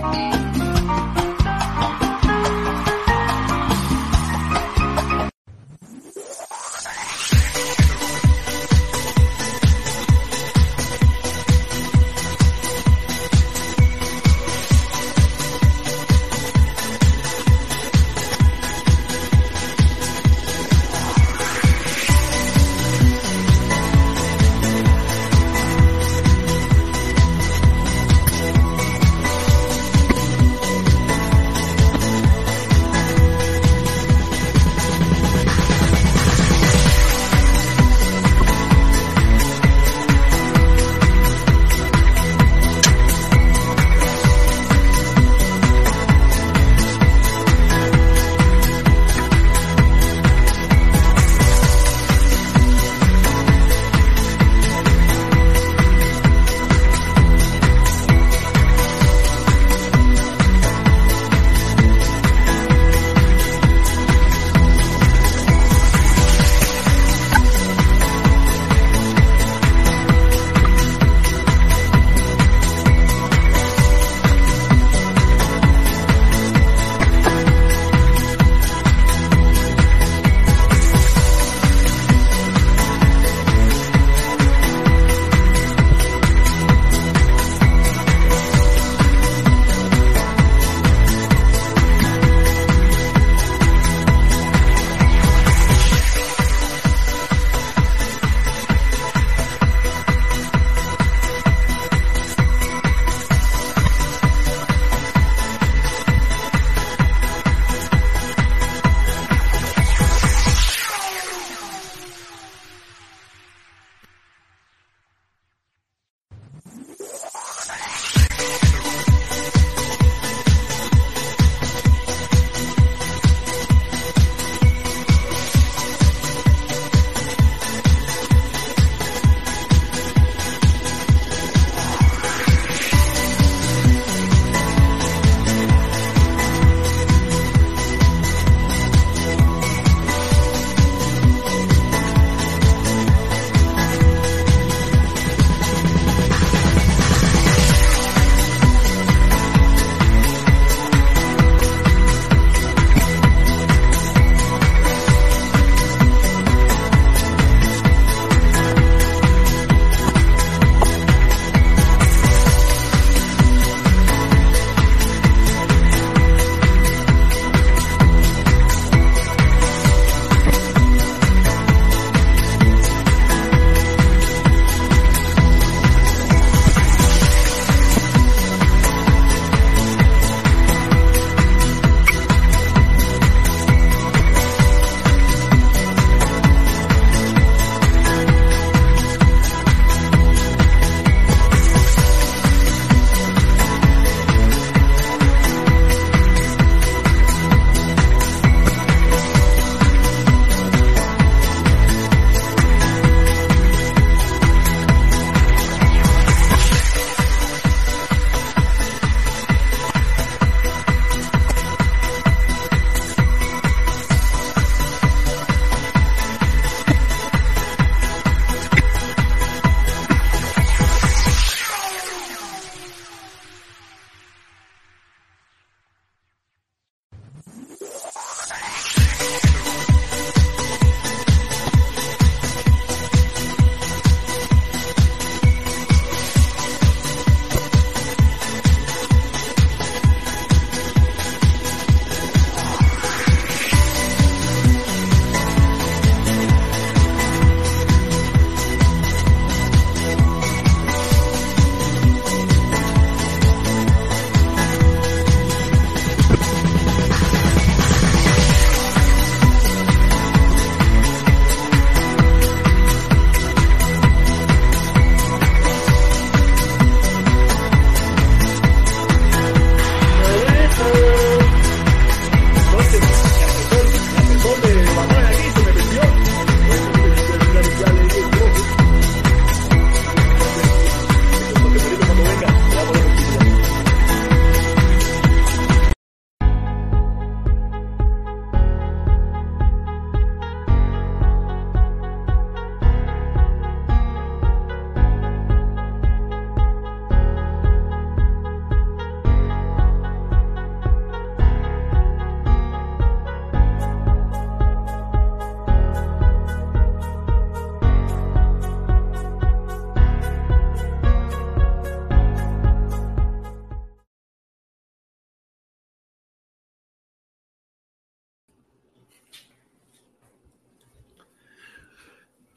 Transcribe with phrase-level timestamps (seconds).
[0.00, 0.39] Bye.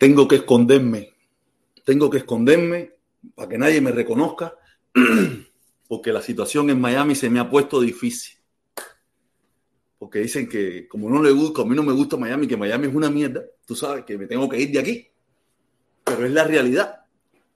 [0.03, 1.13] Tengo que esconderme,
[1.85, 2.91] tengo que esconderme
[3.35, 4.53] para que nadie me reconozca,
[5.88, 8.38] porque la situación en Miami se me ha puesto difícil.
[9.97, 12.88] Porque dicen que como no le gusta, a mí no me gusta Miami, que Miami
[12.88, 15.07] es una mierda, tú sabes que me tengo que ir de aquí.
[16.03, 17.06] Pero es la realidad.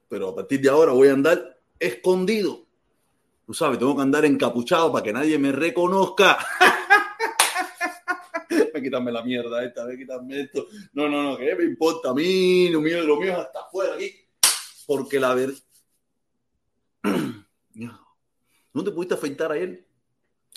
[0.08, 2.66] Pero a partir de ahora voy a andar escondido.
[3.46, 6.38] Tú sabes, tengo que andar encapuchado para que nadie me reconozca.
[8.78, 10.68] me quitarme la mierda esta, me quitarme esto.
[10.94, 13.96] No, no, no, que me importa a mí, lo mío, lo mío es hasta afuera
[13.96, 14.12] aquí.
[14.86, 15.58] Porque la verdad.
[18.74, 19.86] ¿No te pudiste afeitar a él?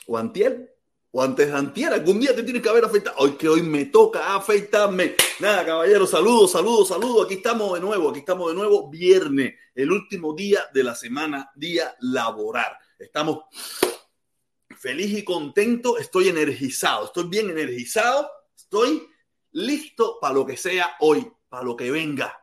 [0.06, 0.76] ¿O antier?
[1.10, 1.92] ¿O antes de antier?
[1.92, 3.16] Algún día te tienes que haber afeitado.
[3.18, 5.14] Hoy que hoy me toca afeitarme.
[5.40, 7.24] Nada, caballero, saludos, saludos, saludos.
[7.24, 8.90] Aquí estamos de nuevo, aquí estamos de nuevo.
[8.90, 12.76] Viernes, el último día de la semana, día laboral.
[12.98, 13.44] Estamos
[14.80, 19.06] feliz y contento, estoy energizado, estoy bien energizado, estoy
[19.52, 22.34] listo para lo que sea hoy, para lo que venga.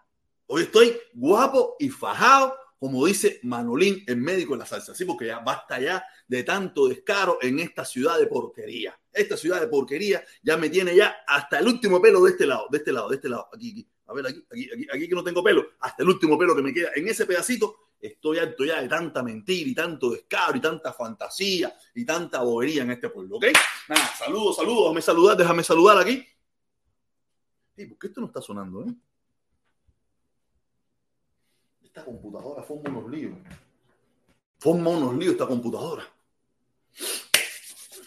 [0.46, 4.94] Hoy estoy guapo y fajado como dice Manolín, el médico de la salsa.
[4.94, 8.98] Sí, porque ya basta ya de tanto descaro en esta ciudad de porquería.
[9.12, 12.68] Esta ciudad de porquería ya me tiene ya hasta el último pelo de este lado,
[12.70, 13.50] de este lado, de este lado.
[13.52, 13.88] Aquí, aquí.
[14.06, 15.66] A ver, aquí, aquí, aquí, aquí que no tengo pelo.
[15.80, 17.87] Hasta el último pelo que me queda en ese pedacito.
[18.00, 22.84] Estoy alto ya de tanta mentira y tanto descaro y tanta fantasía y tanta bobería
[22.84, 23.46] en este pueblo, ¿ok?
[23.90, 24.84] Nada, saludos, saludos.
[24.84, 26.26] Déjame saludar, déjame saludar aquí.
[27.76, 28.96] ¿Por qué esto no está sonando, eh?
[31.98, 33.34] esta computadora forma unos líos.
[34.60, 36.08] Forma unos líos esta computadora.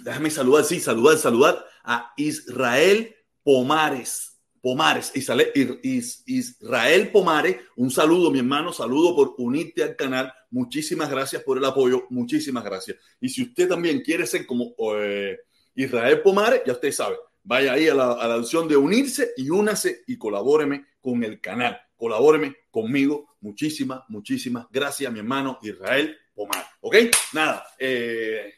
[0.00, 4.29] Déjame saludar, sí, saludar, saludar a Israel Pomares.
[4.60, 10.32] Pomares, Israel Pomares, un saludo, mi hermano, saludo por unirte al canal.
[10.50, 12.98] Muchísimas gracias por el apoyo, muchísimas gracias.
[13.20, 15.38] Y si usted también quiere ser como eh,
[15.74, 20.18] Israel Pomares, ya usted sabe, vaya ahí a la, opción de unirse y únase y
[20.18, 23.28] colabóreme con el canal colabóreme conmigo.
[23.42, 26.64] Muchísimas, muchísimas gracias, mi hermano Israel Pomar.
[26.80, 26.96] ¿Ok?
[27.34, 27.64] Nada.
[27.78, 28.54] Eh,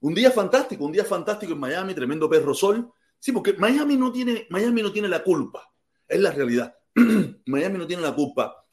[0.00, 2.88] un día fantástico, un día fantástico en Miami, tremendo perro sol.
[3.18, 5.72] Sí, porque Miami no tiene, Miami no tiene la culpa.
[6.06, 6.76] Es la realidad.
[7.46, 8.64] Miami no tiene la culpa.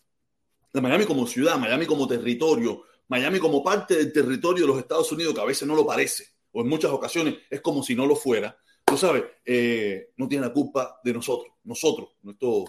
[0.71, 5.12] De Miami como ciudad, Miami como territorio, Miami como parte del territorio de los Estados
[5.12, 8.06] Unidos, que a veces no lo parece, o en muchas ocasiones es como si no
[8.06, 8.57] lo fuera.
[8.83, 12.65] Tú sabes, eh, no tiene la culpa de nosotros, nosotros, nuestros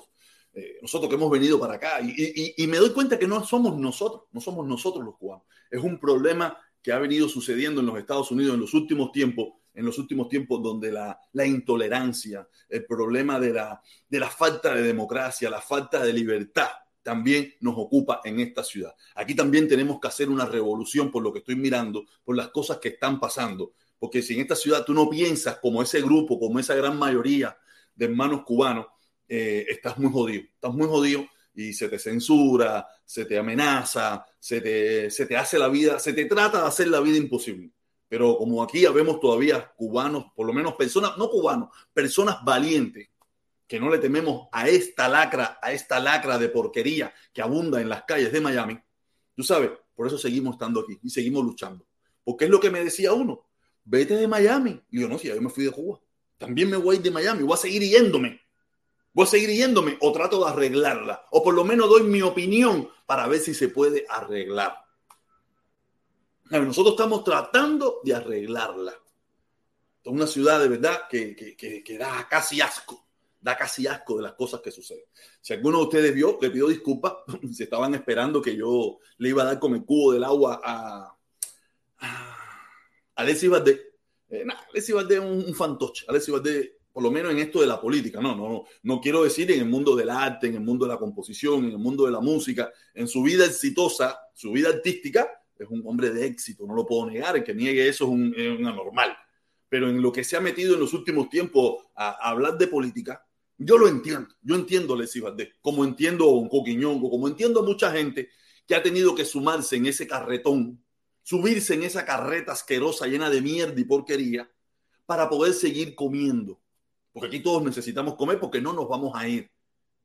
[0.59, 4.23] eh, nosotros que hemos venido para acá, y, me doy cuenta que no somos nosotros,
[4.33, 5.45] no somos nosotros los cubanos.
[5.71, 9.49] Es un problema que ha venido sucediendo en los Estados Unidos en los últimos tiempos,
[9.77, 15.61] en los últimos tiempos donde la, intolerancia, el problema de la, falta de democracia, la
[15.61, 16.71] falta de libertad
[17.03, 18.93] también nos ocupa en esta ciudad.
[19.15, 22.79] Aquí también tenemos que hacer una revolución por lo que estoy mirando, por las cosas
[22.79, 23.75] que están pasando.
[23.99, 27.57] Porque si en esta ciudad tú no piensas como ese grupo, como esa gran mayoría
[27.95, 28.87] de hermanos cubanos,
[29.29, 34.61] eh, estás muy jodido, estás muy jodido y se te censura, se te amenaza, se
[34.61, 37.76] te, se te hace la vida, se te trata de hacer la vida imposible.
[38.09, 43.09] Pero como aquí vemos todavía cubanos, por lo menos personas, no cubanos, personas valientes,
[43.67, 47.89] que no le tememos a esta lacra, a esta lacra de porquería que abunda en
[47.89, 48.79] las calles de Miami,
[49.35, 51.85] tú sabes, por eso seguimos estando aquí y seguimos luchando.
[52.23, 53.47] Porque es lo que me decía uno,
[53.85, 54.81] vete de Miami.
[54.91, 56.01] Y yo no, si yo me fui de Cuba,
[56.39, 58.47] también me voy de Miami, voy a seguir yéndome
[59.17, 61.25] voy a seguir yéndome o trato de arreglarla.
[61.31, 64.77] O por lo menos doy mi opinión para ver si se puede arreglar.
[66.51, 68.93] Nosotros estamos tratando de arreglarla.
[70.03, 73.07] Es una ciudad de verdad que, que, da casi asco.
[73.41, 75.05] Da casi asco de las cosas que suceden.
[75.41, 77.15] Si alguno de ustedes vio, le pido disculpas.
[77.53, 81.17] Si estaban esperando que yo le iba a dar con el cubo del agua a,
[81.99, 82.37] a
[83.17, 83.81] Alessi Valdés.
[84.29, 84.45] Eh,
[84.93, 86.05] Valdés es un, fantoche.
[86.09, 89.51] Alessi Valdés por lo menos en esto de la política, no, no, no quiero decir
[89.51, 92.11] en el mundo del arte, en el mundo de la composición, en el mundo de
[92.11, 96.75] la música, en su vida exitosa, su vida artística, es un hombre de éxito, no
[96.75, 99.17] lo puedo negar, el que niegue eso es un, anormal.
[99.69, 103.27] Pero en lo que se ha metido en los últimos tiempos a, hablar de política,
[103.59, 107.61] yo lo entiendo, yo entiendo a Leslie Valdés, como entiendo a un Coquiñongo, como entiendo
[107.61, 108.29] a mucha gente
[108.67, 110.85] que ha tenido que sumarse en ese carretón,
[111.23, 114.51] subirse en esa carreta asquerosa llena de mierda y porquería
[115.07, 116.61] para poder seguir comiendo
[117.17, 119.51] porque aquí todos necesitamos comer porque no nos vamos a ir.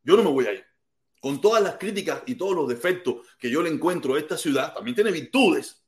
[0.01, 0.63] Yo no me voy a ir.
[1.21, 4.73] Con todas las críticas y todos los defectos que yo le encuentro a esta ciudad,
[4.73, 5.81] también tiene virtudes.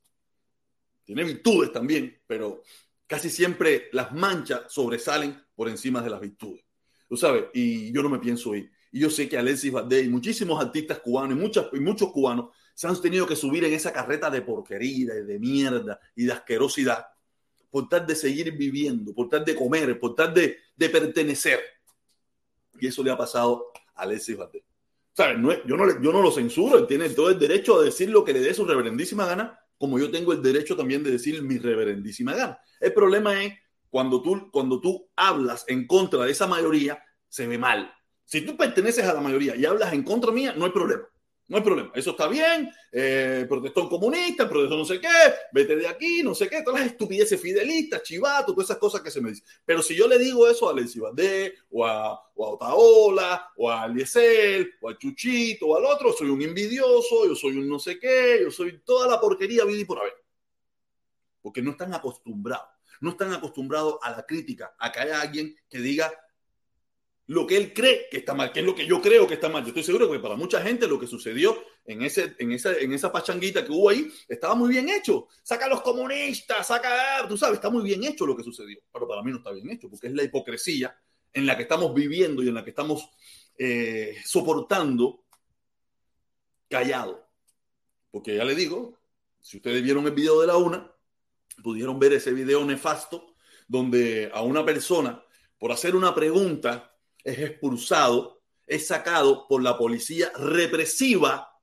[1.03, 2.63] Tiene virtudes también, pero
[3.07, 6.63] casi siempre las manchas sobresalen por encima de las virtudes.
[7.09, 8.71] Tú sabes, y yo no me pienso ir.
[8.91, 12.55] Y yo sé que Alexis Valdés y muchísimos artistas cubanos y, muchos, y muchos cubanos
[12.73, 17.05] se han tenido que subir en esa carreta de porquería, de mierda y de asquerosidad
[17.73, 21.59] por tal de seguir viviendo, por tal de comer, por tal de, pertenecer.
[22.79, 24.61] Y eso le ha pasado a Alexis Valdés.
[25.15, 25.37] ¿Sabes?
[25.65, 28.33] Yo, no yo no lo censuro, él tiene todo el derecho a decir lo que
[28.33, 32.33] le dé su reverendísima gana, como yo tengo el derecho también de decir mi reverendísima
[32.33, 32.59] gana.
[32.79, 33.53] El problema es
[33.89, 37.93] cuando tú, cuando tú hablas en contra de esa mayoría, se ve mal.
[38.25, 41.03] Si tú perteneces a la mayoría y hablas en contra mía, no hay problema.
[41.45, 45.09] No hay problema, eso está bien, eh, protestón comunista, protestón no sé qué,
[45.51, 49.11] vete de aquí, no sé qué, todas las estupideces fidelistas, chivato, todas esas cosas que
[49.11, 49.45] se me dicen.
[49.65, 53.83] Pero si yo le digo eso a Lenzi o a, o a Otaola, o a
[53.83, 57.99] Aliesel, o a Chuchito, o al otro, soy un envidioso, yo soy un no sé
[57.99, 60.13] qué, yo soy toda la porquería vida por haber.
[61.41, 62.69] Porque no están acostumbrados,
[63.01, 66.09] no están acostumbrados a la crítica, a que haya alguien que diga
[67.27, 69.47] lo que él cree que está mal, que es lo que yo creo que está
[69.47, 69.63] mal.
[69.63, 72.91] Yo estoy seguro que para mucha gente lo que sucedió en, ese, en, esa, en
[72.93, 75.27] esa pachanguita que hubo ahí estaba muy bien hecho.
[75.41, 78.79] Saca a los comunistas, saca, tú sabes, está muy bien hecho lo que sucedió.
[78.91, 80.95] Pero para mí no está bien hecho, porque es la hipocresía
[81.31, 83.09] en la que estamos viviendo y en la que estamos
[83.57, 85.23] eh, soportando
[86.69, 87.25] callado.
[88.11, 88.99] Porque ya le digo,
[89.39, 90.91] si ustedes vieron el video de la una,
[91.63, 93.33] pudieron ver ese video nefasto
[93.67, 95.23] donde a una persona,
[95.57, 96.92] por hacer una pregunta,
[97.23, 101.59] es expulsado, es sacado por la policía represiva,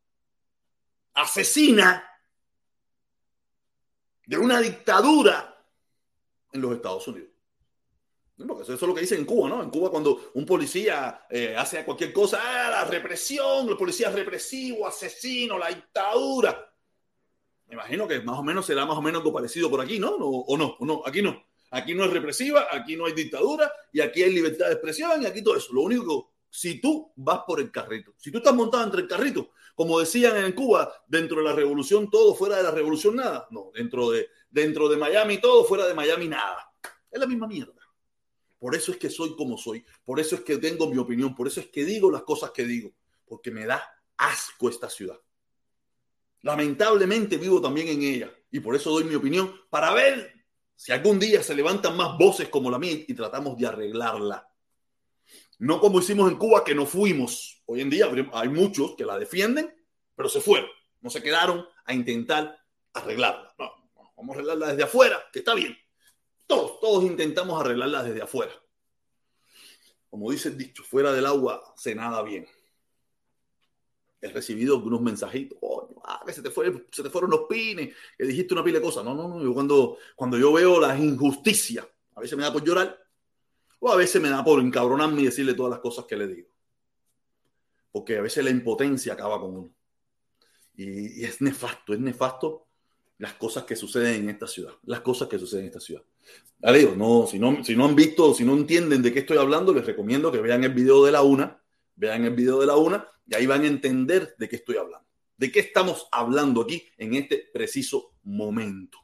[1.15, 2.07] asesina
[4.27, 5.67] de una dictadura
[6.53, 7.31] en los Estados Unidos.
[8.63, 9.63] Eso es lo que dicen en Cuba, ¿no?
[9.63, 14.87] En Cuba cuando un policía eh, hace cualquier cosa, ah, la represión, el policía represivo,
[14.87, 16.73] asesino, la dictadura.
[17.67, 20.13] Me imagino que más o menos será más o menos algo parecido por aquí, ¿no?
[20.13, 20.75] ¿O, no?
[20.79, 21.03] ¿O no?
[21.05, 21.50] Aquí no.
[21.71, 25.27] Aquí no es represiva, aquí no hay dictadura y aquí hay libertad de expresión y
[25.27, 25.73] aquí todo eso.
[25.73, 29.53] Lo único si tú vas por el carrito, si tú estás montado entre el carrito,
[29.75, 33.47] como decían en Cuba, dentro de la revolución todo, fuera de la revolución nada.
[33.51, 36.73] No, dentro de, dentro de Miami todo, fuera de Miami nada.
[37.11, 37.73] Es la misma mierda.
[38.59, 41.47] Por eso es que soy como soy, por eso es que tengo mi opinión, por
[41.47, 42.93] eso es que digo las cosas que digo,
[43.25, 43.83] porque me da
[44.19, 45.19] asco esta ciudad.
[46.43, 50.40] Lamentablemente vivo también en ella y por eso doy mi opinión para ver
[50.81, 54.51] si algún día se levantan más voces como la mía y tratamos de arreglarla.
[55.59, 57.63] No como hicimos en Cuba, que no fuimos.
[57.67, 59.71] Hoy en día hay muchos que la defienden,
[60.15, 60.71] pero se fueron.
[61.03, 62.59] No se quedaron a intentar
[62.95, 63.55] arreglarla.
[63.59, 63.71] No,
[64.17, 65.77] vamos a arreglarla desde afuera, que está bien.
[66.47, 68.53] Todos, todos intentamos arreglarla desde afuera.
[70.09, 72.49] Como dice el dicho, fuera del agua se nada bien
[74.21, 75.59] he recibido algunos mensajitos,
[76.05, 78.85] ah, que se te, fue, se te fueron los pines, que dijiste una pila de
[78.85, 79.05] cosas.
[79.05, 82.63] No, no, no, yo cuando, cuando yo veo las injusticias, a veces me da por
[82.63, 82.99] llorar,
[83.79, 86.51] o a veces me da por encabronarme y decirle todas las cosas que le digo.
[87.91, 89.71] Porque a veces la impotencia acaba con uno.
[90.77, 92.67] Y, es nefasto, es nefasto
[93.19, 96.03] las cosas que suceden en esta ciudad, las cosas que suceden en esta ciudad.
[96.75, 99.73] Digo, no, si no, si no han visto, si no entienden de qué estoy hablando,
[99.75, 101.63] les recomiendo que vean el video de la una,
[101.97, 105.07] vean el video de la una y ahí van a entender de qué estoy hablando.
[105.37, 108.99] ¿De qué estamos hablando aquí en este preciso momento?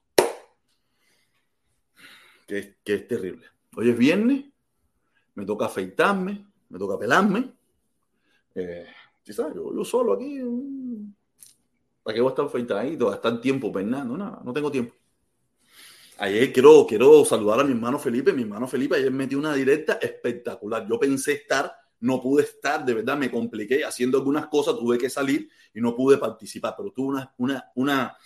[2.45, 3.47] Que, es terrible.
[3.77, 4.47] Hoy es viernes,
[5.35, 7.53] me toca afeitarme, me toca pelarme.
[8.57, 8.87] Eh,
[9.31, 9.55] sabes?
[9.55, 10.41] Yo, solo aquí.
[12.03, 13.11] ¿Para qué voy a estar afeitadito?
[13.11, 14.17] A estar tiempo peinando.
[14.17, 14.93] Nada, no tengo tiempo.
[16.19, 18.33] Ayer quiero, quiero saludar a mi hermano Felipe.
[18.33, 20.85] Mi hermano Felipe ayer metió una directa espectacular.
[20.89, 25.11] Yo pensé estar no pude estar, de verdad me compliqué haciendo algunas cosas, tuve que
[25.11, 28.17] salir y no pude participar, pero tuve una, una, una,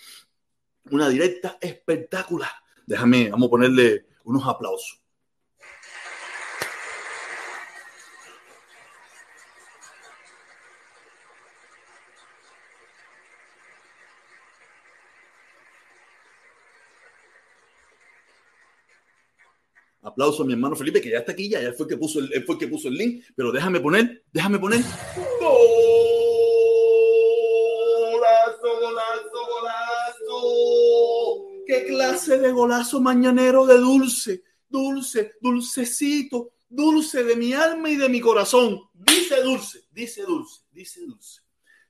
[0.91, 2.51] una directa espectacular.
[2.87, 5.00] Déjame, vamos a ponerle unos aplausos.
[20.11, 22.59] Aplauso a mi hermano Felipe, que ya está aquí, ya, fue, que puso el, fue
[22.59, 24.81] que puso el link, pero déjame poner, déjame poner.
[25.41, 25.71] ¡Golazo,
[28.81, 30.43] golazo, golazo!
[31.65, 38.09] ¡Qué clase de golazo mañanero de dulce, dulce, dulcecito, dulce de mi alma y de
[38.09, 38.81] mi corazón!
[38.93, 41.43] Dice dulce, dice dulce, dice dulce.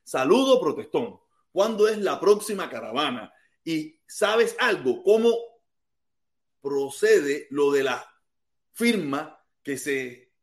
[0.03, 1.19] Saludo, protestón.
[1.51, 3.33] ¿Cuándo es la próxima caravana?
[3.63, 5.35] Y sabes algo, cómo
[6.61, 8.10] procede lo de la
[8.73, 10.33] firma que se,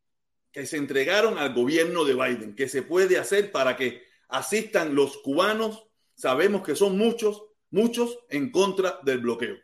[0.53, 5.19] que se entregaron al gobierno de Biden, que se puede hacer para que asistan los
[5.19, 5.85] cubanos.
[6.15, 9.57] Sabemos que son muchos, muchos en contra del bloqueo.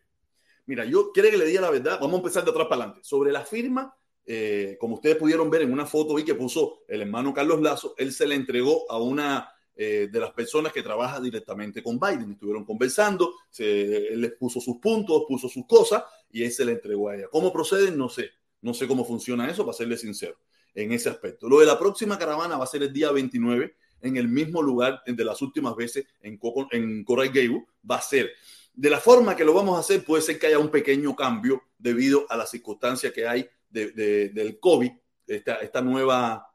[0.67, 3.05] Mira, yo quiero que le diga la verdad, vamos a empezar de atrás para adelante.
[3.05, 3.95] Sobre la firma,
[4.25, 7.95] eh, como ustedes pudieron ver en una foto ahí que puso el hermano Carlos Lazo,
[7.99, 12.33] él se le entregó a una eh, de las personas que trabajan directamente con Biden.
[12.33, 16.73] Estuvieron conversando, se, él les puso sus puntos, puso sus cosas y él se le
[16.73, 17.29] entregó a ella.
[17.31, 17.99] ¿Cómo proceden?
[17.99, 18.31] No sé.
[18.65, 20.37] No sé cómo funciona eso, para serle sincero,
[20.75, 21.49] en ese aspecto.
[21.49, 25.03] Lo de la próxima caravana va a ser el día 29 en el mismo lugar
[25.07, 26.39] de las últimas veces en,
[26.73, 27.33] en Coral.
[27.89, 28.31] Va a ser
[28.75, 31.63] de la forma que lo vamos a hacer, puede ser que haya un pequeño cambio
[31.79, 34.91] debido a la circunstancia que hay del COVID,
[35.27, 36.47] esta, nueva,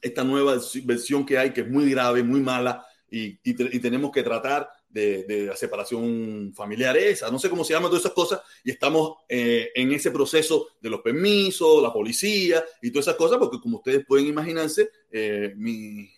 [0.00, 3.36] esta nueva versión que hay, que es muy grave, muy mala, y,
[3.78, 8.04] tenemos que tratar de, de, la separación familiar esa, no sé cómo se llaman todas
[8.04, 13.08] esas cosas, y estamos eh, en ese proceso de los permisos, la policía y todas
[13.08, 16.08] esas cosas, porque como ustedes pueden imaginarse, eh, mi,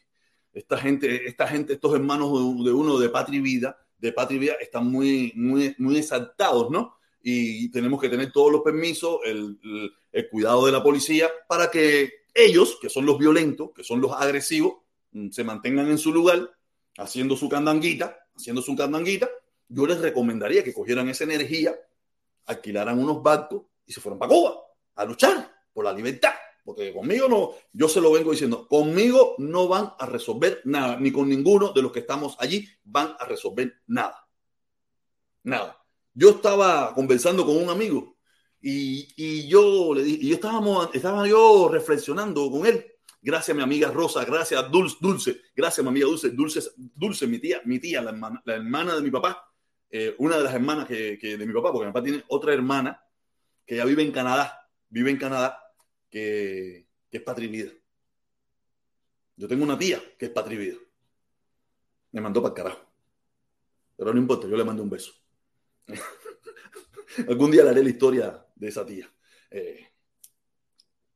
[0.52, 4.40] esta gente, esta gente, estos hermanos de, uno de Patria y Vida, de Patria y
[4.40, 6.96] Vida, están muy, muy, muy exaltados, ¿no?
[7.22, 11.70] Y tenemos que tener todos los permisos, el, el, el cuidado de la policía, para
[11.70, 14.74] que ellos, que son los violentos, que son los agresivos,
[15.12, 16.52] mm, se mantengan en su lugar,
[16.98, 19.28] haciendo su candanguita, haciendo su candanguita.
[19.68, 21.74] Yo les recomendaría que cogieran esa energía,
[22.46, 24.60] alquilaran unos barcos y se fueran para Cuba
[24.94, 26.32] a luchar por la libertad.
[26.64, 31.12] Porque conmigo no, yo se lo vengo diciendo, conmigo no van a resolver nada, ni
[31.12, 34.28] con ninguno de los que estamos allí van a resolver nada.
[35.44, 35.80] Nada.
[36.12, 38.16] Yo estaba conversando con un amigo
[38.60, 42.84] y, y yo le dije, y estábamos, estaba yo reflexionando con él.
[43.26, 47.60] Gracias mi amiga Rosa, gracias Dulce, Dulce, gracias mi amiga Dulce, Dulce, Dulce, mi tía,
[47.64, 48.10] mi tía, la
[48.54, 49.52] hermana, de mi papá,
[49.90, 53.04] eh, una de las hermanas que, de mi papá, porque mi papá tiene otra hermana
[53.66, 55.60] que ya vive en Canadá, vive en Canadá
[56.08, 57.72] que, es patrivida.
[59.34, 60.76] Yo tengo una tía que es patrivida.
[62.12, 62.92] Me mandó para el carajo.
[63.96, 65.12] Pero no importa, yo le mando un beso.
[67.28, 69.10] Algún día le haré la historia de esa tía.
[69.50, 69.84] Eh,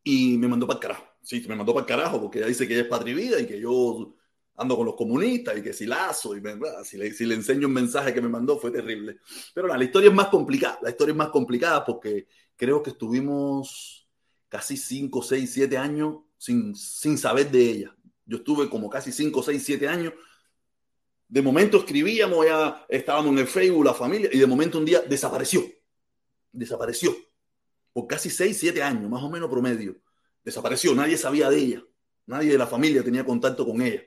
[0.02, 1.10] y me mandó para el carajo.
[1.22, 3.61] Sí, me mandó para el carajo porque ella dice que ella es patrivida y que
[3.61, 4.14] yo
[4.56, 6.42] ando con los comunistas y que si lazo y
[6.85, 9.18] si, le, si le enseño un mensaje que me mandó fue terrible.
[9.54, 10.78] Pero la historia es más complicada.
[10.83, 14.06] La historia es más complicada porque creo que estuvimos
[14.48, 17.96] casi 5, 6, 7 años sin, sin saber de ella.
[18.26, 20.12] Yo estuve como casi 5, 6, 7 años.
[21.26, 25.00] De momento escribíamos, ya estábamos en el Facebook, la familia, y de momento un día
[25.00, 25.62] desapareció.
[26.52, 27.14] Desapareció.
[27.92, 29.96] Por casi 6, 7 años, más o menos promedio.
[30.44, 30.94] Desapareció.
[30.94, 31.85] Nadie sabía de ella.
[32.26, 34.03] Nadie de la familia tenía contacto con ella.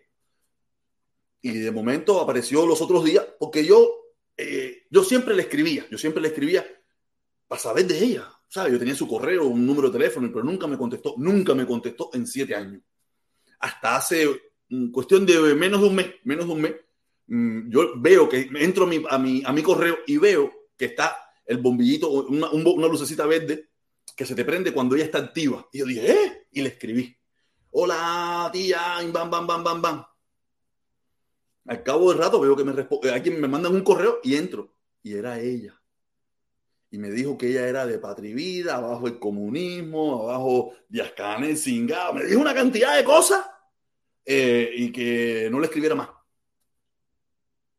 [1.42, 3.92] Y de momento apareció los otros días, porque yo,
[4.38, 6.66] eh, yo siempre le escribía, yo siempre le escribía
[7.48, 8.30] para saber de ella.
[8.54, 12.12] Yo tenía su correo, un número de teléfono, pero nunca me contestó, nunca me contestó
[12.14, 12.84] en siete años.
[13.60, 14.28] Hasta hace
[14.70, 16.76] mm, cuestión de menos de un mes, menos de un mes,
[17.28, 20.86] mm, yo veo que entro a mi, a mi, a mi correo y veo que
[20.86, 23.72] está el bombillito, una, una, lucecita verde
[24.16, 25.68] que se te prende cuando ella está activa.
[25.72, 26.48] Y yo dije, ¿eh?
[26.52, 27.16] Y le escribí,
[27.72, 30.06] hola tía, bam, bam, bam, bam, bam.
[31.66, 34.76] Al cabo del rato veo que me responde, alguien me manda un correo y entro.
[35.02, 35.80] Y era ella
[36.94, 42.14] y me dijo que ella era de Patrivida, abajo el comunismo, abajo Díaz Canel, Singao,
[42.14, 43.44] me dijo una cantidad de cosas
[44.24, 46.10] eh, y que no le escribiera más.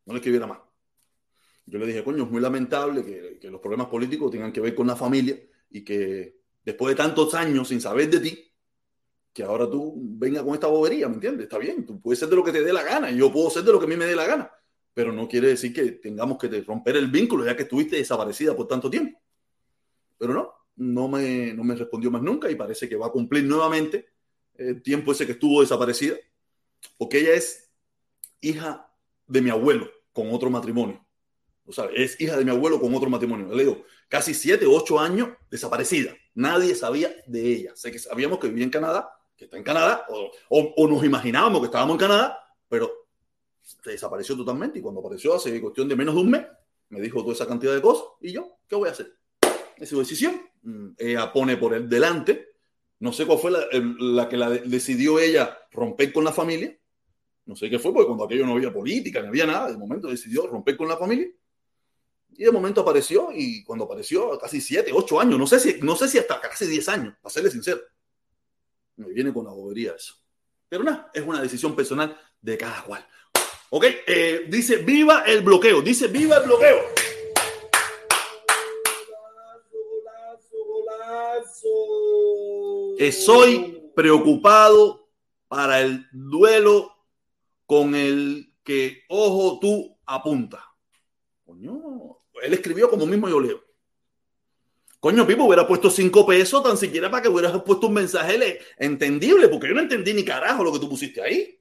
[0.04, 0.58] No le escribiera más.
[1.64, 4.74] Yo le dije, coño, es muy lamentable que, que los problemas políticos tengan que ver
[4.74, 5.38] con la familia
[5.74, 8.52] y que después de tantos años sin saber de ti,
[9.32, 11.44] que ahora tú venga con esta bobería, ¿me entiendes?
[11.44, 13.50] Está bien, tú puedes ser de lo que te dé la gana y yo puedo
[13.50, 14.50] ser de lo que a mí me dé la gana
[14.94, 18.68] pero no quiere decir que tengamos que romper el vínculo ya que estuviste desaparecida por
[18.68, 19.20] tanto tiempo.
[20.16, 23.44] Pero no, no me, no me respondió más nunca y parece que va a cumplir
[23.44, 24.06] nuevamente
[24.54, 26.14] el tiempo ese que estuvo desaparecida,
[26.96, 27.72] porque ella es
[28.40, 28.88] hija
[29.26, 31.04] de mi abuelo con otro matrimonio.
[31.66, 33.52] O sea, es hija de mi abuelo con otro matrimonio.
[33.52, 36.14] Le digo, casi siete, ocho años desaparecida.
[36.34, 37.72] Nadie sabía de ella.
[37.74, 41.04] Sé que sabíamos que vivía en Canadá, que está en Canadá, o, o, o nos
[41.04, 42.38] imaginábamos que estábamos en Canadá,
[42.68, 42.90] pero
[43.62, 46.46] se desapareció totalmente y cuando apareció hace cuestión de menos de un mes,
[46.90, 49.12] me dijo toda esa cantidad de cosas y yo, ¿qué voy a hacer?
[49.76, 50.40] Es su decisión.
[50.62, 52.54] Mm, ella pone por el delante.
[53.00, 53.66] No sé cuál fue la,
[53.98, 56.76] la que la decidió ella romper con la familia.
[57.46, 60.08] No sé qué fue, porque cuando aquello no había política, no había nada, de momento
[60.08, 61.28] decidió romper con la familia.
[62.36, 65.94] Y de momento apareció, y cuando apareció, casi siete, ocho años, no sé si, no
[65.96, 67.80] sé si hasta casi diez años, para serle sincero.
[68.96, 70.14] Me viene con la bobería eso.
[70.68, 73.06] Pero nada, es una decisión personal de cada cual.
[73.70, 76.78] Ok, eh, dice viva el bloqueo, dice viva el bloqueo.
[82.98, 85.08] Estoy preocupado
[85.48, 86.92] para el duelo
[87.66, 90.64] con el que ojo tú apunta.
[91.44, 93.64] Coño, él escribió como mismo yo leo.
[95.00, 99.48] Coño, Pipo, hubiera puesto cinco pesos tan siquiera para que hubieras puesto un mensaje entendible,
[99.48, 101.60] porque yo no entendí ni carajo lo que tú pusiste ahí.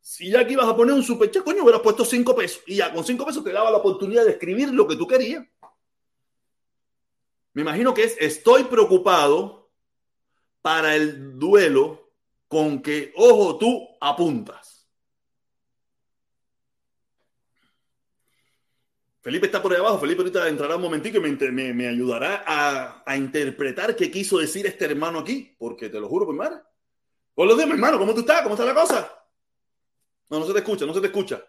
[0.00, 2.92] Si ya aquí ibas a poner un superchat, coño, hubieras puesto cinco pesos y ya
[2.92, 5.46] con cinco pesos te daba la oportunidad de escribir lo que tú querías.
[7.52, 9.70] Me imagino que es estoy preocupado
[10.62, 12.10] para el duelo
[12.48, 14.61] con que, ojo, tú apuntas.
[19.22, 20.00] Felipe está por ahí abajo.
[20.00, 24.66] Felipe ahorita entrará un momentito y me, me, ayudará a, a, interpretar qué quiso decir
[24.66, 26.60] este hermano aquí, porque te lo juro, mi hermano.
[27.34, 28.42] Con los demás, hermano, ¿cómo tú estás?
[28.42, 29.10] ¿Cómo está la cosa?
[30.28, 31.42] No, no se te escucha, no se te escucha.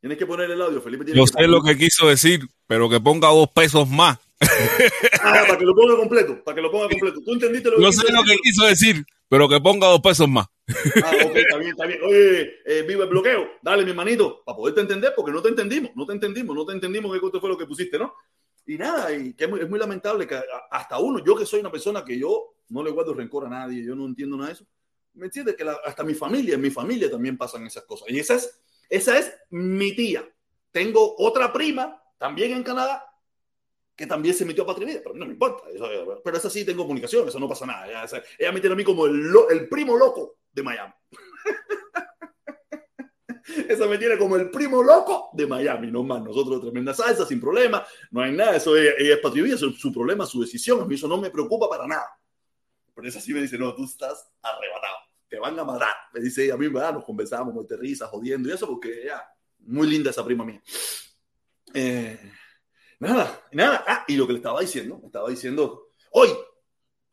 [0.00, 1.04] Tienes que poner el audio, Felipe.
[1.14, 4.18] Yo sé lo que quiso decir, pero que ponga dos pesos más.
[5.24, 7.20] Ah, para que lo ponga completo, para que lo ponga completo.
[7.24, 10.28] ¿Tú entendiste lo que Yo sé lo que quiso decir, pero que ponga dos pesos
[10.28, 10.46] más.
[11.02, 12.00] Ah, ok, está bien, está bien.
[12.02, 13.48] Oye, eh, viva el bloqueo.
[13.62, 16.72] Dale, mi hermanito, para poderte entender, porque no te entendimos, no te entendimos, no te
[16.72, 18.14] entendimos qué fue lo que pusiste, ¿no?
[18.66, 21.60] Y nada, y que es muy, es muy lamentable que hasta uno, yo que soy
[21.60, 24.54] una persona que yo no le guardo rencor a nadie, yo no entiendo nada de
[24.54, 24.66] eso.
[25.14, 25.56] ¿Me entiendes?
[25.56, 28.08] Que hasta mi familia, en mi familia también pasan esas cosas.
[28.08, 30.26] Y esa es, esa es mi tía.
[30.70, 33.11] Tengo otra prima, también en Canadá,
[34.02, 35.62] que también se metió a Patria pero no me importa.
[36.24, 37.86] pero esa sí tengo comunicación, eso no pasa nada.
[38.36, 40.92] Ella, me tiene a mí como el, el primo loco de Miami.
[43.68, 46.20] Esa me tiene como el primo loco de Miami, no más.
[46.20, 48.56] Nosotros tremenda salsa, sin problema, no hay nada.
[48.56, 50.80] Eso ella, es patria eso es su problema, su decisión.
[50.80, 52.18] A mí eso no me preocupa para nada.
[52.94, 54.96] Pero esa sí me dice, no, tú estás arrebatado,
[55.28, 55.94] te van a matar.
[56.12, 56.94] Me dice a mí, ¿verdad?
[56.94, 59.24] nos conversamos, muy risa, jodiendo y eso, porque ya,
[59.60, 60.60] muy linda esa prima mía.
[61.72, 62.18] Eh,
[63.02, 63.84] Nada, nada.
[63.84, 66.28] Ah, y lo que le estaba diciendo, estaba diciendo, hoy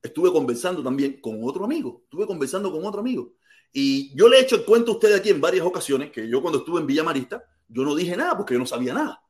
[0.04, 3.34] estuve conversando también con otro amigo, estuve conversando con otro amigo.
[3.74, 6.44] Y yo le he hecho el cuento a usted aquí en varias ocasiones, que yo
[6.44, 9.24] cuando estuve en Villa Marista, yo no dije nada porque yo no sabía nada.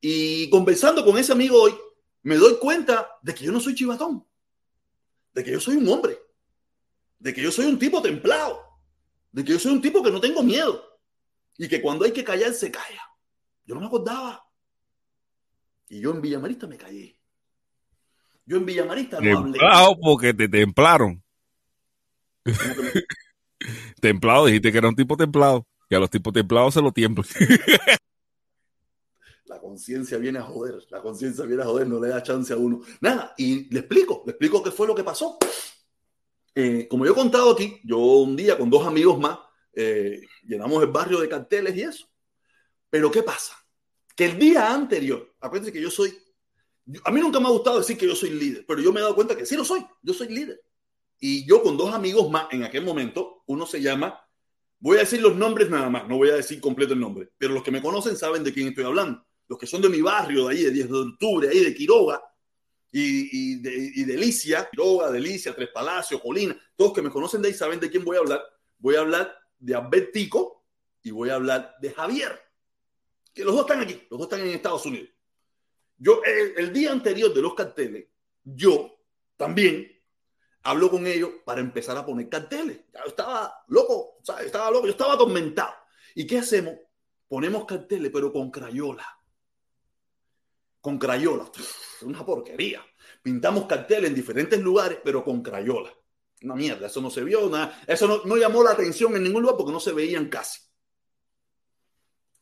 [0.00, 1.74] Y conversando con ese amigo hoy,
[2.22, 4.26] me doy cuenta de que yo no soy chivatón,
[5.34, 6.18] de que yo soy un hombre,
[7.18, 8.58] de que yo soy un tipo templado,
[9.32, 10.82] de que yo soy un tipo que no tengo miedo
[11.58, 13.02] y que cuando hay que callar se calla.
[13.66, 14.47] Yo no me acordaba.
[15.88, 17.18] Y yo en Villamarista me callé.
[18.44, 19.52] Yo en Villamarista no hablé.
[19.52, 21.22] Templado porque te templaron.
[24.00, 25.66] templado, dijiste que era un tipo templado.
[25.90, 27.26] Y a los tipos templados se lo tiemblan.
[29.46, 30.74] la conciencia viene a joder.
[30.90, 32.82] La conciencia viene a joder, no le da chance a uno.
[33.00, 35.38] Nada, y le explico, le explico qué fue lo que pasó.
[36.54, 39.38] Eh, como yo he contado aquí, yo un día con dos amigos más
[39.72, 42.06] eh, llenamos el barrio de carteles y eso.
[42.90, 43.54] Pero ¿qué pasa?
[44.18, 46.12] Que el día anterior, acuérdense que yo soy,
[47.04, 49.02] a mí nunca me ha gustado decir que yo soy líder, pero yo me he
[49.04, 50.60] dado cuenta que sí lo soy, yo soy líder.
[51.20, 54.20] Y yo con dos amigos más en aquel momento, uno se llama,
[54.80, 57.54] voy a decir los nombres nada más, no voy a decir completo el nombre, pero
[57.54, 59.24] los que me conocen saben de quién estoy hablando.
[59.46, 62.20] Los que son de mi barrio, de ahí, de 10 de octubre, ahí de Quiroga
[62.90, 67.54] y, de, y Delicia, Quiroga, Delicia, Tres Palacios, Colina, todos que me conocen de ahí
[67.54, 68.42] saben de quién voy a hablar.
[68.78, 70.64] Voy a hablar de Albertico
[71.04, 72.47] y voy a hablar de Javier
[73.44, 75.08] los dos están aquí, los dos están en Estados Unidos.
[75.96, 78.06] Yo, el, día anterior de los carteles,
[78.44, 79.00] yo
[79.36, 79.90] también
[80.62, 82.80] hablo con ellos para empezar a poner carteles.
[82.92, 85.74] Yo estaba loco, estaba loco, yo estaba atormentado.
[86.14, 86.74] ¿Y qué hacemos?
[87.26, 89.06] Ponemos carteles, pero con crayola.
[90.80, 91.50] Con crayola.
[92.02, 92.84] Una porquería.
[93.22, 95.92] Pintamos carteles en diferentes lugares, pero con crayola.
[96.42, 97.82] Una mierda, eso no se vio, nada.
[97.86, 100.60] Eso no llamó la atención en ningún lugar porque no se veían casi.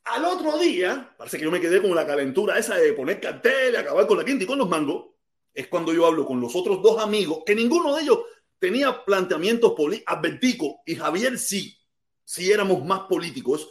[0.06, 3.74] Al otro día, parece que yo me quedé con la calentura esa de poner cartel,
[3.74, 5.06] acabar con la quinta y con los mangos.
[5.52, 8.20] Es cuando yo hablo con los otros dos amigos, que ninguno de ellos
[8.60, 10.76] tenía planteamientos políticos.
[10.86, 11.76] Y Javier sí,
[12.24, 13.68] sí éramos más políticos.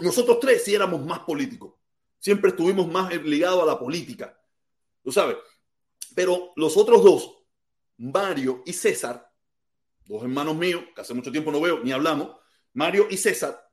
[0.00, 1.74] nosotros tres sí éramos más políticos.
[2.18, 4.36] Siempre estuvimos más ligados a la política.
[5.00, 5.36] Tú sabes.
[6.16, 7.36] Pero los otros dos,
[7.98, 9.32] Mario y César,
[10.06, 12.36] dos hermanos míos, que hace mucho tiempo no veo ni hablamos,
[12.72, 13.65] Mario y César,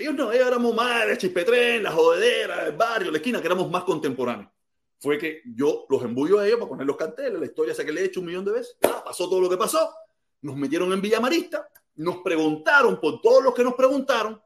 [0.00, 3.70] ellos no, ellos éramos más de Chispetren, la jodedera, el barrio, la esquina, que éramos
[3.70, 4.50] más contemporáneos.
[4.98, 7.92] Fue que yo los embullo a ellos para poner los carteles, la historia esa que
[7.92, 8.76] le he hecho un millón de veces.
[8.80, 9.94] pasó todo lo que pasó.
[10.42, 14.40] Nos metieron en Villamarista, nos preguntaron por todos los que nos preguntaron.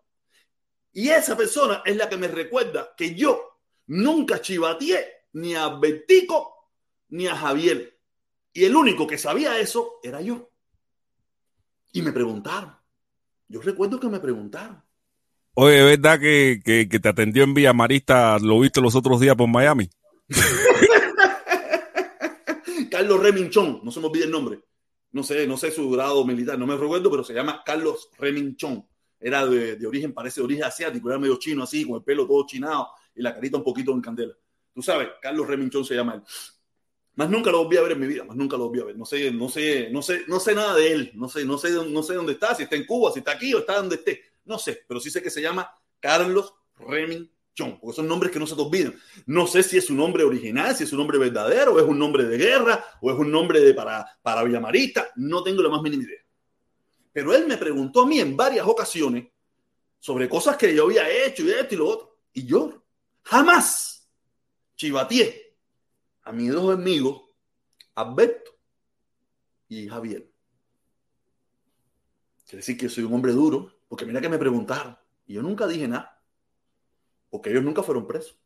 [0.92, 6.70] Y esa persona es la que me recuerda que yo nunca chivateé ni a Bertico
[7.08, 7.98] ni a Javier.
[8.52, 10.50] Y el único que sabía eso era yo.
[11.92, 12.76] Y me preguntaron.
[13.48, 14.82] Yo recuerdo que me preguntaron.
[15.56, 18.40] Oye, ¿es verdad que, que, te atendió en Villa Marista?
[18.40, 19.88] ¿Lo viste los otros días por Miami?
[22.90, 24.58] Carlos Reminchón, no se me olvide el nombre.
[25.12, 28.84] No sé, no sé su grado militar, no me recuerdo, pero se llama Carlos Reminchón.
[29.20, 32.26] Era de, de, origen, parece de origen asiático, era medio chino así, con el pelo
[32.26, 34.34] todo chinado y la carita un poquito en candela.
[34.74, 36.22] Tú sabes, Carlos Reminchón se llama él.
[37.14, 38.96] Más nunca lo volví a ver en mi vida, más nunca lo volví a ver.
[38.96, 41.12] No sé, no sé, no sé, no sé nada de él.
[41.14, 43.54] No sé, no sé, no sé dónde está, si está en Cuba, si está aquí
[43.54, 47.96] o está donde esté no sé, pero sí sé que se llama Carlos Remington, porque
[47.96, 48.94] son nombres que no se te olvidan.
[49.26, 51.98] No sé si es un nombre original, si es un nombre verdadero, o es un
[51.98, 55.82] nombre de guerra, o es un nombre de para, para Villamarista, no tengo la más
[55.82, 56.20] mínima idea.
[57.12, 59.28] Pero él me preguntó a mí en varias ocasiones
[60.00, 62.18] sobre cosas que yo había hecho y esto y lo otro.
[62.32, 62.84] Y yo
[63.22, 64.10] jamás,
[64.76, 65.56] chivatié
[66.22, 67.22] a mis dos amigos,
[67.94, 68.50] Alberto
[69.68, 70.30] y Javier.
[72.44, 75.68] Quiere decir que soy un hombre duro, porque mira que me preguntaron y yo nunca
[75.68, 76.20] dije nada,
[77.30, 78.36] porque ellos nunca fueron presos.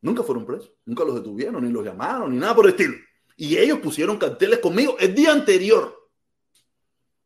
[0.00, 2.94] Nunca fueron presos, nunca los detuvieron, ni los llamaron, ni nada por el estilo.
[3.36, 6.08] Y ellos pusieron carteles conmigo el día anterior.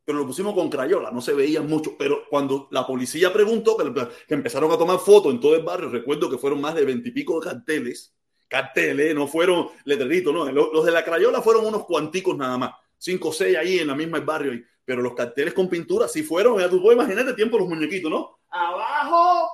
[0.04, 1.96] Pero lo pusimos con crayola, no se veían mucho.
[1.96, 6.28] Pero cuando la policía preguntó, que, empezaron a tomar fotos en todo el barrio, recuerdo
[6.28, 8.12] que fueron más de veintipico de carteles.
[8.48, 10.50] Carteles, no fueron letreritos, no.
[10.50, 12.72] Los, de la crayola fueron unos cuanticos nada más.
[12.98, 14.50] Cinco o seis ahí en la misma barrio.
[14.50, 14.64] Ahí.
[14.84, 16.58] Pero los carteles con pintura sí fueron.
[16.58, 18.40] Ya tú puedes imaginarte tiempo los muñequitos, ¿no?
[18.48, 19.48] Abajo,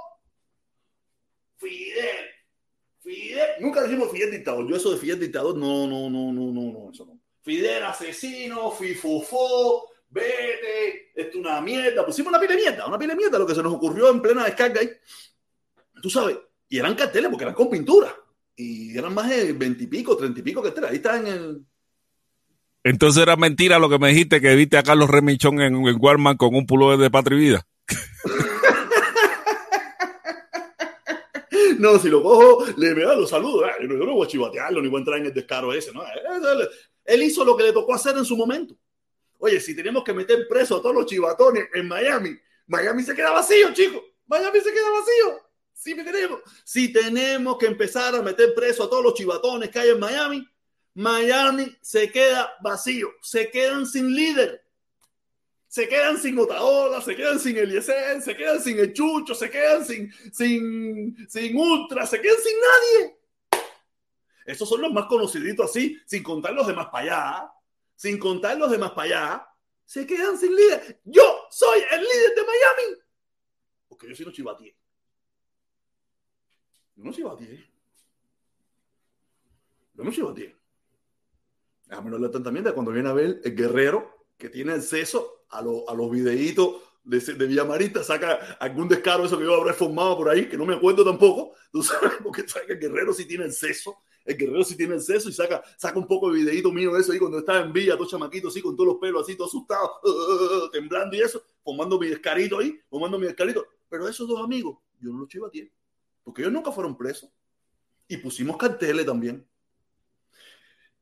[1.56, 2.26] Fidel
[3.00, 4.68] Fidel, nunca dijimos Fidel dictador.
[4.68, 7.18] Yo eso de Fidel dictador, no, no, no, no, no, no, eso no.
[7.40, 12.04] Fidel asesino, fifofó, vete, esto es una mierda.
[12.04, 14.20] Pusimos una pila de mierda, una pila de mierda, lo que se nos ocurrió en
[14.20, 14.90] plena descarga ahí.
[16.02, 16.38] Tú sabes,
[16.68, 18.14] y eran carteles porque eran con pintura.
[18.54, 20.90] Y eran más de veintipico, treinta y pico carteles.
[20.90, 21.64] Ahí está en el,
[22.88, 26.38] entonces era mentira lo que me dijiste que viste a Carlos Remichón en, en Walmart
[26.38, 27.66] con un pullover de Patria y Vida.
[31.78, 33.68] no, si lo cojo, le me da los saludos.
[33.80, 35.92] Yo, no, voy a chivatearlo ni voy a entrar en el descaro ese.
[35.92, 36.02] ¿no?
[37.04, 38.74] Él hizo lo que le tocó hacer en su momento.
[39.36, 43.32] Oye, si tenemos que meter preso a todos los chivatones en Miami, Miami se queda
[43.32, 44.00] vacío, chicos.
[44.26, 45.42] Miami se queda vacío.
[45.74, 46.40] Sí, tenemos.
[46.64, 50.48] Si tenemos que empezar a meter preso a todos los chivatones que hay en Miami,
[50.94, 53.10] Miami se queda vacío.
[53.22, 54.68] Se quedan sin líder
[55.68, 58.94] se quedan sin Otaola, se quedan sin Eliezer, se quedan sin el
[59.34, 63.18] se quedan sin, sin, sin Ultra, se quedan sin nadie.
[64.46, 67.52] Estos son los más conociditos así, sin contar los demás para allá,
[67.94, 69.48] sin contar los demás para allá,
[69.84, 71.02] se quedan sin líder.
[71.04, 73.02] Yo soy el líder de Miami.
[73.88, 74.74] Porque yo soy no chivatié.
[76.96, 77.70] Yo no chivatié.
[79.92, 80.57] Yo no.
[81.88, 86.10] Déjame hablar también cuando viene a ver el guerrero que tiene acceso a, a los
[86.10, 90.58] videitos de, de Villamarita, saca algún descaro, eso que yo habré formado por ahí, que
[90.58, 93.96] no me acuerdo tampoco, tú sabes, porque saca el guerrero si tiene acceso,
[94.26, 97.12] el guerrero si tiene acceso y saca, saca un poco de videito mío de eso
[97.12, 99.90] ahí cuando estaba en Villa, todo chamaquito así, con todos los pelos así, todo asustado,
[100.72, 103.66] temblando y eso, formando mi descarito ahí, formando mi descarito.
[103.88, 105.70] Pero esos dos amigos, yo no los chivo a ti,
[106.22, 107.30] porque ellos nunca fueron presos.
[108.06, 109.46] Y pusimos carteles también.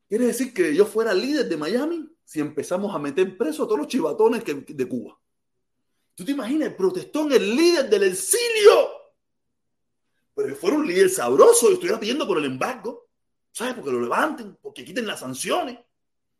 [0.07, 3.79] Quiere decir que yo fuera líder de Miami si empezamos a meter preso a todos
[3.79, 5.19] los chivatones de Cuba.
[6.15, 6.69] ¿Tú te imaginas?
[6.69, 8.89] El protestón, el líder del exilio.
[10.33, 13.07] Pero fuera un líder sabroso y estuviera pidiendo por el embargo.
[13.51, 13.73] ¿Sabes?
[13.73, 15.79] Porque lo levanten, porque quiten las sanciones.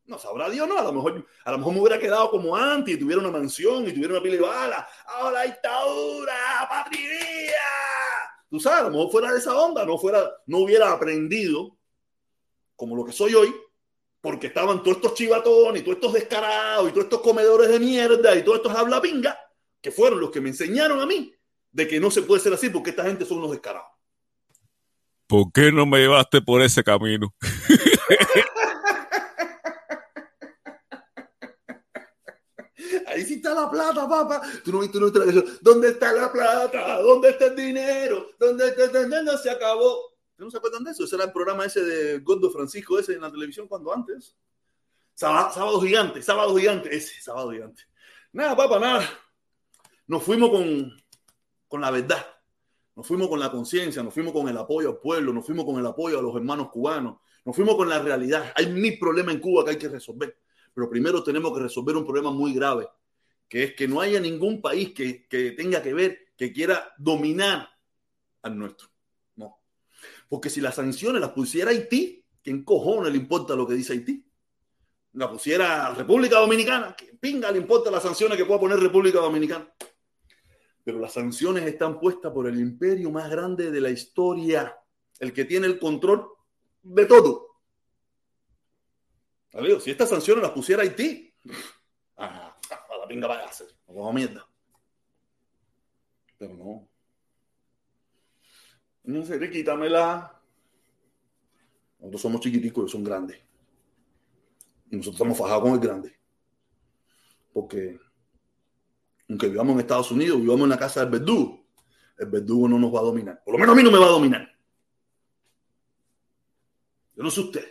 [0.05, 0.77] No sabrá Dios, no.
[0.77, 3.87] A lo mejor, a lo mejor me hubiera quedado como antes y tuviera una mansión
[3.87, 4.87] y tuviera una pila de bala.
[5.05, 6.67] ¡Ahora dictadura!
[6.69, 7.51] ¡Patria!
[8.49, 11.76] Tú sabes, a lo mejor fuera de esa onda, no, fuera, no hubiera aprendido
[12.77, 13.53] como lo que soy hoy,
[14.21, 18.33] porque estaban todos estos chivatones y todos estos descarados y todos estos comedores de mierda
[18.35, 19.37] y todos estos habla pinga,
[19.81, 21.33] que fueron los que me enseñaron a mí
[21.71, 23.91] de que no se puede ser así porque esta gente son unos descarados.
[25.27, 27.35] ¿Por qué no me llevaste por ese camino?
[33.07, 34.41] Ahí sí está la plata, papá.
[34.63, 35.23] Tú no viste nuestra
[35.61, 37.01] ¿Dónde está la plata?
[37.01, 38.27] ¿Dónde está el dinero?
[38.39, 38.87] ¿Dónde está?
[38.87, 40.16] ¿Dónde se acabó?
[40.37, 41.03] ¿No se acuerdan de eso?
[41.03, 44.35] Ese era el programa ese de Gordo Francisco, ese en la televisión cuando antes.
[45.13, 47.83] Sábado, gigante, sábado gigante, ese, sábado gigante.
[48.31, 49.09] Nada, papá, nada.
[50.05, 50.93] Nos fuimos con,
[51.67, 52.23] con la verdad,
[52.95, 55.79] nos fuimos con la conciencia, nos fuimos con el apoyo al pueblo, nos fuimos con
[55.79, 58.53] el apoyo a los hermanos cubanos, nos fuimos con la realidad.
[58.55, 60.37] Hay mil problemas en Cuba que hay que resolver,
[60.71, 62.87] pero primero tenemos que resolver un problema muy grave,
[63.49, 67.67] que es que no haya ningún país que, que tenga que ver, que quiera dominar
[68.43, 68.89] al nuestro.
[70.29, 74.25] Porque si las sanciones las pusiera Haití, ¿quién cojones le importa lo que dice Haití?
[75.13, 79.71] La pusiera República Dominicana, ¿qué pinga le importa las sanciones que pueda poner República Dominicana?
[80.83, 84.77] Pero las sanciones están puestas por el imperio más grande de la historia,
[85.19, 86.27] el que tiene el control
[86.83, 87.47] de todo.
[89.79, 91.33] Si estas sanciones las pusiera Haití,
[92.17, 92.57] a
[92.99, 93.67] la pinga vaya a hacer,
[94.13, 94.47] mierda.
[96.37, 96.87] Pero no.
[99.07, 100.33] No sé, quítamela.
[101.99, 103.37] Nosotros somos chiquiticos, ellos son grandes.
[104.91, 106.19] Y nosotros estamos fajados con el grande.
[107.53, 107.97] Porque
[109.29, 111.65] aunque vivamos en Estados Unidos, vivamos en la casa del verdugo,
[112.17, 113.41] el verdugo no nos va a dominar.
[113.43, 114.49] Por lo menos a mí no me va a dominar.
[117.15, 117.65] Yo no sé usted.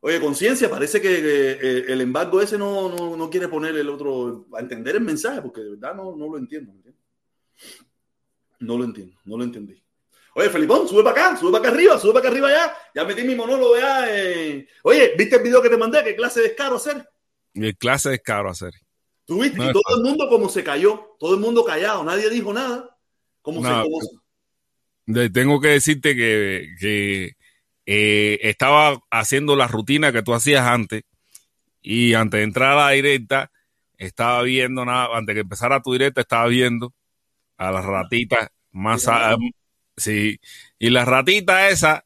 [0.00, 4.96] Oye, conciencia, parece que el embargo ese no, no, quiere poner el otro, a entender
[4.96, 6.72] el mensaje, porque de verdad no, no lo entiendo.
[8.60, 9.82] No lo entiendo, no lo entendí.
[10.34, 12.74] Oye, Felipón, sube para acá, sube para acá arriba, sube para acá arriba ya.
[12.94, 14.06] Ya metí mi monólogo ya.
[14.08, 14.66] Eh.
[14.84, 16.02] Oye, ¿viste el video que te mandé?
[16.02, 17.06] ¿Qué clase de descaro hacer?
[17.52, 18.72] ¿Qué clase de descaro hacer?
[19.26, 19.62] ¿Tú viste?
[19.62, 22.96] y todo el mundo como se cayó, todo el mundo callado, nadie dijo nada.
[23.42, 27.32] ¿Cómo se cómo Tengo que decirte que, que
[27.84, 31.02] eh, estaba haciendo la rutina que tú hacías antes
[31.82, 33.50] y antes de entrar a la directa,
[33.98, 36.94] estaba viendo nada, antes de que empezara tu directa, estaba viendo
[37.68, 39.08] a las ratitas más,
[39.96, 40.40] sí,
[40.78, 42.04] y la ratita esa,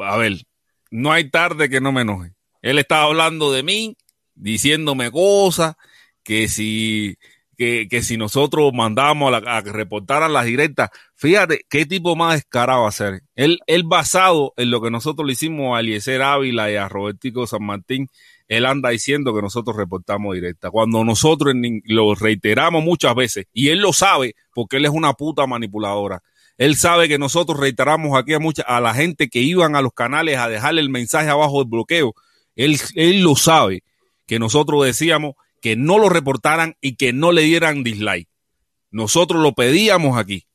[0.00, 0.46] a ver,
[0.90, 2.32] no hay tarde que no me enoje.
[2.62, 3.96] Él estaba hablando de mí,
[4.34, 5.74] diciéndome cosas,
[6.22, 7.16] que si,
[7.58, 12.86] que, que si nosotros mandamos a, que reportaran las directas, fíjate qué tipo más descarado
[12.86, 13.22] a ser.
[13.34, 17.46] Él, él basado en lo que nosotros le hicimos a Eliezer Ávila y a Robertico
[17.46, 18.08] San Martín,
[18.56, 20.70] él anda diciendo que nosotros reportamos directa.
[20.70, 25.46] Cuando nosotros lo reiteramos muchas veces, y él lo sabe porque él es una puta
[25.46, 26.22] manipuladora.
[26.56, 30.38] Él sabe que nosotros reiteramos aquí a a la gente que iban a los canales
[30.38, 32.14] a dejarle el mensaje abajo del bloqueo.
[32.54, 33.82] Él, él lo sabe
[34.26, 38.28] que nosotros decíamos que no lo reportaran y que no le dieran dislike.
[38.90, 40.46] Nosotros lo pedíamos aquí,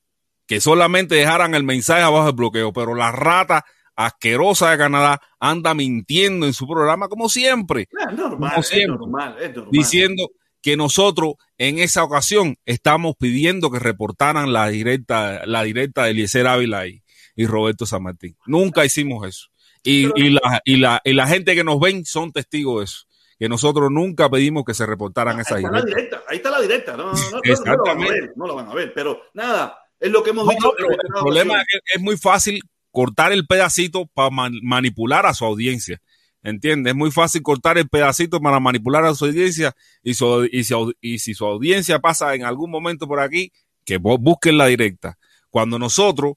[0.47, 3.65] que solamente dejaran el mensaje abajo del bloqueo, pero la rata
[3.99, 7.89] asquerosa de Canadá anda mintiendo en su programa como siempre.
[7.91, 9.71] Es normal, como siempre, es normal, es normal.
[9.71, 10.29] Diciendo
[10.61, 16.47] que nosotros en esa ocasión estamos pidiendo que reportaran la directa, la directa de Eliezer
[16.47, 17.01] Ávila y,
[17.45, 18.35] Roberto San Martín.
[18.45, 19.47] Nunca hicimos eso.
[19.83, 23.05] Y, y, la, y, la, y la gente que nos ven son testigos de eso.
[23.37, 25.85] Que nosotros nunca pedimos que se reportaran esa directa.
[25.85, 26.23] directa.
[26.27, 26.97] Ahí está la directa.
[26.97, 28.91] No, no, no, no, lo van a ver, no lo van a ver.
[28.93, 30.73] Pero nada, es lo que hemos dicho.
[30.77, 36.01] el problema es que es muy fácil cortar el pedacito para manipular a su audiencia.
[36.41, 36.91] ¿Entiendes?
[36.91, 41.99] Es muy fácil cortar el pedacito para manipular a su audiencia y, si su audiencia
[41.99, 43.51] pasa en algún momento por aquí,
[43.85, 45.17] que busquen la directa.
[45.49, 46.33] Cuando nosotros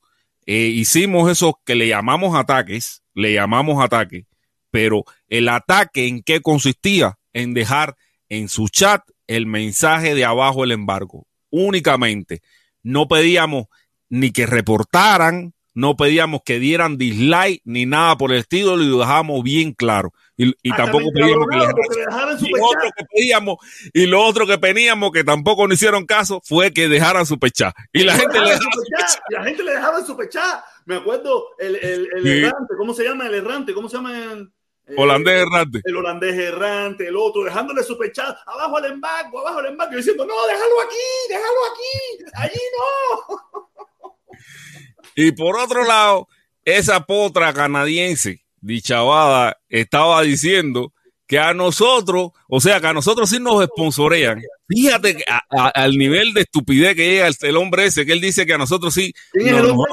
[0.47, 4.27] eh, hicimos eso que le llamamos ataques, le llamamos ataque,
[4.71, 7.19] pero el ataque en qué consistía?
[7.33, 7.97] En dejar
[8.29, 11.27] en su chat el mensaje de abajo el embargo.
[11.51, 12.43] Únicamente.
[12.83, 13.67] No pedíamos
[14.09, 19.43] ni que reportaran, no pedíamos que dieran dislike ni nada por el estilo, lo dejamos
[19.43, 20.13] bien claro.
[20.37, 23.57] Y, y tampoco pedíamos que, le dejaran su y lo otro que pedíamos
[23.93, 27.73] y lo otro que pedíamos que tampoco nos hicieron caso fue que dejaran su pechá.
[27.93, 30.65] Y la gente le dejaba su La gente le dejaba su pechá.
[30.85, 33.73] Me acuerdo el, el, el errante, ¿cómo se llama el errante?
[33.73, 34.13] ¿Cómo se llama
[34.87, 35.81] el, holandés errante.
[35.85, 40.27] El holandés errante, el otro, dejándole su pechá abajo al embargo, abajo al embargo, diciendo,
[40.27, 40.97] no, déjalo aquí,
[41.29, 43.63] déjalo aquí, allí no.
[45.15, 46.29] Y por otro lado,
[46.65, 50.93] esa potra canadiense, dichavada, estaba diciendo
[51.27, 54.43] que a nosotros, o sea, que a nosotros sí nos sponsorean.
[54.69, 58.55] Fíjate que al nivel de estupidez que llega el, hombre ese, que él dice que
[58.55, 59.13] a nosotros sí.
[59.33, 59.93] ¿Es el hombre?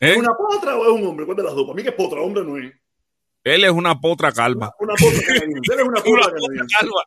[0.00, 0.18] ¿Es ¿Eh?
[0.18, 1.26] una potra o es un hombre?
[1.26, 1.64] ¿Cuál de las dos?
[1.64, 2.72] Para mí que es potra, hombre no es.
[3.44, 4.74] Él es una potra calva.
[4.80, 5.74] Una, potra canadiense.
[5.74, 6.32] Él es una potra,
[6.78, 7.02] calva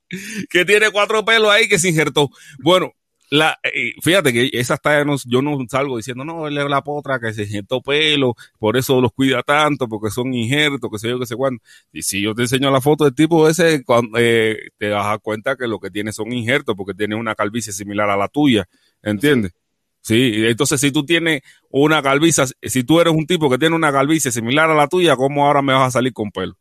[0.49, 2.29] que tiene cuatro pelos ahí que se injertó.
[2.59, 2.91] Bueno,
[3.33, 7.19] la, eh, fíjate que esas tallas yo no salgo diciendo, no, él es la potra
[7.19, 11.19] que se injertó pelo, por eso los cuida tanto, porque son injertos, que sé yo,
[11.19, 11.59] que sé cuándo.
[11.91, 13.83] Y si yo te enseño la foto del tipo ese,
[14.17, 17.33] eh, te vas a dar cuenta que lo que tiene son injertos, porque tiene una
[17.33, 18.69] calvicie similar a la tuya,
[19.01, 19.53] ¿entiendes?
[20.01, 21.41] Sí, entonces si tú tienes
[21.71, 25.15] una calvicie, si tú eres un tipo que tiene una calvicie similar a la tuya,
[25.15, 26.55] ¿cómo ahora me vas a salir con pelo?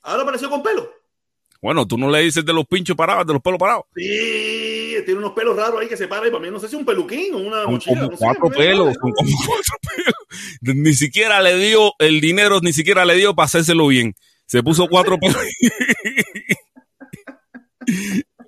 [0.00, 0.88] Ahora apareció con pelo.
[1.60, 3.84] Bueno, tú no le dices de los pinchos parados, de los pelos parados.
[3.94, 6.76] Sí, tiene unos pelos raros ahí que se paran y para mí no sé si
[6.76, 8.06] un peluquín o una mochila.
[8.06, 9.14] Como cuatro pelos, como
[9.46, 10.76] cuatro pelos.
[10.76, 14.14] Ni siquiera le dio el dinero, ni siquiera le dio para hacérselo bien.
[14.46, 15.36] Se puso cuatro pelos.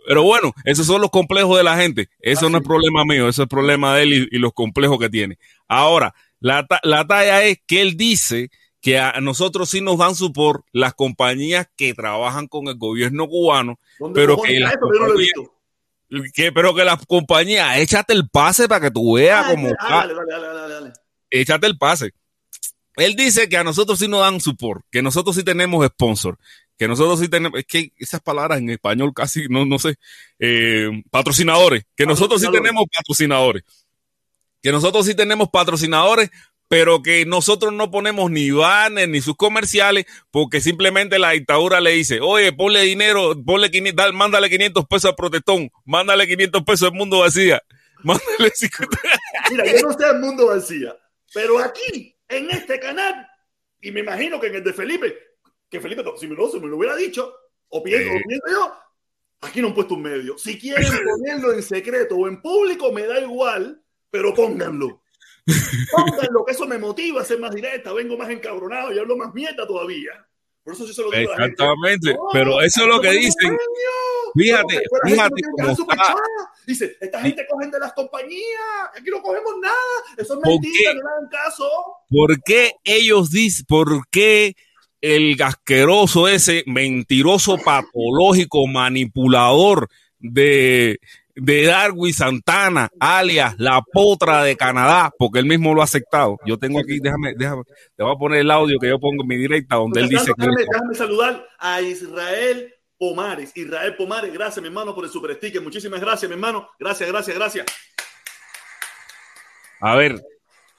[0.06, 2.08] Pero bueno, esos son los complejos de la gente.
[2.20, 5.38] Eso no es problema mío, eso es problema de él y, los complejos que tiene.
[5.66, 8.50] Ahora, la, la talla es que él dice
[8.86, 13.80] que a nosotros sí nos dan support las compañías que trabajan con el gobierno cubano,
[14.14, 14.76] pero que, las
[16.34, 19.68] que, pero que las compañías, échate el pase para que tú veas como...
[19.68, 20.92] Dale, dale, dale,
[21.30, 22.12] échate el pase.
[22.96, 26.38] Él dice que a nosotros sí nos dan support, que nosotros sí tenemos sponsor,
[26.78, 29.96] que nosotros sí tenemos, es que esas palabras en español casi, no, no sé,
[30.38, 33.64] eh, patrocinadores, que nosotros sí tenemos patrocinadores,
[34.62, 36.30] que nosotros sí tenemos patrocinadores
[36.68, 41.92] pero que nosotros no ponemos ni banners ni sus comerciales porque simplemente la dictadura le
[41.92, 46.94] dice, oye, ponle dinero, ponle 500, mándale 500 pesos al protestón, mándale 500 pesos al
[46.94, 47.62] mundo vacía,
[48.02, 48.98] mándale 50.
[49.50, 50.96] Mira, yo no sé al mundo vacía,
[51.32, 53.28] pero aquí, en este canal,
[53.80, 55.16] y me imagino que en el de Felipe,
[55.70, 57.32] que Felipe, si me lo, me lo hubiera dicho,
[57.68, 58.72] o pienso, o pienso yo,
[59.40, 60.38] aquí no han puesto un medio.
[60.38, 65.02] Si quieren ponerlo en secreto o en público, me da igual, pero pónganlo
[66.30, 69.32] lo que eso me motiva a ser más directa, vengo más encabronado y hablo más
[69.32, 70.26] mierda todavía.
[70.64, 73.56] Por eso sí se lo digo Exactamente, pero eso es lo que dicen.
[74.34, 76.16] Fíjate, fíjate cómo está.
[76.66, 79.76] Dice, esta gente cogen de las compañías, aquí no cogemos nada,
[80.16, 81.70] eso es mentira, no le hagan caso.
[82.08, 84.56] ¿Por qué ellos dicen, por qué
[85.00, 89.88] el gasqueroso ese, mentiroso, patológico, manipulador
[90.18, 90.98] de,
[91.36, 96.38] de Darwin Santana, alias la potra de Canadá, porque él mismo lo ha aceptado.
[96.46, 97.62] Yo tengo aquí, déjame, déjame,
[97.94, 100.32] te voy a poner el audio que yo pongo en mi directa donde él dice
[100.36, 103.52] déjame, déjame saludar a Israel Pomares.
[103.54, 105.60] Israel Pomares, gracias, mi hermano, por el super sticker.
[105.60, 106.70] Muchísimas gracias, mi hermano.
[106.78, 107.66] Gracias, gracias, gracias.
[109.80, 110.22] A ver,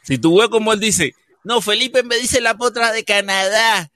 [0.01, 3.87] si tú ves como él dice, no, Felipe me dice la potra de Canadá.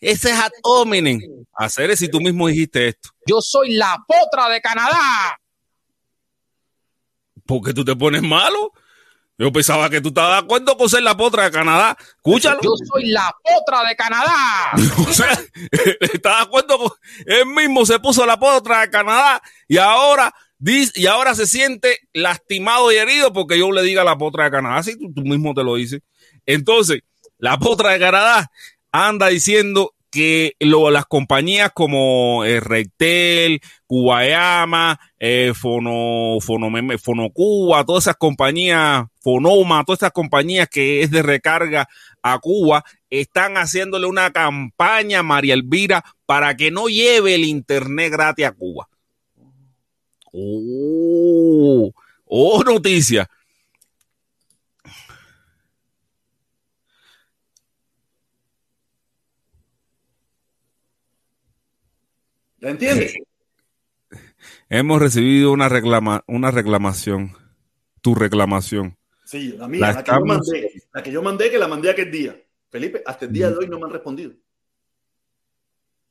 [0.00, 1.20] Ese es ad hominem.
[1.52, 3.10] Hacer si tú mismo dijiste esto.
[3.26, 5.38] Yo soy la potra de Canadá.
[7.48, 8.74] ¿Por qué tú te pones malo?
[9.38, 11.96] Yo pensaba que tú estabas de acuerdo con ser la potra de Canadá.
[11.98, 12.60] Escúchalo.
[12.62, 14.72] Yo soy la potra de Canadá.
[15.08, 15.32] o sea,
[16.00, 16.90] está de acuerdo con.
[17.24, 20.34] Él mismo se puso la potra de Canadá y ahora
[20.94, 24.76] y ahora se siente lastimado y herido porque yo le diga la potra de Canadá.
[24.76, 26.02] Así tú, tú mismo te lo dices.
[26.44, 27.00] Entonces,
[27.38, 28.50] la potra de Canadá
[28.92, 38.04] anda diciendo que lo, las compañías como eh, Rectel, Cubayama, eh, Fono, Fono, Fonocuba, todas
[38.04, 41.88] esas compañías, Fonoma, todas esas compañías que es de recarga
[42.22, 48.46] a Cuba, están haciéndole una campaña, María Elvira, para que no lleve el internet gratis
[48.46, 48.88] a Cuba.
[50.32, 51.92] Oh,
[52.26, 53.28] oh, noticia.
[62.60, 63.14] Entiendes?
[64.68, 67.36] Hemos recibido una, reclama, una reclamación.
[68.00, 68.96] Tu reclamación.
[69.24, 72.10] Sí, la mía, la, que yo mandé, la que yo mandé, que la mandé aquel
[72.10, 72.42] día.
[72.70, 74.32] Felipe, hasta el día de hoy no me han respondido.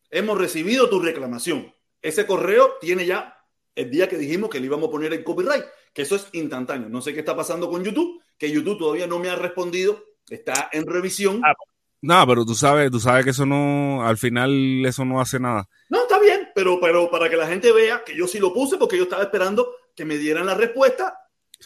[0.10, 1.74] Hemos recibido tu reclamación.
[2.02, 3.38] Ese correo tiene ya
[3.76, 6.90] el día que dijimos que le íbamos a poner el copyright, que eso es instantáneo.
[6.90, 10.70] No sé qué está pasando con YouTube, que YouTube todavía no me ha respondido, está
[10.72, 11.42] en revisión.
[11.44, 11.54] Ah,
[12.02, 15.68] no, pero tú sabes, tú sabes que eso no, al final eso no hace nada.
[15.90, 18.78] No, está bien, pero, pero para que la gente vea que yo sí lo puse
[18.78, 21.18] porque yo estaba esperando que me dieran la respuesta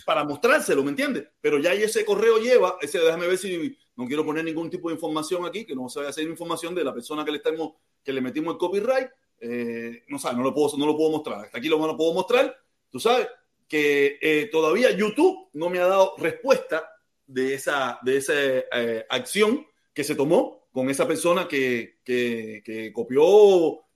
[0.06, 1.28] para mostrárselo, ¿me entiendes?
[1.42, 4.96] Pero ya ese correo lleva, ese déjame ver si no quiero poner ningún tipo de
[4.96, 7.74] información aquí, que no se vaya a hacer información de la persona que le estamos,
[8.04, 9.10] que le metimos el copyright.
[9.40, 11.46] Eh, no sabes, no lo puedo, no lo puedo mostrar.
[11.46, 12.56] Hasta aquí lo, no puedo mostrar.
[12.90, 13.28] Tú sabes
[13.68, 16.90] que eh, todavía YouTube no me ha dado respuesta
[17.28, 23.24] de esa, de esa eh, acción que se tomó con esa persona que, que, copió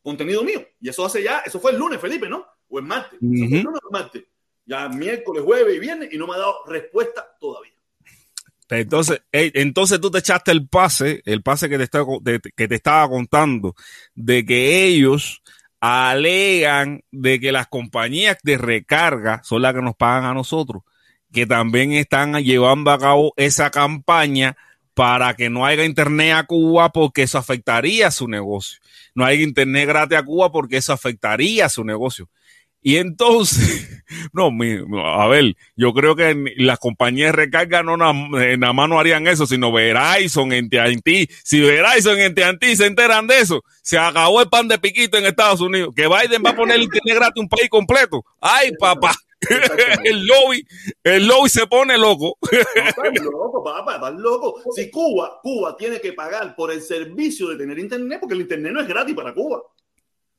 [0.02, 0.66] contenido mío.
[0.80, 2.46] Y eso hace ya, eso fue el lunes, Felipe, ¿no?
[2.70, 3.20] O el martes.
[3.22, 4.24] el lunes o el martes.
[4.66, 7.74] Ya miércoles, jueves y viernes y no me ha dado respuesta todavía.
[8.70, 12.08] Entonces, entonces tú te echaste el pase, el pase que te, estaba,
[12.56, 13.76] que te estaba contando,
[14.16, 15.44] de que ellos
[15.80, 20.82] alegan de que las compañías de recarga son las que nos pagan a nosotros,
[21.32, 24.58] que también están llevando a cabo esa campaña
[24.96, 28.80] para que no haya internet a Cuba porque eso afectaría su negocio.
[29.14, 32.30] No hay internet gratis a Cuba porque eso afectaría su negocio.
[32.82, 34.52] Y entonces, no,
[35.04, 37.96] a ver, yo creo que las compañías de recarga no
[38.40, 41.30] eh, nada más no harían eso, sino Verizon en TNT.
[41.44, 45.26] Si Verizon en TNT se enteran de eso, se acabó el pan de piquito en
[45.26, 45.94] Estados Unidos.
[45.94, 48.24] Que Biden va a poner internet gratis un país completo.
[48.40, 49.14] Ay, papá.
[50.04, 50.66] El lobby,
[51.04, 52.38] el lobby se pone loco.
[53.22, 54.62] No, loco, papá, loco.
[54.76, 58.72] Si Cuba, Cuba tiene que pagar por el servicio de tener internet, porque el internet
[58.74, 59.62] no es gratis para Cuba.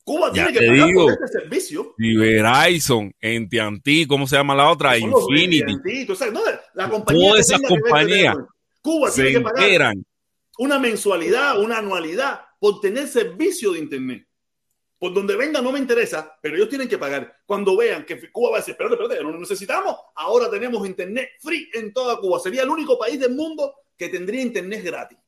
[0.05, 1.95] Cuba tiene que pagar por este servicio.
[1.99, 3.15] Y Verizon,
[4.09, 4.97] ¿cómo se llama la otra?
[4.99, 6.07] Infinity.
[6.75, 8.37] la compañía Todas esas compañías.
[8.83, 9.95] Cuba tiene que pagar
[10.59, 14.26] una mensualidad, una anualidad por tener servicio de internet
[14.99, 17.41] por donde venga no me interesa, pero ellos tienen que pagar.
[17.45, 21.31] Cuando vean que Cuba va a decir, espérate, espérate, no lo necesitamos, ahora tenemos internet
[21.41, 22.39] free en toda Cuba.
[22.41, 25.19] Sería el único país del mundo que tendría internet gratis.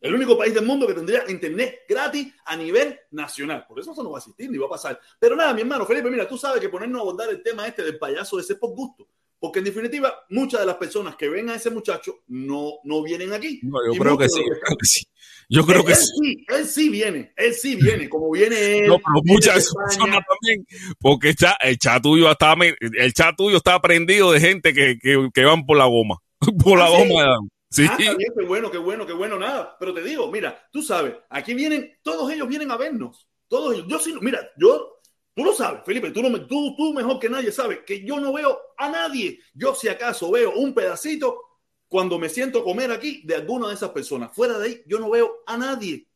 [0.00, 3.64] El único país del mundo que tendría internet gratis a nivel nacional.
[3.68, 4.98] Por eso eso no va a existir ni va a pasar.
[5.20, 7.84] Pero nada, mi hermano Felipe, mira, tú sabes que ponernos a abordar el tema este
[7.84, 9.06] del payaso ese por gusto.
[9.42, 13.32] Porque en definitiva, muchas de las personas que ven a ese muchacho no, no vienen
[13.32, 13.60] aquí.
[13.60, 15.04] yo, creo que, sí,
[15.48, 16.46] yo creo que sí.
[16.46, 18.86] Él sí viene, él sí viene, como viene él.
[18.86, 20.64] No, pero muchas personas también,
[21.00, 24.96] porque el chat, el chat tuyo está, el chat tuyo está prendido de gente que,
[25.02, 26.18] que, que van por la goma.
[26.62, 27.38] por la ¿Ah, goma.
[27.68, 27.84] Sí.
[27.90, 29.76] Ah, qué bueno, qué bueno, qué bueno, nada.
[29.80, 33.28] Pero te digo, mira, tú sabes, aquí vienen, todos ellos vienen a vernos.
[33.48, 33.86] Todos ellos.
[33.88, 35.00] Yo sí, mira, yo
[35.34, 38.58] Tú lo sabes, Felipe, tú, no, tú, mejor que nadie sabes que yo no veo
[38.76, 39.40] a nadie.
[39.54, 41.40] Yo si acaso veo un pedacito
[41.88, 44.34] cuando me siento comer aquí de alguna de esas personas.
[44.34, 46.06] Fuera de ahí, yo no veo a nadie.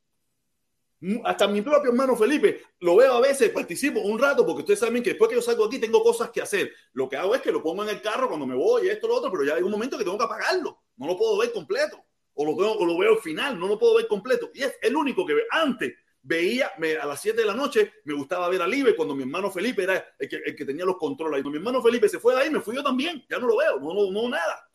[1.24, 5.02] Hasta mi propio hermano Felipe lo veo a veces, participo un rato, porque ustedes saben
[5.02, 6.72] que después que yo salgo aquí tengo cosas que hacer.
[6.92, 9.16] Lo que hago es que lo pongo en el carro cuando me voy, esto, lo
[9.16, 10.82] otro, pero ya hay un momento que tengo que apagarlo.
[10.96, 12.02] No lo puedo ver completo.
[12.34, 14.50] O lo, tengo, o lo veo al final, no lo puedo ver completo.
[14.52, 15.44] Y es el único que ve.
[15.50, 15.94] Antes
[16.26, 19.22] veía me, a las 7 de la noche, me gustaba ver a Libre cuando mi
[19.22, 21.38] hermano Felipe era el que, el que tenía los controles.
[21.38, 23.24] Y cuando mi hermano Felipe se fue de ahí, me fui yo también.
[23.30, 24.68] Ya no lo veo, no, no, no nada.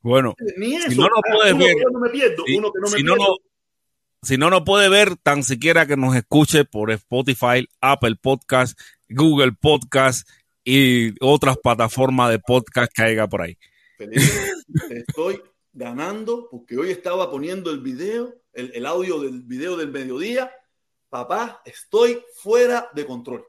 [0.00, 0.90] Bueno, Ni eso.
[0.90, 1.76] si no lo puedes ver,
[4.22, 9.52] si, no no puede ver tan siquiera que nos escuche por Spotify, Apple Podcast, Google
[9.52, 10.28] Podcast
[10.62, 13.56] y otras plataformas de podcast que haya por ahí.
[13.96, 14.20] Felipe,
[14.90, 15.40] estoy
[15.72, 20.50] ganando porque hoy estaba poniendo el video, el, el audio del video del mediodía.
[21.08, 23.44] Papá, estoy fuera de control.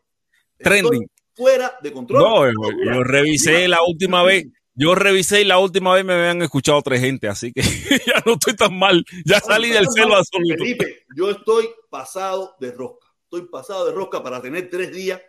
[0.57, 1.09] Estoy Trending.
[1.33, 2.21] fuera de control.
[2.21, 6.41] No, yo, yo revisé la última vez, yo revisé y la última vez me habían
[6.41, 7.61] escuchado tres gente, así que
[8.07, 10.63] ya no estoy tan mal, ya salí del celo absoluto.
[10.63, 13.07] Felipe, yo estoy pasado de rosca.
[13.23, 15.21] Estoy pasado de rosca para tener tres días,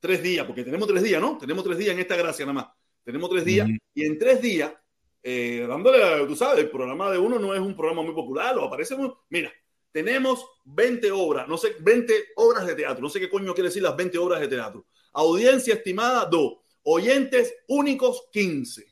[0.00, 1.38] tres días, porque tenemos tres días, ¿no?
[1.38, 2.66] Tenemos tres días en esta gracia nada más.
[3.04, 3.76] Tenemos tres días Ujú.
[3.94, 4.72] y en tres días,
[5.26, 8.64] eh, dándole, tú sabes, el programa de uno no es un programa muy popular, o
[8.64, 9.10] aparece muy...
[9.30, 9.50] Mira,
[9.90, 13.82] tenemos 20 obras, no sé, 20 obras de teatro, no sé qué coño quiere decir
[13.82, 14.84] las 20 obras de teatro.
[15.14, 16.54] Audiencia estimada, 2.
[16.82, 18.84] Oyentes únicos, 15.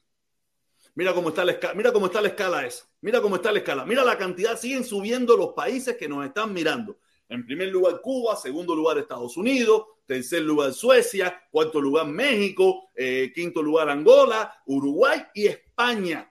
[0.94, 2.86] Mira cómo está la escala, mira cómo está la escala esa.
[3.02, 3.84] Mira cómo está la escala.
[3.84, 6.98] Mira la cantidad, siguen subiendo los países que nos están mirando.
[7.28, 13.32] En primer lugar Cuba, segundo lugar Estados Unidos, tercer lugar Suecia, cuarto lugar México, eh,
[13.34, 16.30] quinto lugar Angola, Uruguay y España.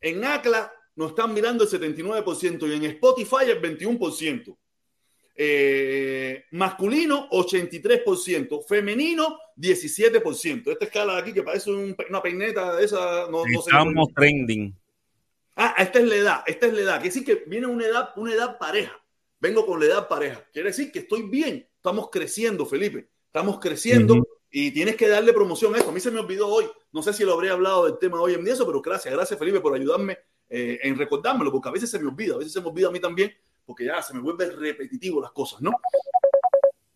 [0.00, 4.56] En ACLA nos están mirando el 79% y en Spotify el 21%.
[5.42, 10.70] Eh, masculino 83%, femenino 17%.
[10.70, 13.70] Esta escala de aquí que parece un- una peineta de esa, no, no sé.
[13.70, 14.76] Estamos trending.
[15.56, 16.94] Ah, esta es la edad, esta es la edad.
[17.00, 19.02] Quiere decir que viene una edad, una edad pareja.
[19.38, 20.44] Vengo con la edad pareja.
[20.52, 21.66] Quiere decir que estoy bien.
[21.80, 23.08] Estamos creciendo, Felipe.
[23.24, 24.28] Estamos creciendo Ujú.
[24.50, 25.88] y tienes que darle promoción a esto.
[25.88, 26.66] A mí se me olvidó hoy.
[26.92, 29.38] No sé si lo habré hablado del tema hoy en día, eso, pero gracias, gracias,
[29.38, 30.18] Felipe, por ayudarme
[30.50, 32.90] eh, en recordármelo, porque a veces se me olvida, a veces se me olvida a
[32.90, 33.32] mí también,
[33.64, 35.70] porque ya se me vuelve repetitivo las cosas, ¿no?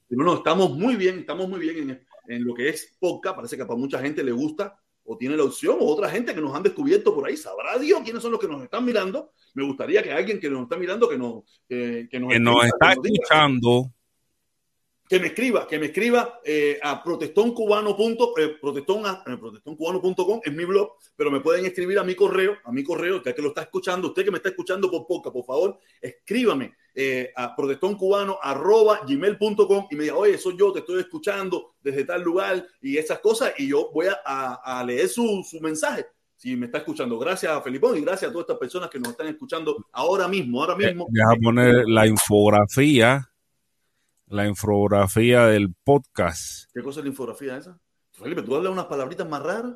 [0.06, 3.36] Pero no, estamos muy bien, estamos muy bien en, en lo que es podcast.
[3.36, 6.40] Parece que para mucha gente le gusta o tiene la opción, o otra gente que
[6.40, 7.36] nos han descubierto por ahí.
[7.36, 9.32] Sabrá Dios quiénes son los que nos están mirando.
[9.54, 12.64] Me gustaría que alguien que nos está mirando, que nos, que, que nos, Que nos
[12.64, 13.92] está escuchando,
[15.08, 17.96] que me escriba, que me escriba eh, a protestoncubano.
[18.38, 22.72] Eh, protestón, eh, protestoncubano.com es mi blog, pero me pueden escribir a mi correo, a
[22.72, 25.44] mi correo, usted que lo está escuchando, usted que me está escuchando por poca, por
[25.44, 32.04] favor, escríbame eh, a protestoncubano.gmail.com y me diga, oye, soy yo, te estoy escuchando desde
[32.04, 36.06] tal lugar y esas cosas, y yo voy a, a, a leer su, su mensaje.
[36.36, 39.12] Si me está escuchando, gracias a Felipón y gracias a todas estas personas que nos
[39.12, 41.06] están escuchando ahora mismo, ahora mismo.
[41.10, 43.30] deja poner la infografía,
[44.34, 46.68] la infografía del podcast.
[46.74, 47.78] ¿Qué cosa es la infografía esa?
[48.12, 49.74] Felipe, tú hablas unas palabritas más raras.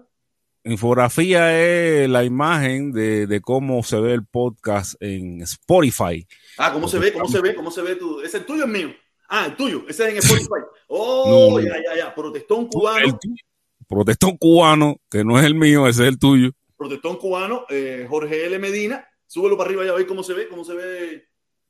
[0.64, 6.26] Infografía es la imagen de, de cómo se ve el podcast en Spotify.
[6.58, 7.12] Ah, ¿cómo se ve?
[7.12, 7.54] ¿Cómo se ve?
[7.54, 8.20] ¿Cómo se ve tu?
[8.20, 8.88] ¿Es el tuyo o el mío?
[9.28, 9.84] Ah, el tuyo.
[9.88, 10.48] Ese es en Spotify.
[10.90, 11.60] Oh, No.
[11.60, 12.14] ya, ya, ya.
[12.14, 13.06] Protestón cubano.
[13.06, 13.12] El.
[13.86, 16.50] Protestón cubano, que no es el mío, ese es el tuyo.
[16.78, 17.66] Protestón cubano.
[17.68, 18.58] eh, Jorge L.
[18.58, 19.06] Medina.
[19.26, 20.48] Súbelo para arriba y a ver cómo se ve.
[20.48, 21.14] ¿Cómo se ve?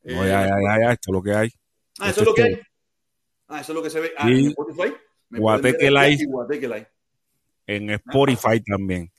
[0.04, 1.48] eh, No, ya, ya, ya, ya, esto es lo que hay.
[1.98, 2.60] Ah, esto eso es lo que hay.
[3.48, 4.12] Ah, eso es lo que se ve.
[4.16, 4.92] Ah, Y en Spotify.
[5.30, 6.16] Guateque Live.
[6.20, 6.88] y Guateque Live.
[7.66, 9.10] En Spotify también.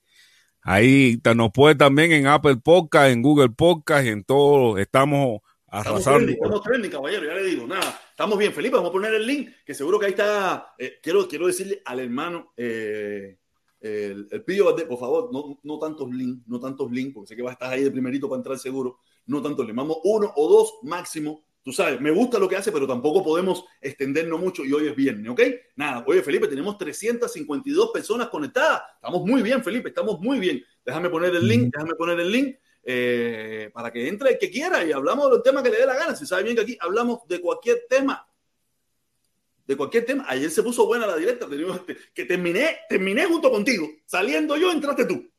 [0.61, 4.77] Ahí nos puede también en Apple Podcast, en Google Podcast, en todo.
[4.77, 6.17] Estamos Estamos arrasando.
[6.17, 7.67] trending, estamos trending, caballero, ya le digo.
[7.67, 8.53] Nada, estamos bien.
[8.53, 10.73] Felipe, vamos a poner el link, que seguro que ahí está.
[10.79, 13.37] eh, quiero, quiero decirle al hermano, eh,
[13.79, 17.35] el, el Pillo Valdés, por favor, no, no tantos links, no tantos links, porque sé
[17.35, 18.97] que va a estar ahí de primerito para entrar seguro.
[19.27, 21.45] No tantos links, vamos uno o dos máximo.
[21.61, 24.95] Tú sabes, me gusta lo que hace, pero tampoco podemos extendernos mucho y hoy es
[24.95, 25.41] viernes, ¿ok?
[25.75, 28.81] Nada, oye, Felipe, tenemos 352 personas conectadas.
[28.95, 30.63] Estamos muy bien, Felipe, estamos muy bien.
[30.85, 34.83] Déjame poner el link, déjame poner el link eh, para que entre el que quiera
[34.85, 36.15] y hablamos del tema que le dé la gana.
[36.15, 38.25] Si sabe bien que aquí hablamos de cualquier tema.
[39.67, 40.25] De cualquier tema.
[40.27, 41.45] Ayer se puso buena la directa.
[41.47, 41.81] Tenemos-
[42.13, 43.87] Que terminé, terminé junto contigo.
[44.05, 45.29] Saliendo yo, entraste tú.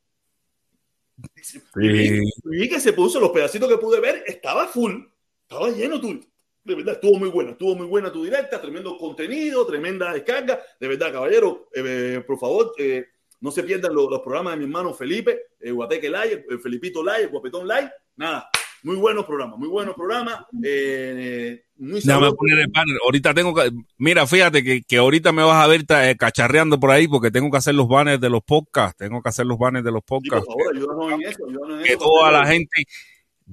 [1.77, 5.03] Y vi, vi que se puso los pedacitos que pude ver, estaba full,
[5.51, 6.21] estaba lleno tú.
[6.63, 10.61] De verdad, estuvo muy buena, estuvo muy buena tu directa, tremendo contenido, tremenda descarga.
[10.79, 13.07] De verdad, caballero, eh, por favor, eh,
[13.41, 17.03] no se pierdan los, los programas de mi hermano Felipe, eh, Guateque Live, el Felipito
[17.03, 17.91] Live, el Guapetón Live.
[18.17, 18.49] Nada,
[18.83, 20.45] Muy buenos programas, muy buenos programas.
[20.63, 22.97] Eh, muy Déjame poner el banner.
[23.05, 23.71] Ahorita tengo que.
[23.97, 27.51] Mira, fíjate que, que ahorita me vas a ver eh, cacharreando por ahí porque tengo
[27.51, 28.99] que hacer los banners de los podcasts.
[28.99, 30.47] Tengo que hacer los banners de los Sí, por podcasts.
[30.47, 32.05] favor, ayúdanos en eso, ayúdanos en que eso.
[32.05, 32.85] toda la gente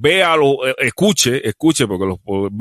[0.01, 2.19] lo, eh, escuche, escuche, porque los,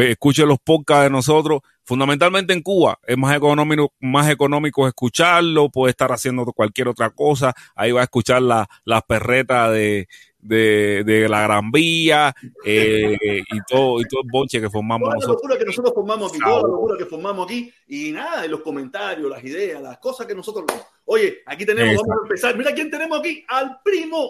[0.09, 1.61] escuche los podcasts de nosotros.
[1.85, 7.55] Fundamentalmente en Cuba es más económico, más económico escucharlo, puede estar haciendo cualquier otra cosa.
[7.77, 10.09] Ahí va a escuchar la- las perretas de,
[10.41, 12.35] de, de la Gran Vía
[12.65, 15.43] eh, y todo y todo el bonche que formamos Toda la nosotros.
[15.43, 18.63] locura que nosotros formamos aquí, toda la locura que formamos aquí, y nada, en los
[18.63, 20.65] comentarios, las ideas, las cosas que nosotros.
[21.05, 22.09] Oye, aquí tenemos, Exacto.
[22.09, 22.57] vamos a empezar.
[22.57, 24.29] Mira quién tenemos aquí, al primo,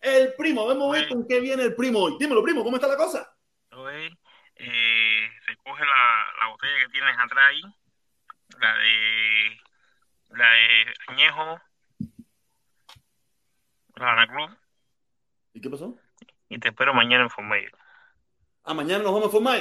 [0.00, 0.66] el primo.
[0.66, 2.16] Vamos a ver con qué viene el primo hoy.
[2.18, 3.32] Dímelo, primo, ¿cómo está la cosa?
[3.72, 4.16] Hoy
[4.56, 7.62] eh, recoge la, la botella que tienes atrás ahí,
[8.60, 9.60] la de
[10.30, 11.60] la de añejo,
[13.96, 14.50] la Ana Cruz,
[15.54, 15.96] ¿Y qué pasó?
[16.48, 17.70] y te espero mañana en Formayo.
[18.64, 19.58] Ah, mañana nos vamos a formar.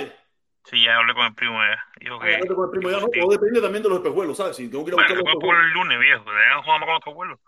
[0.65, 1.83] Sí, ya hablé con el primo ya.
[1.99, 2.33] Dijo Ah, que.
[2.35, 4.55] hablando con el primo ya, no, depende también de los espejuelos, ¿sabes?
[4.57, 5.65] Si tengo que ir a bueno, buscar se los puede por espejuelos.
[5.65, 6.31] el lunes, viejo.
[6.31, 7.39] Dejan jugando con los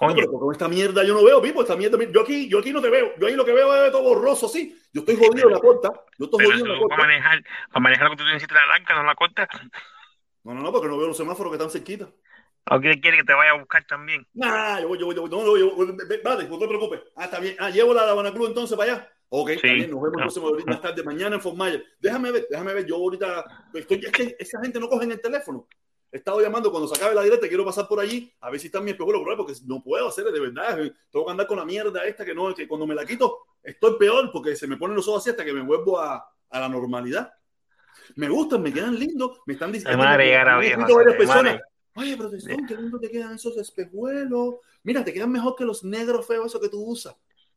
[0.00, 1.96] No, pero con esta mierda yo no veo, Pipo, esta mierda.
[2.10, 3.12] Yo aquí, yo aquí no te veo.
[3.18, 4.76] Yo ahí lo que veo es todo borroso, sí.
[4.92, 5.92] Yo estoy jodido en la corta.
[6.18, 7.06] Yo estoy jodido en la eso para corta.
[7.06, 9.48] manejar, para manejar lo que tú necesitas la larga, no la corta.
[10.42, 12.08] No, no, no, porque no veo los semáforos que están cerquita.
[12.70, 14.26] ¿O quiere, quiere que te vaya a buscar también?
[14.34, 15.30] Nah, yo voy, yo voy, yo voy.
[15.30, 15.96] No, no, yo voy.
[16.24, 17.00] Vale, no te preocupes.
[17.14, 17.54] Ah, está bien.
[17.60, 19.10] Ah, llevo la Habana Club entonces para allá.
[19.28, 19.74] Ok, está Sí.
[19.74, 19.90] bien.
[19.90, 20.22] Nos vemos No.
[20.22, 21.84] entonces ahorita más tarde, mañana en Fort Myers.
[22.00, 22.86] Déjame ver, déjame ver.
[22.86, 24.00] Yo ahorita estoy.
[24.04, 25.68] Es que esa gente no coge en el teléfono.
[26.14, 27.48] He estado llamando cuando se acabe la directa.
[27.48, 30.06] Quiero pasar por allí a ver si está mi espejuelo por ahí, porque no puedo
[30.06, 30.78] hacer de verdad.
[31.10, 33.98] Tengo que andar con la mierda esta que no, que cuando me la quito estoy
[33.98, 36.68] peor porque se me ponen los ojos así hasta que me vuelvo a, a la
[36.68, 37.34] normalidad.
[38.14, 39.40] Me gustan, me quedan lindos.
[39.44, 39.98] Me están diciendo.
[39.98, 41.60] Madre llegar a escrito varias personas.
[41.96, 44.54] Oye, pero Tesón, qué lindo te quedan esos espejuelos.
[44.84, 47.16] Mira, te quedan mejor que los negros feos esos que tú usas.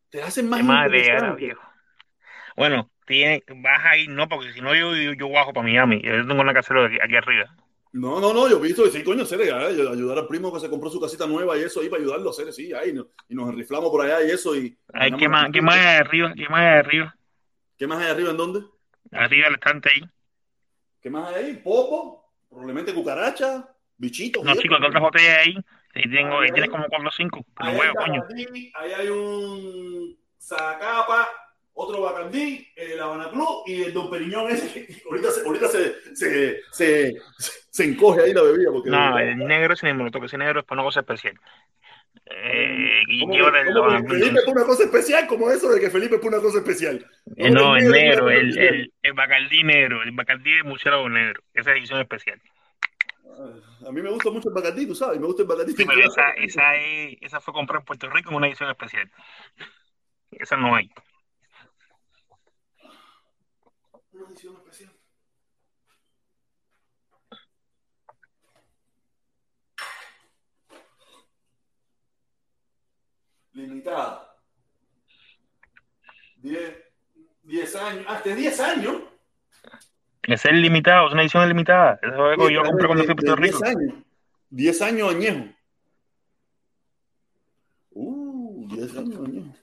[0.09, 1.45] Te hacen más madre llegar a interesante.
[1.45, 1.61] viejo.
[2.55, 6.01] Bueno, tiene, vas a ir, no, porque si no yo, yo, yo bajo para Miami.
[6.01, 7.55] Yo tengo una casera aquí, aquí arriba.
[7.93, 10.69] No, no, no, yo he visto, sí, coño, serio, ay, ayudar al primo que se
[10.69, 13.35] compró su casita nueva y eso ahí para ayudarlo a hacer, sí, ahí, no- y
[13.35, 14.55] nos enriflamos por allá y eso.
[14.55, 16.33] y Ay, ¿qué más, ¿Qué más hay arriba?
[16.35, 17.17] ¿Qué más hay arriba?
[17.77, 18.61] ¿Qué más hay arriba en dónde?
[19.11, 20.01] Arriba el estante ahí.
[21.01, 21.53] ¿Qué más hay ahí?
[21.55, 24.43] Popo, probablemente cucaracha, bichitos.
[24.43, 24.87] No, chicos, eso.
[24.87, 25.55] otras botellas ahí.
[25.95, 27.45] Ahí, tengo, ahí tienes como cuatro o cinco.
[27.55, 28.23] Ahí hay coño.
[28.75, 31.27] Ahí hay un Zacapa,
[31.79, 34.71] otro Bacardí, el Habana Club y el Don Periñón ese.
[34.73, 37.15] que ahorita se, ahorita se, se, se,
[37.69, 38.71] se encoge ahí la bebida.
[38.71, 40.25] Porque No, el negro ese ni me lo toque.
[40.25, 41.39] Ese negro es para una cosa especial.
[42.29, 45.69] Eh, y ¿Cómo lleva que- el cómo que Felipe es una cosa especial, como eso
[45.69, 47.05] de que Felipe es una cosa especial.
[47.35, 51.41] Eh, No, el es negro, el, el, el bacardí negro, el bacardí de murciélago negro.
[51.53, 52.41] Esa es edición especial.
[53.87, 55.71] A mí me gusta mucho el Bacardí, tú sabes, me gusta el Bacardí.
[55.73, 59.09] Sí, pero esa, esa, es, esa fue comprada en Puerto Rico en una edición especial.
[60.31, 60.89] Esa no hay.
[73.57, 74.35] Limitada.
[76.43, 76.77] 10
[77.41, 78.05] 10 años.
[78.07, 78.95] Ah, este es 10 años.
[80.21, 81.99] Es limitado, es una edición limitada.
[82.03, 83.59] Esa fue que yo compré cuando fui a Puerto de Rico.
[83.59, 83.95] 10 años.
[84.49, 85.45] 10 años añejo.
[87.93, 89.55] Uh, 10 años añejo.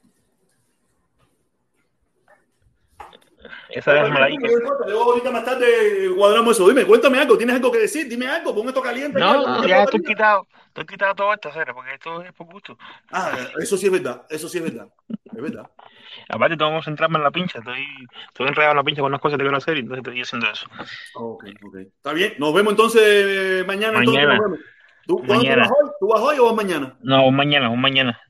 [3.74, 4.08] Esa.
[4.08, 6.68] No importa, Luego ahorita más tarde cuadramos eso.
[6.68, 7.36] Dime, cuéntame algo.
[7.36, 8.08] ¿Tienes algo que decir?
[8.08, 8.54] Dime algo.
[8.54, 9.18] Pon esto caliente.
[9.18, 10.46] No, ya, no, ya estoy quitado.
[10.68, 12.76] Estoy quitado todo esto, cera, porque esto es por gusto.
[13.12, 14.26] Ah, eso sí es verdad.
[14.28, 14.88] Eso sí es verdad.
[15.08, 15.70] Es verdad.
[16.28, 17.58] Aparte, tengo que concentrarme en la pincha.
[17.58, 17.84] Estoy,
[18.28, 20.50] estoy enredado en la pincha con unas cosas que quiero hacer y entonces estoy haciendo
[20.50, 20.66] eso.
[21.14, 21.76] Ok, ok.
[21.76, 22.34] Está bien.
[22.38, 23.98] Nos vemos entonces eh, mañana.
[23.98, 24.34] entonces, Mañana.
[24.36, 24.58] nos vemos.
[25.06, 25.68] ¿Tú, ¿cuándo Mañana.
[25.68, 25.90] tú vas hoy?
[26.00, 26.96] ¿Tú vas hoy o vas mañana?
[27.02, 28.20] No, mañana, un mañana.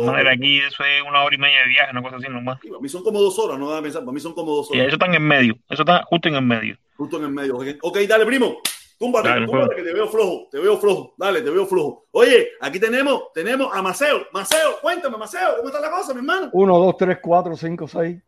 [0.00, 2.58] De manera aquí, eso es una hora y media de viaje, una cosa así nomás.
[2.60, 4.02] Sí, para mí son como dos horas, no vas a pensar.
[4.02, 4.86] Para mí son como dos Y horas.
[4.88, 5.54] eso está en el medio.
[5.68, 6.76] Eso está justo en el medio.
[6.96, 7.56] Justo en el medio.
[7.82, 8.56] Ok, dale, primo.
[8.98, 9.76] Túmbate, Dale, túmbate, pues.
[9.78, 10.48] que te veo flojo.
[10.50, 11.14] Te veo flojo.
[11.18, 12.06] Dale, te veo flojo.
[12.12, 14.26] Oye, aquí tenemos, tenemos a Maceo.
[14.32, 16.50] Maceo, cuéntame, Maceo, ¿cómo está la cosa, mi hermano?
[16.52, 18.22] 1, 2, 3, 4, 5, 6.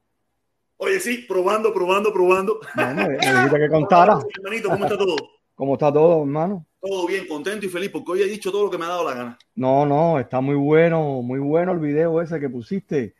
[0.79, 2.61] Oye, sí, probando, probando, probando.
[2.75, 4.19] No, me, dijiste que contara.
[4.39, 5.17] Hermanito, ¿cómo está todo?
[5.55, 6.67] ¿Cómo está todo, hermano?
[6.87, 9.05] Todo bien, contento y feliz, porque hoy he dicho todo lo que me ha dado
[9.09, 9.39] la gana.
[9.55, 13.15] No, no, está muy bueno, muy bueno el video ese que pusiste.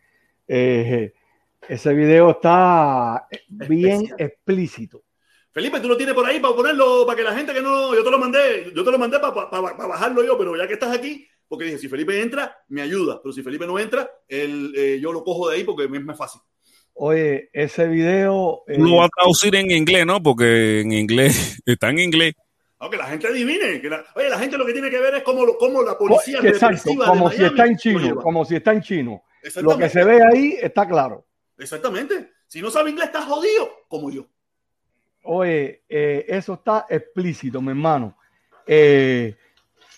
[0.47, 1.13] Eh,
[1.69, 4.17] ese video está bien Especial.
[4.21, 5.03] explícito.
[5.53, 8.05] Felipe, tú lo tienes por ahí para ponerlo, para que la gente que no, yo
[8.05, 10.75] te lo mandé, yo te lo mandé para, para- para- bajarlo yo, pero ya que
[10.75, 14.73] estás aquí, porque dije, si Felipe entra, me ayuda, pero si Felipe no entra, él,
[14.77, 16.41] eh, yo lo cojo de ahí porque me es más fácil.
[16.99, 18.63] Oye, ese video.
[18.67, 20.23] eh, lo vas a traducir en inglés, ¿no?
[20.23, 22.35] Porque en inglés, está en inglés.
[22.79, 25.23] Aunque la gente adivine, que la, oye, la gente lo que tiene que ver es
[25.23, 28.73] cómo, cómo la policía exacto, de como si Miami está en chino, como si está
[28.73, 29.23] en chino.
[29.63, 31.25] Lo que se ve ahí está claro.
[31.57, 32.33] Exactamente.
[32.47, 34.27] Si no sabe inglés, está jodido, como yo.
[35.23, 38.17] Oye, eh, eso está explícito, mi hermano.
[38.67, 39.35] Eh,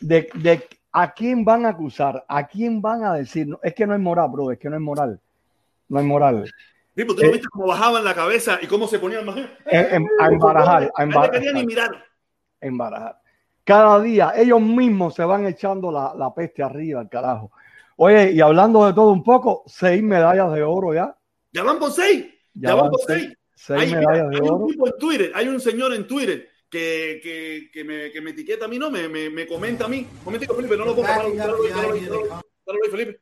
[0.00, 3.46] de, de a quién van a acusar, a quién van a decir.
[3.46, 5.20] No, es que no es moral, bro, es que no es moral.
[5.88, 6.40] No es moral.
[6.94, 9.28] Pues, ¿Tú no viste cómo bajaban la cabeza y cómo se ponían?
[9.66, 12.04] En- en- a embarajar, a No quería ni embarajar, mirar.
[12.60, 13.20] Embarajar.
[13.64, 17.50] Cada día ellos mismos se van echando la, la peste arriba, al carajo.
[17.96, 21.16] Oye, y hablando de todo un poco, seis medallas de oro ya.
[21.52, 22.26] Ya van por seis.
[22.54, 23.80] Ya, Ya van van por seis, seis.
[23.80, 24.66] Hay, medallas mira, de hay un oro.
[24.66, 28.66] tipo en Twitter, hay un señor en Twitter que, que, que, me, que me etiqueta
[28.66, 30.06] a mí, no, me, me, me comenta a mí.
[30.24, 31.38] Momentico, Felipe, no lo ahí,
[32.90, 33.20] Felipe.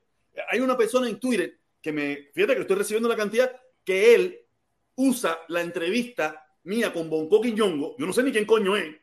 [0.50, 3.50] Hay una persona en Twitter que me, fíjate que estoy recibiendo la cantidad
[3.84, 4.40] que él
[4.96, 7.96] usa la entrevista mía con Bonco Quiñongo.
[7.98, 8.94] Yo no sé ni quién coño es.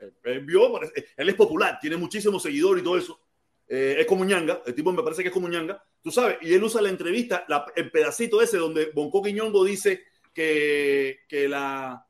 [0.00, 3.20] Él, él vio, parece- él es popular, tiene muchísimos seguidores y todo eso.
[3.68, 6.52] Eh, es como ñanga, el tipo me parece que es como ñanga, tú sabes, y
[6.52, 10.02] él usa la entrevista, la- el pedacito ese donde Bonco Quiñongo dice
[10.34, 12.04] que, que la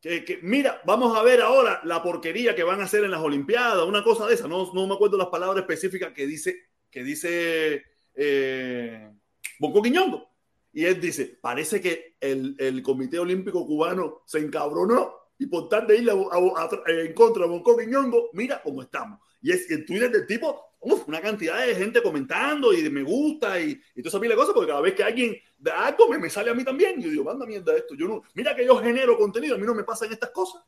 [0.00, 3.84] que, mira, vamos a ver ahora la porquería que van a hacer en las Olimpiadas,
[3.86, 6.56] una cosa de esa, no, no me acuerdo las palabras específicas que dice,
[6.90, 7.84] que dice
[8.14, 9.10] eh,
[9.58, 10.30] Bonco Quiñongo.
[10.72, 15.86] Y él dice, parece que el, el Comité Olímpico Cubano se encabronó y por tal
[15.86, 19.18] de ir a- a- a- en contra de Bonco Quiñongo, mira cómo estamos.
[19.42, 23.02] Y es el Twitter del tipo, uf, una cantidad de gente comentando y de me
[23.02, 26.08] gusta y, y toda esa pila de cosas, porque cada vez que alguien da algo
[26.08, 27.00] me, me sale a mí también.
[27.00, 27.94] Y yo digo, manda mierda esto.
[27.94, 30.62] Yo no, mira que yo genero contenido, a mí no me pasan estas cosas.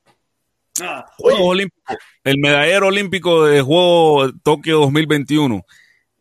[1.18, 1.68] Juegos Oye.
[2.24, 5.64] El medallero olímpico de Juego Tokio 2021.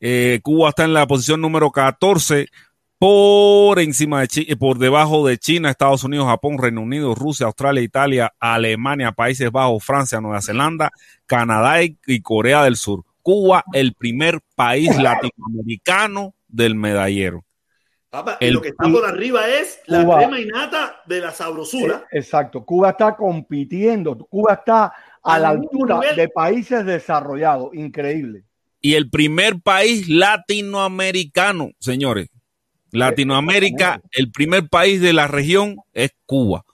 [0.02, 2.48] Eh, Cuba está en la posición número 14
[3.02, 7.82] por encima de Chi- por debajo de China, Estados Unidos, Japón, Reino Unido, Rusia, Australia,
[7.82, 10.92] Italia, Alemania, Países Bajos, Francia, Nueva Zelanda,
[11.26, 13.04] Canadá y, y Corea del Sur.
[13.24, 17.44] Cuba, el primer país latinoamericano del medallero.
[18.12, 20.18] papá, y lo que está por arriba es la Cuba.
[20.20, 22.04] crema innata de la sabrosura.
[22.12, 24.94] Eh, Exacto, Cuba está compitiendo, Cuba está
[25.24, 26.16] a la altura nivel.
[26.18, 28.44] de países desarrollados, increíble.
[28.80, 32.30] Y el primer país latinoamericano, señores.
[32.92, 36.66] Latinoamérica, el primer país de la región es Cuba.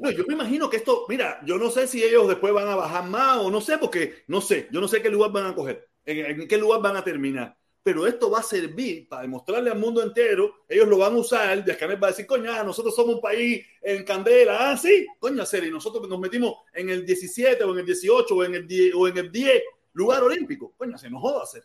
[0.00, 2.74] No, yo me imagino que esto, mira, yo no sé si ellos después van a
[2.74, 5.54] bajar más o no sé, porque no sé, yo no sé qué lugar van a
[5.54, 7.56] coger, en, en qué lugar van a terminar.
[7.82, 11.64] Pero esto va a servir para demostrarle al mundo entero, ellos lo van a usar,
[11.64, 15.06] de Canel va a decir, coño, ah, nosotros somos un país en candela, ah, sí,
[15.44, 18.66] serio, y nosotros nos metimos en el 17 o en el 18 o en el
[18.66, 19.62] 10, o en el 10
[19.92, 21.64] lugar olímpico, coño, se nos joda hacer.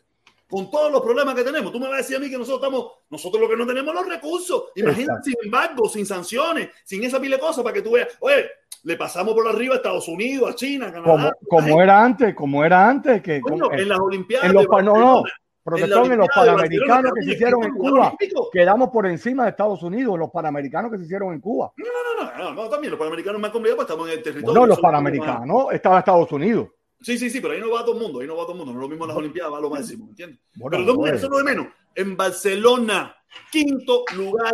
[0.52, 2.62] Con todos los problemas que tenemos, tú me vas a decir a mí que nosotros
[2.62, 4.66] estamos, nosotros lo que no tenemos los recursos.
[4.76, 8.46] Imagínate sin embargo, sin sanciones, sin esa pila de cosas para que tú veas, oye,
[8.84, 11.34] le pasamos por arriba a Estados Unidos, a China, a Canadá.
[11.48, 14.48] Como, como era antes, como era antes, que Coño, como- en las Olimpiadas.
[14.50, 15.24] en los no, no,
[15.64, 18.50] protección en los panamericanos que se hicieron en ¿existe un lugar Cuba, olímpico?
[18.52, 21.72] quedamos por encima de Estados Unidos, los panamericanos que se hicieron en Cuba.
[21.78, 24.60] No, no, no, no, también los panamericanos más complicados, pues estamos en el territorio.
[24.60, 26.68] No, los panamericanos estaba Estados Unidos.
[27.02, 28.58] Sí, sí, sí, pero ahí no va todo el mundo, ahí no va todo el
[28.60, 30.40] mundo, no es lo mismo en las Olimpiadas, va lo máximo, ¿entiendes?
[30.56, 31.68] Bueno, pero no, bueno, eso no de menos.
[31.96, 33.16] En Barcelona,
[33.52, 34.54] quinto lugar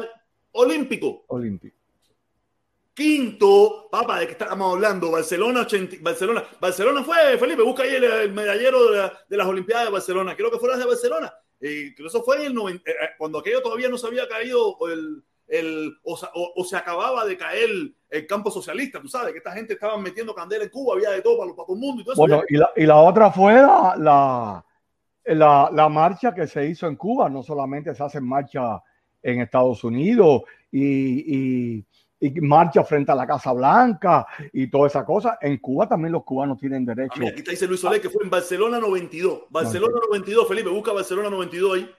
[0.53, 1.25] olímpico.
[1.27, 1.75] olímpico.
[2.93, 8.03] Quinto, papá, de que estamos hablando, Barcelona, 80 Barcelona, Barcelona fue, Felipe, busca ahí el,
[8.05, 11.31] el medallero de, la- de las Olimpiadas de Barcelona, creo que fue las de Barcelona,
[11.59, 14.75] que eso fue en el 90, eh, eh, cuando aquello todavía no se había caído
[14.91, 17.69] el, el o, o- o se acababa de caer
[18.09, 21.21] el campo socialista, tú sabes, que esta gente estaba metiendo candela en Cuba, había de
[21.21, 22.21] todo para, para todo el mundo y todo eso.
[22.21, 24.65] Bueno, y la, y la otra fue la, la,
[25.25, 27.29] la- la marcha que se hizo en Cuba.
[27.29, 28.81] No solamente se hace marcha
[29.23, 31.85] en Estados Unidos y, y,
[32.19, 35.37] y marcha frente a la Casa Blanca y toda esa cosa.
[35.41, 37.19] En Cuba también los cubanos tienen Ah, derecho.
[37.19, 39.43] mira, aquí está dice Luis Soler que fue en Barcelona 92.
[39.49, 41.89] Barcelona 92, Felipe, busca Barcelona 92 ahí.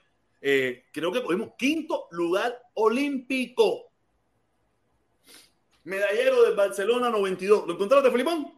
[0.41, 3.91] Eh, creo que cogimos quinto lugar olímpico.
[5.85, 7.67] Medallero de Barcelona 92.
[7.67, 8.53] ¿Lo encontraste, Felipón?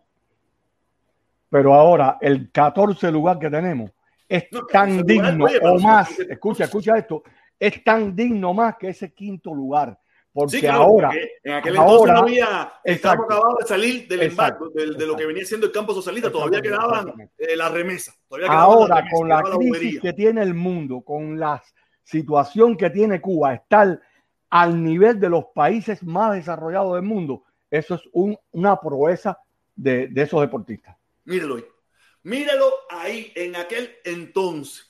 [1.48, 3.90] Pero ahora el 14 lugar que tenemos
[4.28, 6.18] es No, tan 14 lugar, digno oye, o más.
[6.20, 7.22] Escucha, escucha esto.
[7.58, 9.98] Es tan digno más que ese quinto lugar.
[10.32, 13.24] Porque Sí, claro, ahora, porque en aquel ahora- entonces no había, Exacto.
[13.24, 16.62] acabados de salir del Exacto, embargo, de, lo que venía siendo el campo socialista, todavía
[16.62, 18.14] quedaban eh, la remesa.
[18.38, 21.62] La ahora con la quedaba crisis que tiene el mundo, con la
[22.04, 24.00] situación que tiene Cuba, estar
[24.50, 29.38] al nivel de los países más desarrollados del mundo, eso es un- una proeza
[29.74, 30.96] de, de esos deportistas.
[31.24, 31.64] Míralo ahí.
[32.22, 34.86] Míralo ahí en aquel entonces.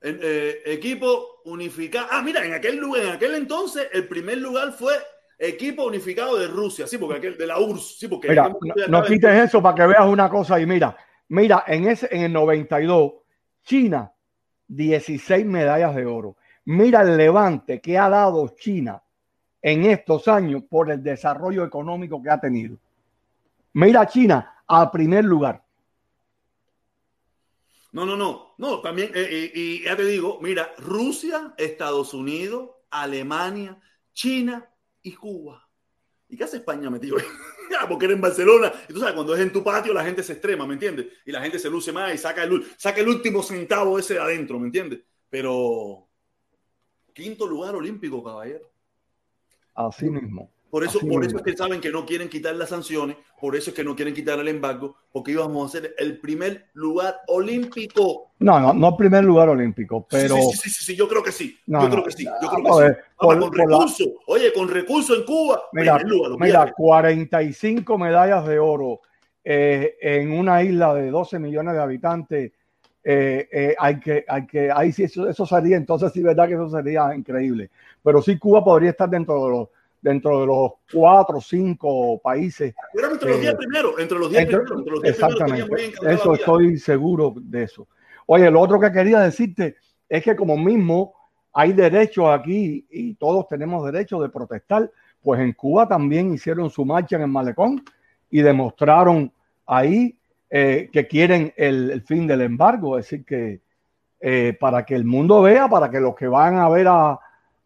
[0.00, 2.06] En, eh, equipo unificado.
[2.10, 4.94] Ah, mira, en aquel lugar, en aquel entonces, el primer lugar fue
[5.38, 9.04] equipo unificado de Rusia, sí, porque aquel de la URSS, sí, porque Mira, no, no
[9.04, 10.96] quites eso para que veas una cosa y mira,
[11.28, 13.12] mira, en ese en el 92,
[13.62, 14.12] China,
[14.68, 16.36] 16 medallas de oro.
[16.64, 19.02] Mira el levante que ha dado China
[19.62, 22.76] en estos años por el desarrollo económico que ha tenido.
[23.72, 25.64] Mira China al primer lugar.
[27.92, 32.70] No, no, no, no, también, eh, eh, y ya te digo, mira, Rusia, Estados Unidos,
[32.90, 33.80] Alemania,
[34.12, 34.70] China
[35.02, 35.67] y Cuba.
[36.28, 37.24] ¿Y qué hace España metido ahí?
[37.88, 38.72] Porque eres en Barcelona.
[38.88, 41.06] Y tú sabes, cuando es en tu patio, la gente se extrema, ¿me entiendes?
[41.24, 44.20] Y la gente se luce más y saca el, saca el último centavo ese de
[44.20, 45.00] adentro, ¿me entiendes?
[45.30, 46.08] Pero,
[47.12, 48.70] quinto lugar olímpico, caballero.
[49.74, 50.50] Así mismo.
[50.70, 53.70] Por eso, por eso es que saben que no quieren quitar las sanciones, por eso
[53.70, 58.32] es que no quieren quitar el embargo, porque íbamos a ser el primer lugar olímpico.
[58.40, 61.32] No, no, no primer lugar olímpico, pero Sí, sí, sí, sí, sí, yo creo que
[61.32, 61.58] sí.
[61.66, 62.24] No, yo creo que sí.
[62.24, 63.00] Yo creo que sí.
[63.16, 66.72] con recursos, oye, con recursos en Cuba, Mira, primer lugar, mira, olvídate.
[66.76, 69.00] 45 medallas de oro
[69.42, 72.52] eh, en una isla de 12 millones de habitantes.
[73.04, 76.54] eh, eh, hay que, hay que, ahí sí, eso, eso sería, entonces sí, verdad que
[76.54, 77.70] eso sería increíble.
[78.02, 79.68] Pero sí, Cuba podría estar dentro de los,
[80.00, 82.74] dentro de los cuatro o cinco países.
[82.94, 85.38] Éramos entre los eh, 10 primeros, entre los 10 Entre- primeros, entre los 10 primeros
[85.38, 87.88] teníamos bien exactamente, eso estoy seguro de eso.
[88.26, 89.76] Oye, lo otro que quería decirte
[90.08, 91.14] es que como mismo
[91.52, 94.90] hay derechos aquí y todos tenemos derecho de protestar,
[95.22, 97.82] pues en Cuba también hicieron su marcha en el malecón
[98.30, 99.32] y demostraron
[99.66, 100.16] ahí
[100.50, 103.60] eh, que quieren el, el fin del embargo, es decir, que
[104.20, 107.18] eh, para que el mundo vea, para que los que van a ver a, a,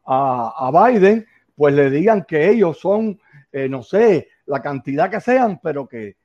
[0.05, 3.21] a Biden, pues le digan que ellos son,
[3.53, 6.17] eh, no sé, la cantidad que sean, pero que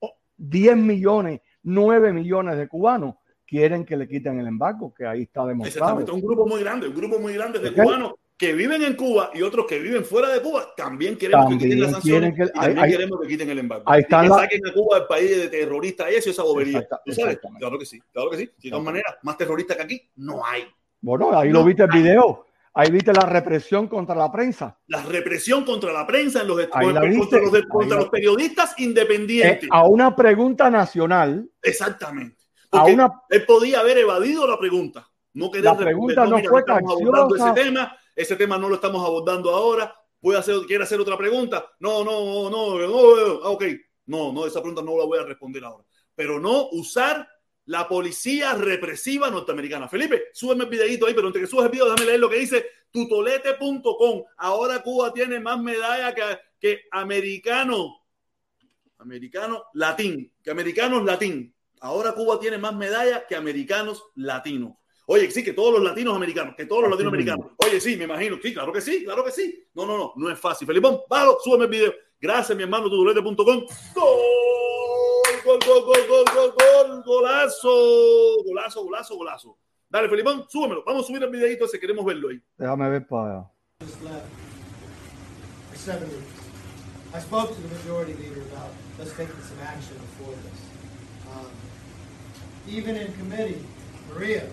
[0.00, 3.16] oh, 10 millones, 9 millones de cubanos
[3.46, 5.98] quieren que le quiten el embargo, que ahí está demostrado.
[6.00, 9.30] Exactamente, un grupo muy grande, un grupo muy grande de cubanos que viven en Cuba
[9.34, 12.36] y otros que viven fuera de Cuba, también queremos que También quiten las sanciones quieren
[12.52, 13.84] que- y también ahí- queremos que quiten el embargo.
[13.86, 16.42] ahí y están que la- saquen a Cuba del país de terroristas y eso, esa
[16.44, 16.86] bobería.
[17.04, 17.40] ¿Tú sabes?
[17.58, 18.50] Claro que sí, claro que sí.
[18.62, 20.62] De todas maneras, más terroristas que aquí no hay.
[21.00, 22.00] Bueno, ahí No lo viste el hay.
[22.02, 24.78] video, ahí viste la represión contra la prensa.
[24.86, 29.68] La represión contra la prensa en los, contra, viste, los, contra los periodistas Eh, independientes.
[29.70, 32.36] a una pregunta nacional, Exactamente.
[32.70, 35.08] a una él podía haber evadido la pregunta.
[35.34, 37.96] No querer La pregunta no mira, fue estamos abordando ese tema.
[38.16, 39.94] Ese tema no lo estamos abordando ahora.
[40.20, 41.64] ¿Puede hacer, ¿Quiere hacer otra pregunta?
[41.78, 43.64] No, no, no, no, no, ah, ok.
[44.06, 45.84] No, no, esa pregunta no la voy a responder ahora.
[46.14, 47.28] Pero no usar
[47.68, 49.88] la policía represiva norteamericana.
[49.88, 52.38] Felipe, súbeme el videito ahí, pero antes que subas el video, déjame leer lo que
[52.38, 54.24] dice tutolete.com.
[54.38, 56.22] Ahora Cuba tiene más medallas que,
[56.58, 57.92] que americanos,
[58.98, 61.54] americanos latín, que americanos latín.
[61.80, 64.72] Ahora Cuba tiene más medallas que americanos latinos.
[65.06, 67.52] Oye, sí, que todos los latinos americanos, que todos los Así latinoamericanos.
[67.66, 68.38] Oye, sí, me imagino.
[68.42, 69.66] Sí, claro que sí, claro que sí.
[69.74, 70.66] No, no, no, no es fácil.
[70.66, 71.94] Felipón, bájalo, súbeme el video.
[72.18, 73.66] Gracias, mi hermano, tutulete.com.
[73.94, 74.67] Gol,
[75.44, 79.58] gol, gol, gol, gol, gol, gol, golazo, golazo, golazo, golazo.
[79.90, 80.82] Dale, Felipón, súbemelo.
[80.86, 82.40] Vamos a subir el videito ese, queremos verlo ahí.
[82.58, 83.48] déjame ver para
[83.80, 84.26] just left
[85.70, 86.42] for seven weeks.
[87.14, 88.70] I spoke to the majority leader about
[89.00, 90.60] us taking some action before this.
[91.32, 91.46] Um,
[92.68, 93.64] even in committee,
[94.12, 94.46] Maria,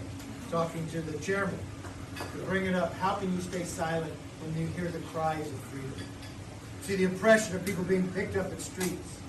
[0.52, 1.60] talking to the chairman,
[2.16, 5.60] to bring it up, how can you stay silent when you hear the cries of
[5.72, 5.92] freedom?
[6.84, 9.20] See the oppression of people being picked up in streets.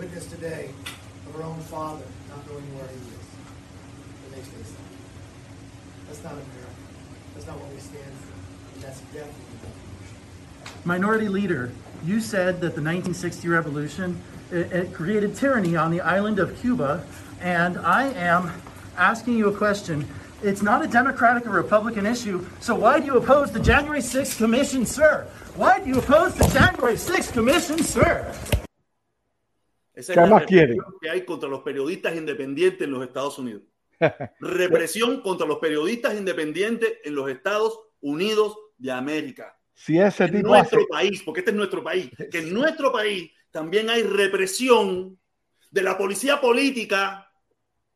[0.00, 0.70] Witness today
[1.28, 3.26] of her own father not knowing where he is.
[4.24, 4.76] It makes me sad.
[6.08, 6.72] That's not America.
[7.34, 8.32] That's not what we stand for.
[8.76, 9.44] And that's definitely.
[10.86, 11.70] Minority Leader,
[12.02, 17.04] you said that the 1960 revolution it, it created tyranny on the island of Cuba,
[17.42, 18.50] and I am
[18.96, 20.08] asking you a question.
[20.42, 24.38] It's not a Democratic or Republican issue, so why do you oppose the January 6th
[24.38, 25.26] Commission, sir?
[25.56, 28.34] Why do you oppose the January 6th Commission, sir?
[29.94, 30.74] Esa ¿Qué es la más quiere?
[30.74, 33.62] represión que hay contra los periodistas independientes en los Estados Unidos.
[34.40, 39.58] Represión contra los periodistas independientes en los Estados Unidos de América.
[39.74, 42.92] si ese En tipo nuestro hace, país, porque este es nuestro país, que en nuestro
[42.92, 45.18] país también hay represión
[45.70, 47.30] de la policía política,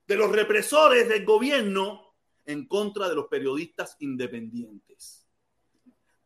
[0.07, 2.15] de los represores del gobierno
[2.45, 5.27] en contra de los periodistas independientes.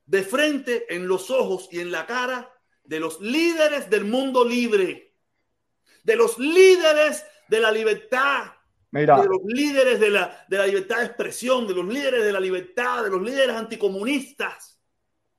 [0.06, 2.50] De frente, en los ojos y en la cara
[2.82, 5.07] de los líderes del mundo libre,
[6.02, 8.44] de los líderes de la libertad,
[8.90, 12.32] mira, de los líderes de la, de la libertad de expresión, de los líderes de
[12.32, 14.78] la libertad, de los líderes anticomunistas.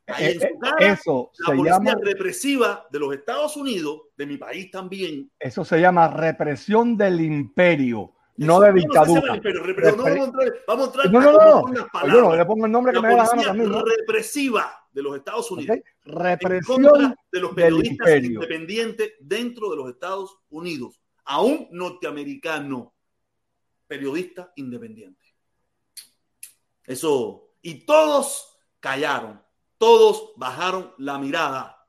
[0.08, 4.02] Ahí en eh, su cara, eso la se policía llama, represiva de los Estados Unidos,
[4.18, 5.32] de mi país también.
[5.40, 9.40] eso se llama represión del imperio, no de Eso no dictadura.
[9.42, 12.22] pero no vamos a entrar, vamos a entrar No, no, no, no.
[12.22, 13.70] no le pongo el nombre que la me dé la gana también.
[13.70, 13.84] ¿no?
[13.84, 15.78] represiva de los Estados Unidos.
[16.10, 22.94] Represión de los periodistas independientes dentro de los Estados Unidos, a un norteamericano
[23.88, 25.26] periodista independiente.
[26.86, 29.42] Eso, y todos callaron,
[29.78, 31.88] todos bajaron la mirada.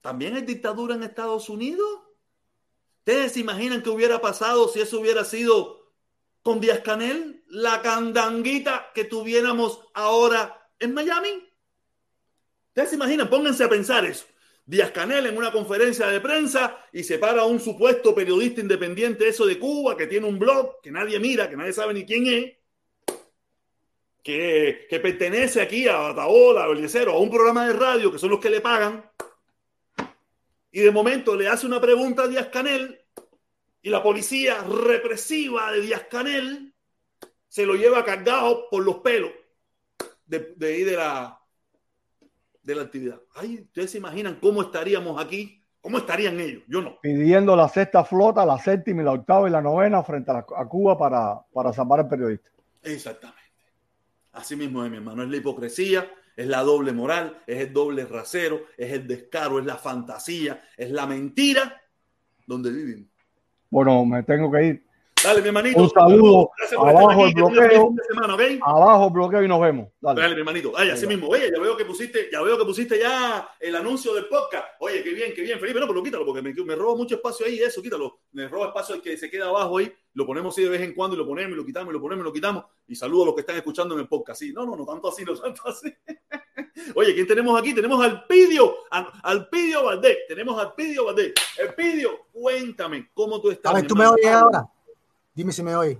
[0.00, 2.00] ¿También hay dictadura en Estados Unidos?
[2.98, 5.92] ¿Ustedes se imaginan qué hubiera pasado si eso hubiera sido
[6.42, 7.44] con Díaz Canel?
[7.48, 11.49] La candanguita que tuviéramos ahora en Miami.
[12.70, 13.28] ¿Ustedes se imaginan?
[13.28, 14.26] Pónganse a pensar eso.
[14.64, 19.44] Díaz Canel en una conferencia de prensa y se para un supuesto periodista independiente, eso
[19.44, 22.52] de Cuba, que tiene un blog que nadie mira, que nadie sabe ni quién es,
[24.22, 28.38] que, pertenece aquí a Bataola, a Belicero, a un programa de radio que son los
[28.38, 29.04] que le pagan,
[30.70, 33.04] y de momento le hace una pregunta a Díaz Canel
[33.82, 36.72] y la policía represiva de Díaz Canel
[37.48, 39.32] se lo lleva cargado por los pelos
[40.26, 41.39] de, de de la,
[42.62, 43.20] de la actividad.
[43.34, 46.98] Ay, ustedes se imaginan cómo estaríamos aquí, cómo estarían ellos, yo no.
[47.00, 50.46] Pidiendo la sexta flota, la séptima y la octava y la novena frente a, la-
[50.56, 52.50] a Cuba para, para salvar al periodista.
[52.82, 53.40] Exactamente.
[54.32, 55.22] Así mismo es, mi hermano.
[55.22, 59.64] Es la hipocresía, es la doble moral, es el doble rasero, es el descaro, es
[59.66, 61.80] la fantasía, es la mentira
[62.46, 63.08] donde vivimos.
[63.70, 64.86] Bueno, me tengo que ir.
[65.22, 65.82] Dale, mi hermanito.
[65.82, 66.50] Un saludo.
[66.56, 67.94] Gracias por estar Abajo aquí, el bloqueo.
[68.62, 69.88] Abajo el bloqueo y nos vemos.
[70.00, 70.20] Dale.
[70.22, 70.72] Dale, mi hermanito.
[70.74, 71.28] Ay, así mismo.
[71.28, 74.64] Oye, ya veo que pusiste, ya veo que pusiste ya el anuncio del podcast.
[74.78, 75.78] Oye, qué bien, qué bien, Felipe.
[75.78, 78.20] No, pero quítalo, porque me, me roba mucho espacio ahí, eso, quítalo.
[78.32, 79.92] Me roba espacio el que se queda abajo ahí.
[80.14, 82.00] Lo ponemos así de vez en cuando y lo ponemos y lo quitamos y lo
[82.00, 82.64] ponemos y lo quitamos.
[82.88, 84.40] Y saludo a los que están escuchando en el podcast.
[84.40, 85.92] Sí, no, no, no tanto así, no tanto así.
[86.94, 87.74] Oye, ¿quién tenemos aquí?
[87.74, 90.18] Tenemos al Pidio, al, al Pidio Valdés.
[90.26, 91.34] Tenemos al Pidio Valdés.
[91.58, 93.70] El Pidio, cuéntame cómo tú estás.
[93.70, 94.66] A ver, ¿tú me oyes ahora?
[95.34, 95.98] Dime si me oyes.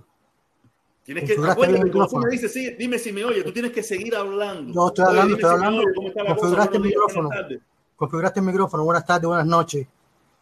[1.03, 2.29] Tienes que, acuérdate, bien el tú me micrófono.
[2.29, 4.71] dices, sí, dime si me oye, tú tienes que seguir hablando.
[4.73, 5.81] Yo estoy Oye, hablando, estoy hablando.
[5.81, 6.13] oye.
[6.35, 7.29] Configuraste el micrófono.
[7.95, 8.83] Configuraste el micrófono.
[8.83, 9.87] Buenas tardes, buenas noches.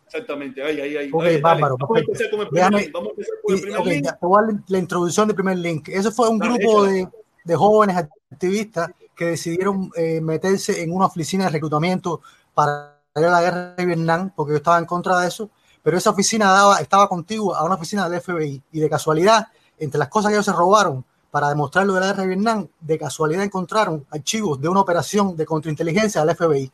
[0.05, 1.09] Exactamente, ahí, ahí, ahí.
[1.13, 2.93] Ok, Ahí, bárbaro, Vamos a empezar con el primer Déjame- link.
[2.93, 4.05] Vamos a empezar con el primer link.
[4.05, 5.87] ya, la, la introducción del primer link.
[5.89, 7.07] Eso fue un Dale, grupo de,
[7.45, 7.95] de jóvenes
[8.31, 12.21] activistas que decidieron eh, meterse en una oficina de reclutamiento
[12.53, 15.49] para la guerra de Vietnam, porque yo estaba en contra de eso,
[15.89, 19.47] pero esa oficina daba, estaba contigua a una oficina del FBI y de casualidad,
[19.79, 22.67] entre las cosas que ellos se robaron para demostrar lo de la guerra de Vietnam,
[22.79, 26.71] de casualidad encontraron archivos de una operación de contrainteligencia del FBI.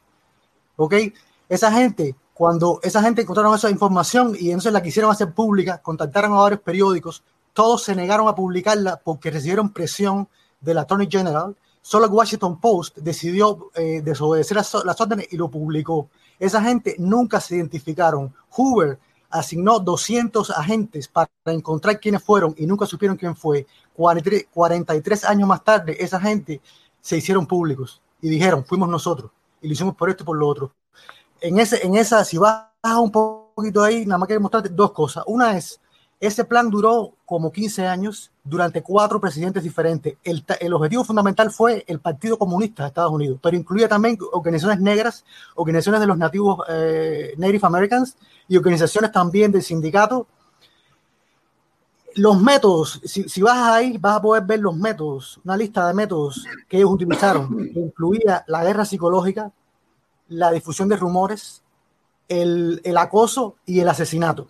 [0.75, 0.95] ¿Ok?
[1.47, 6.33] Esa gente, cuando esa gente encontraron esa información y entonces la quisieron hacer pública, contactaron
[6.33, 10.27] a varios periódicos, todos se negaron a publicarla porque recibieron presión
[10.59, 11.55] del Attorney General.
[11.81, 16.09] Solo el Washington Post decidió eh, desobedecer las, las órdenes y lo publicó.
[16.39, 18.33] Esa gente nunca se identificaron.
[18.49, 23.67] Hoover asignó 200 agentes para encontrar quiénes fueron y nunca supieron quién fue.
[23.93, 26.61] 43, 43 años más tarde, esa gente
[27.01, 29.31] se hicieron públicos y dijeron, fuimos nosotros
[29.61, 30.73] y lo hicimos por esto y por lo otro.
[31.41, 32.65] En, ese, en esa, si vas
[32.99, 35.23] un poquito ahí, nada más quiero mostrarte dos cosas.
[35.27, 35.79] Una es,
[36.25, 40.15] ese plan duró como 15 años durante cuatro presidentes diferentes.
[40.23, 44.79] El, el objetivo fundamental fue el Partido Comunista de Estados Unidos, pero incluía también organizaciones
[44.79, 48.17] negras, organizaciones de los nativos eh, Native Americans
[48.47, 50.27] y organizaciones también del sindicato.
[52.15, 55.93] Los métodos, si, si vas ahí, vas a poder ver los métodos, una lista de
[55.93, 59.51] métodos que ellos utilizaron, que incluía la guerra psicológica,
[60.29, 61.61] la difusión de rumores,
[62.29, 64.47] el, el acoso y el asesinato.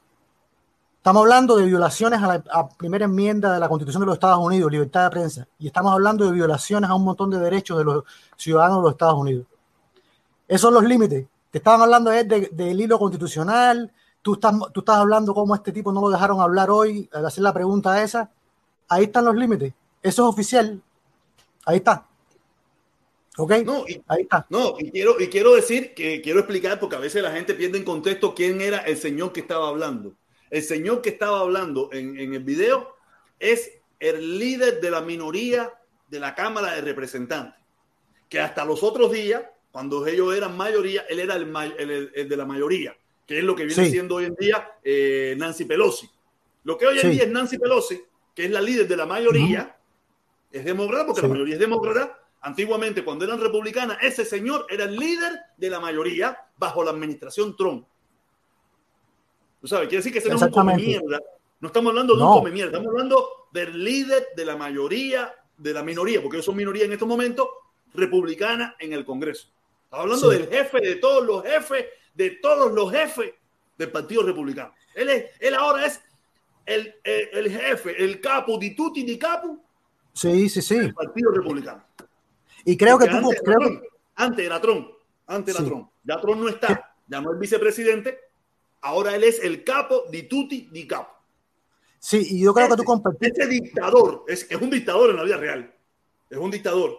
[1.05, 4.39] Estamos hablando de violaciones a la a primera enmienda de la Constitución de los Estados
[4.39, 7.83] Unidos, libertad de prensa, y estamos hablando de violaciones a un montón de derechos de
[7.83, 8.03] los
[8.35, 9.45] ciudadanos de los Estados Unidos.
[10.47, 11.27] Esos son los límites.
[11.51, 13.91] Te estaban hablando es de- del hilo constitucional,
[14.23, 17.43] tú estás, tú estás hablando cómo este tipo no lo dejaron hablar hoy, al hacer
[17.43, 18.31] la pregunta esa.
[18.89, 19.73] Ahí están los límites.
[20.01, 20.81] Eso es oficial.
[21.67, 22.03] Ahí está.
[23.37, 23.51] ¿Ok?
[23.63, 24.47] No, y, Ahí está.
[24.49, 27.77] no, y quiero, y quiero decir que quiero explicar, porque a veces la gente pierde
[27.77, 30.11] en contexto quién era el señor que estaba hablando.
[30.49, 32.95] El señor que estaba hablando en, en el video
[33.39, 35.73] es el líder de la minoría
[36.07, 37.61] de la Cámara de Representantes.
[38.29, 41.49] Que hasta los otros días, cuando ellos eran mayoría, él era el,
[42.29, 43.91] de la mayoría, que es lo que viene Sí.
[43.91, 46.09] siendo hoy en día eh, Nancy Pelosi.
[46.63, 47.09] Lo que hoy en Sí.
[47.09, 48.01] día es Nancy Pelosi,
[48.33, 49.77] que es la líder de la mayoría,
[50.51, 51.27] es demócrata, porque Sí.
[51.27, 52.19] la mayoría es demócrata.
[52.41, 57.55] Antiguamente, cuando eran republicanas, ese señor era el líder de la mayoría bajo la administración
[57.55, 57.87] Trump.
[59.65, 59.87] ¿Tú sabes?
[59.89, 61.07] Quiere decir que ese no es un come Exactamente.
[61.07, 61.25] mierda.
[61.59, 62.33] No estamos hablando de No.
[62.33, 66.45] un come mierda, estamos hablando del líder de la mayoría, de la minoría, porque ellos
[66.45, 67.47] son minoría en estos momentos,
[67.95, 69.47] republicana en el Congreso.
[69.85, 70.37] Estamos hablando Sí.
[70.37, 73.33] del jefe de todos los jefes, de todos los jefes
[73.75, 74.71] del Partido Republicano.
[74.93, 75.99] Él, es, él ahora es
[76.67, 79.57] el, el, el jefe, el capo di tutti di capo
[80.13, 80.77] Sí, sí, sí.
[80.77, 81.83] del Partido Republicano.
[82.65, 83.83] Y creo que tú, antes, creo era Trump,
[84.15, 84.87] antes era Trump,
[85.25, 85.69] antes era Sí.
[85.71, 85.89] Trump.
[86.03, 88.19] Ya Trump no está, ya no es vicepresidente,
[88.85, 91.11] ahora él es el capo di tutti di capo.
[91.99, 93.41] sí, y yo creo que tú compartiste.
[93.41, 95.75] Ese dictador es, es un dictador en la vida real.
[96.29, 96.97] Es un dictador.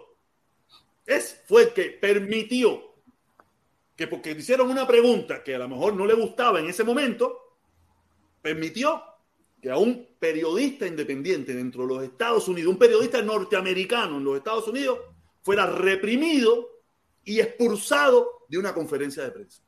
[1.05, 2.83] es, fue el que permitió
[3.95, 7.55] que porque hicieron una pregunta que a lo mejor no le gustaba en ese momento,
[8.41, 9.01] permitió
[9.59, 14.37] que a un periodista independiente dentro de los Estados Unidos, un periodista norteamericano en los
[14.37, 14.99] Estados Unidos,
[15.41, 16.69] fuera reprimido
[17.23, 19.63] y expulsado de una conferencia de prensa.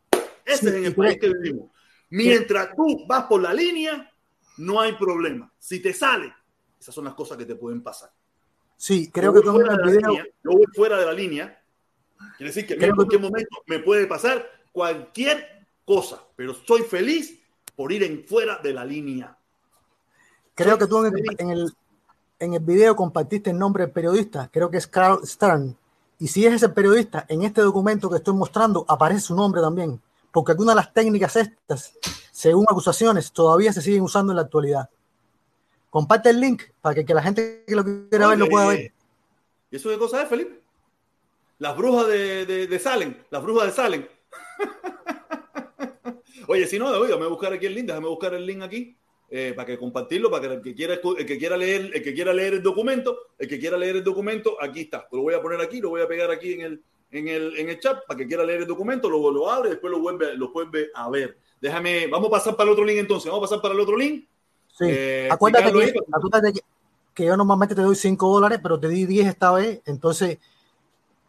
[0.46, 1.72] Ese es en el país que vivimos.
[2.10, 4.12] Mientras tú vas por la línea,
[4.58, 5.52] no hay problema.
[5.58, 6.34] Si te sale,
[6.80, 8.12] esas son las cosas que te pueden pasar.
[8.78, 11.62] Sí, creo que yo fuera de, la línea, yo voy fuera de la línea.
[12.38, 17.40] Quiere decir que en cualquier momento me puede pasar cualquier cosa, pero estoy feliz
[17.76, 19.38] por ir en fuera de la línea.
[20.56, 21.74] Creo que tú en el, en el,
[22.40, 25.76] en el video compartiste el nombre del periodista, creo que es Carl Stern.
[26.18, 30.02] Y si es ese periodista, en este documento que estoy mostrando aparece su nombre también,
[30.32, 31.98] porque algunas de las técnicas estas,
[32.32, 34.90] según acusaciones, todavía se siguen usando en la actualidad.
[35.90, 38.94] Comparte el link para que, que la gente que lo quiera ver lo pueda ver.
[39.72, 40.62] ¿Y eso qué cosa es, Felipe?
[41.58, 44.08] Las brujas de, de, de Salem, las brujas de Salem.
[46.48, 48.64] Oye, si no, oiga, me voy a buscar aquí el link, déjame buscar el link
[48.64, 48.96] aquí.
[49.32, 52.16] Eh, para que compartirlo, para que el que quiera el que quiera leer, el que
[52.16, 55.08] quiera leer el documento, el que quiera leer el documento, aquí está.
[55.12, 57.70] Lo voy a poner aquí, lo voy a pegar aquí en el, en el, en
[57.70, 60.52] el chat para que quiera leer el documento, luego lo abre, después lo vuelve, lo
[60.52, 61.38] vuelve a ver.
[61.60, 63.98] Déjame, vamos a pasar para el otro link entonces, vamos a pasar para el otro
[63.98, 64.26] link.
[64.78, 64.86] Sí.
[64.88, 66.60] Eh, acuérdate, que, acuérdate que,
[67.14, 70.38] que, yo normalmente te doy 5 dólares, pero te di 10 esta vez, entonces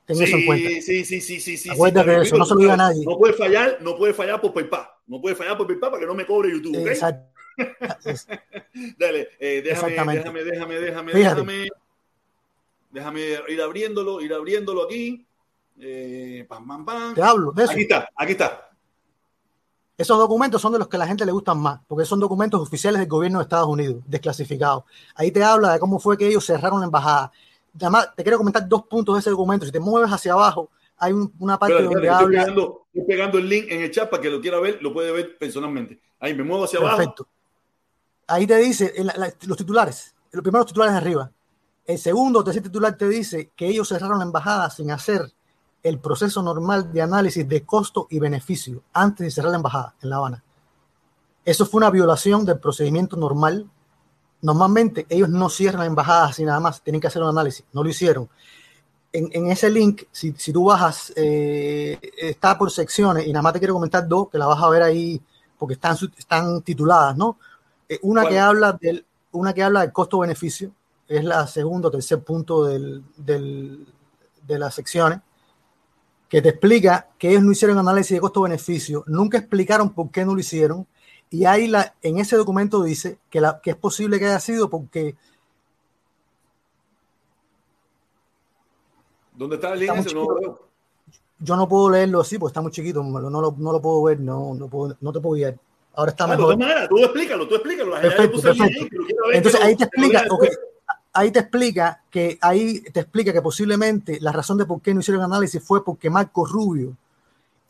[0.06, 0.68] ten sí, eso en cuenta.
[0.68, 1.70] Sí, sí, sí, sí, sí.
[1.70, 3.04] Acuérdate de eso, no se lo diga a nadie.
[3.04, 4.88] No puede fallar, no puede fallar por PayPal.
[5.06, 6.76] No puede fallar por PayPal para que no me cobre YouTube.
[6.78, 6.92] ¿okay?
[6.92, 7.26] Exacto.
[8.98, 11.68] Dale, eh, déjame, déjame, déjame, déjame, déjame,
[12.90, 15.26] déjame ir abriéndolo, ir abriéndolo aquí.
[15.82, 17.14] Eh, pam, pam, pam.
[17.14, 17.72] Te hablo de eso.
[17.72, 18.70] Aquí está, aquí está.
[19.96, 22.60] Esos documentos son de los que a la gente le gustan más, porque son documentos
[22.60, 24.84] oficiales del gobierno de Estados Unidos, desclasificados.
[25.14, 27.30] Ahí te habla de cómo fue que ellos cerraron la embajada.
[27.76, 29.66] Además, te quiero comentar dos puntos de ese documento.
[29.66, 32.38] Si te mueves hacia abajo, hay un, una parte Espera, donde espera, habla.
[32.40, 34.92] estoy, pegando, estoy pegando el link en el chat para que lo quiera ver, lo
[34.92, 36.00] puede ver personalmente.
[36.18, 37.24] Ahí me muevo hacia Perfecto.
[37.24, 37.36] abajo.
[38.26, 41.30] Ahí te dice la, la, los titulares, los primeros titulares de arriba.
[41.84, 45.30] El segundo o tercer titular te dice que ellos cerraron la embajada sin hacer
[45.82, 50.10] el proceso normal de análisis de costo y beneficio antes de cerrar la embajada en
[50.10, 50.44] La Habana.
[51.44, 53.68] Eso fue una violación del procedimiento normal.
[54.42, 57.82] Normalmente ellos no cierran la embajada así nada más, tienen que hacer un análisis, no
[57.82, 58.28] lo hicieron.
[59.12, 63.52] En, en ese link, si, si tú bajas, eh, está por secciones y nada más
[63.52, 65.20] te quiero comentar dos que la vas a ver ahí
[65.58, 67.38] porque están, están tituladas, ¿no?
[67.88, 70.72] Eh, una, que habla del, una que habla del costo-beneficio,
[71.08, 73.84] es la segundo o tercer punto del, del,
[74.46, 75.20] de las secciones,
[76.30, 80.32] que te explica que ellos no hicieron análisis de costo-beneficio, nunca explicaron por qué no
[80.32, 80.86] lo hicieron,
[81.28, 84.70] y ahí la, en ese documento dice que, la, que es posible que haya sido
[84.70, 85.16] porque...
[89.34, 90.14] ¿Dónde está el link?
[90.14, 90.58] No.
[91.40, 94.20] Yo no puedo leerlo así porque está muy chiquito, no lo, no lo puedo ver,
[94.20, 95.58] no, no, puedo, no te puedo guiar.
[95.94, 96.50] Ahora está Ah, mejor.
[96.50, 98.00] de todas maneras, tú explícalo, tú explícalo.
[98.00, 98.64] Perfecto, perfecto.
[98.64, 100.24] ahí, Entonces ahí te explica.
[101.12, 105.00] Ahí te explica que ahí te explica que posiblemente la razón de por qué no
[105.00, 106.96] hicieron análisis fue porque Marco Rubio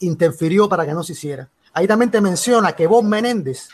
[0.00, 1.48] interfirió para que no se hiciera.
[1.72, 3.68] Ahí también te menciona que Bob Menéndez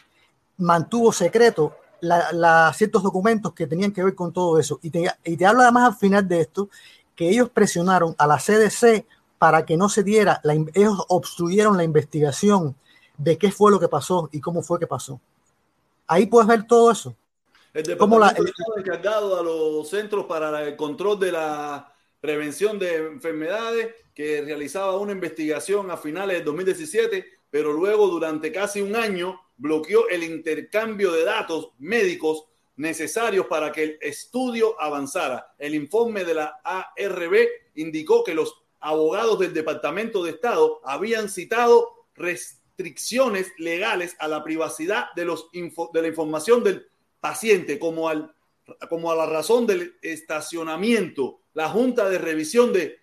[0.59, 4.79] mantuvo secreto la- ciertos documentos que tenían que ver con todo eso.
[4.83, 6.69] Y te, y te habla además al final de esto
[7.15, 9.07] que ellos presionaron a la CDC
[9.39, 12.75] para que no se diera, la ellos obstruyeron la investigación
[13.19, 15.21] de qué fue lo que pasó y cómo fue que pasó.
[16.07, 17.17] Ahí puedes ver todo eso.
[17.77, 22.79] El ¿Cómo la- departamento estaba encargado a los centros para el control de la prevención
[22.79, 28.97] de enfermedades que realizaba una investigación a finales del 2017, pero luego durante casi un
[28.97, 32.45] año bloqueó el intercambio de datos médicos
[32.77, 35.55] necesarios para que el estudio avanzara.
[35.59, 42.07] El informe de la ARB indicó que los abogados del Departamento de Estado habían citado
[42.15, 46.87] restricciones legales a la privacidad de, los info- de la información del
[47.27, 48.33] paciente como, al,
[48.89, 51.41] como a la razón del estacionamiento.
[51.55, 53.01] La Junta de Revisión de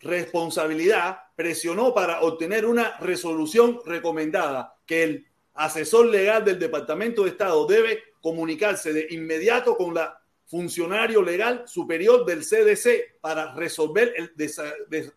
[0.00, 7.66] Responsabilidad presionó para obtener una resolución recomendada que el asesor legal del Departamento de Estado
[7.66, 14.34] debe comunicarse de inmediato con la funcionario legal superior del CDC para resolver el,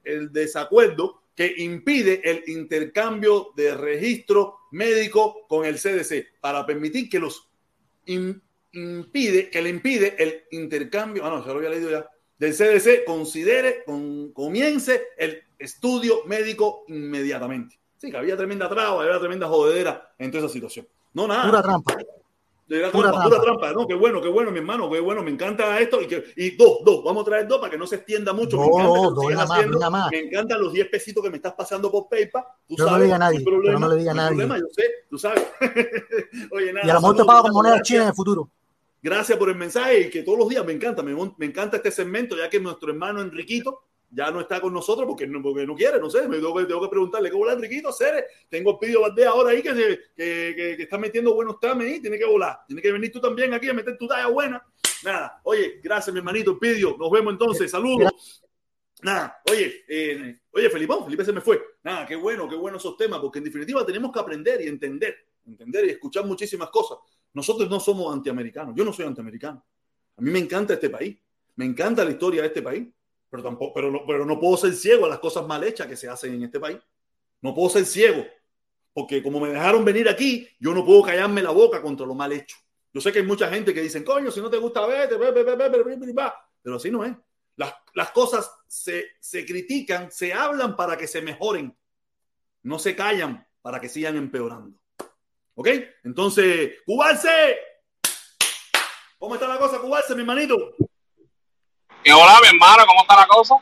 [0.06, 7.20] el desacuerdo que impide el intercambio de registro médico con el CDC para permitir que
[7.20, 7.50] los
[8.06, 13.84] impide que le impide el intercambio, ah se lo había leído ya, del CDC considere,
[13.86, 17.80] con, comience el estudio médico inmediatamente.
[17.98, 20.88] Sí, que había tremenda traba, había tremenda jodedera en toda esa situación.
[21.14, 21.46] No, nada.
[21.46, 21.98] Pura trampa.
[22.68, 23.62] De la Pura trampa, pura trampa.
[23.62, 23.88] trampa, ¿no?
[23.88, 26.02] Qué bueno, qué bueno, mi hermano, qué bueno, me encanta esto.
[26.02, 28.58] Y, que, y dos, dos, vamos a traer dos para que no se extienda mucho.
[28.58, 29.92] me No, encanta dos sigas nada más, haciendo.
[29.92, 30.12] más.
[30.12, 32.44] Me encantan los 10 pesitos que me estás pasando por PayPal.
[32.68, 34.16] Tú Yo no sabes, le diga a nadie, hay problema, pero no le diga a
[34.16, 34.30] nadie.
[34.30, 35.44] problema, yo sé, tú sabes.
[36.52, 37.88] Oye, nada, Y a lo mejor te pago con moneda gracias.
[37.88, 38.50] china en el futuro.
[39.02, 41.92] Gracias por el mensaje y que todos los días me encanta, me, me encanta este
[41.92, 45.76] segmento, ya que nuestro hermano Enriquito ya no está con nosotros porque no, porque no
[45.76, 47.92] quiere, no sé, me tengo tengo que preguntarle, ¿qué volar Enriquito?
[47.92, 48.26] Cere?
[48.50, 52.00] Tengo el Pidio ahora ahí que, se- que, que- que está metiendo buenos tames ahí,
[52.02, 54.66] tiene que volar, tiene que venir tú también aquí a meter tu talla buena.
[55.04, 58.12] Nada, oye, gracias mi hermanito Pidio, nos vemos entonces, saludos.
[59.02, 61.62] Nada, oye, eh, oye, Felipón, Felipe se me fue.
[61.84, 65.16] Nada, qué bueno, qué bueno esos temas, porque en definitiva tenemos que aprender y entender,
[65.46, 66.98] entender y escuchar muchísimas cosas.
[67.34, 69.64] Nosotros no somos antiamericanos, yo no soy antiamericano.
[70.18, 71.18] A mí me encanta este país,
[71.58, 72.88] me encanta la historia de este país,
[73.36, 75.98] pero tampoco, pero no, pero no puedo ser ciego a las cosas mal hechas que
[75.98, 76.78] se hacen en este país.
[77.42, 78.26] No puedo ser ciego,
[78.94, 82.32] porque como me dejaron venir aquí, yo no puedo callarme la boca contra lo mal
[82.32, 82.56] hecho.
[82.94, 85.44] Yo sé que hay mucha gente que dicen, coño, si no te gusta, vete, vete,
[85.44, 86.16] vete, vete,
[86.62, 87.14] pero así no es.
[87.58, 91.78] Las, las cosas se, se critican, se hablan para que se mejoren,
[92.64, 94.78] no se callan para que sigan empeorando.
[95.56, 95.68] ¿Ok?
[96.06, 97.58] Entonces, cubarse.
[99.18, 100.56] ¿Cómo está la cosa, cubarse, mi hermanito?
[102.14, 103.56] Hola, mi hermano, ¿cómo está la cosa?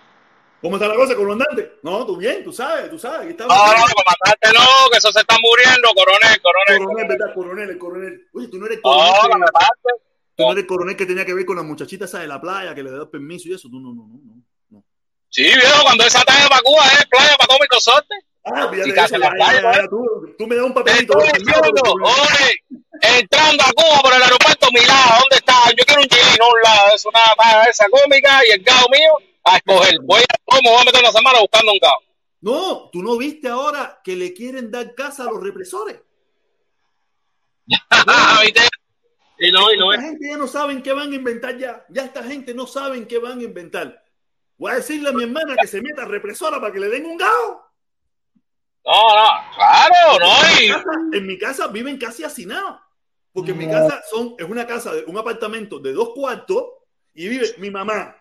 [0.62, 1.74] ¿Cómo está la cosa, comandante?
[1.84, 3.28] No, tú bien, tú sabes, tú sabes.
[3.30, 6.86] Aquí No, no, comandante, no, que eso se está muriendo, coronel, coronel.
[6.86, 7.34] Coronel, ¿verdad?
[7.34, 8.28] Coronel, el coronel.
[8.34, 9.40] Oye, tú no eres coronel.
[9.40, 10.04] me que- pase.
[10.36, 12.74] tú no eres coronel que tenía que ver con la muchachita esa de la playa,
[12.74, 13.68] que le da permiso y eso.
[13.70, 14.42] Tú no, no, no, no.
[14.70, 14.84] no.
[15.30, 18.16] Sí, viejo, cuando esa talla para Cuba es playa para cómico sorte.
[18.46, 19.20] Ah, fíjate Y de casi eso.
[19.20, 21.18] la ya, playa, ya, ya, tú, tú me das un papelito.
[21.18, 21.32] oye,
[23.02, 25.54] entrando a Cuba por el aeropuerto Milá, ¿dónde está?
[25.78, 27.22] Yo quiero un chilino a un lado, es una
[27.70, 29.12] esa cómica y el gao mío
[29.46, 29.98] a escoger.
[30.04, 32.00] Voy a, ¿cómo voy a meter una semana buscando un gao?
[32.42, 36.02] No, tú no viste ahora que le quieren dar casa a los represores.
[38.44, 38.62] ¿Viste?
[39.40, 41.86] Y no, y no, La gente ya no saben qué van a inventar ya.
[41.90, 44.04] Ya esta gente no saben qué van a inventar.
[44.58, 47.18] Voy a decirle a mi hermana que se meta represora para que le den un
[47.18, 47.73] gao.
[48.86, 52.80] No, no, claro, no, y casa- en mi casa viven casi hacinados.
[53.32, 56.66] Porque en mi casa son, es una casa, de un apartamento de dos cuartos
[57.16, 58.16] y vive mi mamá,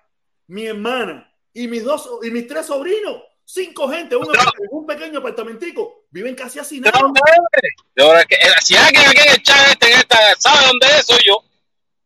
[0.46, 3.22] mi hermana y mis dos y mis tres sobrinos.
[3.44, 4.26] Cinco gente, un,
[4.70, 6.06] un pequeño apartamentico.
[6.10, 6.98] Viven casi ¿de hacinados.
[7.00, 7.74] dónde eres?
[7.94, 10.86] Yo, es que, eh, si alguien aquí en el chat este, en esta, sabe dónde
[10.86, 11.44] es, soy yo.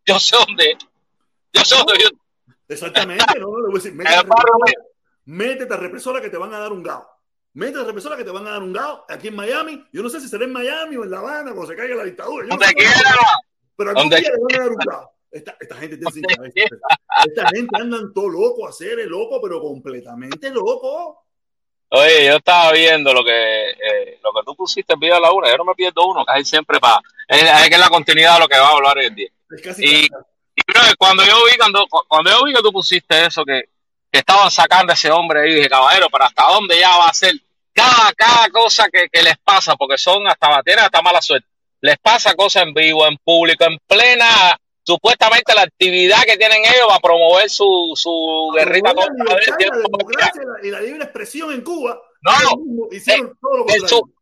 [0.07, 0.79] Yo sé dónde es.
[1.53, 2.09] Yo sé dónde yo.
[2.69, 4.73] Exactamente, no, no le voy a decir, métete a represora,
[5.27, 7.07] métete a represora que te van a dar un gao.
[7.57, 9.83] Métete a represora que te van a dar un gao aquí en Miami.
[9.91, 12.05] Yo no sé si será en Miami o en La Habana cuando se caiga la
[12.05, 12.47] dictadura.
[12.47, 12.93] Yo no quiera.
[13.75, 15.13] Pero día le van a dar un gao.
[15.31, 16.77] Esta, esta gente tiene cabeza.
[17.27, 21.25] Esta gente andan todo loco, a ser el loco, pero completamente loco.
[21.89, 25.33] Oye, yo estaba viendo lo que eh, lo que tú pusiste en Vida a la
[25.33, 25.49] Una.
[25.49, 27.01] Yo no me pierdo uno, casi siempre para.
[27.27, 29.29] Es, es que es la continuidad de lo que va a hablar hoy en día.
[29.51, 33.25] Es casi Y, y, bro, cuando yo vi cuando, cuando yo vi que tú pusiste
[33.25, 33.63] eso, que,
[34.13, 37.15] que estaban sacando a ese hombre ahí, dije, caballero, pero hasta dónde ya va a
[37.15, 37.33] ser
[37.77, 41.47] cada, cada cosa que, que les pasa, porque son hasta tienen hasta mala suerte.
[41.83, 46.87] Les pasa cosas en vivo, en público, en plena, supuestamente la actividad que tienen ellos
[46.89, 49.77] para promover su, su guerrita contra la el libertad, tiempo.
[49.77, 52.01] la democracia y la- libre expresión en Cuba.
[52.23, 53.89] No, mismos hicieron todo lo en contrario.
[53.89, 54.15] su,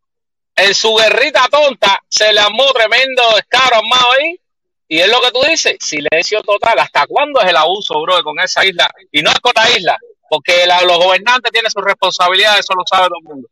[0.57, 4.39] en su guerrita tonta se le armó tremendo descaro armado ahí.
[4.87, 6.79] Y es lo que tú dices, silencio total.
[6.79, 8.91] ¿Hasta cuándo es el abuso, bro, con esa isla?
[9.11, 9.99] Y no es con la isla,
[10.29, 13.49] porque la- los gobernantes tienen sus responsabilidades, eso lo sabe todo el mundo.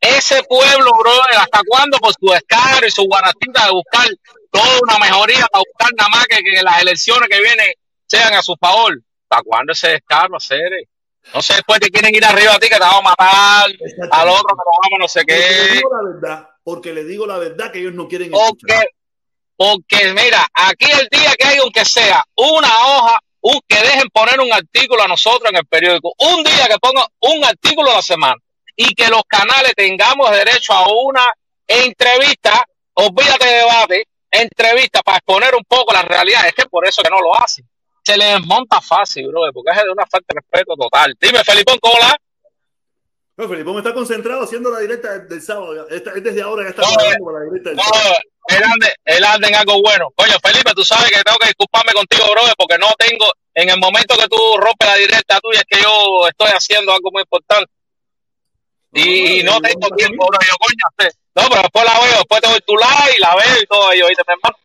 [0.00, 4.06] Ese pueblo, bro, ¿hasta cuándo por su descaro y su guaratita de buscar
[4.50, 7.72] toda una mejoría, para buscar nada más que, que las elecciones que vienen
[8.06, 8.98] sean a su favor?
[9.28, 10.70] ¿Hasta cuándo ese descaro, hacer?
[11.34, 13.70] No sé, después te quieren ir arriba a ti que te vamos a matar,
[14.10, 15.74] al otro que te vamos a no sé Porque le qué.
[15.74, 18.88] digo la verdad, porque le digo la verdad que ellos no quieren Porque, escuchar.
[19.56, 24.40] porque mira, aquí el día que hay, aunque sea una hoja, un, que dejen poner
[24.40, 28.02] un artículo a nosotros en el periódico, un día que pongan un artículo a la
[28.02, 28.36] semana
[28.76, 31.26] y que los canales tengamos derecho a una
[31.66, 32.64] entrevista,
[32.94, 37.10] olvídate de debate, entrevista para exponer un poco la realidad, es que por eso que
[37.10, 37.68] no lo hacen.
[38.02, 41.14] Se les desmonta fácil, bro, porque es de una falta de respeto total.
[41.20, 42.16] Dime, Felipón, ¿cómo la?
[43.40, 45.88] No, Felipón está concentrado haciendo la directa del, del sábado.
[45.88, 48.14] Esta- es desde ahora ya está No, trabajando para la directa del No, sábado.
[48.48, 50.08] él ande, él anda en algo bueno.
[50.14, 53.78] Coño, Felipe, tú sabes que tengo que disculparme contigo, bro, porque no tengo, en el
[53.80, 57.72] momento que tú rompes la directa tuya, es que yo estoy haciendo algo muy importante.
[58.92, 60.38] Y, y no no, tengo tiempo, bro.
[60.46, 63.62] Yo, coño, no, pero después la veo, después te doy tu like y la veo
[63.62, 64.56] y todo ello, ¿viste, mi hermano?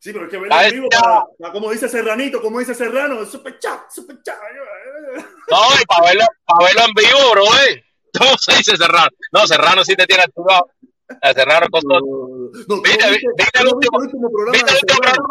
[0.00, 3.24] Sí, pero es que verlo en vivo, para, para- como dice Serranito, como dice Serrano,
[3.26, 4.38] super chat, super chat.
[5.50, 7.84] No, y para verlo, para verlo en vivo, bro, eh.
[8.30, 9.08] ¿Cómo se dice Serrano?
[9.32, 10.70] No, Serrano sí te tiene activado.
[11.10, 15.28] Eh, Serrano es cosa- No, ¿Viste, viste- viste el último- programa ¿Viste el último programa?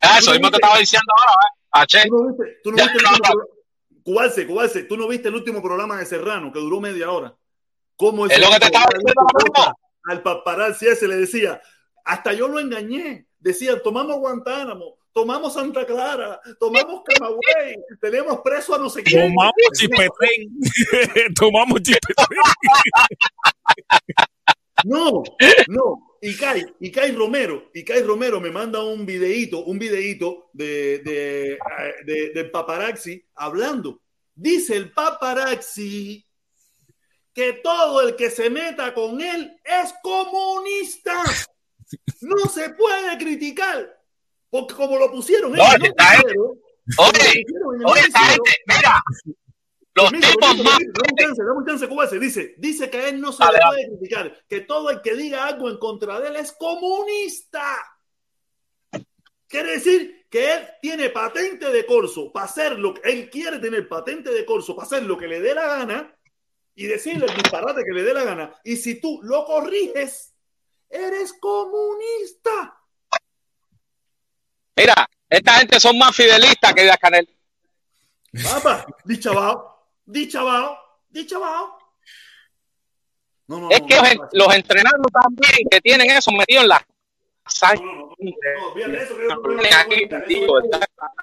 [0.00, 1.58] Ah, Eso ¿Tú no mismo te estaba diciendo ahora, ¿eh?
[1.70, 2.08] H.
[2.08, 4.88] Tú no viste, tú no viste el último programa.
[4.88, 7.34] Tú no viste el último programa de Serrano que duró media hora.
[7.96, 9.76] ¿Cómo Es lo que te estaba diciendo.
[10.08, 11.60] Al paparazzi ese le decía,
[12.04, 13.26] hasta yo lo engañé.
[13.38, 19.34] Decía, tomamos Guantánamo, tomamos Santa Clara, tomamos Camagüey, tenemos preso a no sé quién.
[19.34, 21.34] Tomamos chipetén.
[21.34, 22.26] Tomamos chipetén.
[24.84, 25.24] No,
[25.68, 26.04] no.
[26.22, 30.98] Y Kai, y Kai Romero, y Kai Romero me manda un videíto, un videíto de,
[31.00, 31.58] de,
[32.04, 34.00] de- del paparazzi hablando.
[34.34, 36.24] Dice el paparazzi
[37.34, 41.22] que todo el que se meta con él es comunista.
[42.20, 43.97] No se puede criticar.
[44.50, 46.42] Porque como lo pusieron No, el esta gente- noticiero,
[46.96, 49.02] como lo Oye, pusieron oye, gente, mira,
[49.94, 50.78] los Permiso, tipos más.
[50.78, 52.18] Dame un chance, dame un chance, Cubase.
[52.18, 55.44] Dice, dice que a él no se le puede criticar, que todo el que diga
[55.44, 57.76] algo en contra de él es comunista.
[59.46, 63.88] Quiere decir que él tiene patente de corso para hacer lo que él quiere tener
[63.88, 66.14] patente de corso para hacer lo que le dé la gana
[66.74, 68.54] y decirle el disparate que le dé la gana.
[68.62, 70.34] Y si tú lo corriges,
[70.90, 72.77] eres comunista.
[74.78, 77.28] Mira, esta gente son más fidelistas que Díaz Canel.
[78.44, 80.78] Papá, dichabao, dichabao,
[81.08, 81.78] dichabao.
[83.48, 86.62] No, no, Es no, que no, los, no, los entrenados también que tienen eso metido
[86.62, 86.86] en la
[87.46, 87.82] sangre.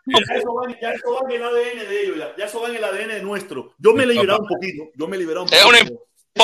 [0.07, 2.69] Ya eso, va, ya eso va en el ADN de ellos, ya, ya eso va
[2.69, 3.73] en el ADN nuestro.
[3.77, 6.01] Yo me he liberado un poquito, yo me he liberado un poquito.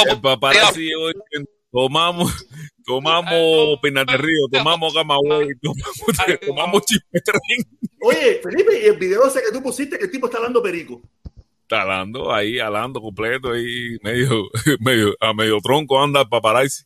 [0.07, 1.13] El paparazzi hoy
[1.71, 2.47] tomamos,
[2.85, 7.79] tomamos Pinas de Río, tomamos Camagüey, tomamos, tomamos chipetén.
[8.01, 11.01] Oye, Felipe, y el video ese que tú pusiste, que el tipo está dando perico.
[11.61, 14.49] Está alando ahí, alando completo ahí, medio,
[14.79, 16.83] medio, a medio tronco anda paparazzi.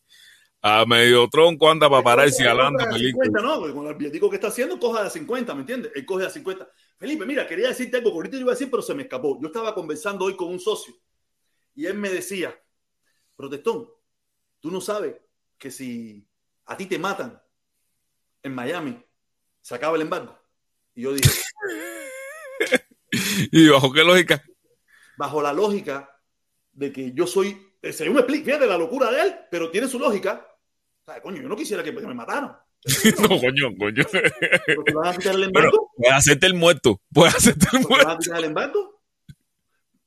[0.61, 2.55] A medio tronco anda paparazzi a
[2.91, 3.25] película.
[3.25, 5.91] 50, no, porque con el billetico que está haciendo, coge a 50, ¿me entiendes?
[5.95, 6.67] Él coge a 50.
[6.97, 9.39] Felipe, mira, quería decirte algo que ahorita yo iba a decir, pero se me escapó.
[9.41, 10.95] Yo estaba conversando hoy con un socio
[11.75, 12.57] y él me decía,
[13.35, 13.87] protestón,
[14.59, 15.15] tú no sabes
[15.57, 16.27] que si
[16.65, 17.41] a ti te matan
[18.43, 19.03] en Miami,
[19.61, 20.37] se acaba el embargo.
[20.93, 21.29] Y yo dije,
[23.51, 24.43] ¿Y bajo qué lógica?
[25.17, 26.09] bajo la lógica
[26.73, 29.97] de que yo soy, según me explica, fíjate la locura de él, pero tiene su
[29.97, 30.45] lógica.
[31.05, 32.57] O sea, coño, yo no quisiera que, me mataran.
[33.21, 34.03] No, coño, coño.
[34.05, 35.91] Te van a quitar el embargo.
[35.95, 38.07] puedes hacerte el muerto, puedes hacerte el ¿Te muerto.
[38.07, 39.01] van a quitar el embargo?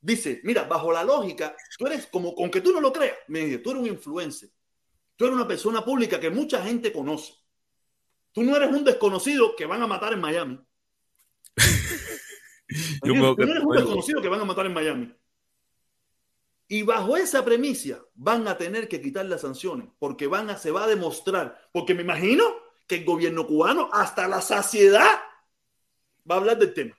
[0.01, 3.41] Dice, mira, bajo la lógica, tú eres como, con que tú no lo creas, me
[3.41, 4.51] dice, tú eres un influencer.
[5.19, 7.35] Tú eres una persona pública que mucha gente conoce.
[8.31, 10.61] Tú no eres un desconocido que van a matar en Miami.
[13.03, 15.13] Tú no eres un desconocido que van a matar en Miami.
[16.69, 20.71] Y bajo esa premisa van a tener que quitar las sanciones porque van a, se
[20.71, 22.45] va a demostrar, porque me imagino
[22.87, 25.21] que el gobierno cubano hasta la saciedad
[26.31, 26.97] va a hablar del tema.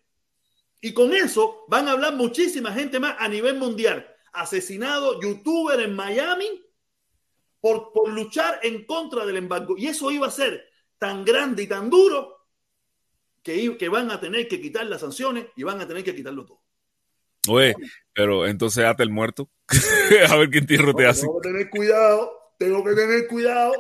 [0.81, 4.13] Y con eso van a hablar muchísima gente más a nivel mundial.
[4.33, 6.68] Asesinado youtuber en Miami
[7.60, 9.76] por, por luchar en contra del embargo.
[9.77, 10.65] Y eso iba a ser
[10.98, 12.38] tan grande y tan duro
[13.44, 16.45] que, que van a tener que quitar las sanciones y van a tener que quitarlo
[16.45, 16.61] todo.
[17.48, 17.73] Oye,
[18.14, 19.49] pero entonces hate el muerto.
[20.30, 21.22] a ver qué entierro te hace.
[21.22, 23.73] Tengo que tener cuidado, tengo que tener cuidado,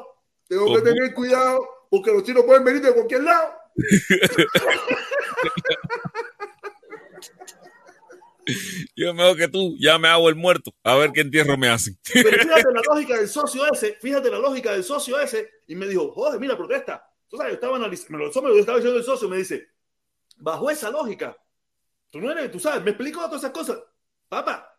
[0.47, 0.83] tengo que ¿Cómo?
[0.83, 3.53] tener cuidado, porque los chinos pueden venir de cualquier lado.
[8.95, 10.71] Yo mejor que tú, ya me hago el muerto.
[10.83, 11.97] A ver qué entierro me hacen.
[12.13, 15.87] Pero fíjate la lógica del socio ese, fíjate la lógica del socio ese, y me
[15.87, 17.05] dijo, joder, mira, protesta.
[17.27, 19.69] Tú sabes, yo estaba analizando, me lo, estaba diciendo el socio, me dice,
[20.37, 21.37] bajo esa lógica,
[22.09, 23.79] tú no eres, tú sabes, me explicó todas esas cosas.
[24.27, 24.75] Papá,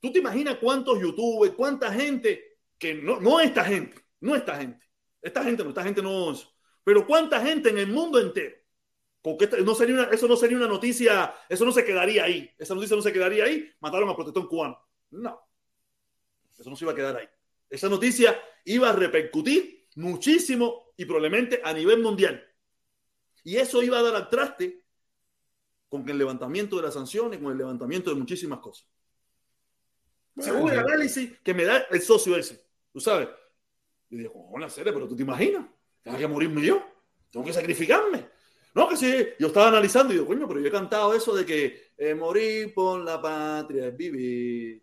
[0.00, 4.86] tú te imaginas cuántos youtubers, cuánta gente, que no, no esta gente, no esta gente,
[5.20, 6.34] esta gente no, esta gente no,
[6.84, 8.56] pero cuánta gente en el mundo entero.
[9.22, 12.50] Porque no sería una, eso no sería una noticia, eso no se quedaría ahí.
[12.58, 14.78] Esa noticia no se quedaría ahí, mataron a protestón cubano.
[15.10, 15.40] No.
[16.58, 17.28] Eso no se iba a quedar ahí.
[17.68, 22.46] Esa noticia iba a repercutir muchísimo y probablemente a nivel mundial.
[23.44, 24.84] Y eso iba a dar al traste
[25.88, 28.88] con el levantamiento de las sanciones, con el levantamiento de muchísimas cosas.
[30.38, 33.28] Según el análisis que me da el socio ese, tú sabes.
[34.08, 35.66] Y digo, una serie, pero tú te imaginas,
[36.02, 36.82] tengo que morirme yo,
[37.30, 38.29] tengo que sacrificarme.
[38.74, 41.44] No, que sí, yo estaba analizando y digo, coño, pero yo he cantado eso de
[41.44, 44.82] que eh, morir por la patria es vivir.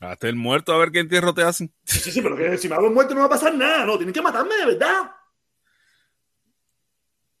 [0.00, 1.72] Hasta el muerto, a ver qué entierro te hacen.
[1.84, 3.96] Sí, sí, sí, pero que si me hago muerto no va a pasar nada, no,
[3.96, 5.12] tienen que matarme de verdad.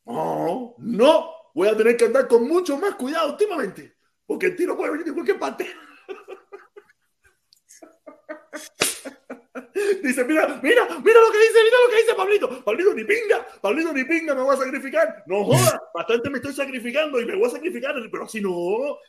[0.04, 3.96] No, no, voy a tener que andar con mucho más cuidado últimamente,
[4.26, 5.68] porque el tiro puede venir de cualquier parte.
[10.02, 12.64] Dice, mira, mira, mira lo que dice, mira lo que dice Pablito.
[12.64, 15.24] Pablito ni pinga, Pablito ni pinga, me voy a sacrificar.
[15.26, 18.50] No joda, bastante me estoy sacrificando y me voy a sacrificar, pero así no,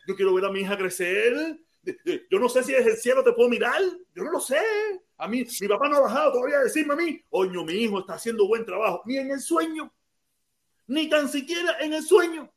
[0.07, 1.59] yo quiero ver a mi hija crecer.
[2.29, 3.81] Yo no sé si desde el cielo te puedo mirar,
[4.15, 4.59] yo no lo sé.
[5.17, 7.99] A mí, mi papá no ha bajado todavía a decirme a mí, oño, mi hijo
[7.99, 9.93] está haciendo buen trabajo, ni en el sueño,
[10.87, 12.51] ni tan siquiera en el sueño.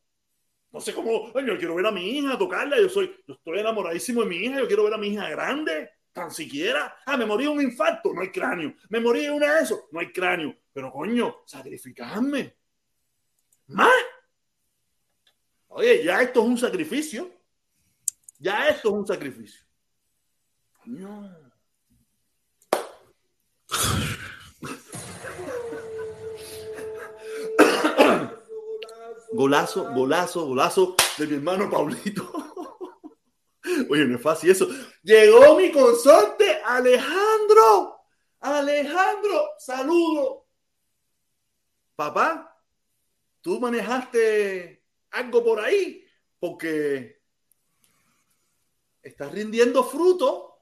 [0.72, 4.22] No sé cómo, yo quiero ver a mi hija, tocarla, yo soy, yo estoy enamoradísimo
[4.22, 6.96] de mi hija, yo quiero ver a mi hija grande tan siquiera.
[7.04, 8.74] Ah, me morí de un infarto, no hay cráneo.
[8.88, 10.56] Me morí de una de eso, no hay cráneo.
[10.72, 12.56] Pero coño, sacrificarme.
[13.66, 13.92] ¿Más?
[15.68, 17.30] Oye, ya esto es un sacrificio.
[18.38, 19.62] Ya esto es un sacrificio.
[20.82, 21.30] Coño.
[29.32, 32.53] Golazo, golazo, golazo de mi hermano Paulito.
[33.90, 34.68] Oye, no es fácil eso.
[35.02, 38.00] Llegó mi consorte, Alejandro.
[38.40, 40.46] Alejandro, saludo.
[41.96, 42.60] Papá,
[43.40, 46.04] tú manejaste algo por ahí
[46.38, 47.22] porque
[49.02, 50.58] estás rindiendo fruto.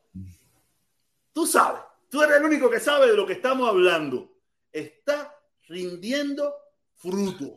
[1.33, 4.37] Tú sabes, tú eres el único que sabe de lo que estamos hablando.
[4.71, 5.35] Está
[5.69, 6.55] rindiendo
[6.95, 7.57] fruto.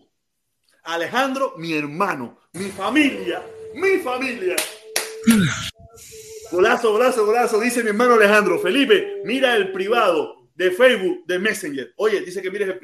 [0.84, 3.44] Alejandro, mi hermano, mi familia,
[3.74, 4.56] mi familia.
[6.52, 8.60] Golazo, golazo, golazo, dice mi hermano Alejandro.
[8.60, 11.94] Felipe, mira el privado de Facebook de Messenger.
[11.98, 12.78] Oye, dice que mires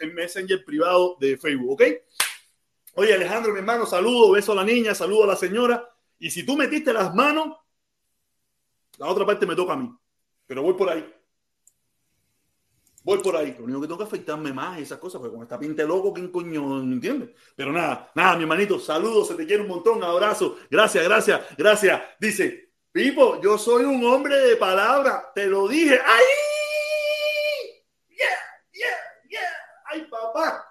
[0.00, 1.82] el, Messenger privado de Facebook, ¿ok?
[2.94, 5.88] Oye, Alejandro, mi hermano, saludo, beso a la niña, saludo a la señora.
[6.18, 7.56] Y si tú metiste las manos,
[8.98, 9.90] la otra parte me toca a mí.
[10.46, 11.21] Pero voy por ahí.
[13.04, 13.54] Voy por ahí.
[13.58, 16.28] Lo único que tengo que afeitarme más esas cosas, porque con esta pinta loco, ¿quién
[16.28, 17.34] coño entiende?
[17.56, 20.56] Pero nada, nada, mi hermanito, saludos, se te quiere un montón, abrazo.
[20.70, 22.02] Gracias, gracias, gracias.
[22.20, 25.98] Dice, Pipo, yo soy un hombre de palabra, te lo dije.
[26.04, 26.24] ¡Ay!
[28.10, 28.26] ¡Yeah,
[28.70, 28.96] yeah,
[29.30, 29.48] yeah!
[29.86, 30.68] ¡Ay, papá!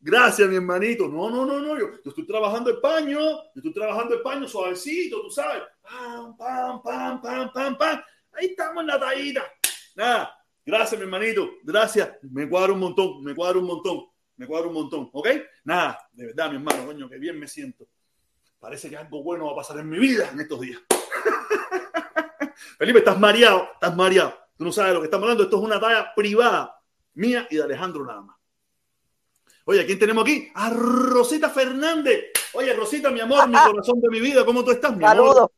[0.00, 1.08] Gracias, mi hermanito.
[1.08, 1.78] No, no, no, no.
[1.78, 3.18] Yo, estoy trabajando el paño.
[3.18, 5.62] Yo estoy trabajando el paño suavecito, tú sabes.
[5.82, 8.02] Pam, pam, pam, pam, pam, pam.
[8.32, 9.44] Ahí estamos en la tallita.
[9.94, 10.37] Nada,
[10.68, 11.52] Gracias, mi hermanito.
[11.62, 12.10] Gracias.
[12.20, 14.04] Me cuadra un montón, me cuadra un montón,
[14.36, 15.08] me cuadra un montón.
[15.14, 15.28] ¿Ok?
[15.64, 17.86] Nada, de verdad, mi hermano, coño, que bien me siento.
[18.60, 20.78] Parece que algo bueno va a pasar en mi vida en estos días.
[22.78, 24.34] Felipe, estás mareado, estás mareado.
[24.58, 25.44] Tú no sabes de lo que estamos hablando.
[25.44, 26.78] Esto es una talla privada
[27.14, 28.36] mía y de Alejandro nada más.
[29.64, 30.50] Oye, ¿quién tenemos aquí?
[30.54, 32.26] A Rosita Fernández.
[32.52, 35.48] Oye, Rosita, mi amor, mi corazón de mi vida, ¿cómo tú estás, mi Saludos.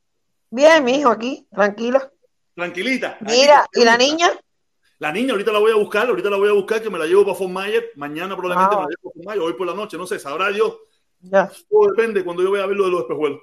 [0.50, 2.12] Bien, mi hijo, aquí, tranquila.
[2.54, 3.18] Tranquilita.
[3.22, 4.30] Mira, ¿y la niña?
[5.00, 7.06] La niña ahorita la voy a buscar, ahorita la voy a buscar, que me la
[7.06, 7.86] llevo para Fort Myers.
[7.96, 10.50] Mañana probablemente me la llevo para Fort Myers, hoy por la noche, no sé, sabrá
[10.50, 10.76] Dios.
[11.20, 11.50] Ya.
[11.70, 13.40] Todo depende cuando yo vaya a ver lo de los espejuelos.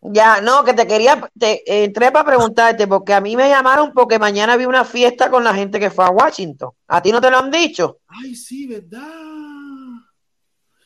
[0.00, 4.18] Ya, no, que te quería, te entré para preguntarte, porque a mí me llamaron porque
[4.18, 6.70] mañana vi una fiesta con la gente que fue a Washington.
[6.86, 7.98] ¿A ti no te lo han dicho?
[8.06, 9.02] Ay, sí, ¿verdad?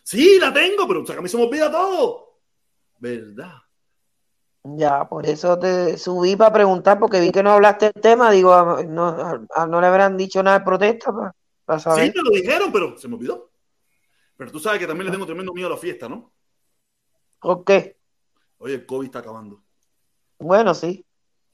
[0.02, 2.40] Sí, la tengo, pero o sea, que a mí se me olvida todo.
[2.98, 3.55] ¿Verdad?
[4.62, 8.31] Ya, por eso te subí para preguntar, porque vi que no hablaste del tema.
[8.31, 11.35] Digo, no, no le habrán dicho nada de protesta
[11.65, 12.07] para, saber.
[12.07, 13.51] Sí, me lo dijeron, pero se me olvidó.
[14.37, 16.32] Pero tú sabes que también le tengo tremendo miedo a la fiesta, ¿no?
[17.41, 17.97] ¿Por qué?
[18.59, 19.62] Oye, el COVID está acabando.
[20.39, 21.07] Bueno, sí.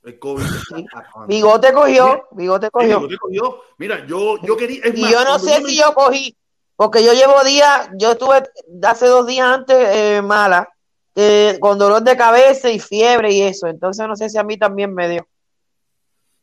[0.02, 1.28] El COVID está acabando.
[1.28, 2.98] Bigote cogió, Bigote cogió.
[3.00, 3.62] Bigote cogió.
[3.78, 4.82] Mira, yo, yo quería.
[4.92, 6.36] y yo no sé si yo cogí,
[6.74, 8.42] porque yo llevo días, yo estuve
[8.82, 10.75] hace dos días antes eh, mala
[11.18, 13.66] eh, con dolor de cabeza y fiebre y eso.
[13.66, 15.26] Entonces no sé si a mí también me dio.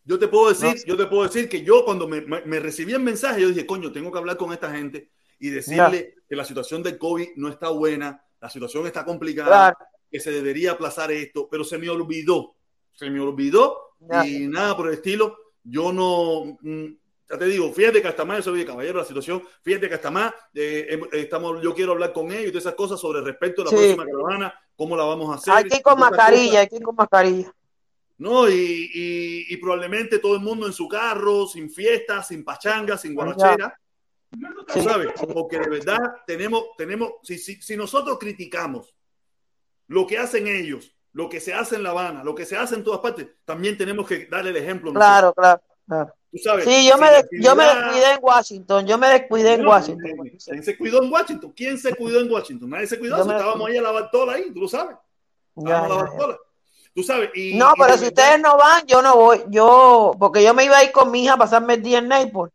[0.04, 3.00] Yo te puedo decir, yo te puedo decir que yo cuando me, me, recibí el
[3.00, 6.84] mensaje, yo dije, coño, tengo que hablar con esta gente y decirle que la situación
[6.84, 9.78] del COVID no está buena, la situación está complicada,
[10.12, 12.56] que se debería aplazar esto, pero se me olvidó,
[12.92, 13.96] se me olvidó
[14.26, 15.38] y nada por el estilo.
[15.64, 16.88] Yo no, mm,
[17.30, 20.12] ya te digo, fíjate que hasta más, yo soy caballero la situación, fíjate que hasta
[20.12, 23.66] más, eh, estamos, yo quiero hablar con ellos y todas esas cosas sobre respecto a
[23.66, 25.68] la próxima caravana, cómo la vamos a hacer.
[25.72, 27.54] Ir con mascarilla, ir con mascarilla.
[28.18, 33.16] No, y, y, probablemente todo el mundo en su carro, sin fiesta, sin pachanga, sin
[33.16, 33.78] guarachera.
[34.68, 35.14] ¿Sabes?
[35.34, 38.96] Porque de verdad tenemos, tenemos si, si, si, nosotros criticamos
[39.88, 42.76] lo que hacen ellos, lo que se hace en La Habana, lo que se hace
[42.76, 44.94] en todas partes, también tenemos que darle el ejemplo.
[44.94, 45.62] Claro, claro,
[45.94, 46.14] claro.
[46.32, 46.66] ¿Tú sabes?
[46.66, 47.08] Sí, yo, me,
[47.40, 50.12] yo me descuidé en Washington, yo me descuidé en Washington.
[50.44, 51.54] ¿Quién se cuidó en Washington?
[51.56, 52.70] ¿Quién se cuidó en Washington?
[52.72, 54.96] Nadie se cuidó, estábamos ahí a la Bartola ahí, tú lo sabes.
[55.56, 56.38] Ya, ya, ya.
[56.96, 57.30] Tú sabes.
[57.36, 59.44] Y, no, pero si ustedes no van, yo no voy.
[59.50, 62.08] Yo, porque yo me iba a ir con mi hija a pasarme el día en
[62.08, 62.52] Naples.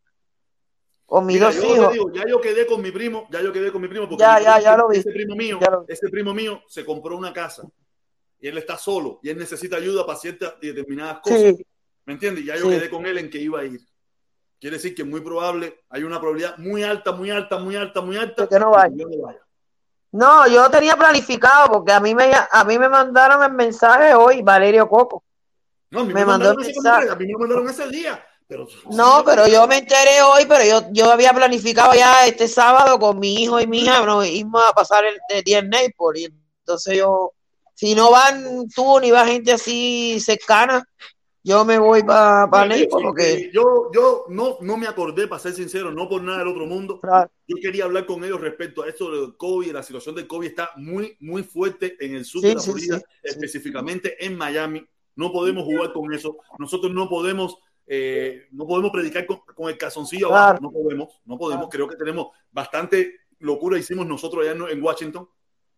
[1.07, 1.93] Con mis dos hijos.
[1.93, 4.09] Digo, ya yo quedé con mi primo, ya yo quedé con mi primo.
[4.09, 4.99] Porque ya, ya, ya lo vi.
[4.99, 5.59] Ese primo mío,
[5.89, 7.63] ese primo mío se compró una casa
[8.41, 11.41] y él está solo y él necesita ayuda para ciertas y determinadas cosas.
[11.41, 11.67] Sí.
[12.09, 12.43] ¿Me entiendes?
[12.47, 12.71] Ya yo Sí.
[12.71, 13.83] quedé con él en que iba a ir.
[14.59, 18.01] Quiere decir que es muy probable, hay una probabilidad muy alta, muy alta, muy alta,
[18.01, 18.43] muy alta.
[18.45, 18.95] De que no vaya.
[18.97, 19.41] yo no vaya.
[20.13, 24.41] No, yo tenía planificado porque a mí me, a mí me mandaron el mensaje hoy,
[24.41, 25.23] Valerio Coco.
[25.91, 27.11] No, a mí Me me, mandó mandaron el ese mensaje.
[27.11, 28.25] a mí me mandaron ese día.
[28.47, 32.99] Pero, No, pero yo me enteré hoy, pero yo, yo había planificado ya este sábado
[32.99, 36.23] con mi hijo y mi hija, nos íbamos a pasar el, el día en Naples.
[36.23, 37.35] Y entonces yo,
[37.75, 40.83] si no van tú ni va gente así cercana,
[41.49, 43.37] yo me voy para Sí, Naples porque...
[43.37, 43.51] sí.
[43.53, 47.01] Yo, yo no, no me acordé, para ser sincero, no por nada del otro mundo.
[47.01, 47.31] Claro.
[47.47, 49.73] Yo quería hablar con ellos respecto a esto del COVID.
[49.73, 52.71] La situación del COVID está muy, muy fuerte en el sur Sí, de la sí,
[52.71, 54.87] Florida, sí, específicamente en Miami.
[55.17, 56.37] No podemos jugar con eso.
[56.59, 57.57] Nosotros no podemos,
[57.87, 60.59] eh, no podemos predicar con, con el calzoncillo abajo.
[60.59, 60.61] Claro.
[60.61, 61.69] No podemos, no podemos.
[61.71, 65.29] Creo que tenemos bastante locura hicimos nosotros allá en, en Washington.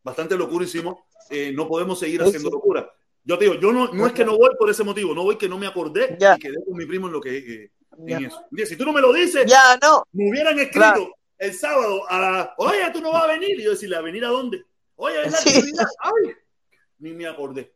[0.02, 0.96] Bastante locura hicimos.
[1.30, 2.90] Eh, no podemos seguir haciendo locura.
[3.24, 5.36] Yo te digo, yo no, no es que no voy por ese motivo, no voy
[5.36, 6.36] que no me acordé Ya.
[6.36, 7.70] y quedé con mi primo en lo que eh,
[8.06, 8.42] en eso.
[8.66, 11.10] Si tú no me lo dices, Ya, no, me hubieran escrito Claro.
[11.38, 13.60] el sábado a la, oye, tú no vas a venir.
[13.60, 14.64] Y yo decirle, ¿a venir a dónde?
[14.96, 15.38] Oye, ¿verdad?
[15.38, 15.52] Sí.
[15.52, 15.86] que Navidad?
[16.00, 16.32] Ay,
[16.98, 17.72] ni me acordé.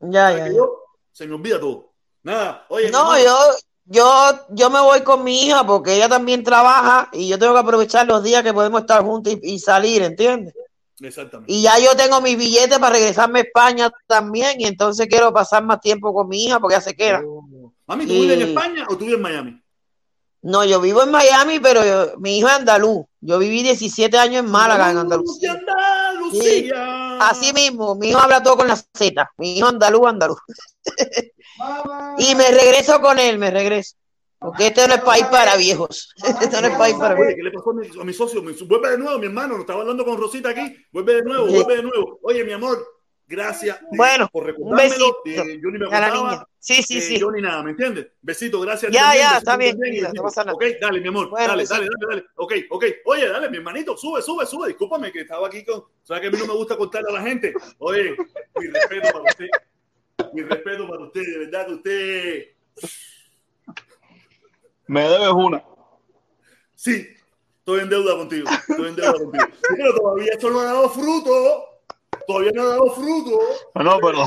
[0.00, 0.82] ya, ya, yo-
[1.12, 1.92] se me olvida todo.
[2.22, 3.36] Nada, oye, No, yo,
[3.86, 7.60] yo, yo me voy con mi hija porque ella también trabaja y yo tengo que
[7.60, 10.54] aprovechar los días que podemos estar juntos y, y salir, ¿entiendes?
[11.00, 11.52] Exactamente.
[11.52, 15.64] Y ya yo tengo mis billetes para regresarme a España también y entonces quiero pasar
[15.64, 17.22] más tiempo con mi hija porque ya se queda.
[17.26, 17.72] Oh.
[17.86, 19.62] Mami, ¿tú Y- vives en España o tú vives en Miami?
[20.42, 23.04] No, yo vivo en Miami, pero yo- mi hijo es andaluz.
[23.20, 25.52] Yo viví 17 años en Málaga, en Andalucía.
[25.52, 27.18] Andalucía.
[27.20, 29.30] Así mismo, mi hijo habla todo con la Z.
[29.36, 30.38] Mi hijo andaluz, andaluz.
[32.18, 33.96] Y me regreso con él, me regreso.
[34.40, 36.14] Porque este no es país para viejos.
[36.40, 37.34] Este no es país para viejos.
[37.36, 38.42] ¿qué le pasó a mi, a mi socio?
[38.42, 39.48] Vuelve de nuevo, mi hermano.
[39.54, 40.76] Nos estaba hablando con Rosita aquí.
[40.92, 42.18] Vuelve de nuevo, vuelve de nuevo.
[42.22, 42.78] Oye, mi amor,
[43.26, 45.20] gracias eh, Bueno, por un recordármelo.
[45.24, 46.48] besito Eh, yo ni me acordaba.
[46.58, 47.18] Sí, sí, Eh, sí.
[47.18, 48.08] Yo ni nada, ¿me entiendes?
[48.22, 48.90] Besito, gracias.
[48.92, 50.22] Ya, ya, está bien, también, mira, no besito.
[50.22, 50.54] pasa nada.
[50.54, 51.74] Ok, dale, mi amor, Bueno, dale, besito.
[51.74, 52.28] dale, dale, dale.
[52.36, 52.84] Ok, ok.
[53.04, 54.68] Oye, dale, mi hermanito, sube, sube, sube.
[54.68, 55.84] Discúlpame que estaba aquí con.
[56.02, 57.52] ¿Sabes que a mí no me gusta contarle a la gente?
[57.78, 58.16] Oye,
[58.58, 59.48] mi respeto para usted.
[60.32, 62.44] Mi respeto para usted, de verdad que usted.
[64.90, 65.62] Me debes una.
[66.74, 67.06] Sí,
[67.60, 68.50] estoy en deuda contigo.
[68.68, 69.44] Estoy en deuda contigo.
[69.76, 71.64] Pero todavía esto no ha dado fruto.
[72.26, 73.38] Todavía no ha dado fruto.
[73.76, 74.18] No, pero.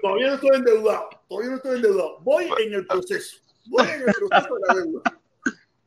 [0.00, 1.08] Todavía no estoy endeudado.
[1.28, 2.18] Todavía no estoy endeudado.
[2.20, 3.38] Voy en el proceso.
[3.66, 5.02] Voy en el proceso de la deuda.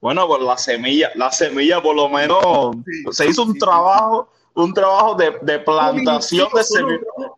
[0.02, 3.60] Bueno, pues la semilla, la semilla por lo menos Sí, se hizo un sí.
[3.60, 7.38] trabajo, un trabajo de, de plantación de Minucioso, semilla ¿no?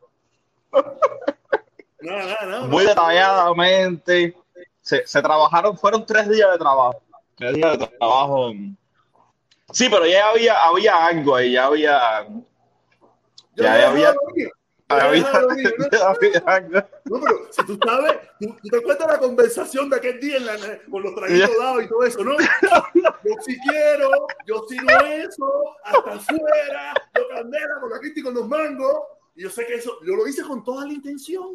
[2.01, 2.67] Nada, nada, nada.
[2.67, 4.35] muy detalladamente.
[4.81, 7.01] Se, se trabajaron, fueron tres días de trabajo.
[7.35, 8.51] Tres días de trabajo.
[9.71, 12.27] Sí, pero ya había, había algo ahí, ya había,
[13.55, 14.15] Yo ya ya había.
[17.05, 20.45] No, pero si tú sabes, tú, tú te cuentas la conversación de aquel día en
[20.45, 20.53] la,
[20.89, 22.37] con los traguitos dados y todo eso, ¿no?
[22.93, 28.23] Yo sí quiero, yo sí no eso, hasta afuera, yo candela con la Cristi y
[28.23, 28.97] con los mangos.
[29.35, 31.53] Y yo sé que eso, yo lo hice con toda la intención.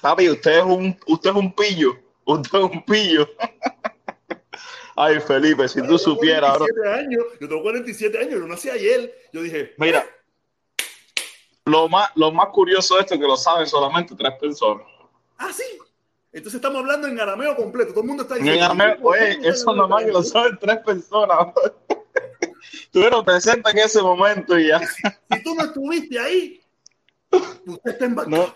[0.00, 1.96] Papi, usted es un, usted es un pillo.
[2.26, 3.28] Un pillo.
[4.96, 6.66] Ay, Felipe, si tú supieras, bro.
[6.66, 9.28] 47 años, yo tengo 47 años, yo nací ayer.
[9.32, 10.04] Yo dije, Mira,
[11.66, 14.86] lo más, lo más curioso de esto es que lo saben solamente tres personas.
[15.38, 15.64] ah, sí.
[16.32, 17.92] Entonces estamos hablando en arameo completo.
[17.92, 18.66] Todo el mundo está En diciendo.
[18.66, 21.38] Arameo, oye, eso nomás que lo saben tres personas.
[22.72, 24.80] Estuvieron presentes en ese momento y ya.
[24.80, 26.60] Si tú no estuviste ahí,
[27.30, 28.36] usted está embarcado.
[28.48, 28.54] No,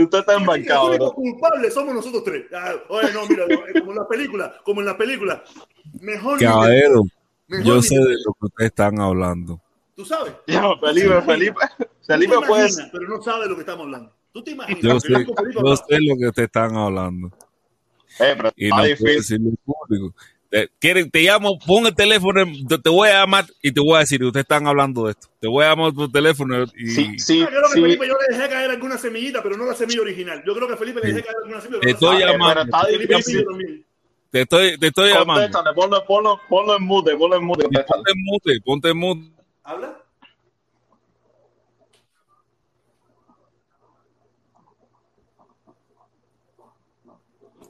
[0.00, 1.14] usted está Los embarcado, únicos bro.
[1.14, 2.44] culpables somos nosotros tres.
[2.54, 3.44] Ah, oye, no, mira,
[3.80, 5.44] como en la película, como en la película.
[6.00, 7.02] Mejor Caballero,
[7.48, 9.60] mejor yo sé de lo que ustedes están hablando.
[9.94, 10.32] Tú sabes.
[10.46, 11.60] Ya, Felipe, Felipe,
[12.06, 14.12] Felipe puede pero no sabes de lo que estamos hablando.
[14.32, 14.82] Tú te imaginas.
[14.82, 17.28] Yo sé, yo yo sé lo que ustedes están hablando.
[18.20, 19.16] Eh, pero Y no puedo difícil.
[19.16, 20.14] decirlo en público.
[20.52, 23.96] Te, quieren, te llamo, pon el teléfono, te, te voy a llamar y te voy
[23.96, 25.28] a decir ustedes están hablando de esto.
[25.40, 27.80] Te voy a llamar por teléfono y Sí, sí, yo creo que sí.
[27.80, 30.42] Felipe yo le dejé caer alguna semillita, pero no la semilla original.
[30.46, 31.80] Yo creo que Felipe le dejé caer alguna semilla.
[31.80, 32.64] Te estoy la- llamando.
[34.30, 35.74] te estoy, te estoy llamando.
[35.74, 37.64] Ponlo, ponlo, ponlo en mute, ponlo en mute.
[37.64, 39.32] Ponte en mute, ponte en mute.
[39.64, 39.96] ¿Habla?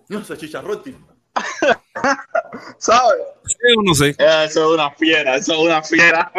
[0.09, 1.12] No, se chicharró el tipo.
[2.79, 3.23] ¿Sabes?
[3.45, 4.11] ¿Sí no sé?
[4.11, 6.33] Eh, Eso es una fiera, eso es una fiera.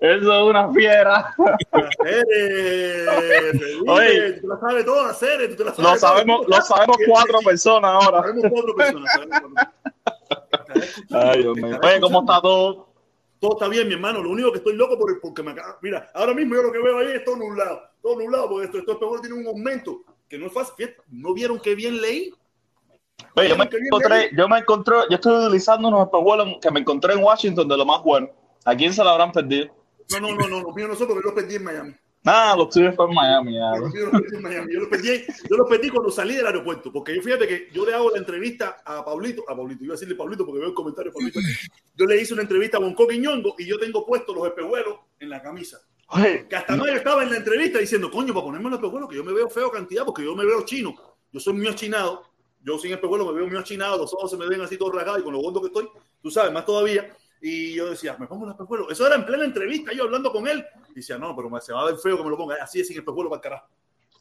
[0.00, 1.34] Eso es una fiera.
[3.86, 4.32] Oye.
[4.34, 7.90] tú la sabes toda, Cere, tú te la sabes Lo sabemos, lo sabemos cuatro personas
[7.90, 8.20] ahora.
[8.22, 9.10] Sabemos cuatro personas.
[11.10, 11.78] Ay, Dios mío.
[11.82, 12.88] Oye, ¿cómo está todo?
[13.40, 14.22] Todo está bien, mi hermano.
[14.22, 15.78] Lo único que estoy loco por porque me acaba.
[15.80, 17.82] Mira, ahora mismo yo lo que veo ahí es todo nublado.
[18.02, 20.94] Todo nublado, porque esto, esto es peor, tiene un aumento que no es fácil.
[21.08, 22.34] ¿No vieron qué bien leí?
[23.36, 27.14] Oye, yo me encontré, yo me encontré, yo estoy utilizando unos espejuelos que me encontré
[27.14, 28.28] en Washington de lo más bueno.
[28.64, 29.74] ¿A quién se lo habrán perdido?
[30.10, 31.94] No, no, no, no, los míos no son porque yo los perdí en Miami.
[32.26, 33.54] Ah, los tuyos fueron en Miami.
[33.54, 33.78] Ya.
[33.78, 34.72] Los míos los perdí en Miami.
[34.72, 36.92] Yo los perdí, yo los perdí cuando salí del aeropuerto.
[36.92, 39.96] Porque yo fíjate que yo le hago la entrevista a Pablito, a Pablito, iba a
[39.96, 41.40] decirle Pablito porque veo el comentario de Pablito.
[41.96, 45.28] Yo le hice una entrevista a Bonco Quiñongo y yo tengo puestos los espejuelos en
[45.28, 45.78] la camisa.
[46.08, 49.16] Oye, Que hasta no estaba en la entrevista diciendo, coño, para ponerme los espejuelos, que
[49.16, 50.94] yo me veo feo cantidad, porque yo me veo chino.
[51.32, 52.33] Yo soy muy achinado.
[52.64, 55.20] Yo sin espejuelos me veo muy achinado, los ojos se me ven así todos rasgados
[55.20, 55.86] y con lo gordo que estoy,
[56.22, 57.14] tú sabes, más todavía.
[57.40, 58.90] Y yo decía, me pongo los espejuelos.
[58.90, 60.64] Eso era en plena entrevista, yo hablando con él.
[60.90, 62.96] Y decía, no, pero se va a ver feo que me lo ponga así sin
[62.96, 63.68] espejuelos para el carajo.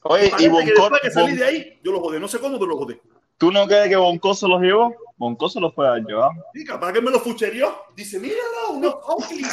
[0.01, 2.19] oye, y Parece que Bonco, después que salí Bon- de ahí, yo lo jodé.
[2.19, 3.01] No sé cómo, pero lo jodé.
[3.37, 4.95] ¿Tú no crees que Bonco se los llevó?
[5.17, 6.31] Bonco se los puede haber llevado.
[6.53, 7.75] Y capaz que me lo fucherió.
[7.95, 9.43] Dice, míralo, unos Oakley.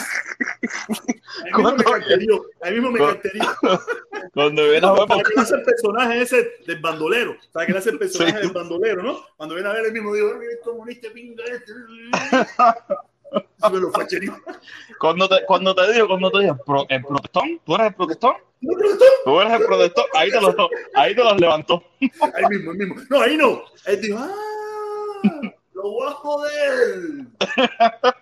[1.45, 2.45] Ahí mismo me carterió.
[2.63, 3.45] Ahí mismo me ¿Cu- carterió.
[4.35, 7.37] Cuando viene a ver Para que él hace el personaje ese del bandolero.
[7.53, 8.39] Para que él hace el personaje Sí.
[8.39, 9.21] del bandolero, ¿no?
[9.37, 11.73] Cuando viene a ver el mismo, digo, "Ay, comunista, pinga este.
[14.99, 18.35] Cuando te, cuando te digo, cuando te digo, "Pro- el protestón, tú eres el protestón,
[18.61, 19.09] No, protestón.
[19.25, 20.55] tú eres el protestón, ahí te los,
[20.95, 21.83] ahí te los levantó.
[22.01, 22.95] Ahí mismo, ahí mismo.
[23.09, 23.63] No, ahí no.
[23.87, 27.01] Él dijo, ah, lo voy a joder.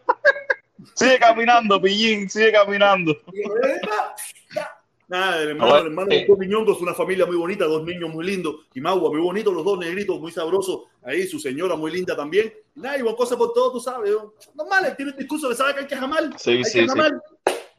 [0.94, 3.16] Sigue caminando, pillín, sigue caminando.
[5.08, 6.26] Nada, el hermano, el hermano eh.
[6.28, 9.54] de Piñongo es una familia muy bonita, dos niños muy lindos, y Magua, muy bonitos,
[9.54, 12.52] los dos negritos, muy sabrosos, ahí su señora muy linda también.
[12.74, 14.10] Nada, y buena cosa por todo, tú sabes.
[14.12, 14.34] ¿no?
[14.54, 16.24] Normal, él tiene un discurso que sabe que hay que jamar.
[16.38, 16.88] Sí, hay sí, que sí.
[16.88, 17.22] jamar.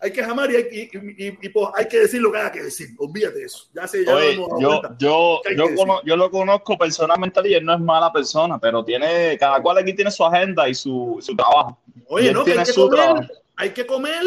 [0.02, 2.38] Hay que jamar y hay, y, y- y- y, pues, hay que decir lo que
[2.40, 2.88] haya que decir.
[2.98, 3.66] Olvídate de eso.
[3.74, 7.66] Ya sé, ya Oye, yo, yo, ¿Qué hay yo, cono- lo conozco personalmente y él
[7.66, 11.36] no es mala persona, pero tiene, cada cual aquí tiene su agenda y su, su
[11.36, 11.78] trabajo.
[12.08, 12.90] Oye, no, que hay que comer.
[12.98, 13.28] trabajo.
[13.58, 14.24] Hay que comer.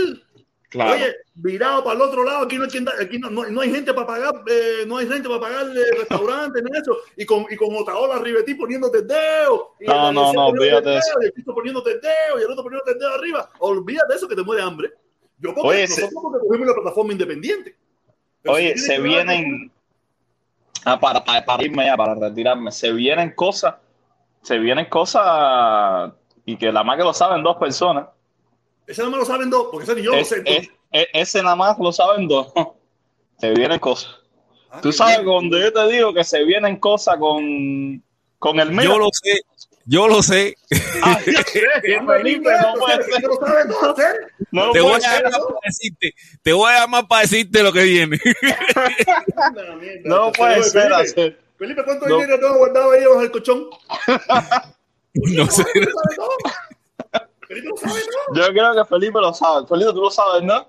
[0.73, 0.93] Claro.
[0.95, 2.71] Oye, virado para el otro lado, aquí no hay,
[3.05, 6.63] aquí no, no- no hay gente para pagar, eh, no hay gente para pagarle restaurantes,
[6.63, 10.33] ni eso, y con, y con Otaola Rivetí poniéndote el dedo, y No, el no,
[10.33, 11.11] no, olvídate de eso.
[11.21, 13.51] y el Cristo poniéndote el dedo, y el otro poniéndote el dedo arriba.
[13.59, 14.91] Olvídate de eso que te muere hambre.
[15.39, 17.77] Yo porque Oye, nosotros se- porque cogimos una plataforma independiente.
[18.41, 19.71] Pero Oye, si se vienen,
[20.87, 23.75] ah, para, para, para irme ya, para retirarme, se vienen cosas,
[24.41, 26.13] se vienen cosas
[26.47, 28.07] y que la más que lo saben dos personas.
[28.87, 30.43] Ese no me lo saben dos, porque ese ni yo lo Es- sé.
[30.45, 32.49] es- es- ese nada más lo saben dos.
[33.39, 34.15] Se vienen cosas.
[34.71, 35.29] Ah, Tú sabes bien.
[35.29, 38.03] cuando yo te digo que se vienen cosas con,
[38.39, 38.85] con el mío.
[38.85, 39.41] Yo lo sé,
[39.85, 40.55] yo lo sé.
[41.03, 43.21] Ah, Felipe, no puede ser.
[43.21, 43.35] ¿Qué lo
[43.99, 44.05] eh?
[44.53, 47.83] No Te voy, a llamar para decirte, te voy a llamar para decirte lo que
[47.83, 48.19] viene.
[50.05, 50.83] No puede Felipe, ser.
[50.83, 51.39] Felipe, hacer.
[51.59, 52.17] Felipe, ¿cuánto No.
[52.17, 53.67] dinero tengo guardado ahí bajo el colchón?
[55.15, 55.65] No sé.
[57.53, 58.35] Felipe lo sabe todo.
[58.37, 59.67] Yo creo que Felipe lo sabe.
[59.67, 60.67] Felipe, tú lo sabes, ¿no?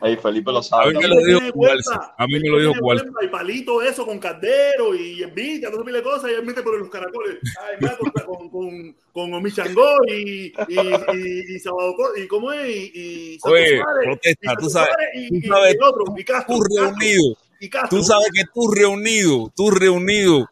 [0.00, 0.92] Ahí Felipe lo A sabe.
[0.92, 2.14] mí me lo dijo vuelta.
[2.18, 5.84] A mí me lo dijo vuelta Y palito eso con caldero y envidia, no sé
[5.84, 7.38] mil cosas, y él mete por los caracoles.
[7.60, 10.78] Ay, mira, con, con, con, con Michangó y, y,
[11.12, 14.88] y, y Sabado, y cómo es, y, y Oye, protesta, tú sabes,
[15.28, 17.98] tú y- sabes, y el otro, y Castro, Tú reunido, y Castro.
[17.98, 20.50] tú sabes que tú reunido, tú reunido,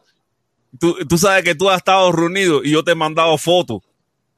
[0.79, 3.81] tú, tú sabes que tú has estado reunido y yo te he mandado fotos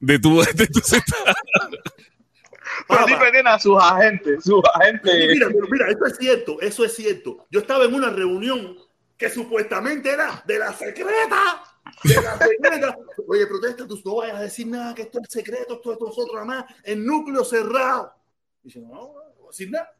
[0.04, 1.34] de tu, de tu sentada.
[2.86, 5.14] Felipe tiene a sus agentes, sus agentes.
[5.28, 7.46] Mira, pero mira, esto es cierto, eso es cierto.
[7.50, 8.76] Yo estaba en una reunión
[9.16, 11.62] que supuestamente era de la secreta.
[12.02, 12.98] De la secreta.
[13.26, 16.34] Oye, protesta, tú no vayas a decir nada, que esto es secreto, esto es nosotros
[16.34, 18.12] nada más, en núcleo cerrado.
[18.62, 19.08] Y dice, no, no
[19.38, 19.90] voy a decir nada.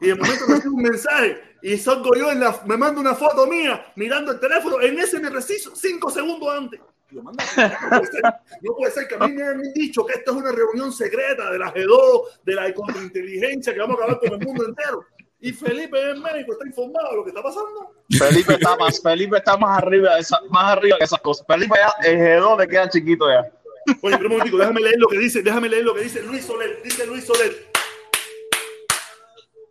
[0.00, 3.46] Y de momento recibo un mensaje y salgo yo en la, me manda una foto
[3.46, 6.80] mía mirando el teléfono, en ese me preciso cinco segundos antes.
[7.10, 8.22] Y yo, manda, no, puede ser,
[8.62, 11.50] no puede ser que a mí me han dicho que esto es una reunión secreta
[11.50, 15.04] de la G2, de la contrainteligencia, que vamos a acabar con el mundo entero.
[15.42, 17.94] Y Felipe en México está informado de lo que está pasando.
[18.10, 21.46] Felipe está más, Felipe está más arriba, de esa- más arriba que esas cosas.
[21.46, 23.50] Felipe ya, el G2 le queda chiquito ya.
[24.02, 26.44] Oye, pero un momentico, déjame leer lo que dice, déjame leer lo que dice Luis
[26.44, 26.82] Soler.
[26.84, 27.70] Dice Luis Soler.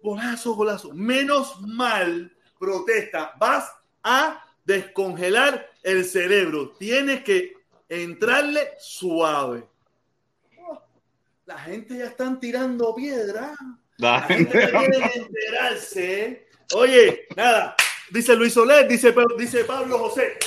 [0.02, 0.91] Golazo, golazo.
[0.94, 3.34] Menos mal, protesta.
[3.40, 3.72] Vas
[4.03, 6.72] a descongelar el cerebro.
[6.78, 7.54] Tienes que
[7.88, 9.68] entrarle suave.
[10.58, 10.82] Oh,
[11.46, 13.56] La gente ya están tirando piedra.
[13.98, 16.48] La gente ya quiere enterarse.
[16.76, 17.76] Oye, nada.
[18.12, 20.38] Dice Luis Soler, dice, dice Pablo José.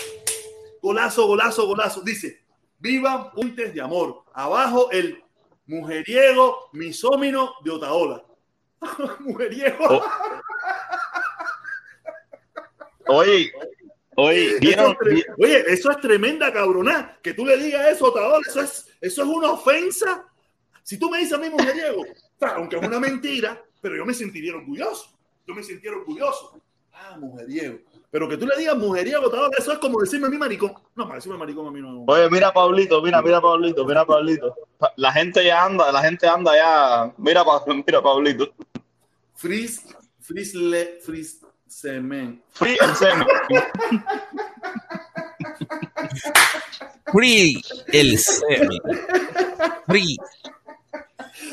[0.81, 2.03] Golazo, golazo, golazo.
[2.03, 2.43] Dice,
[2.79, 4.25] vivan puentes de amor.
[4.35, 5.23] Abajo el
[5.67, 8.25] mujeriego misómino de Otaola.
[9.21, 9.77] mujeriego.
[9.89, 10.03] Oh.
[13.19, 13.53] Oye,
[14.16, 14.59] oye,
[15.39, 17.18] Oye, eso es tremenda cabronada.
[17.22, 20.26] Que tú le digas eso a Otaola, eso es, eso es una ofensa.
[20.82, 22.05] Si tú me dices a mí mujeriego,
[22.56, 25.10] aunque es una mentira, pero yo me sentiría orgulloso.
[25.47, 26.60] Yo me sentiría orgulloso.
[26.93, 27.78] Ah, mujeriego.
[28.10, 30.74] Pero que tú le digas mujeriego, todo eso es como decirme a mí maricón.
[30.94, 32.05] No, para decirme maricón a mí no.
[32.06, 34.55] Oye, mira Pablito, mira, mira Pablito, mira Pablito.
[34.76, 37.12] Pa- La gente ya anda, la gente anda ya.
[37.16, 37.43] Mira,
[37.86, 38.52] mira Pablito.
[39.34, 39.84] Fris,
[40.20, 41.40] frisle, fris,
[41.73, 42.43] semen.
[42.51, 43.27] Free el semen.
[47.12, 48.81] Free el semen.
[49.86, 50.16] Free.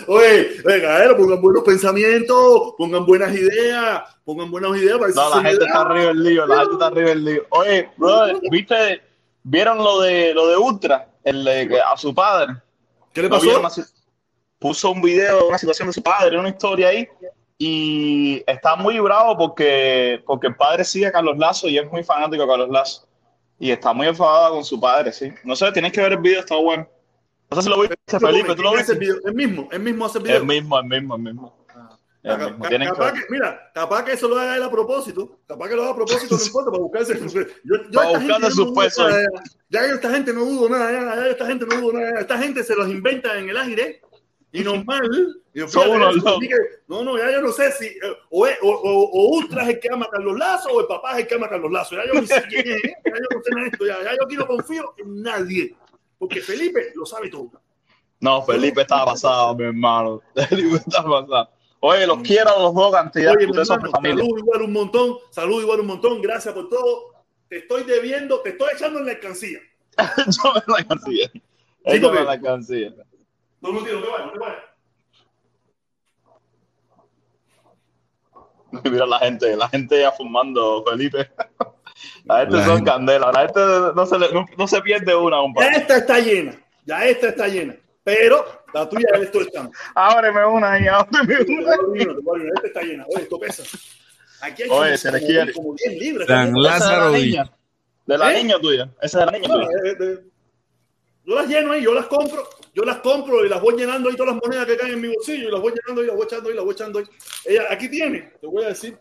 [0.07, 5.49] Oye, venga, eh, pongan buenos pensamientos, pongan buenas ideas, pongan buenas ideas para No, la
[5.49, 7.43] gente está arriba del lío, la gente está arriba del lío.
[7.49, 9.01] Oye, brother, ¿viste?
[9.43, 11.09] ¿Vieron lo de lo de Ultra?
[11.23, 12.55] El de que a su padre.
[13.13, 13.83] ¿Qué le ¿No pasó?
[14.57, 17.07] Puso un video de una situación de su padre, una historia ahí.
[17.61, 22.05] Y está muy bravo porque, porque el padre sigue a Carlos Lazo y es muy
[22.05, 23.05] fanático de Carlos Lazo.
[23.59, 25.29] Y está muy enfadado con su padre, sí.
[25.43, 26.87] No sé, tienes que ver el video, está bueno.
[27.51, 28.93] No sé si lo viste, Felipe, ¿tú lo ¿Quién hace viste?
[28.93, 29.27] el video?
[29.27, 30.37] El mismo, el mismo hace el video.
[30.37, 31.59] El mismo, el mismo, el mismo.
[32.21, 35.81] Que capaz que, mira, capaz que eso lo haga él a propósito, capaz que lo
[35.83, 37.19] haga a propósito, no importa, para buscarse.
[37.19, 39.13] Yo, yo Para yo sus no pesos.
[39.69, 42.63] ya esta gente no dudo nada, ya, ya esta gente no dudo nada, esta gente
[42.63, 44.01] se los inventa en el aire
[44.51, 45.35] y normal.
[45.51, 45.61] Y
[46.87, 47.99] no, no, ya yo no sé si eh,
[48.29, 50.85] o, es- o, o, o Ultra es el que ama a Carlos Lazo o el
[50.87, 51.95] papá es el que ama a Carlos Lazo.
[51.95, 54.11] Ya yo no sé quién es, ya yo no sé nada de esto, ya, ya
[54.15, 55.75] yo aquí no confío en nadie,
[56.17, 57.51] porque Felipe lo sabe todo.
[58.21, 60.21] No, Felipe está pasado, mi hermano.
[60.49, 61.49] Felipe está pasado.
[61.81, 63.33] Oye, los quiero a los dos cantidad.
[63.35, 67.13] Oye, hermano, salud igual un montón, salud igual un montón, gracias por todo.
[67.49, 69.59] Te estoy debiendo, te estoy echando en la alcancía.
[69.97, 71.29] Yo me la alcancía.
[71.33, 71.41] Sí,
[71.85, 72.93] Ella me porque- la alcancía.
[73.61, 74.63] No, no, tío, no te vayas, no te vayas.
[78.91, 81.29] Mira la gente, la gente ya fumando, Felipe.
[82.23, 83.29] La gente La son gente- candela.
[83.33, 83.59] La gente
[83.93, 85.77] no se, le- no, no se pierde una, Ya compadre.
[85.77, 87.75] esta está llena, ya esta está llena,
[88.05, 89.71] pero la tuya ya le estoy echando.
[89.95, 91.73] Ábreme una ahí, ábreme una.
[92.53, 93.05] Esta está llena.
[93.13, 93.63] Oye, esto pesa.
[94.41, 95.51] Aquí hay Oye, se quiere.
[95.51, 96.27] como 10 libras.
[96.29, 97.51] San es de Lázaro la niña.
[98.05, 98.43] De la ¿Eh?
[98.43, 98.89] niña tuya.
[99.01, 99.67] Esa es de la niña No, tuya.
[99.83, 100.19] eh, eh,
[101.29, 104.15] yo las lleno ahí, yo las compro, yo las compro y las voy llenando ahí
[104.15, 106.25] todas las monedas que caen en mi bolsillo y las voy llenando y las voy
[106.25, 107.05] echando ahí, las voy echando ahí.
[107.45, 108.97] Ella, aquí tiene, te voy a decir.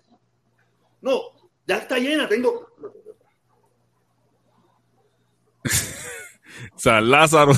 [1.00, 1.22] No,
[1.66, 2.68] ya está llena, tengo.
[6.76, 7.52] San Lázaro.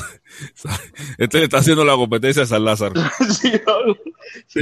[1.19, 2.95] Este le está haciendo la competencia a San Lázaro.
[4.47, 4.61] Sí,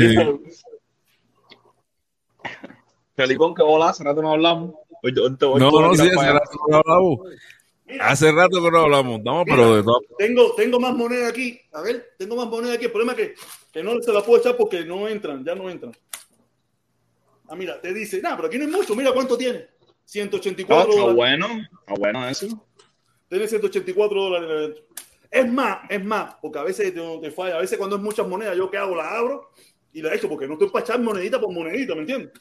[3.15, 4.75] Felipón, que hola, rato no hablamos.
[5.03, 5.29] Hoy No,
[5.59, 7.21] no, sí, que no hablamos.
[8.01, 9.20] Hace rato que no hablamos.
[9.23, 10.01] No, pero de todo.
[10.19, 11.60] Tengo, tengo más moneda aquí.
[11.73, 12.86] A ver, tengo más moneda aquí.
[12.86, 13.35] El problema es que,
[13.73, 15.93] que no se la puedo echar porque no entran, ya no entran.
[17.48, 18.94] Ah, mira, te dice, nah, pero aquí no hay mucho.
[18.94, 19.66] Mira cuánto tiene.
[19.81, 21.16] Ah, 184 está dólares.
[21.16, 21.47] bueno,
[21.81, 22.66] está bueno eso.
[23.28, 24.85] Tiene 184 dólares adentro.
[25.31, 27.56] Es más, es más, porque a veces te, te falla.
[27.56, 29.51] A veces cuando es muchas monedas, yo qué hago, la abro
[29.93, 32.32] y la echo, porque no estoy para echar monedita por monedita, ¿me entiendes?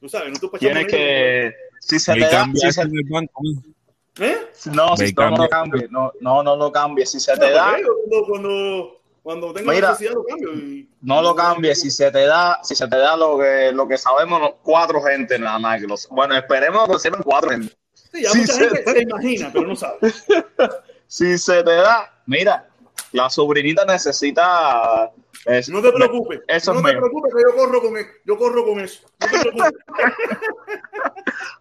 [0.00, 1.54] Tú sabes, no estoy para echar Tienes monedita que.
[1.80, 2.44] Si se da.
[2.54, 3.42] Si se, en el banco.
[3.44, 3.77] ¿no?
[4.20, 4.36] ¿Eh?
[4.72, 5.90] no, si no, no lo cambies.
[5.90, 7.10] No, no, no lo cambies.
[7.10, 7.72] Si se No, te da.
[7.72, 9.90] cuando, cuando, cuando tengo Mira.
[9.90, 10.52] necesidad lo cambio.
[10.54, 13.86] y- No lo cambies, si se te da, si se te da lo que, lo
[13.86, 15.80] que sabemos los cuatro gente nada más.
[16.10, 17.74] bueno, esperemos que sean cuatro gente.
[17.94, 18.60] Sí, ya Sí, mucha sí.
[18.60, 19.98] gente se imagina, pero no sabe.
[21.10, 22.68] Si se te da, mira,
[23.12, 25.10] la sobrinita necesita.
[25.48, 26.40] Es- No te preocupes.
[26.46, 26.98] Eso no te mío.
[27.00, 29.06] preocupes que yo corro con, e- yo corro con eso.
[29.20, 29.72] No te preocupes.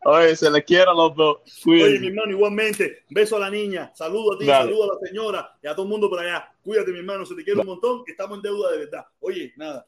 [0.05, 1.37] Oye, se les quiere a los dos.
[1.43, 1.99] Oye, Cuídense.
[1.99, 4.69] mi hermano, igualmente, beso a la niña, saludo a ti, Dale.
[4.69, 6.49] saludo a la señora y a todo el mundo por allá.
[6.63, 9.05] Cuídate, mi hermano, se te quiere un montón, estamos en deuda de verdad.
[9.19, 9.85] Oye, nada.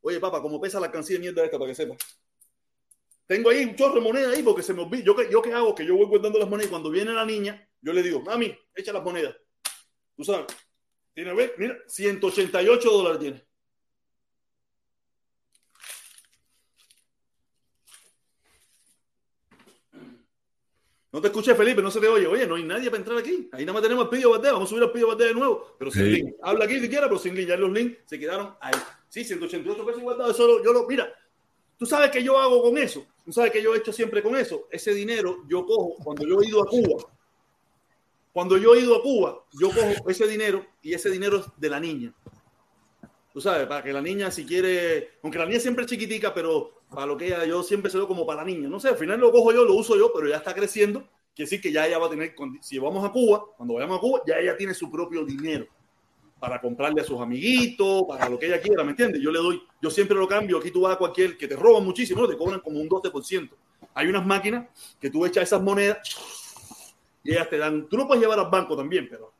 [0.00, 1.98] Oye, papá, como pesa la alcancía de mierda esta, para que sepas.
[3.26, 5.02] Tengo ahí un chorro de moneda ahí porque se me olvida.
[5.04, 5.74] ¿Yo qué, ¿Yo qué hago?
[5.74, 8.56] Que yo voy guardando las monedas y cuando viene la niña, yo le digo, mami,
[8.74, 9.34] echa las monedas.
[10.16, 10.46] Tú sabes.
[11.18, 13.44] Tiene, ve, mira, 188 dólares tiene.
[21.10, 22.26] No te escuché, Felipe, no se te oye.
[22.26, 23.48] Oye, no hay nadie para entrar aquí.
[23.52, 24.52] Ahí nada más tenemos el Pidio Bardea.
[24.52, 26.10] Vamos a subir el Pidio Bardea de nuevo, pero sin Sí.
[26.10, 26.34] link.
[26.42, 27.48] Habla aquí si quieres, pero sin link.
[27.48, 28.74] Ya los links se quedaron ahí.
[29.08, 30.30] Sí, 188 pesos igualdad.
[30.30, 31.10] Eso lo- yo lo, mira,
[31.78, 33.06] tú sabes que yo hago con eso.
[33.24, 34.68] Tú sabes que yo he hecho siempre con eso.
[34.70, 37.17] Ese dinero yo cojo cuando yo he ido a Cuba.
[38.38, 41.68] Cuando yo he ido a Cuba, yo cojo ese dinero y ese dinero es de
[41.68, 42.14] la niña.
[43.32, 46.82] Tú sabes, para que la niña si quiere, aunque la niña siempre es chiquitica, pero
[46.88, 48.68] para lo que ella, yo siempre se lo como para la niña.
[48.68, 51.00] No sé, al final lo cojo yo, lo uso yo, pero ya está creciendo.
[51.34, 54.00] Quiere decir que ya ella va a tener, si vamos a Cuba, cuando vayamos a
[54.00, 55.66] Cuba, ya ella tiene su propio dinero
[56.38, 59.20] para comprarle a sus amiguitos, para lo que ella quiera, ¿me entiendes?
[59.20, 60.58] Yo le doy, yo siempre lo cambio.
[60.58, 62.28] Aquí tú vas a cualquier, que te roban muchísimo, ¿no?
[62.28, 63.50] te cobran como un 12%.
[63.94, 64.68] Hay unas máquinas
[65.00, 65.98] que tú echas esas monedas
[67.28, 69.34] y ellas te dan, tú lo puedes llevar al banco también, pero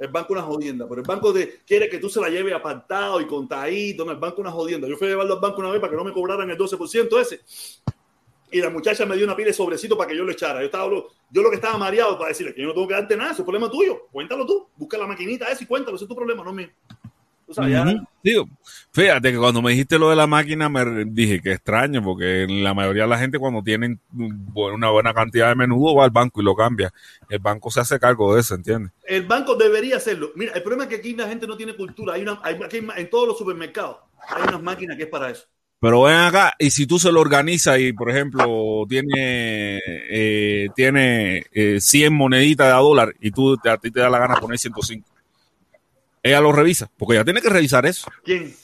[0.00, 1.32] el banco una jodienda, pero el banco
[1.64, 4.88] quiere que tú se la lleves apartado y contadito, no, el banco una jodienda.
[4.88, 7.20] Yo fui a llevarlo al banco una vez para que no me cobraran el 12%
[7.20, 7.40] ese.
[8.50, 10.58] y la muchacha me dio una pila de sobrecito para que yo lo echara.
[10.58, 13.16] Yo, estaba, yo lo que estaba mareado para decirle que yo no tengo que darte
[13.16, 14.08] nada, ese es problema tuyo.
[14.10, 16.68] Cuéntalo tú, busca la maquinita esa y cuéntalo, ese es tu problema, no mío.
[17.48, 18.06] O sea, ya- Ujú.
[18.22, 18.48] Digo,
[18.92, 22.74] fíjate que cuando me dijiste lo de la máquina me dije que extraño porque la
[22.74, 24.00] mayoría de la gente cuando tienen
[24.54, 26.92] una buena cantidad de menudo va al banco y lo cambia.
[27.28, 28.92] El banco se hace cargo de eso, ¿entiendes?
[29.04, 30.32] El banco debería hacerlo.
[30.34, 32.14] Mira, el problema es que aquí la gente no tiene cultura.
[32.14, 33.96] Hay una, hay, aquí en todos los supermercados
[34.28, 35.44] hay unas máquinas que es para eso.
[35.80, 39.78] Pero ven acá, y si tú se lo organizas y, por ejemplo, tiene,
[40.10, 44.18] eh, tiene eh, 100 moneditas de a dólar y tú a ti te da la
[44.18, 45.08] gana poner 105,
[46.22, 48.54] ella lo revisa, porque ella tiene que revisar eso, ¿Quién?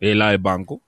[0.00, 0.80] es la del banco.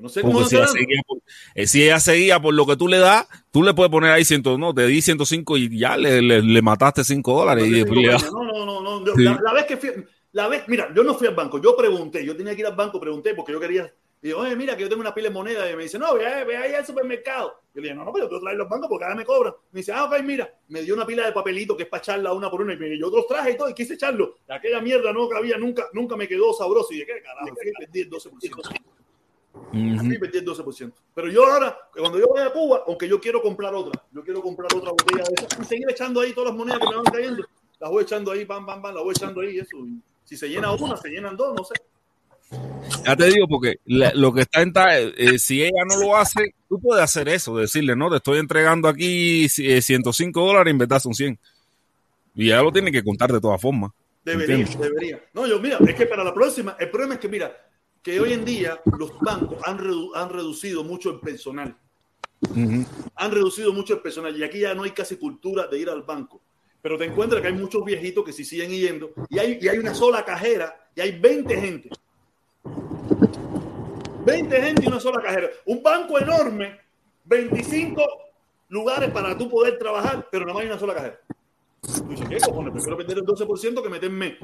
[0.00, 1.18] No sé cómo si ella, seguía por,
[1.54, 4.24] eh, si ella seguía por lo que tú le das, tú le puedes poner ahí
[4.24, 7.68] 100, no, te di 105 y ya le, le, le mataste 5 dólares.
[7.68, 9.14] No y no, no, no, no.
[9.14, 9.22] Sí.
[9.22, 9.90] La, la vez que fui,
[10.32, 12.74] la vez, mira, yo no fui al banco, yo pregunté, yo tenía que ir al
[12.74, 13.92] banco, pregunté porque yo quería.
[14.26, 15.70] Y digo, oye, mira, que yo tengo una pila de moneda.
[15.70, 17.60] Y me dice, no, ve, ve ahí al supermercado.
[17.72, 19.24] Yo le dije, no, no, pero yo tengo que traer los bancos porque ahora me
[19.24, 19.54] cobran.
[19.70, 22.32] Me dice, ah, ok, mira, me dio una pila de papelito que es para echarla
[22.32, 22.72] una por una.
[22.72, 24.34] Y me- yo otros traje y todo, y quise echarlo.
[24.48, 26.88] Y aquella mierda no cabía, nunca, nunca me quedó sabroso.
[26.92, 27.46] Y dije, ¿qué carajo?
[27.52, 28.62] Así perdí el 12%.
[30.00, 30.92] Así perdí el 12%.
[31.14, 34.42] Pero yo ahora, cuando yo vaya a Cuba, aunque yo quiero comprar otra, yo quiero
[34.42, 37.04] comprar otra botella de esa y seguir echando ahí todas las monedas que me van
[37.04, 37.46] cayendo.
[37.78, 39.58] Las voy echando ahí, pam, pam, pam, las voy echando ahí.
[39.58, 39.76] Eso.
[39.78, 41.74] Y si se llena una, se llenan dos, no sé.
[43.04, 46.16] Ya te digo, porque la- lo que está en ta- eh, si ella no lo
[46.16, 50.78] hace, tú puedes hacer eso, decirle, no, te estoy entregando aquí eh, 105 dólares, en
[50.78, 51.38] verdad son 100.
[52.34, 53.92] Y ella lo tiene que contar de todas formas.
[54.24, 54.80] Debería, ¿entiendes?
[54.80, 55.24] debería.
[55.32, 57.56] No, yo, mira, es que para la próxima, el problema es que, mira,
[58.02, 61.76] que hoy en día los bancos han, redu- han reducido mucho el personal.
[63.16, 66.02] Han reducido mucho el personal y aquí ya no hay casi cultura de ir al
[66.02, 66.40] banco.
[66.82, 69.78] Pero te encuentras que hay muchos viejitos que sí siguen yendo y hay, y hay
[69.78, 71.88] una sola cajera y hay 20 gente.
[74.24, 75.48] 20 gente y una sola cajera.
[75.66, 76.78] Un banco enorme,
[77.24, 78.02] 25
[78.68, 81.20] lugares para tú poder trabajar, pero nada más hay una sola cajera.
[81.82, 82.72] Tú dices, ¿qué cojones?
[82.72, 84.38] Prefiero perder el 12% que meterme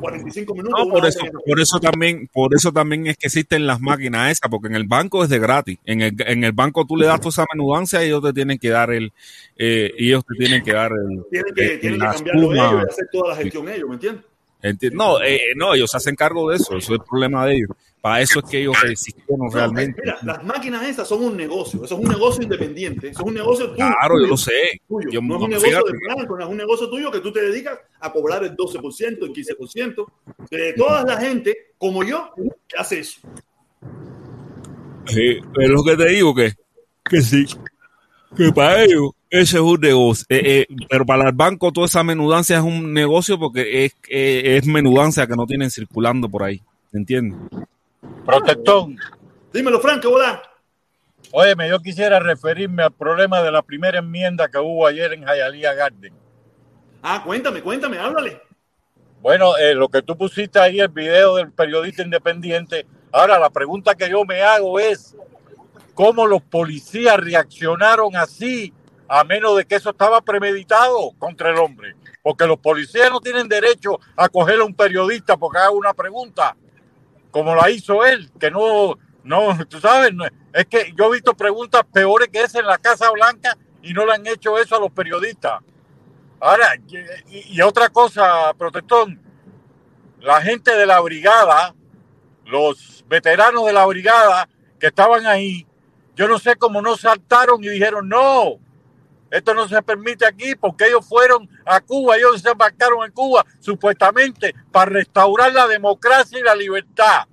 [0.00, 0.78] 45 minutos.
[0.86, 4.32] No, por eso, el- por eso también, por eso también es que existen las máquinas
[4.32, 5.78] esas, porque en el banco es de gratis.
[5.84, 8.58] En el, en el banco tú le das toda esa menudancia y ellos te tienen
[8.58, 9.12] que dar el,
[9.58, 12.82] eh, ellos te tienen que dar el, Tienen que, eh, tienen que la cambiarlo ellos
[12.86, 14.24] y hacer toda la gestión ellos, ¿me entiendes?
[14.92, 17.70] No, eh, no, ellos se hacen cargo de eso, eso es el problema de ellos.
[18.00, 20.00] Para eso es que ellos existieron No, realmente.
[20.02, 23.34] Mira, las máquinas esas son un negocio, eso es un negocio independiente, eso es un
[23.34, 23.76] negocio tuyo.
[23.76, 24.80] Claro, yo lo sé.
[24.88, 25.08] tuyo.
[25.10, 25.92] Yo- no es un negocio fíjate.
[25.92, 29.24] de banco, no es un negocio tuyo que tú te dedicas a cobrar el 12%,
[29.24, 30.06] el 15%,
[30.50, 32.30] de toda la gente como yo
[32.68, 33.20] que hace eso.
[35.06, 36.52] Sí, es lo que te digo que,
[37.08, 37.44] que sí,
[38.36, 40.26] que para ellos ese es un negocio.
[40.28, 44.56] Eh, eh, pero para el banco toda esa menudancia es un negocio porque es, eh,
[44.56, 46.62] es menudancia que no tienen circulando por ahí.
[46.92, 47.38] ¿Entiendes?
[48.24, 48.96] Protectón.
[49.52, 50.42] Dímelo, Franco, hola.
[51.32, 55.74] Óyeme, yo quisiera referirme al problema de la primera enmienda que hubo ayer en Hialeah
[55.74, 56.14] Garden.
[57.02, 58.40] Ah, cuéntame, cuéntame, háblale.
[59.20, 62.86] Bueno, eh, lo que tú pusiste ahí, el video del periodista independiente.
[63.12, 65.16] Ahora, la pregunta que yo me hago es,
[65.94, 68.72] ¿cómo los policías reaccionaron así,
[69.08, 71.94] a menos de que eso estaba premeditado contra el hombre?
[72.22, 76.56] Porque los policías no tienen derecho a coger a un periodista porque haga una pregunta,
[77.30, 80.12] como la hizo él, que no, no, tú sabes,
[80.52, 84.06] es que yo he visto preguntas peores que esa en la Casa Blanca y no
[84.06, 85.60] le han hecho eso a los periodistas.
[86.40, 86.74] Ahora,
[87.28, 89.08] y, y otra cosa, protector,
[90.20, 91.74] la gente de la brigada,
[92.44, 95.66] los veteranos de la brigada que estaban ahí,
[96.14, 98.58] yo no sé cómo no saltaron y dijeron, no,
[99.30, 103.44] esto no se permite aquí porque ellos fueron a Cuba, ellos se embarcaron en Cuba
[103.60, 107.26] supuestamente para restaurar la democracia y la libertad.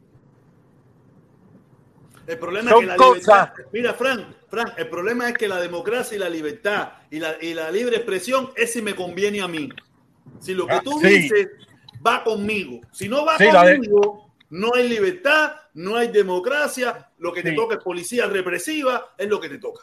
[2.26, 5.48] El problema Son es que la cosas- libertad, mira, Frank, Frank, el problema es que
[5.48, 9.42] la democracia y la libertad y la, y la libre expresión es si me conviene
[9.42, 9.70] a mí.
[10.40, 11.08] Si lo que Ah, tú sí.
[11.08, 11.48] dices
[12.06, 17.44] va conmigo, si no va Sí, conmigo, no hay libertad, no hay democracia, lo que
[17.44, 19.82] te toca es policía represiva, es lo que te toca.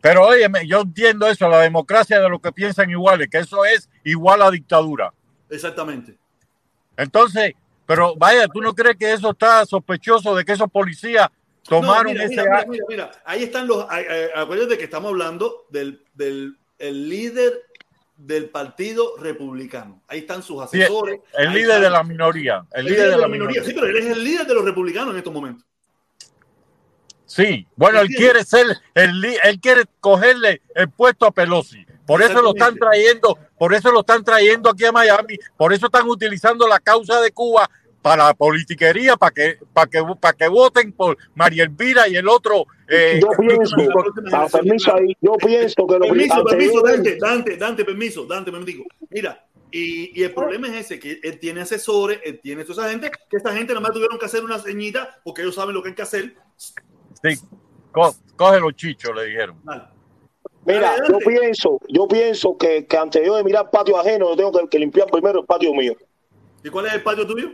[0.00, 3.88] Pero oye, yo entiendo eso, la democracia de los que piensan iguales, que eso es
[4.04, 5.12] igual a dictadura.
[5.50, 6.16] Exactamente.
[6.96, 7.54] Entonces,
[7.86, 11.28] pero vaya, ¿tú no crees que eso está sospechoso de que esos policías
[11.62, 13.86] tomaron No, mira, ese mira, mira, mira, ahí están los.
[14.34, 17.52] Acuérdate que estamos hablando del, del el líder
[18.16, 20.02] del Partido Republicano.
[20.08, 21.20] Ahí están sus Sí, asesores.
[21.38, 22.66] el líder están- de la minoría.
[22.72, 23.62] El, líder de la minoría.
[23.62, 25.66] Sí, pero él es el líder de los republicanos en estos momentos.
[27.26, 31.84] Sí, bueno, él quiere ser, el, él quiere cogerle el puesto a Pelosi.
[32.06, 35.86] Por eso lo están trayendo, por eso lo están trayendo aquí a Miami, por eso
[35.86, 37.68] están utilizando la causa de Cuba
[38.00, 42.28] para la politiquería, para que, para que, para que voten por María Elvira y el
[42.28, 42.66] otro.
[42.88, 43.74] eh, yo pienso,
[44.32, 48.64] ah, permiso ahí, yo pienso que lo Permiso, permiso, Dante, Dante, Dante, permiso, Dante, me
[48.64, 48.84] digo.
[49.10, 52.90] Mira, y, y el problema es ese, que él tiene asesores, él tiene toda esa
[52.92, 55.82] gente, que esta gente nada más tuvieron que hacer una ceñita porque ellos saben lo
[55.82, 56.36] que hay que hacer.
[57.34, 57.40] Sí,
[58.36, 59.56] coge los chichos, le dijeron.
[60.64, 64.52] Mira, yo pienso, yo pienso que, que antes yo de mirar patio ajeno, yo tengo
[64.52, 65.94] que, que limpiar primero el patio mío.
[66.64, 67.48] ¿Y cuál es el patio tuyo?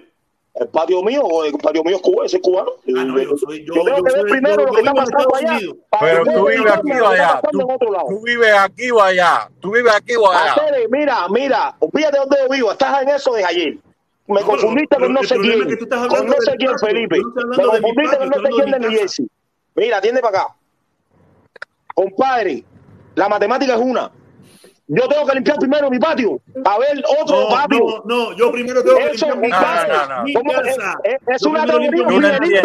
[0.54, 2.72] El patio mío, o el patio mío es cubano, ese es cubano.
[2.96, 4.92] Ah, no, yo soy, yo, Yo tengo yo que ver primero yo- lo que está
[4.94, 5.58] pasando allá.
[6.00, 7.40] Pero tú vives aquí o allá.
[7.50, 7.58] Tú,
[8.08, 9.50] tú vives aquí o allá.
[9.60, 10.54] Tú vives aquí o allá.
[10.90, 13.76] Mira, mira, olvídate dónde yo vivo, estás en eso de ayer.
[14.26, 15.58] Me No, confundiste con no sé quién,
[16.08, 17.18] con no sé quién, Felipe.
[17.56, 19.26] Me confundiste con no sé quién de New mi Jersey.
[19.74, 20.54] Mira, atiende para acá.
[21.94, 22.64] Compadre,
[23.14, 24.10] la matemática es una.
[24.88, 28.02] Yo tengo que limpiar primero mi patio, a ver otro No, patio.
[28.04, 30.06] no, no, yo primero tengo que Eso, limpiar mi compadre, casa.
[30.08, 30.22] no, no.
[30.24, 30.98] Mi casa.
[31.28, 32.62] Es, una teoría Tú no entiendes,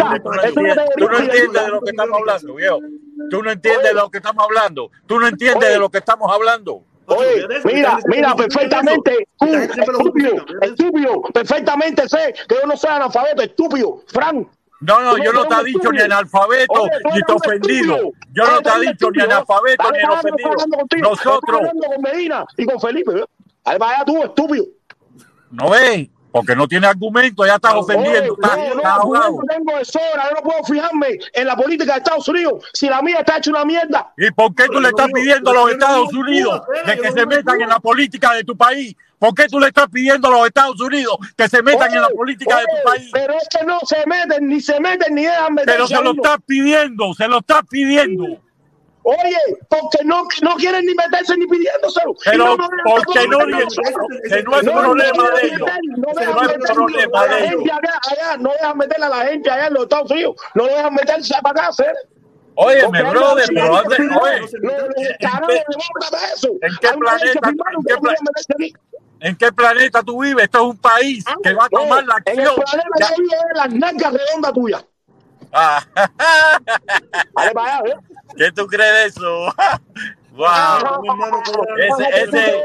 [0.96, 2.78] tú no no de lo que estamos hablando, viejo.
[3.30, 4.90] Tú no entiendes de lo que estamos hablando.
[5.06, 6.82] Tú no entiendes de lo que estamos hablando.
[7.06, 14.02] Oye, mira, mira, perfectamente, tú, estúpido, estúpido, perfectamente sé que yo no soy analfabeto, estúpido,
[14.08, 14.46] Frank.
[14.80, 17.96] No, no, yo no te he dicho ni analfabeto, Oye, ni te ofendido.
[18.30, 20.50] Yo no te he dicho ni analfabeto, ni ofendido.
[21.00, 23.24] Nosotros, hablando con Medina y con Felipe.
[23.64, 24.64] Ahí vaya tú, estúpido.
[25.50, 26.08] ¿no ves?
[26.30, 29.32] Porque no tiene argumento, ya estás ofendiendo, Oye, estás, no, no, ahogado.
[29.32, 32.88] yo tengo de sobra, yo no puedo fijarme en la política de Estados Unidos si
[32.88, 34.12] la mía está hecha una mierda.
[34.16, 37.60] ¿Y por qué tú le estás pidiendo a los Estados Unidos de que se metan
[37.60, 38.94] en la política de tu país?
[39.18, 42.08] ¿Por qué tú le estás pidiendo a los Estados Unidos que se metan en la
[42.08, 43.10] política de tu país?
[43.12, 45.76] Pero es que no se meten, ni se meten, ni dejan meterse.
[45.76, 48.24] Pero se lo estás pidiendo, se lo estás pidiendo.
[49.10, 49.38] Oye,
[49.70, 52.14] porque no, no quieren ni meterse ni pidiéndoselo.
[52.24, 54.42] Pero no porque no, tampoco que meterse.
[54.44, 55.60] no es No, problema no de dejan ellos.
[55.60, 57.50] meter, No Que dejan no es meter problema a de la ellos.
[57.50, 60.36] gente allá, allá, no dejan meter a la gente allá en los Estados Unidos.
[60.54, 61.94] No dejan meterse para acá, hacer.
[62.60, 64.36] Óyeme, brother, pero antes, oye.
[64.36, 64.48] ¿En
[66.80, 68.72] qué que planeta- que no pueden pla- meterse aquí.
[69.20, 70.44] ¿en qué planeta tú vives?
[70.44, 72.64] Esto es un país que va a tomar la En el acción.
[72.70, 74.84] planeta que es las nalgas redondas tuyas.
[75.52, 75.82] Ah,
[77.34, 77.96] Dale para allá, ¿eh?
[78.36, 79.46] ¿Qué tú crees de eso?
[80.32, 81.02] wow.
[81.78, 82.64] Ese, ese,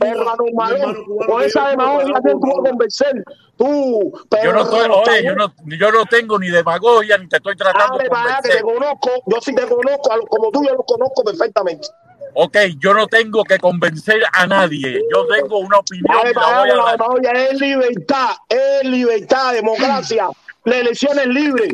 [0.00, 3.24] Hermano Malón, con esa demagogia que tú vas a convencer.
[3.56, 4.12] Tú,
[4.42, 7.98] yo no estoy, oye, yo no, yo no tengo ni demagogia ni te estoy tratando
[7.98, 8.82] de Dale para allá, que te convencer.
[8.98, 9.10] conozco.
[9.26, 11.86] Yo sí te conozco, a los- como tú yo los conozco perfectamente.
[12.34, 15.00] Ok, yo no tengo que convencer a nadie.
[15.14, 16.92] Yo tengo una opinión Dale la para voy allá, a la dar.
[16.98, 20.28] demagogia es libertad, es libertad, democracia.
[20.64, 21.68] La elección es libre.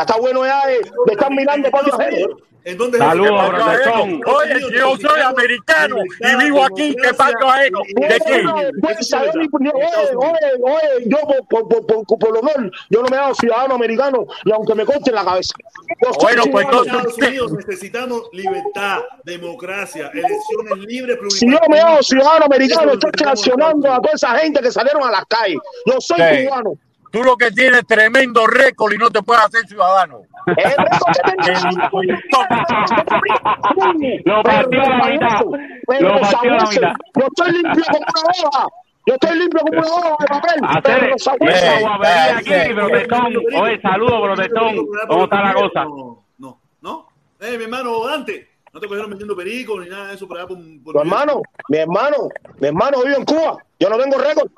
[0.00, 2.36] Está bueno ya de, de estar mirando para otro ajeno.
[2.62, 3.50] ¿En dónde Saludos, es?
[3.50, 4.20] protestón.
[4.26, 7.80] Oye, si yo soy americano y vivo aquí, ¿qué pacto ajeno?
[7.96, 8.44] ¿De qué?
[8.82, 9.34] Pues, ¿sabes?
[9.34, 11.16] Ni- ni- Oye, oye, oye, yo
[11.48, 14.84] por, por, por, por, por honor, yo no me hago ciudadano americano y aunque me
[14.84, 15.54] corte la cabeza.
[16.20, 16.66] Bueno, pues.
[16.66, 23.90] Estados Unidos necesitamos libertad, democracia, elecciones libres, Si yo me hago ciudadano americano, estoy sancionando
[23.90, 25.58] a toda esa gente que salieron a las calles.
[25.86, 26.44] Yo soy Sí.
[26.46, 26.74] cubano.
[27.10, 30.20] Tú lo que tienes es tremendo récord y no te puedes hacer ciudadano.
[30.46, 32.00] El récord que tengo-
[34.24, 35.40] Lo partió la mitad.
[36.00, 36.92] Lo partió la mitad.
[37.18, 38.66] Yo estoy limpio como una hoja.
[39.06, 40.60] Yo estoy limpio como una hoja de papel.
[40.64, 43.36] Hacer guapería aquí, protestón.
[43.60, 44.76] Oye, saludos, protestón.
[45.08, 45.84] ¿Cómo está la cosa?
[46.38, 47.08] No, no.
[47.40, 50.46] Eh, mi hermano, Dante, no te cogieron metiendo perico ni nada de eso por allá
[50.46, 52.16] por, por Mi hermano, mi hermano,
[52.60, 53.56] mi hermano vive en Cuba.
[53.80, 54.50] Yo no tengo récord.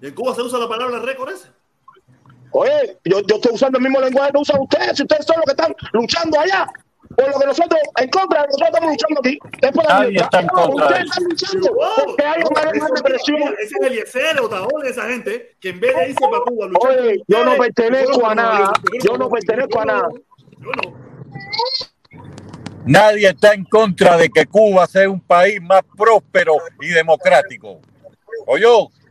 [0.00, 1.48] ¿Y en Cuba se usa la palabra récord ese?
[2.52, 4.96] Oye, yo, yo estoy usando el mismo lenguaje que usan ustedes.
[4.96, 6.66] Si ustedes son los que están luchando allá,
[7.14, 9.38] por lo que nosotros, en contra de lo que nosotros estamos luchando aquí.
[9.62, 10.26] Es por la Nadie libertad.
[10.26, 13.54] está en contra Ustedes de están luchando porque hay una depresión.
[13.58, 16.90] Ese es Eliezer, Otaola, esa gente que en vez de irse para Cuba a luchar.
[16.98, 18.72] Oye, yo no pertenezco a nada.
[19.02, 20.08] Yo no pertenezco a nada.
[20.58, 21.06] Yo no.
[22.84, 27.80] Nadie está en contra de que Cuba sea un país más próspero y democrático.
[28.46, 28.66] Oye,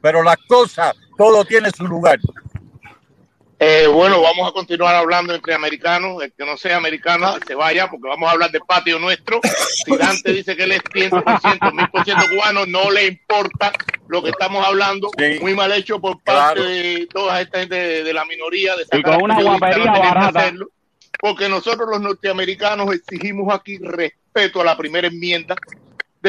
[0.05, 2.19] pero las cosas, todo tiene su lugar.
[3.57, 6.21] Eh, bueno, vamos a continuar hablando entre americanos.
[6.21, 9.39] El que no sea americano, se vaya, porque vamos a hablar del patio nuestro.
[9.83, 13.71] Si Dante dice que él es 100%, 1000% cubano, no le importa
[14.07, 15.09] lo que estamos hablando.
[15.41, 16.63] Muy mal hecho por parte Claro.
[16.65, 18.75] de toda esta gente de, de la minoría.
[18.75, 20.39] De Y con una guapería no barata.
[20.41, 20.67] hacerlo,
[21.19, 25.55] porque nosotros los norteamericanos exigimos aquí respeto a la primera enmienda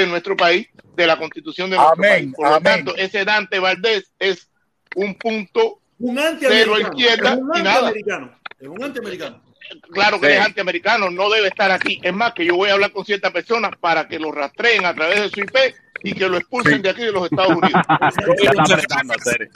[0.01, 2.35] de nuestro país, de la constitución de nuestro Amén, país.
[2.37, 4.49] Por lo tanto, ese Dante Valdés es
[4.95, 7.89] un punto Un cero izquierda Es un y nada.
[7.89, 8.39] antiamericano.
[8.61, 9.43] Es un antiamericano.
[9.91, 10.33] Claro que Sí.
[10.35, 11.99] es antiamericano, no debe estar aquí.
[12.03, 14.95] Es más, que yo voy a hablar con ciertas personas para que lo rastreen a
[14.95, 15.57] través de su IP
[16.05, 17.73] y que lo expulsen de aquí de los Estados Unidos.
[18.43, 19.51] Ya está apretando, Tere.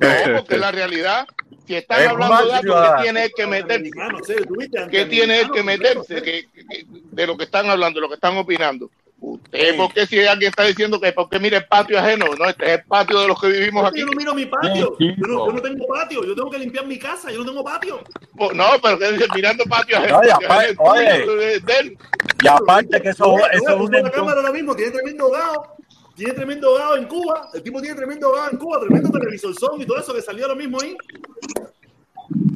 [0.00, 1.26] No, porque es la realidad.
[1.66, 2.94] Si están Es hablando de datos.
[2.96, 4.36] ¿qué tiene él que meterse?
[4.90, 8.14] ¿Qué tiene él que meterse que- que- de lo que están hablando, de lo que
[8.14, 8.90] están opinando?
[9.20, 12.26] Usted, ¿por qué si alguien está diciendo que porque mire el patio ajeno?
[12.38, 13.98] No, este es el patio de los que vivimos aquí.
[14.00, 14.96] Yo no miro mi patio.
[14.98, 16.24] Yo no, yo no tengo patio.
[16.24, 17.30] Yo tengo que limpiar mi casa.
[17.32, 18.00] Yo no tengo patio.
[18.36, 20.18] Pues No, pero que dice mirando patio ajeno.
[20.18, 21.26] Oye, patio aparte- oye.
[21.36, 21.98] de- de él.
[22.44, 24.76] Y aparte que eso, es un la cámara ahora mismo.
[24.76, 25.76] Tiene tremendo gao.
[26.14, 27.48] Tiene tremendo gao en Cuba.
[27.54, 28.78] El tipo tiene tremendo gao en Cuba.
[28.80, 30.96] Tremendo televisor son y todo eso que salió ahora mismo ahí.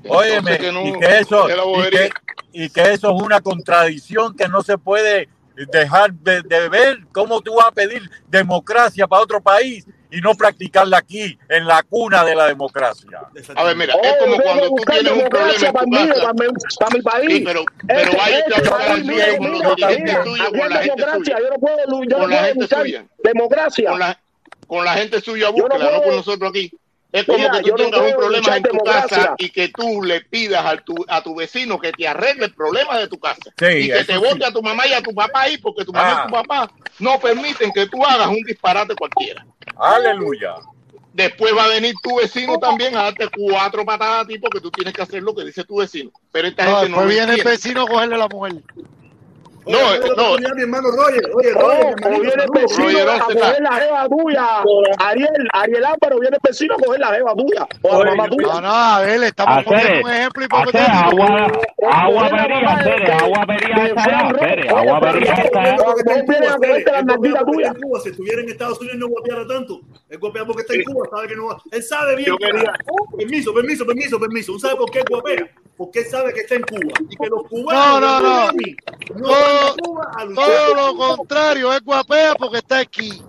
[0.08, 2.10] Óyeme, que no- y, que eso, y, que,
[2.52, 5.28] y que eso es una contradicción que no se puede
[5.70, 6.98] dejar de, de ver.
[7.12, 11.82] ¿Cómo tú vas a pedir democracia para otro país y no practicarla aquí, en la
[11.82, 13.20] cuna de la democracia?
[13.54, 16.22] A ver, mira, es como cuando tú tienes un problema en para tu casa.
[16.22, 17.30] para mi, para mi país.
[17.38, 18.10] Sí, pero, pero
[18.94, 21.38] el mira, día con los dirigentes tuyos, con hay la gente suya.
[21.40, 23.04] yo no puedo, yo no Con la gente suya.
[23.24, 23.90] democracia.
[23.90, 24.20] Con la,
[24.66, 26.72] con la gente suya, Yo no búsquela, no con nosotros aquí.
[27.12, 29.08] Es como Mira, que tú no tengas un problema en tu democracia.
[29.18, 32.54] casa y que tú le pidas a tu, a tu vecino que te arregle el
[32.54, 33.52] problema de tu casa.
[33.58, 34.18] Sí, y que te sí.
[34.18, 36.24] vote a tu mamá y a tu papá ahí, porque tu mamá Ah.
[36.24, 36.70] y tu papá
[37.00, 39.44] no permiten que tú hagas un disparate cualquiera.
[39.78, 40.54] Aleluya.
[41.12, 44.70] Después va a venir tu vecino también a darte cuatro patadas a ti porque tú
[44.70, 46.10] tienes que hacer lo que dice tu vecino.
[46.32, 48.54] Pero esta No, gente no después viene el vecino a cogerle a la mujer.
[49.64, 51.22] No, Oye, eh, no, mi hermano Roger.
[51.34, 54.46] Oye, Roger, mi o hermanito, viene el vecino Roger, a coger la jeva tuya.
[54.98, 57.68] Ariel, Ariel Álvaro, viene el vecino a coger la jeva tuya.
[57.82, 58.46] O la mamá tuya.
[58.48, 60.82] No, no, a ver, estamos poniendo un ejemplo hipotético.
[60.90, 61.52] agua,
[61.92, 64.04] agua vería, agua vería esta,
[64.78, 65.76] agua vería esta.
[65.76, 67.74] Cuba, a cogerte la porque tuya.
[68.02, 69.80] Si estuviera en Estados Unidos no guapeara tanto.
[70.08, 71.62] Él guapea porque está en Cuba, sabe que no va.
[71.70, 72.34] Él sabe bien.
[73.16, 74.52] Permiso, permiso, permiso, permiso.
[74.54, 75.50] ¿Usted sabe por qué él guapea?
[75.82, 76.92] Porque él sabe que está en Cuba.
[77.10, 78.30] Y que los No, cubanos no, de no.
[78.30, 78.76] Miami
[79.16, 80.10] no Todo- Cuba
[80.76, 83.20] lo contrario, es guapea porque está aquí.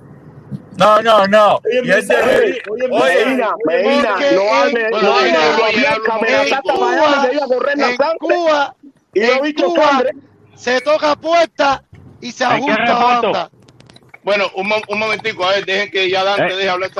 [0.77, 1.55] No, no, no.
[1.65, 2.15] Oye, Medina,
[2.69, 2.87] Oye,
[3.65, 5.39] Medina, no en- hable, no hable de
[7.97, 8.17] en.
[8.19, 8.75] Cuba,
[9.15, 10.11] Y en Cuba sangre.
[10.55, 11.83] se toca puerta
[12.21, 13.49] y se ¿En qué ajusta banda.
[14.23, 16.95] Bueno, un, mo- un momentico, a ver, dejen que ya Dante Eh, deje hablar Es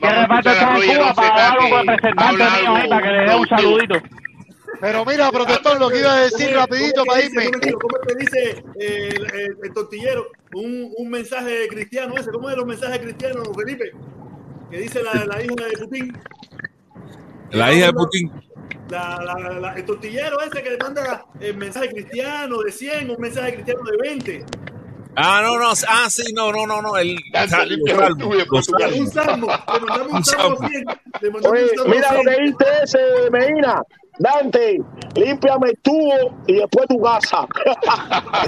[0.00, 2.66] que reparto está en Roger Cuba para dar Onseca un que representante habla mío ahí
[2.76, 3.94] algo para que le dé un saludito.
[4.80, 7.50] Pero mira, protector, lo que iba a decir ¿Cómo- rapidito cómo para irme.
[7.50, 10.26] ¿Cómo que dice eh, el, el- el tortillero?
[10.54, 12.30] Un, un mensaje cristiano ese.
[12.30, 13.92] ¿Cómo es los mensajes cristianos, Felipe?
[14.70, 16.18] Que dice la, la hija de Putin.
[17.50, 18.32] La hija de Putin.
[18.90, 23.16] La, la- la- el tortillero ese que le manda el mensaje cristiano de 100, un
[23.20, 24.44] mensaje cristiano de 20.
[25.18, 25.70] Ah, no, no.
[25.88, 26.96] Ah, sí, no, no, no, no.
[26.98, 29.46] El, Dante, sal- limpia los el salmos, tuyo, los por tu Un salmo.
[29.46, 30.68] Le mandamos un salmo salmo.
[30.68, 30.84] 100.
[31.22, 32.24] Le mandamos Oye, un salmo mira lo 100.
[32.36, 33.82] que dice ese, Medina.
[34.18, 34.78] Dante,
[35.14, 37.46] límpiame el tubo y después tu casa.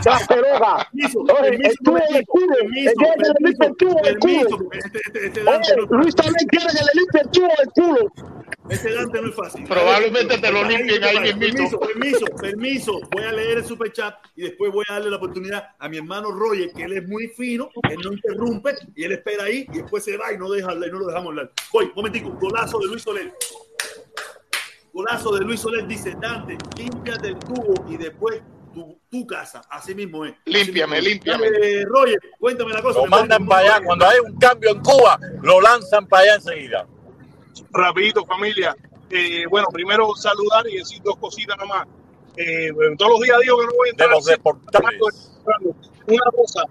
[0.04, 0.88] La peroga.
[0.92, 2.54] Permiso, Oye, permiso, el tubo y el culo.
[2.56, 5.98] permiso, El que le limpie el tubo del permiso, culo.
[5.98, 8.12] Luis también quiere que le limpie el tubo del culo.
[8.70, 9.64] este Dante no es fácil.
[9.64, 11.80] Probablemente te lo limpien ahí Permiso, mismito.
[11.80, 13.00] permiso, permiso.
[13.12, 15.98] Voy a leer el super chat y después voy a darle la oportunidad a mi
[15.98, 19.78] hermano Roger, que él es muy fino, él no interrumpe y él espera ahí y
[19.78, 21.50] después se va y no, deja, hablar, y no lo dejamos hablar.
[21.72, 23.32] Voy, momentico, golazo de Luis Soler.
[24.98, 28.42] Golazo de Luis Soler dice, Dante, límpiate el tubo y después
[28.74, 29.62] tu, tu casa.
[29.70, 30.32] Así mismo es.
[30.32, 31.48] Así Límpiame, límpiame.
[31.48, 32.98] Dale, Roger, cuéntame la cosa.
[32.98, 33.84] Lo mandan para allá.
[33.86, 36.88] Cuando hay un cambio en Cuba, lo lanzan para allá enseguida.
[37.70, 38.76] rapidito familia.
[39.08, 41.86] Eh, bueno, primero saludar y decir dos cositas nomás.
[42.36, 45.40] Eh, bueno, todos los días digo que no voy a De entrar los deportables.
[46.08, 46.62] Una cosa,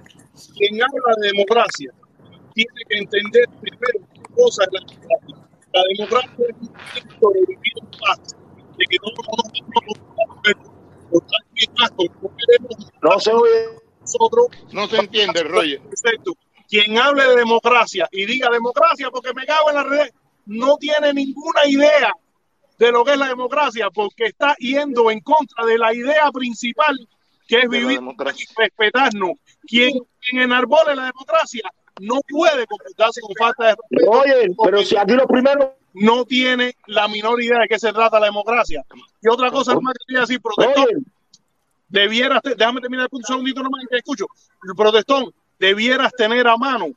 [0.54, 1.94] quien habla de democracia
[2.54, 5.47] tiene que entender primero qué cosa es la democracia.
[5.78, 8.36] La democracia es un proyecto de vivir en paz,
[8.78, 9.38] de que no nos
[12.22, 13.80] no queremos No se oye.
[14.02, 15.80] nosotros No se entiende, Roger.
[15.82, 16.34] Perfecto.
[16.68, 20.10] Quien hable de democracia y diga democracia porque me cago en la red,
[20.48, 22.12] no tiene ninguna idea
[22.80, 27.08] de lo que es la democracia porque está yendo en contra de la idea principal
[27.48, 29.34] que es De vivir y respetarnos.
[29.62, 34.11] Quien, quien enarbole la democracia no puede comportarse con falta de respeto.
[34.11, 35.76] Oye, pero si aquí lo primero.
[35.94, 38.84] no tiene la menor idea de qué se trata la democracia.
[39.22, 40.98] Y otra cosa más que quería decir, protestón, Oye,
[41.88, 44.28] debieras, déjame terminar el punto un segundito nomás que escucho.
[44.64, 46.90] El protestón, debieras tener a mano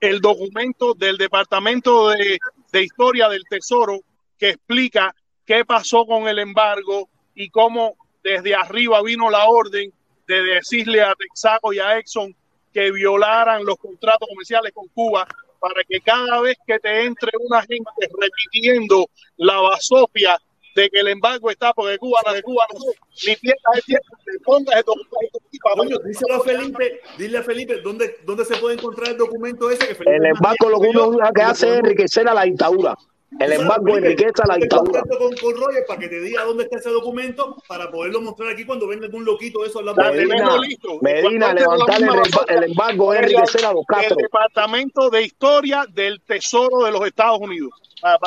[0.00, 2.38] el documento del Departamento de,
[2.72, 4.00] de Historia del Tesoro
[4.38, 5.14] que explica
[5.44, 9.92] qué pasó con el embargo y cómo desde arriba vino la orden
[10.26, 12.34] de decirle a Texaco y a Exxon
[12.74, 15.26] que violaran los contratos comerciales con Cuba
[15.60, 17.90] para que cada vez que te entre una gente
[18.20, 19.06] repitiendo
[19.36, 20.38] la basofia
[20.74, 22.80] de que el embargo está porque Cuba no es de Cuba, no,
[23.26, 28.16] ni pierdas el tiempo, te pongas el documento díselo a Felipe, dile a Felipe dónde,
[28.24, 31.42] dónde se puede encontrar el documento ese que Felipe el embargo lo que uno que
[31.42, 32.96] hace es enriquecer a la dictadura.
[33.40, 35.02] El embargo enriquece la Te dictadura.
[35.18, 38.64] con, con Roger para que te diga dónde está ese documento para poderlo mostrar aquí
[38.64, 40.56] cuando venga algún loquito de eso hablando de Medina,
[41.00, 44.16] Medina, levantar el, el embargo es enriquecer a los Castro.
[44.16, 47.70] El Departamento de Historia del Tesoro de los Estados Unidos.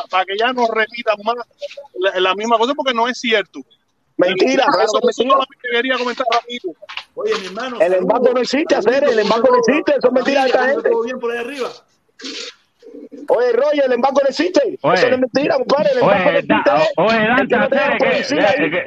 [0.10, 1.36] Para que ya no repitan más
[2.00, 3.60] la, la misma cosa, porque no es cierto.
[4.18, 5.46] Mentira, Eso- claro mentira.
[5.72, 6.74] quería comentar rápido.
[7.14, 7.80] Oye, mi hermano.
[7.80, 10.90] El embargo no existe, hacer el embargo no existe, eso es mentira de esta gente.
[10.90, 11.70] ¿Todo bien por ahí arriba?
[13.30, 14.78] Oye, Roger, el embargo no existe.
[14.82, 14.94] Oye.
[14.96, 15.92] Eso no es mentira, compadre.
[15.92, 16.72] El embargo no Oye, existe.
[16.98, 18.86] oye, Dante, que ¿qué, qué-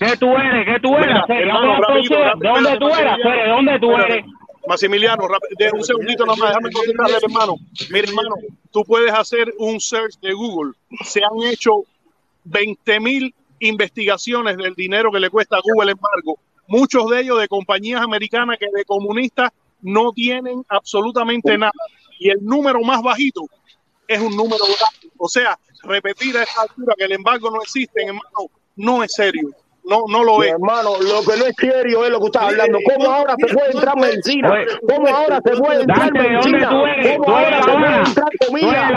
[0.00, 0.66] qué tú eres?
[0.66, 1.16] ¿Qué tú eres?
[1.28, 2.24] ¿Dónde tú eres?
[2.24, 3.04] rápido, ¿De dónde tú eres?
[3.06, 3.42] Maximiliano, Acere?
[3.42, 4.12] ¿De dónde tú espérate.
[4.14, 4.24] eres?
[4.66, 7.54] Maximiliano, rápido, de un segundito nomás, déjame contestarle, hermano.
[7.90, 8.34] Mira, hermano,
[8.70, 10.72] tú puedes hacer un search de Google.
[11.04, 11.84] Se han hecho
[12.44, 16.38] 20 mil investigaciones del dinero que le cuesta a Google el embargo.
[16.66, 19.50] Muchos de ellos de compañías americanas que de comunistas
[19.80, 21.72] no tienen absolutamente nada.
[22.18, 23.42] Y el número más bajito
[24.06, 25.14] es un número grande.
[25.18, 29.50] O sea, repetir a esta altura que el embargo no existe, hermano, no es serio.
[29.88, 30.50] No, no lo es.
[30.52, 32.78] hermano, lo que no es serio es lo que usted está hablando.
[32.94, 34.54] ¿Cómo ahora se puede entrar medicina?
[34.86, 36.70] ¿Cómo ahora se puede entrar Dante, ¿de dónde medicina?
[36.70, 37.16] tú eres?
[37.16, 38.88] ¿Cómo ahora se puede entrar comida?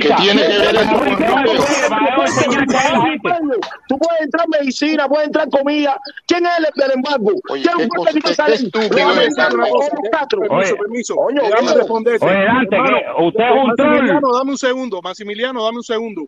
[0.00, 3.60] ¿Qué tiene que ver eso con ¿Qué tiene que.
[3.88, 6.00] Tú puedes entrar medicina, puedes entrar comida.
[6.26, 7.32] ¿Quién es el del embargo?
[7.46, 9.68] ¿Quién que es, Carlos.
[9.72, 10.40] o los Castro.
[10.78, 11.40] Permiso, Oye.
[11.40, 11.74] Déjame coño.
[11.78, 12.24] responderte.
[12.24, 13.90] Oye, Dante, Hermano, que usted es un troll.
[13.90, 15.02] Maximiliano, dame un segundo.
[15.02, 16.26] Maximiliano, dame un segundo.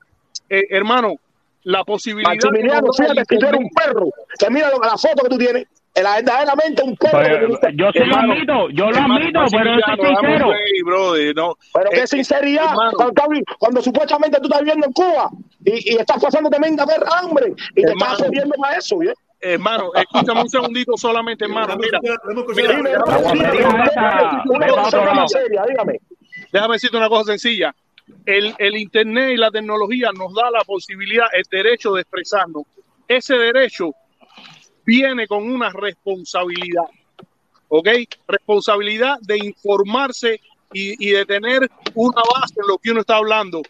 [0.48, 1.14] Eh, hermano,
[1.64, 2.30] la posibilidad.
[2.32, 4.06] que Maximiliano, fíjate el si tú eres un perro.
[4.38, 5.66] Que mira lo- la foto que tú tienes.
[6.00, 7.58] La verdaderamente un perro.
[7.74, 10.46] Yo sí lo admito, yo lo admito, pero soy sincero.
[10.48, 11.54] break, brother, no.
[11.74, 12.90] Pero Eh, qué sinceridad, hermano.
[12.94, 13.22] cuando,
[13.58, 15.30] cuando supuestamente tú estás viviendo en Cuba
[15.64, 18.12] y, y estás pasando tremenda ver hambre y te Hermano.
[18.14, 18.96] estás jodiendo para eso.
[19.42, 21.76] Hermano, escúchame un segundito solamente, hermano.
[21.76, 22.20] Mira, mira,
[26.52, 27.74] déjame decirte una cosa sencilla.
[28.26, 32.64] El, Internet y la tecnología nos da la posibilidad, el derecho de expresarnos.
[33.08, 33.94] Ese derecho
[34.84, 36.84] viene con una responsabilidad,
[37.68, 37.88] ¿ok?
[38.28, 40.40] Responsabilidad de informarse
[40.72, 43.62] y, de tener una base en lo que uno está hablando.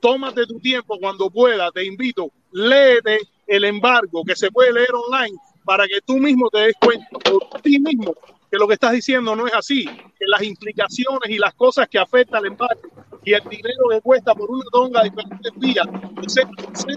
[0.00, 5.36] Tómate tu tiempo cuando pueda, te invito, léete el embargo que se puede leer online
[5.64, 8.14] para que tú mismo te des cuenta por ti mismo
[8.50, 11.98] que lo que estás diciendo no es así, que las implicaciones y las cosas que
[11.98, 12.80] afectan al embargo
[13.26, 15.86] y el dinero que cuesta por una tonga de diferentes vías,
[16.28, 16.42] se-
[16.74, 16.96] se-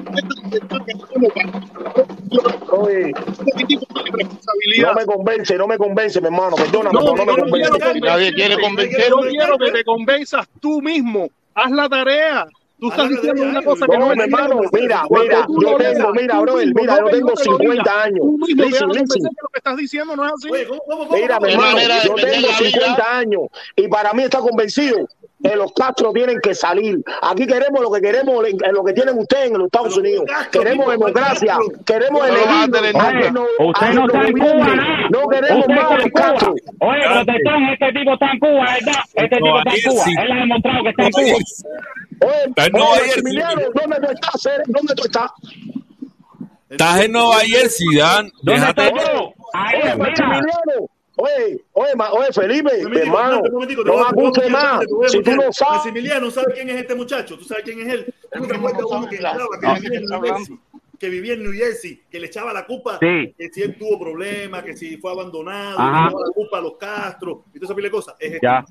[2.71, 6.55] Oye, este no me convence, no me convence, mi hermano.
[6.55, 7.71] Perdóname, No, pero no yo me no convence.
[7.79, 9.09] quiero Nadie quiere convencer.
[9.09, 11.29] Yo quiero que te convenzas tú mismo.
[11.55, 12.47] Haz la tarea.
[12.79, 16.13] Tú estás diciendo una cosa que No, no mi es hermano, mira, mira, yo tengo,
[16.13, 18.25] mira, mismo, mira, no yo tengo te lo diga, 50 años.
[18.47, 19.23] Listen, listen.
[19.23, 20.49] lo que estás diciendo no es así.
[20.49, 22.69] Oye, ¿cómo, cómo, cómo, Mira, mi hermano, yo tengo la vida.
[22.71, 23.41] 50 años
[23.75, 25.09] y para mí está convencido
[25.41, 26.99] que los Castro tienen que salir.
[27.21, 30.25] Aquí queremos lo que queremos, lo que tienen ustedes en los Estados Unidos.
[30.51, 32.69] Queremos democracia, queremos elegir
[33.59, 34.67] Usted no está en Cuba.
[35.09, 36.09] No queremos Usted más Cuba.
[36.13, 36.55] Castro.
[36.79, 39.03] Oye, protestón, este tipo está en Cuba, ¿verdad?
[39.13, 40.23] Este tipo está en Cuba.
[40.23, 41.37] Él ha demostrado que está en Cuba.
[42.21, 43.05] Oye.
[43.05, 44.41] Maximiliano, ¿dónde tú estás?
[44.41, 44.63] Cere?
[44.67, 45.31] ¿Dónde tú estás?
[46.69, 48.31] Estás en Nueva Jersey, Dan.
[48.43, 49.33] ¿Dónde yo?
[49.53, 50.41] Ahí, Oye, mira.
[51.21, 54.43] Oye, oye, oye, Felipe, momentico, hermano, te no voy me a- te voy a acuses
[54.43, 54.85] mutear, más.
[55.11, 57.37] Si tú no sabes, Maximiliano, ¿sabes quién es este muchacho?
[57.37, 58.13] ¿Tú sabes quién es él?
[58.31, 60.29] ¿Tú te acuerdas no uno que sabe
[60.97, 62.01] que vivía en New Jersey?
[62.09, 63.33] Que le echaba la culpa Sí.
[63.37, 66.61] que si él tuvo problemas, que si fue abandonado, que le echaba la culpa a
[66.61, 68.15] los Castro y toda esa pila de cosas.
[68.17, 68.65] Es este, Ya.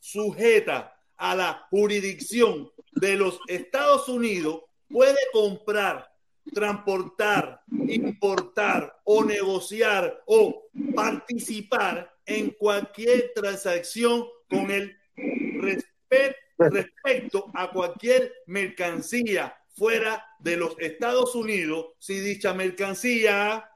[0.00, 6.12] sujeta a la jurisdicción de los Estados Unidos puede comprar,
[6.52, 18.32] transportar, importar o negociar o participar en cualquier transacción con el respe- respecto a cualquier
[18.46, 23.70] mercancía fuera de los Estados Unidos si dicha mercancía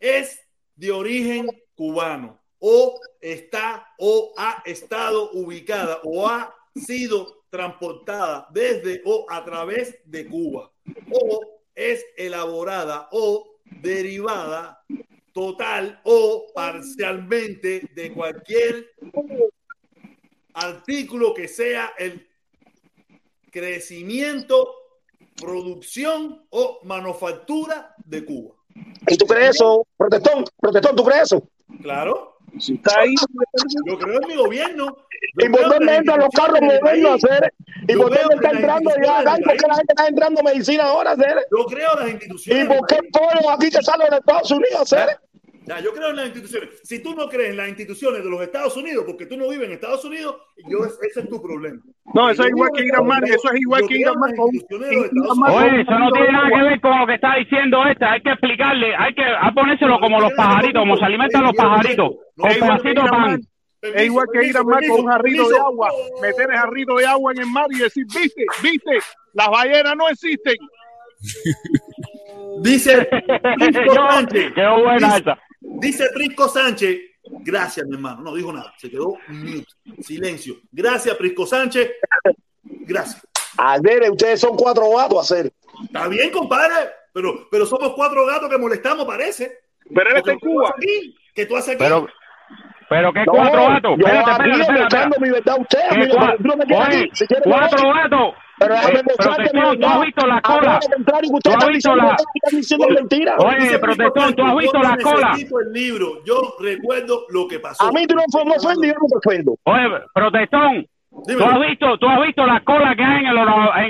[0.00, 0.40] es
[0.76, 9.26] de origen cubano o está o ha estado ubicada o ha sido transportada desde o
[9.28, 10.72] a través de Cuba
[11.12, 14.82] o es elaborada o derivada
[15.32, 18.92] total o parcialmente de cualquier
[20.54, 22.28] artículo que sea el
[23.50, 24.74] crecimiento,
[25.36, 28.54] producción o manufactura de Cuba.
[29.06, 30.44] ¿Y tú crees eso, protestón?
[30.58, 31.48] Protestón, ¿tú crees eso?
[31.80, 32.31] Claro.
[32.56, 33.14] Está ahí.
[33.86, 34.96] Yo creo en mi gobierno.
[35.38, 37.54] ¿Y por dónde entran los carros modernos a hacer?
[37.88, 39.22] ¿Y por dónde está entrando ya?
[39.22, 41.46] ¿Por qué la gente está entrando medicina ahora a hacer?
[41.50, 42.64] Yo creo en las instituciones.
[42.64, 45.18] ¿Y por qué pollo aquí que sale de Estados Unidos a hacer?
[45.66, 46.70] Ya, yo creo en las instituciones.
[46.82, 49.68] Si tú no crees en las instituciones de los Estados Unidos, porque tú no vives
[49.68, 50.36] en Estados Unidos,
[50.68, 51.80] yo, ese es tu problema.
[52.14, 54.30] No, eso es igual que ir a mar, eso es igual que ir a mar
[54.38, 58.04] Oye, eso no tiene nada que ver con lo que está diciendo este.
[58.04, 62.10] Hay que explicarle, hay que a ponérselo como los pajaritos, como se alimentan los pajaritos,
[62.36, 63.10] con Es igual que ir a mar.
[63.12, 63.40] pan.
[63.82, 65.90] Es igual que ir al mar con un jarrito de agua,
[66.20, 68.98] meter el jarrito de agua en el mar y decir, viste, viste,
[69.32, 70.56] las ballenas no existen.
[72.60, 73.08] Dice
[73.94, 74.52] Sánchez.
[74.54, 75.38] qué buena dice, esa.
[75.80, 76.98] Dice Prisco Sánchez.
[77.24, 78.22] Gracias, mi hermano.
[78.22, 78.74] No dijo nada.
[78.78, 79.66] Se quedó mute.
[80.02, 80.56] Silencio.
[80.70, 81.90] Gracias, Prisco Sánchez.
[82.62, 83.26] Gracias.
[83.56, 85.52] Hacer, ustedes son cuatro gatos a hacer.
[85.84, 86.90] Está bien, compadre.
[87.12, 89.58] Pero, pero somos cuatro gatos que molestamos, parece.
[89.94, 90.70] Pero él está en Cuba.
[90.70, 91.78] haces aquí, ¿Qué tú haces aquí?
[91.78, 92.06] Pero,
[92.92, 93.92] pero qué No, cuatro gatos.
[93.98, 95.20] Espérate, espérate, espérate.
[95.20, 97.94] mi verdad a usted, ¿Qué amigo, cua- pero tú no me quieres Oye, si cuatro
[97.94, 98.34] gatos.
[98.58, 100.80] Pero déjame Eh, protestón, tú has visto la cola.
[101.04, 102.16] Tú has visto la.
[103.38, 105.32] Oye, protestón, tú has visto la cola.
[105.34, 106.06] el libro.
[106.24, 107.82] Yo recuerdo lo que pasó.
[107.84, 109.56] A mí tú no me ofendes, yo no te ofendo.
[109.64, 110.86] Oye, protestón.
[111.26, 113.38] ¿Tú has visto, tú has visto la cola que hay en, el,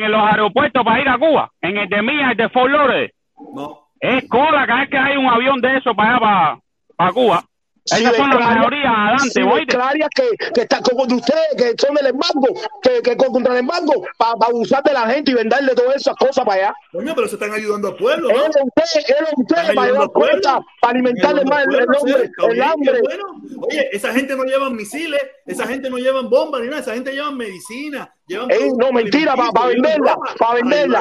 [0.05, 1.51] en los aeropuertos para ir a Cuba?
[1.61, 3.13] En el de Mía, el de Fort Lauderdale.
[3.55, 3.79] No.
[4.01, 6.59] Es cola cada vez que hay un avión de eso para allá, para,
[6.97, 7.45] para Cuba.
[7.85, 9.31] Sí, de son las Claria- mayorías adelante,
[9.61, 9.67] sí.
[9.67, 12.47] Claria que, que están como de ustedes, que son del embargo,
[12.81, 16.15] que, que con- contra el embargo, para abusar de la gente y venderle todas esas
[16.17, 16.75] cosas para allá.
[16.93, 18.35] Coño, pero se están ayudando al pueblo, ¿no?
[18.35, 20.37] es usted, él es usted, Están para llevar al pueblo.
[20.43, 23.01] cosas, para alimentarle más el, el hombre, está el hambre.
[23.03, 23.25] bueno.
[23.69, 27.13] Oye, esa gente no llevan misiles, esa gente no llevan bombas ni nada, esa gente
[27.13, 28.15] llevan medicina,
[28.51, 31.01] Ey, no, mentira, para llevan venderla, para venderla,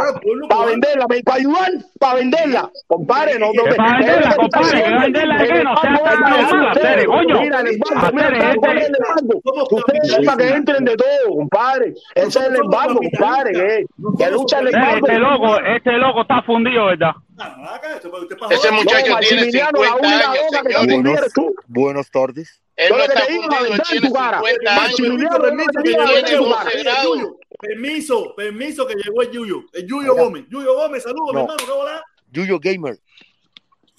[0.50, 2.72] para venderla, para ayudar, para venderla.
[2.88, 5.02] Compadre, no, no, Que para venderla, que compadre, que haciendo.
[5.02, 7.42] venderla de El qué, no sea para coño.
[7.42, 9.68] Mira, el embargo, mira, Hacer, ¿sabes cuál es el este- embargo?
[9.72, 11.94] Ustedes es para que entren de todo, compadre.
[12.16, 13.86] Ese es el embargo, compadre, que,
[14.18, 15.08] que lucha el Eh, embargo.
[15.08, 17.12] Este loco, este loco está fundido, ¿verdad?
[17.38, 21.34] Pa' Ese muchacho No, tiene Maximiliano, la 50 única años, que señores.
[21.68, 22.62] Buenos tardes.
[22.82, 24.38] Él Yo no lo que está te digo, la fundido, verdad en tiene tu cara.
[24.40, 24.82] 50 años.
[24.82, 26.64] Maximiliano, yo lo que te Permiso, digo, la verdad en tu Tiene cara.
[26.72, 27.04] 12 grados.
[27.20, 30.46] Yuyo, Permiso, permiso que llegó el Yuyo, el Yuyo Gómez.
[30.50, 31.42] Yuyo Gómez, saludos, mi No.
[31.42, 32.04] hermano, ¿qué volá?
[32.32, 32.98] Yuyo Gamer.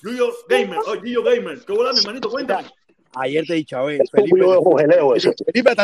[0.02, 2.28] Yuyo Gamer, oh, Yuyo Gamer, ¿qué volá, mi hermanito?
[2.28, 2.68] Cuéntame.
[3.14, 4.40] Ayer te he dicho, a ver, Felipe.
[4.42, 5.14] Jogeleo.
[5.46, 5.74] Felipe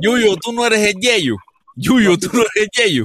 [0.00, 1.36] Yuyo, tú no eres el Yeyo.
[1.76, 3.04] Yuyo, tú no eres el Yeyo.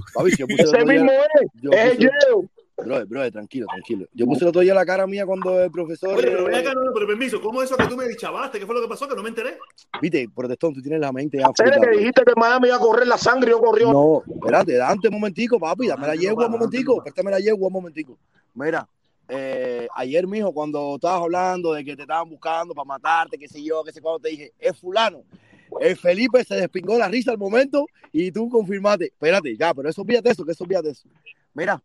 [0.58, 2.50] Ese mismo es, el puse-
[2.84, 4.08] Brother, brother, tranquilo, tranquilo.
[4.14, 6.16] Yo puse el otro día la cara mía cuando el profesor.
[6.16, 8.08] Oye, pero ven eh, acá, no, no, pero permiso, ¿cómo es eso que tú me
[8.08, 8.60] dichavaste?
[8.60, 9.08] ¿Qué fue lo que pasó?
[9.08, 9.58] Que no me enteré.
[10.02, 11.98] Viste, protestón, tú tienes la mente ya que bro.
[11.98, 13.92] dijiste que Miami iba a correr la sangre y yo corrió.
[13.92, 17.74] No, espérate, date un momentico, papi, dame la yegua un momentico, préstame la yegua un
[17.74, 18.18] momentico.
[18.54, 18.88] Mira,
[19.28, 23.64] eh, ayer, mijo, cuando estabas hablando de que te estaban buscando para matarte, qué sé
[23.64, 25.24] yo, qué sé cuándo, te dije, es fulano.
[25.80, 29.06] El Felipe se despingó la risa al momento y tú confirmaste.
[29.06, 31.08] Espérate, ya, pero eso olvídate eso, que eso olvídate eso.
[31.54, 31.82] Mira,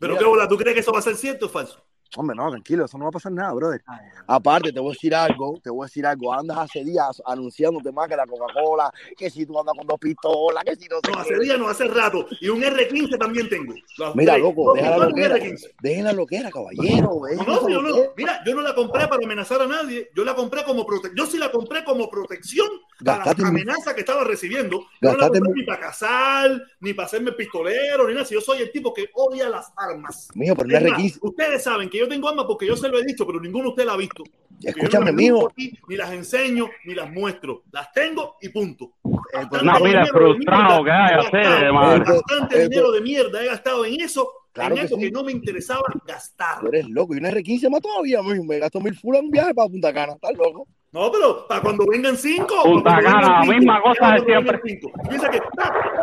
[0.00, 0.18] Pero Mira.
[0.18, 1.86] qué bola, ¿tú crees que eso va a ser cierto o falso?
[2.16, 3.82] Hombre, no, tranquilo, eso no va a pasar nada, brother.
[4.26, 6.34] Aparte, te voy a decir algo, te voy a decir algo.
[6.34, 10.64] Andas hace días anunciándote más que la Coca-Cola, que si tú andas con dos pistolas,
[10.64, 12.26] que si no No, hace días, no, hace rato.
[12.40, 13.74] Y un R15 también tengo.
[13.98, 14.42] Los Mira, tres.
[14.44, 15.36] loco, deja la loquera.
[15.36, 15.70] R15.
[15.80, 17.20] Dejen la loquera, caballero.
[17.36, 17.96] No, no, yo no.
[18.16, 20.10] Mira, yo no la compré para amenazar a nadie.
[20.14, 21.16] Yo la compré como protección.
[21.16, 22.66] Yo sí la compré como protección
[23.04, 24.80] para Gastaste las mu- amenazas que estaba recibiendo.
[25.00, 28.26] Yo no la compré ni para cazar, ni para hacerme pistolero, ni nada.
[28.26, 30.28] Si yo soy el tipo que odia las armas.
[30.34, 31.26] Mijo, pero más, requisito.
[31.28, 33.68] ustedes saben que yo tengo armas porque yo se lo he dicho, pero ninguno de
[33.70, 34.24] ustedes la ha visto.
[34.24, 35.48] No Escúchame, mijo.
[35.48, 37.62] aquí, Ni las enseño, ni las muestro.
[37.72, 38.92] Las tengo y punto.
[39.04, 41.72] Una vida frustrado que hay, hacer.
[41.72, 45.32] Bastante dinero de mierda he gastado en eso, Claro en que eso que no me
[45.32, 46.60] interesaba gastar.
[46.60, 47.14] Tú eres loco.
[47.14, 48.44] Y una R15 más todavía, mijo.
[48.44, 50.12] Me gasto mil fulas en un viaje para Punta Cana.
[50.14, 50.66] ¿Estás loco?
[50.92, 52.62] No, pero para cuando vengan cinco.
[52.64, 54.60] Punta Cana, la cinco, misma cosa de siempre.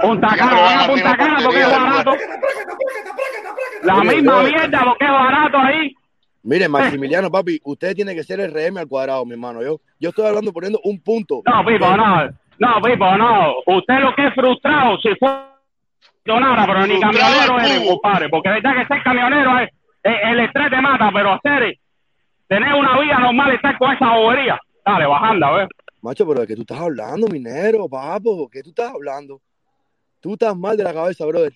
[0.02, 2.12] Punta Cana, Punta Cana porque es barato.
[3.84, 5.94] La misma mierda porque es barato ahí.
[6.44, 9.62] Mire, Maximiliano, papi, usted tiene que ser el RM al cuadrado, mi hermano.
[9.62, 11.42] Yo, yo estoy hablando poniendo un punto.
[11.46, 12.30] No, Pipo, no.
[12.60, 13.56] No, Pipo, no.
[13.66, 15.30] Usted lo que es frustrado, si fue
[16.26, 18.30] donara, pero ni camionero eres, compadre.
[18.30, 19.70] Porque verdad que ser camionero es,
[20.04, 21.78] es- el estrés te mata, pero hacer
[22.48, 24.60] tener una vida normal y estar con esa bobería.
[24.86, 25.68] Dale, bajando, a ver.
[26.02, 28.48] Macho, pero ¿de qué tú estás hablando, minero, papo?
[28.50, 29.42] ¿Qué tú estás hablando?
[30.22, 31.52] Tú estás mal de la cabeza, brother.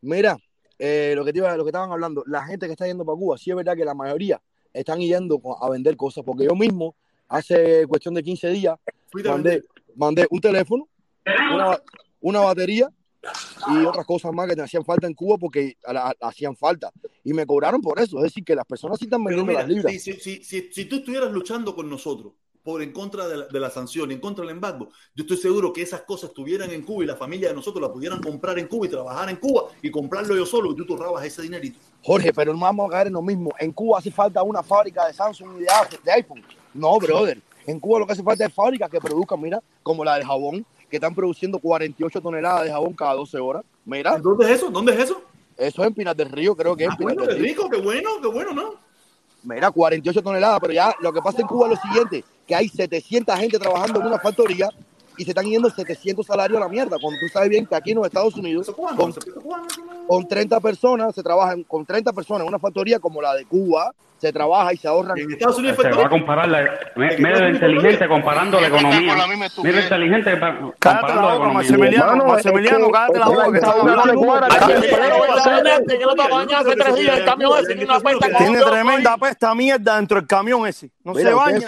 [0.00, 0.36] Mira,
[0.84, 3.16] eh, lo que te iba, lo que estaban hablando, la gente que está yendo para
[3.16, 4.40] Cuba, sí es verdad que la mayoría
[4.72, 6.96] están yendo a vender cosas, porque yo mismo,
[7.28, 8.76] hace cuestión de 15 días,
[9.24, 9.62] mandé,
[9.94, 10.88] mandé un teléfono,
[11.54, 11.82] una, ba-
[12.20, 12.90] una batería
[13.72, 16.90] y otras cosas más que te hacían falta en Cuba porque a la- hacían falta.
[17.22, 18.16] Y me cobraron por eso.
[18.18, 19.92] Es decir, que las personas sí están vendiendo mira, las libras.
[19.92, 23.46] si, si, si, si, si tú estuvieras luchando con nosotros por en contra de la,
[23.46, 26.82] de la sanción en contra del embargo, yo estoy seguro que esas cosas estuvieran en
[26.82, 29.64] Cuba y la familia de nosotros la pudieran comprar en Cuba y trabajar en Cuba
[29.82, 31.78] y comprarlo yo solo y tú te ahorrabas ese dinerito.
[32.02, 33.50] Jorge, pero no vamos a caer en lo mismo.
[33.58, 35.64] En Cuba hace falta una fábrica de Samsung y
[36.04, 36.42] de, iPhone.
[36.74, 37.40] No, brother.
[37.66, 40.64] En Cuba lo que hace falta es fábricas que produzcan, mira, como la de jabón,
[40.90, 43.64] que están produciendo 48 toneladas de jabón cada 12 horas.
[43.84, 44.18] Mira.
[44.18, 44.70] ¿Dónde es eso?
[44.70, 45.22] ¿Dónde es eso?
[45.56, 47.42] Eso es en Pinas del Río, creo que es en Ah, Pinas bueno, del qué
[47.42, 47.54] Río.
[47.54, 48.74] rico, qué bueno, qué bueno, ¿no?
[49.44, 52.68] Mira, 48 toneladas, pero ya lo que pasa en Cuba es lo siguiente, que hay
[52.68, 54.68] 700 gente trabajando en una factoría
[55.18, 56.96] y se están yendo 700 salarios a la mierda.
[57.00, 59.14] Cuando tú sabes bien que aquí en los Estados Unidos, con,
[60.06, 63.92] con 30 personas, se trabajan con 30 personas en una factoría como la de Cuba,
[64.22, 65.18] se trabaja y se ahorran.
[65.18, 66.62] En Estados Unidos Se va a comparar la,
[66.94, 69.16] me- medio inteligente comparando la economía.
[69.64, 71.52] Medio inteligente pa- comparando la economía.
[71.54, 73.82] Maximiliano, Maximiliano, cállate la boca, estamos
[77.66, 80.90] tiene Tiene tremenda pesta mierda dentro del camión ese.
[81.02, 81.58] No se baña.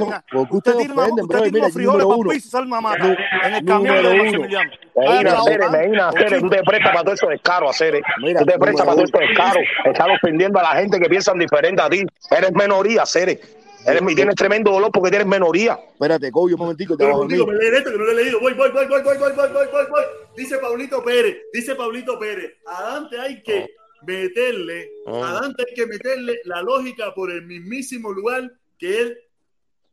[0.51, 2.31] Usted Mira, unos frijoles para uno.
[2.31, 3.17] piso y sale una mata.
[3.45, 4.17] En el camión de.
[4.17, 4.71] Maximiliano.
[4.97, 5.71] Medina, Cere, boca.
[5.77, 8.01] Medina, Cere, tú te prestas para todo eso descaro, Cere.
[8.39, 9.61] Tú te prestas para todo esto descaro.
[9.87, 12.03] Estás ofendiendo a la gente que piensan diferente a ti.
[12.45, 13.41] Eres menoría, Cere.
[13.87, 15.79] Eres, y tienes tremendo dolor porque eres menoría.
[15.93, 18.41] Espérate, Coyo, un momentico, te Pero contigo, me leen esto que no lo he leído.
[18.41, 20.05] Voy, voy, voy, voy, voy, voy, voy, voy, voy, voy.
[20.37, 23.67] Dice Pablito Pérez, dice Pablito Pérez, a Dante hay que
[24.07, 29.19] meterle, a Dante hay que meterle la lógica por el mismísimo lugar que él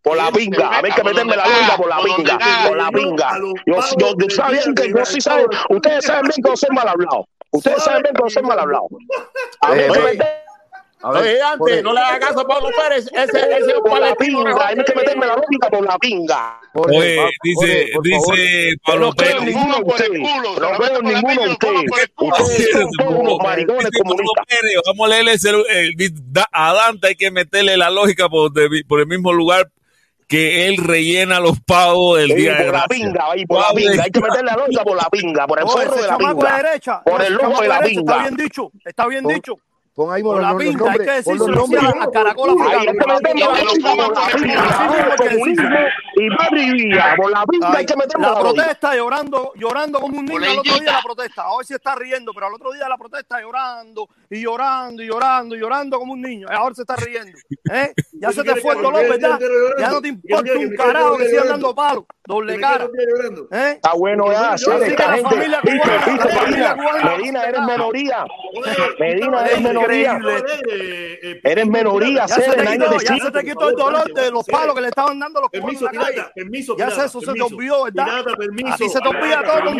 [0.01, 3.39] Por la pinga, a ver que meterme la lógica por la pinga, por la pinga.
[3.65, 6.87] Yo, yo, yo sabía que yo sí saben, ustedes saben bien que yo soy mal
[6.87, 7.27] hablado.
[7.51, 8.87] Ustedes saben bien que yo soy mal hablado.
[9.61, 10.41] A ver, Eh,
[11.09, 13.83] ver, Oye, por antes, no le hagas caso a Pablo Pérez, ese, ese es un
[13.83, 16.59] por la pinga, hay que meterme la lógica por la pinga.
[16.73, 18.35] Jorge, Oye, dice, por favor.
[18.37, 19.55] dice Pablo No creo en Pérez.
[19.55, 20.19] ninguno de ustedes.
[20.21, 22.11] No en ninguno de ustedes.
[22.17, 24.45] Ustedes son todos unos maricones comunistas.
[24.47, 28.99] Pérez, vamos a leerle el- a Dante hay que meterle la lógica por, de- por
[28.99, 29.69] el mismo lugar
[30.27, 32.87] que él rellena los pavos del Sí, día de por la gracia.
[33.05, 34.03] pinga, ahí, por la pinga.
[34.03, 36.17] Hay que meterle la lógica por la pinga, por el No, forro ese de la
[36.17, 36.33] pinga.
[36.57, 37.01] de derecha.
[37.03, 38.23] Por no, el lomo de la derecha, Está pinga.
[38.23, 38.71] bien dicho.
[38.85, 39.53] Está bien dicho.
[40.01, 41.37] Pon ahí por la pinta, hay que decir
[42.01, 42.55] a Caracola y
[47.17, 47.45] por la.
[48.19, 51.49] La protesta llorando, llorando como un niño el otro día la protesta.
[51.51, 55.55] Hoy sí está riendo, pero al otro día la protesta llorando y llorando y llorando
[55.55, 56.47] y llorando como un niño.
[56.49, 57.37] Ahora se está riendo.
[57.71, 57.93] ¿eh?
[58.13, 59.39] Ya se te fue el dolor, ¿verdad?
[59.79, 62.89] Ya no te importa un carajo que siga dando palo doble cara.
[63.51, 63.71] ¿Eh?
[63.75, 64.55] Está bueno ya.
[67.03, 68.25] Medina, eres minoría.
[68.99, 70.19] Medina, eres minoría.
[70.71, 74.87] Eh, eh, eres minoría, Ya se te quitó el dolor de los palos que le
[74.87, 75.85] estaban dando los Permiso,
[76.33, 78.05] permiso, Ya se te olvidó, ¿verdad?
[78.05, 78.89] Pirata, permiso.
[78.89, 79.73] se te olvida todo,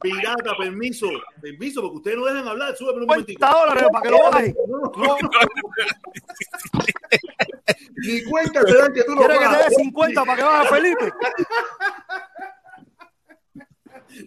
[0.00, 1.08] Pirata, permiso,
[1.40, 2.76] permiso, porque ustedes no dejan hablar.
[2.76, 3.46] Súbeme un momentico.
[3.46, 4.54] 50 dólares para que lo bajes.
[4.68, 4.92] No.
[7.96, 10.68] Ni cuenta se dan que tú lo ¿Quieres que te dé 50 para que baje
[10.68, 11.12] Felipe?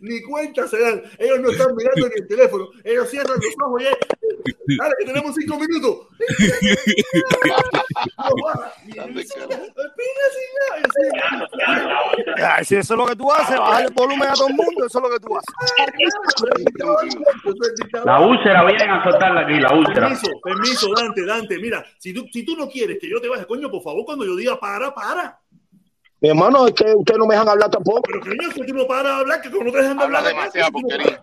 [0.02, 1.04] Ni cuenta se dan.
[1.18, 2.70] Ellos no están mirando en el teléfono.
[2.84, 3.98] Ellos cierran los ojos y es.
[4.78, 6.08] Dale, que tenemos cinco minutos.
[12.38, 14.86] Ay, si eso es lo que tú haces, bajar el volumen a todo el mundo,
[14.86, 15.54] eso es lo que tú haces.
[18.06, 20.02] La úlcera vienen a soltarla aquí, la úlcera.
[20.02, 21.58] Permiso, permiso, Dante, Dante.
[21.58, 24.26] Mira, si tú, si tú no quieres que yo te baje, coño, por favor, cuando
[24.26, 25.40] yo diga para, para.
[26.22, 28.02] Mi hermano, es que ustedes no me dejan hablar tampoco.
[28.02, 30.18] Pero que niño, ese tipo para de hablar, que como no te dejan de Habla
[30.20, 30.34] hablar.
[30.34, 31.22] demasiada porquería.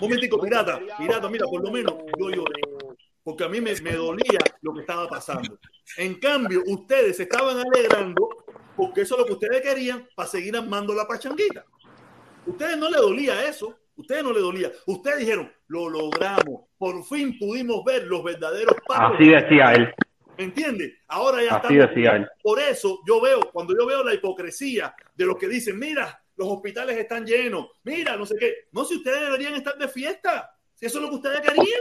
[0.00, 2.60] Momentico, pirata, pirata, mira, por lo menos yo lloré.
[3.24, 5.58] Porque a mí me, me dolía lo que estaba pasando.
[5.96, 8.28] En cambio, ustedes se estaban alegrando
[8.76, 11.64] porque eso es lo que ustedes querían para seguir armando la pachanguita.
[12.46, 13.74] Ustedes no le dolía eso.
[13.96, 14.70] Ustedes no le dolía.
[14.86, 16.66] Ustedes dijeron, lo logramos.
[16.76, 19.16] Por fin pudimos ver los verdaderos pasos.
[19.16, 19.92] Así decía él.
[20.36, 20.92] ¿Me entiendes?
[21.08, 22.28] Ahora ya Así decía él.
[22.42, 26.48] Por eso yo veo, cuando yo veo la hipocresía de los que dicen, mira, los
[26.48, 28.54] hospitales están llenos, mira, no sé qué.
[28.72, 30.52] No, si ustedes deberían estar de fiesta.
[30.74, 31.80] Si eso es lo que ustedes querían.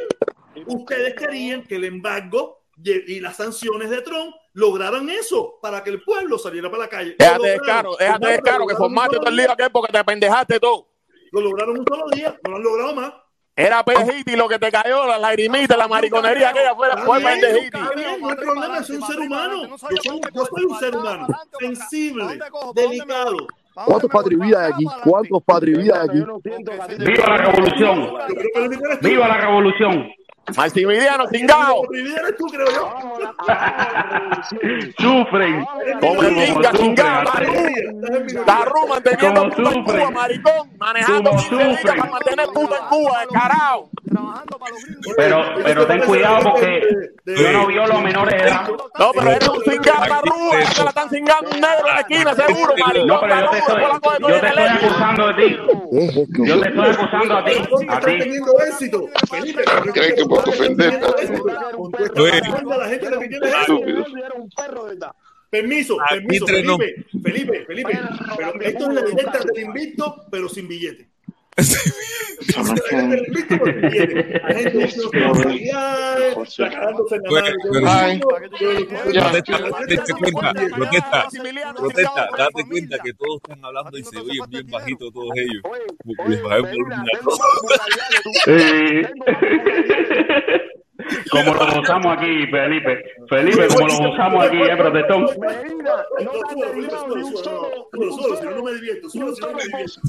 [0.67, 6.01] Ustedes querían que el embargo y las sanciones de Trump lograran eso para que el
[6.03, 7.15] pueblo saliera para la calle.
[7.17, 10.59] Déjate de caro, déjate de caro, que formaste todo el lío aquel porque te pendejaste
[10.59, 10.87] todo.
[11.31, 13.13] Lo lograron un solo día, no lo han logrado más.
[13.57, 17.39] Era pendejiti lo que te cayó, la lagrimita, la mariconería aquella fuera fue bien,
[18.19, 19.67] no hay problema, soy un ser humano.
[19.67, 21.27] Yo soy, yo soy un ser humano.
[21.59, 22.39] Sensible,
[22.73, 23.47] delicado.
[23.73, 24.85] ¿Cuántos patrividas hay aquí?
[25.03, 26.25] ¿Cuántos patrividas hay aquí?
[26.97, 28.13] ¡Viva la revolución!
[29.01, 30.11] ¡Viva la revolución!
[30.55, 31.81] Maximiliano Cingao.
[32.37, 32.93] tú, creo yo.
[34.99, 35.65] Sufren.
[35.99, 38.35] Como el Inca sufren, Cingao, así.
[38.45, 39.83] Tarru manteniendo puta en.
[39.83, 41.97] Cuba, maricón, manejando Como 15 libras sufren.
[41.97, 43.89] para mantener puta en Cuba, descarado.
[45.17, 46.81] Pero, pero ten cuidado porque
[47.25, 48.67] yo no violo a menores de edad.
[48.99, 49.79] No, pero eres un es
[50.73, 53.07] que la están cingando un negro en la esquina, seguro, maricón.
[53.07, 53.81] No, pero yo te estoy,
[54.19, 55.57] yo te estoy acusando de ti.
[56.45, 57.51] Yo te estoy acusando a ti.
[57.87, 58.05] A ti.
[58.05, 59.09] teniendo éxito.
[59.93, 60.99] ¿Creen que puedo ofender?
[61.75, 63.79] Con tu esta la gente lo que quiere es eso.
[65.49, 66.45] Permiso, permiso.
[66.47, 67.99] Felipe, Felipe, Felipe.
[68.37, 71.14] Pero esto es la directa del invicto, pero sin billete.
[71.55, 71.87] Protesta,
[79.59, 81.27] date cuenta, protesta,
[81.77, 85.63] protesta, date cuenta que todos están hablando y se oyen bien bajito todos ellos.
[86.27, 86.99] Les bajé el volumen.
[88.47, 89.03] Eh,
[91.31, 93.03] Como lo gozamos aquí, Felipe.
[93.29, 95.21] Felipe, como lo gozamos aquí, eh, protestón.
[95.23, 96.31] No,
[98.51, 99.09] no me divierto.
[99.09, 100.01] Súbelo, si no, me divierto.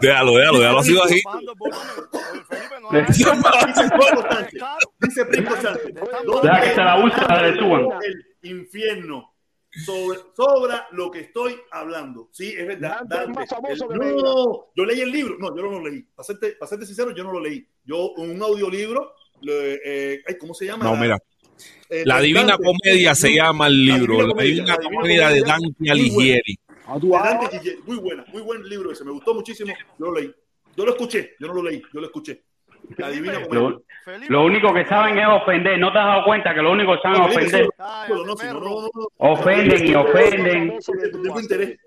[0.00, 1.30] Déjalo, déjalo, déjalo así bajito.
[5.00, 7.88] Dice Deja que se la ultra le suban.
[8.02, 9.32] el infierno
[9.84, 12.28] sobre, sobra lo que estoy hablando.
[12.32, 13.00] Sí, es verdad.
[13.06, 13.44] Dante.
[13.68, 15.36] El- no, yo leí el libro.
[15.38, 16.02] No, yo no lo leí.
[16.02, 17.66] Para serte, para serte sincero, yo no lo leí.
[17.84, 19.14] Yo, un audiolibro,
[19.48, 20.84] eh, ay, ¿cómo se llama?
[20.84, 21.18] No, mira.
[21.88, 22.64] Eh, La Divina Dante.
[22.64, 24.16] Comedia se llama el libro.
[24.16, 25.52] Divina La Divina La Divina Comedia de Comedia.
[25.52, 26.58] Dante Muy Alighieri.
[26.58, 27.82] De Dante Alighieri.
[27.86, 29.04] Muy buena, muy buen libro ese.
[29.04, 29.72] Me gustó muchísimo.
[29.98, 30.34] Yo lo leí.
[30.76, 31.34] Yo lo escuché.
[31.38, 31.82] Yo no lo leí.
[31.92, 32.42] Yo lo escuché.
[33.50, 33.82] Lo,
[34.28, 35.78] lo único que saben es ofender.
[35.78, 37.68] ¿No te has dado cuenta que lo único que saben es ofender?
[39.18, 40.80] Ofenden y ofenden.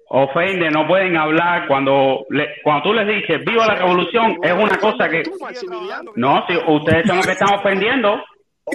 [0.09, 1.67] Ofenden, no pueden hablar.
[1.67, 5.23] Cuando, le- cuando tú les dices viva la revolución, es una cosa que.
[6.15, 8.23] No, si ustedes son los que están ofendiendo.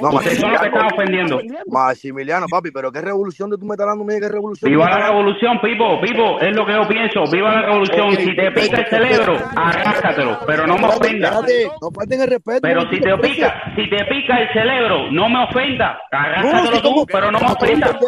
[0.01, 1.41] No, los que están ofendiendo.
[1.67, 4.71] Maximiliano, papi, pero qué revolución de tú me estás dando a mí, qué revolución.
[4.71, 7.25] Viva la revolución, Pipo, Pipo, es lo que yo pienso.
[7.31, 8.13] Viva la revolución.
[8.13, 11.43] Si te pica el cerebro, arráscatelo, pero no me ofendas.
[11.83, 12.61] No falten el respeto.
[12.63, 15.99] Pero si te te pica, si te pica el cerebro, no me ofenda.
[16.13, 17.99] No, Arráscatelo si tú, pero no me te ofendas.
[17.99, 18.07] te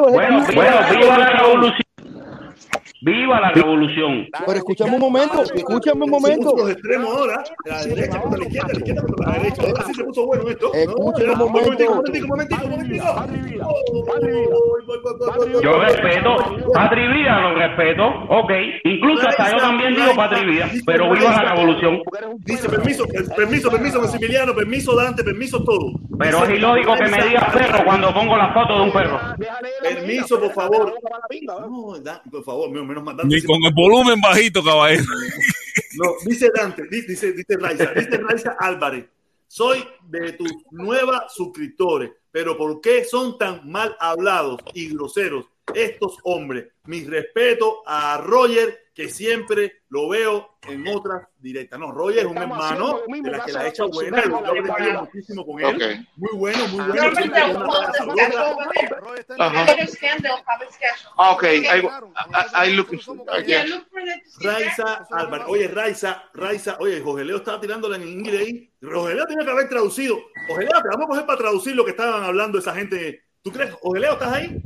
[0.00, 1.93] Bueno, bueno, viva la revolución.
[3.04, 4.26] Viva la revolución.
[4.46, 6.54] Pero escúchame un momento, escúchame un momento.
[6.56, 9.62] Los extremos ahora, la derecha contra la izquierda, la izquierda contra la derecha.
[9.62, 10.72] Ahora sí se puso bueno esto.
[10.72, 11.84] Escúchame un momento.
[11.84, 13.04] Un momentico, un momentico, un momentico.
[15.62, 16.36] Yo respeto,
[16.72, 18.50] Patria y Vida lo respeto, ok.
[18.84, 22.00] Incluso hasta yo también digo Patria y Vida, pero viva la revolución.
[22.38, 23.04] Dice permiso,
[23.36, 25.92] permiso, permiso, Maximiliano, permiso, Dante, permiso, todo.
[26.18, 29.20] Pero es ilógico que me digas perro cuando pongo la foto de un perro.
[29.82, 30.94] Permiso, por favor.
[31.42, 31.96] No,
[32.30, 33.16] por favor, menos menos mal.
[33.16, 35.04] Dante Ni con el volumen bajito, caballero.
[35.96, 39.06] No, dice Dante, di- dice, dice Raiza, dice Raiza Álvarez.
[39.46, 46.18] Soy de tus nuevas suscriptores, pero ¿por qué son tan mal hablados y groseros estos
[46.24, 46.68] hombres?
[46.84, 51.78] Mi respeto a Roger, que siempre lo veo en otras directas.
[51.78, 55.46] No, Roger es un hermano de la que la echa buena, lo he aprendido muchísimo
[55.46, 55.66] con él.
[55.74, 55.82] Ok.
[56.16, 56.94] Muy bueno, muy bueno.
[56.94, 57.14] Yo
[57.92, 58.56] sabrosa.
[59.38, 59.66] Ajá.
[61.16, 61.42] Ah, ok.
[61.44, 62.90] I, I, I look.
[64.40, 65.46] Raiza Álvarez.
[65.48, 68.70] Oye, Raiza, Raiza, oye, Jorge Leo estaba tirándola en inglés ahí.
[68.82, 70.18] Jorge Leo tiene que haber traducido.
[70.48, 73.24] Jorge Leo, te vamos a coger para traducir lo que estaban hablando esa gente.
[73.42, 73.72] ¿Tú crees?
[73.72, 74.62] Jorge Leo, ¿estás ahí?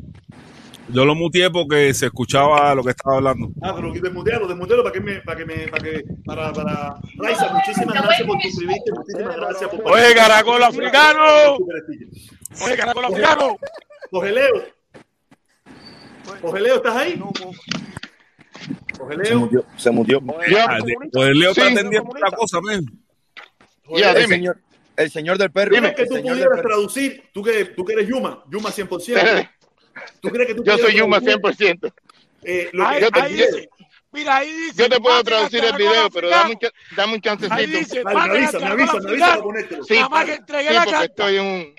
[0.90, 3.50] Yo lo muteé porque se escuchaba lo que estaba hablando.
[3.62, 6.96] Ah, pero desmutealo, desmutealo para que me, para que me, para que, para, para.
[7.18, 9.92] Raiza, muchísimas gracias por suscribirte, muchísimas gracias por.
[9.92, 11.56] Oye, caracol africano.
[12.64, 13.56] Oye, caracol africano.
[14.10, 14.64] Jorge Leo.
[16.40, 17.22] Jorge Leo, ¿estás ahí?
[18.98, 19.38] Jorge Se Leo.
[19.40, 19.64] murió.
[19.76, 20.20] Se murió.
[20.66, 22.86] Ah, de- Pues Leo está atendiendo otra cosa, men.
[23.96, 24.34] Ya, el, dime.
[24.36, 24.58] señor,
[24.96, 25.74] el señor del perro.
[25.74, 27.22] ¿Tú crees que tú pudieras traducir?
[27.32, 29.50] ¿Tú que, tú que eres Yuma, Yuma 100%.
[30.20, 31.92] ¿Tú crees que tú Yo soy Yuma traducir, 100%.
[32.42, 33.68] eh, lo Ahí- que yo te ahí dice,
[34.10, 34.82] Mira, ahí dice.
[34.82, 36.58] Yo te puedo traducir el video, pero dame un,
[36.96, 37.54] dame un chancecito.
[37.54, 39.82] Ahí dice, Dale, maten me avisa, me avisa, me avisa para.
[39.84, 41.04] Sí, Nada más que entregué sí, la carta.
[41.04, 41.74] estoy en un...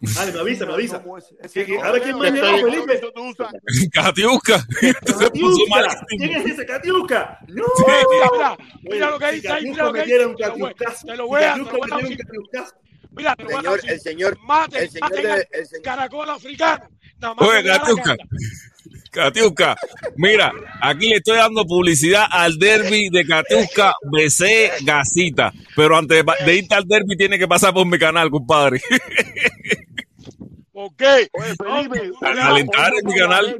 [0.00, 1.02] Dale, me avisa, me avisa.
[1.44, 2.94] Ese Que- que- no, A ver quién más llegó, Felipe.
[2.94, 3.52] Eso tú usas.
[3.92, 4.66] Catiusca.
[4.80, 7.38] ¿Quién es ese Catiusca?
[7.48, 7.64] No.
[7.86, 10.26] Mira, mira, mira lo que dice ahí, Catiusca mira lo que dice.
[10.26, 11.56] un Te lo voy- Catiuscazo, te lo si voy a-.
[13.12, 14.38] Mira, te lo voy a Señor, el señor,
[14.74, 16.84] el señor el señor, caracol africano.
[17.38, 18.16] Oye, carta.
[19.10, 19.76] Catiusca,
[20.16, 25.52] mira, aquí le estoy dando publicidad al derby de Catiusca BC Gasita.
[25.74, 28.80] Pero antes de de irte al derby, tiene que pasar por mi canal, compadre.
[30.72, 31.28] ¿Por qué?
[31.32, 33.58] Oye, Felipe, A calentar en mi canal.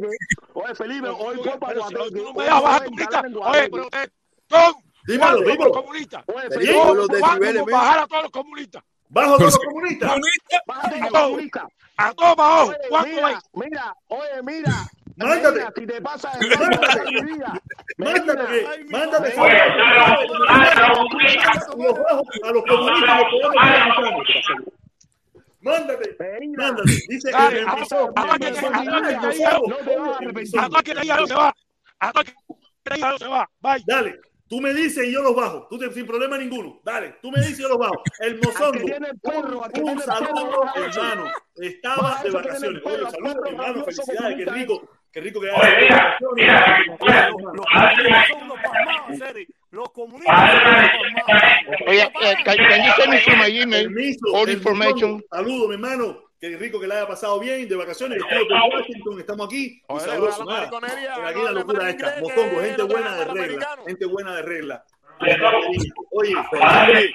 [0.55, 3.23] Oye, Felipe, hoy Copa hoy das baja comunista.
[3.23, 3.39] Guateque.
[3.39, 4.09] Oye, pero eh,
[4.47, 4.75] Tom,
[5.07, 5.73] Dímelo, ¿cuándo dímelo.
[5.73, 6.25] comunista?
[6.27, 7.81] Oye, Felipe, Felipe, con los ¿Cuándo decibeles, por men.
[7.81, 8.83] bajar a todos los comunistas?
[9.11, 10.11] Bajo todos los comunistas.
[10.11, 11.23] A los todos.
[11.31, 11.65] comunistas.
[11.97, 12.69] A todos para abajo.
[12.71, 14.73] Oye, ¿Cuánto mira, mira, oye, mira.
[15.17, 15.67] Mándate.
[15.77, 16.49] Si te pasa de
[17.99, 18.65] Mándate.
[21.79, 23.21] bajo a los comunistas.
[25.63, 26.17] Mándate,
[26.57, 26.93] mándate.
[27.09, 28.91] Dice que no te vas a el arrepentir.
[30.31, 31.55] emisor- A todos que te diga, se va.
[32.01, 33.51] A todos que se va.
[33.61, 33.83] Bye.
[33.87, 34.21] Dale,
[34.51, 35.69] tú me dices y yo los bajo.
[35.71, 36.81] Tú te- sin problema ninguno.
[36.85, 38.03] Dale, tú me dices y yo los bajo.
[38.19, 38.85] El mozongo.
[39.81, 41.25] Un saludo, hermano.
[41.57, 42.83] Estaba de vacaciones.
[42.85, 43.85] Oye, saludos, hermano.
[43.85, 44.37] Felicidades.
[44.37, 44.89] Qué rico.
[45.13, 47.47] Qué rico que Oye, mira, mira.
[49.71, 50.55] Los comunistas.
[50.55, 51.89] Los.
[51.89, 52.13] Oye,
[52.45, 55.25] can, you send me my email Permiso, all el information?
[55.31, 56.30] Saludos, mi hermano.
[56.41, 58.19] Qué rico que le haya pasado bien de vacaciones.
[58.23, 59.65] Por Washington, estamos aquí.
[59.77, 61.29] Y Oye, sabroso, la nada.
[61.29, 62.15] aquí la locura esta.
[62.15, 63.79] que gente buena de regla.
[63.87, 64.85] Gente buena de regla.
[66.13, 67.15] Oye, Felipe,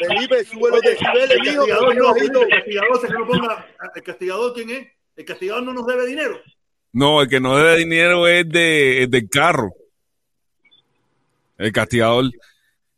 [0.00, 2.42] Felipe, sube los decibeles, el mijo, castigador no, bajito.
[2.42, 3.66] el castigador se que no ponga.
[3.94, 4.88] ¿El castigador quién es?
[5.16, 6.40] El castigador no nos debe dinero.
[6.92, 9.74] No, el que no debe dinero es de, es del carro.
[11.58, 12.24] El castigador.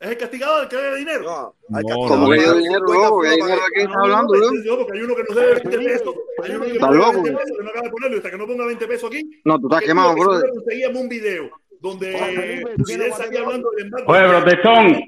[0.00, 1.22] Es el castigador el que debe dinero.
[1.68, 2.46] No, al No, no, le no.
[2.46, 3.20] dan dinero, 50 loco?
[3.20, 4.54] ¿Qué fueros dinero de qué No, está no, hablando, no, loco?
[4.64, 6.14] no, porque hay uno que nos debe 20 pesos.
[6.42, 7.22] Hay uno que ¿Estás nos debe loco?
[7.22, 8.16] 20 pesos que no acaba de ponerlo.
[8.18, 9.40] Hasta que no ponga 20 pesos aquí.
[9.44, 14.12] No, tú estás quemado, que no conseguíamos un video donde Fidel salía hablando del embargo.
[14.12, 15.00] Oye, protestón,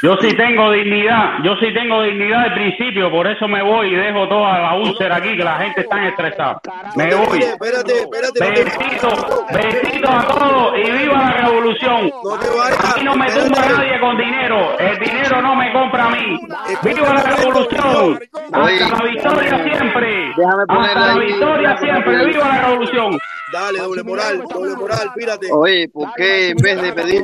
[0.00, 3.94] yo sí tengo dignidad, yo sí tengo dignidad de principio, por eso me voy y
[3.94, 6.60] dejo toda la úlcera aquí, que la gente está estresada.
[6.96, 7.38] Me voy.
[7.38, 8.40] espérate, espérate.
[8.40, 12.10] Besito, besito a todos y viva la revolución.
[12.24, 12.96] Vayas.
[12.96, 16.40] Aquí no me tumba nadie con dinero, el dinero no me compra a mí.
[16.82, 18.18] Viva la revolución.
[18.52, 20.34] Hasta la victoria siempre.
[20.68, 22.26] Hasta la victoria siempre.
[22.26, 23.18] Viva la revolución.
[23.52, 25.48] Dale, doble moral, doble moral, pírate.
[25.52, 27.22] Oye, ¿por qué en vez de pedir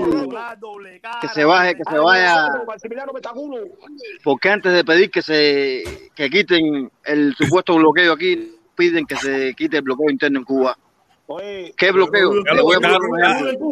[1.23, 2.49] que se baje, que se vaya,
[4.23, 9.17] por qué antes de pedir que se que quiten el supuesto bloqueo aquí, piden que
[9.17, 10.77] se quite el bloqueo interno en Cuba?
[11.77, 12.33] ¿Qué bloqueo?
[12.37, 13.11] Ya Te lo quitaron,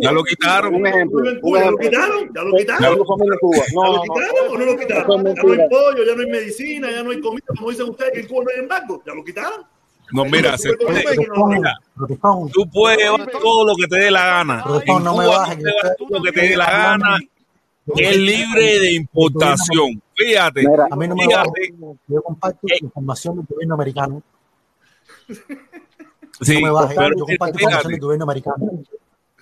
[0.02, 0.74] ya, lo quitaron.
[0.74, 1.24] Un ejemplo.
[1.24, 2.31] ¿Ya lo quitaron?
[2.34, 2.82] ¿Ya lo Ya quitaron?
[2.82, 4.02] ¿Ya No, lo no, no.
[4.02, 5.24] quitaron o no lo quitaron?
[5.24, 8.12] Ya no hay pollo, ya no hay medicina, ya no hay comida, como dicen ustedes,
[8.12, 9.02] que en Cuba no hay embargo.
[9.06, 9.65] ¿Ya lo quitaron?
[10.12, 11.02] No, mira, se puede,
[11.48, 11.74] mira,
[12.52, 14.65] tú puedes llevar todo lo que te dé la gana.
[14.84, 17.18] En no Cuba tú puedes llevar todo lo que te dé la gana.
[17.94, 20.02] Es libre de importación.
[20.16, 21.74] Fíjate, Mira, a mí no me fíjate.
[22.08, 24.23] Yo comparto información del gobierno americano.
[26.40, 26.97] Sí, No me bajen.
[26.97, 28.56] pero Yo comparto información fíjate, del gobierno americano.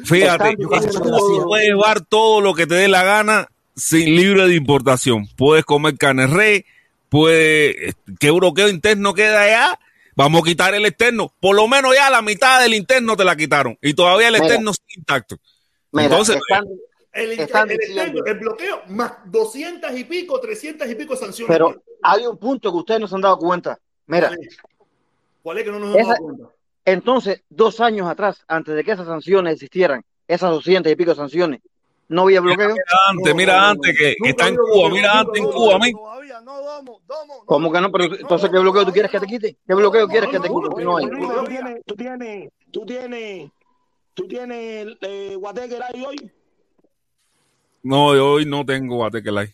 [0.05, 5.27] fíjate, tú puedes llevar todo lo que te dé la gana sin libre de importación.
[5.37, 6.65] Puedes comer carne res,
[7.09, 9.79] puedes, ¿qué bloqueo interno queda allá?
[10.17, 11.33] Vamos a quitar el externo.
[11.41, 13.77] Por lo menos ya la mitad del interno te la quitaron.
[13.83, 14.45] Y todavía el Mira.
[14.47, 15.37] externo sigue intacto.
[15.91, 16.65] Mira, Entonces, están,
[17.15, 21.57] El, Están el diciendo- el bloqueo, más 200 y pico, 300 y pico sanciones.
[21.57, 23.79] pero hay un punto que ustedes no se han dado cuenta.
[24.07, 24.57] Mira, ¿Cuál es?
[25.43, 26.49] ¿Cuál es que no nos hemos dado cuenta?
[26.85, 31.61] entonces, dos años atrás, antes de que esas sanciones existieran, esas 200 y pico sanciones,
[32.09, 32.71] no había bloqueo.
[32.71, 35.93] mira antes, mira antes que, que está en Cuba, mira antes en Cuba, men.
[37.47, 37.93] ¿Cómo que no?
[37.93, 39.57] Pero entonces, ¿qué bloqueo tú quieres que te quite?
[39.67, 41.07] ¿Qué bloqueo quieres que te quite no hay?
[41.09, 43.51] Tú tienes, tú tienes, tú tienes,
[44.15, 45.39] tú tienes eh,
[46.07, 46.33] hoy.
[47.85, 49.53] No, yo hoy no tengo Guatequelay.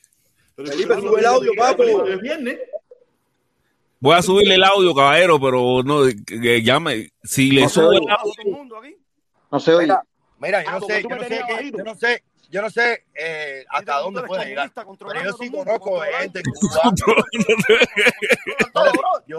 [0.57, 1.83] Felipe, sube el audio, papo.
[2.07, 2.59] Es viernes.
[3.99, 7.69] Voy a subirle el audio, caballero, pero no, que, que ya me, si le No
[7.69, 8.33] subo el audio,
[9.51, 9.93] No se oye.
[10.39, 13.05] Mira, Ah, yo no sé, yo no sé, qué- yo no sé, yo no sé
[13.15, 14.73] eh, hasta dónde puede llegar.
[14.75, 16.43] Pero yo sí conozco gente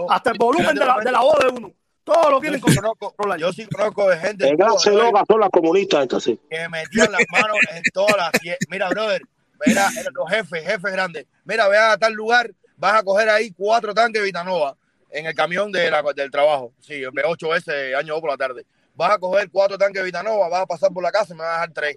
[0.09, 1.73] Hasta el volumen de la, de la voz de uno.
[2.13, 6.03] Todos lo sí conozco, yo sí conozco de gente clase brother, loca son las comunistas
[6.03, 6.39] estas, sí.
[6.49, 8.31] que metían las manos en todas las...
[8.69, 9.21] Mira, brother,
[9.65, 11.25] mira, mira, los jefes, jefes grandes.
[11.45, 14.75] Mira, ve a tal lugar, vas a coger ahí cuatro tanques Vitanova
[15.09, 16.73] en el camión de la- del trabajo.
[16.79, 18.65] Sí, de ocho veces año por la tarde.
[18.95, 21.49] Vas a coger cuatro tanques Vitanova, vas a pasar por la casa y me vas
[21.49, 21.95] a dejar tres.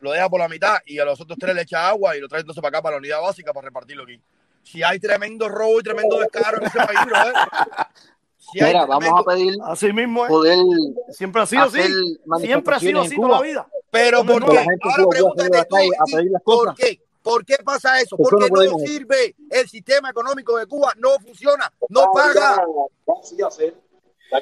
[0.00, 2.28] Lo dejas por la mitad y a los otros tres le echas agua y lo
[2.28, 4.20] traes entonces para acá, para la unidad básica, para repartirlo aquí.
[4.62, 7.34] Si hay tremendo robo y tremendo descaro en ese país, brother.
[8.52, 10.28] Si hay Mira, vamos a pedir Así mismo es.
[10.30, 10.58] poder
[11.10, 11.82] Siempre ha sido así.
[12.40, 13.66] Siempre ha sido así en toda la vida.
[13.90, 14.48] Pero ¿por no.
[14.48, 14.58] qué?
[14.58, 15.76] Ahora pregúntate tú,
[16.44, 17.00] ¿por qué?
[17.22, 18.16] ¿Por qué pasa eso?
[18.16, 18.88] Porque no ser.
[18.88, 19.34] sirve.
[19.50, 22.62] El sistema económico de Cuba no funciona, no paga.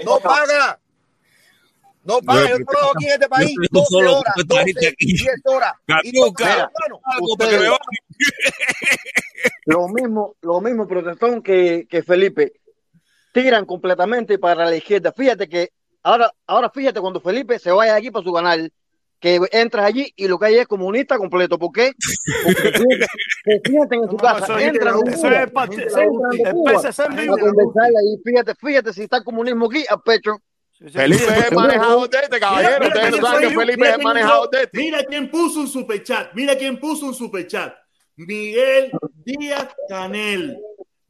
[0.05, 0.79] No paga.
[2.03, 2.51] No paga.
[2.51, 5.07] Yo trabajo aquí en este país Yo 12 solo horas, con esta gente 12, aquí.
[5.07, 5.73] 10 horas.
[7.23, 7.71] Ustedes,
[9.65, 12.53] lo mismo, lo mismo protestón que, que Felipe,
[13.35, 15.13] tiran completamente para la izquierda.
[15.13, 15.71] Fíjate que
[16.05, 18.73] ahora, ahora fíjate cuando Felipe se vaya aquí para su canal,
[19.19, 21.59] que entras allí y lo que hay es comunista completo.
[21.59, 21.93] ¿Por qué?
[22.45, 23.07] Porque se sienten-
[23.45, 28.19] se sienten en su casa, entran Cuba, es entran a ahí.
[28.25, 30.37] Fíjate, fíjate si está el comunismo aquí a pecho.
[30.93, 32.77] Felipe es el manejador de este, caballero.
[32.81, 34.79] Mira, Ustedes no mira saben que Felipe es manejador de este.
[34.79, 36.35] Mira quién puso un superchat.
[36.35, 37.75] Mira quién puso un superchat.
[38.17, 38.93] Miguel
[39.25, 40.57] Díaz Canel.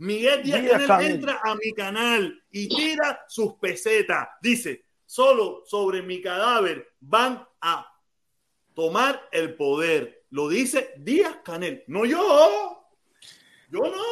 [0.04, 1.10] Miguel Díaz, Díaz Canel, Canel.
[1.12, 4.28] entra a mi canal y tira sus pesetas.
[4.42, 7.90] Dice, solo sobre mi cadáver van a
[8.74, 10.24] tomar el poder.
[10.30, 12.86] Lo dice Díaz Canel, no yo.
[13.70, 14.02] Yo no.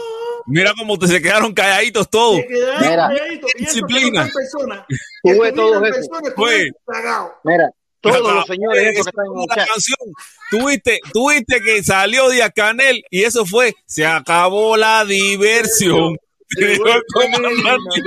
[0.47, 2.37] Mira cómo te se quedaron calladitos todos.
[2.37, 3.09] Se quedaron Mira.
[3.09, 3.51] calladitos.
[3.55, 4.29] Y Disciplina.
[4.33, 4.87] personas.
[5.23, 6.11] Estuvieran todo eso.
[6.11, 7.33] personas.
[7.45, 7.71] Mira,
[8.03, 9.69] todos los señores eh, esos que eso están en chat.
[9.69, 10.13] canción.
[10.51, 16.19] Tuviste, tuviste que salió Díaz Canel y eso fue, se acabó la diversión.
[16.57, 18.03] Llegó el comandante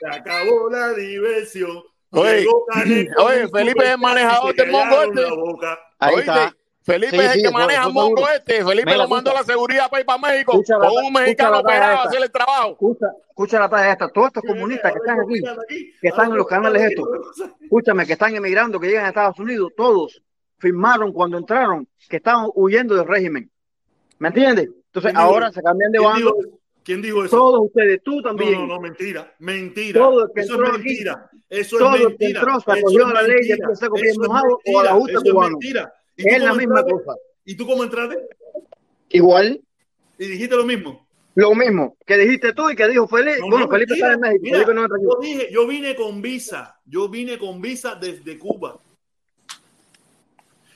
[0.00, 1.82] Se acabó la diversión.
[2.10, 5.20] Oye, Llegó Canel con oye, Felipe es el manejador del mongo este.
[5.22, 5.78] la.
[5.98, 6.56] Ahí Oíste, está.
[6.84, 8.64] Felipe Sí, es el sí, que eso- maneja eso el mongo este.
[8.64, 11.50] Felipe Mira, lo mandó a la seguridad para ir para México la- con un mexicano
[11.52, 12.70] la operado a hacer el trabajo.
[12.72, 14.08] Escucha, escucha la talla esta.
[14.08, 15.40] Todos estos comunistas que están aquí,
[16.00, 17.08] que están en los canales estos,
[17.60, 20.22] escúchame, que están emigrando, que llegan a Estados Unidos, todos
[20.58, 23.48] firmaron cuando entraron que estaban huyendo del régimen.
[24.18, 24.66] ¿Me entiendes?
[24.86, 25.54] Entonces ¿Quién dijo ahora eso?
[25.54, 26.26] se cambian de ¿Quién bando.
[26.34, 26.58] dijo eso?
[26.84, 27.36] ¿Quién dijo eso?
[27.36, 28.52] Todos ustedes, tú también.
[28.54, 30.00] no, no, mentira, mentira.
[30.00, 31.30] Todo el que Eso entró es aquí, mentira.
[31.48, 34.56] Eso todo es el que entró se Eso acogió a la ley Eso mojado o
[34.58, 34.80] mentira.
[34.80, 35.92] al ajuste Eso es mentira.
[36.16, 37.04] ¿Y tú Es la misma entraste?
[37.04, 37.18] cosa.
[37.44, 38.16] ¿Y tú cómo entraste?
[39.10, 39.60] Igual,
[40.18, 41.06] Y dijiste lo mismo.
[41.34, 43.38] lo mismo que dijiste tú y que dijo Felipe.
[43.40, 44.94] No, bueno, no, Felipe está en México, Mira, Felipe no aquí.
[45.02, 48.78] yo dije, yo vine con visa, yo vine con visa desde Cuba.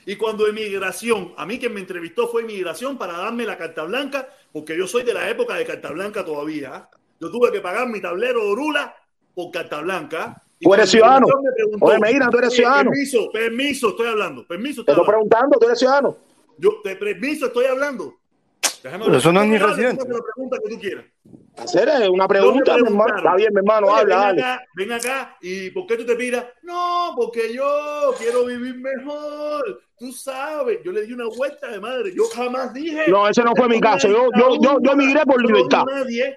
[0.05, 4.29] Y cuando emigración, a mí quien me entrevistó fue inmigración para darme la carta blanca,
[4.53, 6.71] porque yo soy de la época de carta blanca todavía.
[6.75, 6.89] ¿ah?
[7.19, 8.95] Yo tuve que pagar mi tablero de Orula
[9.35, 10.43] por carta blanca.
[10.59, 11.27] Tú eres ciudadano.
[11.27, 12.89] me preguntó, Oye, Medina, tú eres "Oye, ciudadano.
[12.91, 14.47] Permiso, permiso, estoy hablando.
[14.47, 15.29] Permiso, Te estoy estoy hablando.
[15.29, 16.17] preguntando, tú eres ciudadano.
[16.57, 18.15] Yo, de permiso estoy hablando.
[18.83, 20.03] Déjame Pero eso no es ni residente.
[20.07, 21.05] la pregunta que tú quieras.
[21.57, 23.17] Hacer eh, una pregunta, mi hermano.
[23.17, 24.41] Está bien, mi hermano, Oye, habla, ven dale.
[24.41, 26.45] acá, ven acá, ¿y por qué tú te piras?
[26.61, 29.81] No, porque yo quiero vivir mejor.
[29.97, 32.13] Tú sabes, yo le di una vuelta de madre.
[32.15, 33.05] Yo jamás dije.
[33.09, 34.07] No, ese no fue mi "Esto es caso.
[34.09, 34.93] Yo, yo, yo, yo dictadura".
[34.93, 35.83] emigré por Yo libertad.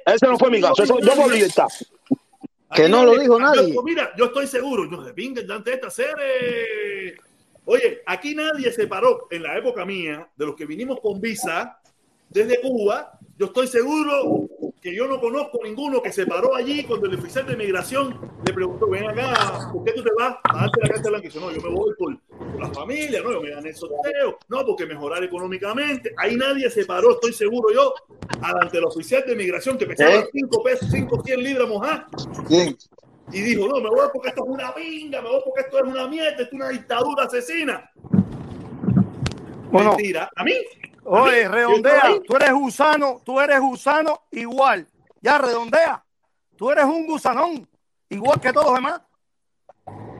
[0.06, 0.82] Ese no fue mi caso.
[0.82, 1.68] Eso, yo por libertad.
[2.74, 3.72] Que no lo dijo nadie.
[3.74, 4.88] yo- mira, yo estoy seguro.
[4.90, 7.16] Yo de pinga, delante de esta serie.
[7.64, 11.78] Oye, aquí nadie se paró en la época mía, de los que vinimos con visa
[12.28, 13.12] desde Cuba.
[13.36, 14.48] Yo estoy seguro
[14.80, 18.52] que yo no conozco ninguno que se paró allí cuando el oficial de migración le
[18.52, 21.26] preguntó, ven acá, ¿por qué tú te vas a darte la carta blanca?
[21.26, 23.76] Y dice, no, yo me voy por, por la familia, no, yo me gané el
[23.76, 26.14] sorteo, no, porque mejorar económicamente.
[26.16, 27.92] Ahí nadie se paró, estoy seguro yo,
[28.40, 30.28] ante el oficial de migración que pesaba ¿Eh?
[30.32, 32.04] 5 pesos, 5, 100 libras mojadas.
[33.32, 35.84] Y dijo, no, me voy porque esto es una pinga, me voy porque esto es
[35.84, 37.90] una mierda, esto es una dictadura asesina.
[39.70, 40.28] Bueno, Mentira.
[40.34, 40.54] ¿A mí?
[41.04, 41.54] Oye, ¿A mí?
[41.54, 42.02] redondea.
[42.26, 44.86] Tú eres gusano, tú eres gusano igual.
[45.20, 46.04] Ya redondea.
[46.56, 47.68] Tú eres un gusanón,
[48.08, 49.00] igual que todos los demás.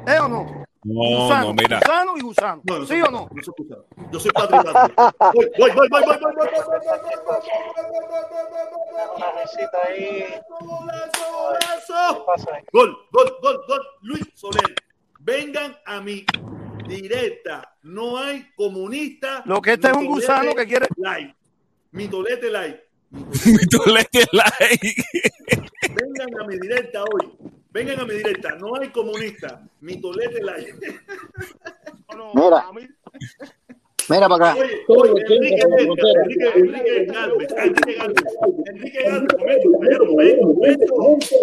[0.07, 0.47] ¿Eh o no?
[0.83, 1.79] No, gusano, no, mira.
[1.79, 2.63] gusano y gusano.
[2.65, 3.29] No, no ¿Sí soy- o no?
[3.31, 3.85] no soy gusano.
[4.11, 4.63] Yo soy patria.
[5.35, 6.49] Voy, voy, voy, voy, voy, voy, voy,
[7.27, 7.51] voy,
[10.49, 11.23] Golazo,
[12.25, 12.51] golazo.
[12.73, 13.81] Gol, gol, gol, gol.
[14.03, 14.75] Luis Soler.
[15.21, 16.25] Vengan a mi
[16.97, 17.77] directa.
[17.83, 19.43] No hay comunista.
[19.47, 21.35] Lo que este es un gusano que quiere- Like.
[21.93, 22.85] Mitolete like.
[23.11, 24.95] Mi tolete like.
[25.95, 27.33] Vengan a mi directa hoy.
[27.73, 28.51] Vengan a mi directa.
[28.57, 29.63] No hay comunista.
[29.81, 30.75] Mitolete like.
[32.35, 32.65] Mira,
[34.09, 34.61] mira para acá.
[34.61, 38.25] Oye, oye, Enrique Edgar, Enrique, Enrique Galvez, Enrique Galvez,
[38.67, 41.37] Enrique Galvez, momento, caballero, momento, momento.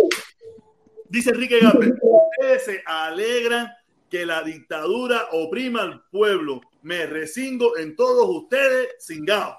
[1.09, 3.71] Dice Enrique Gapel, ustedes se alegran
[4.09, 6.61] que la dictadura oprima al pueblo.
[6.81, 9.57] Me resingo en todos ustedes, cingao.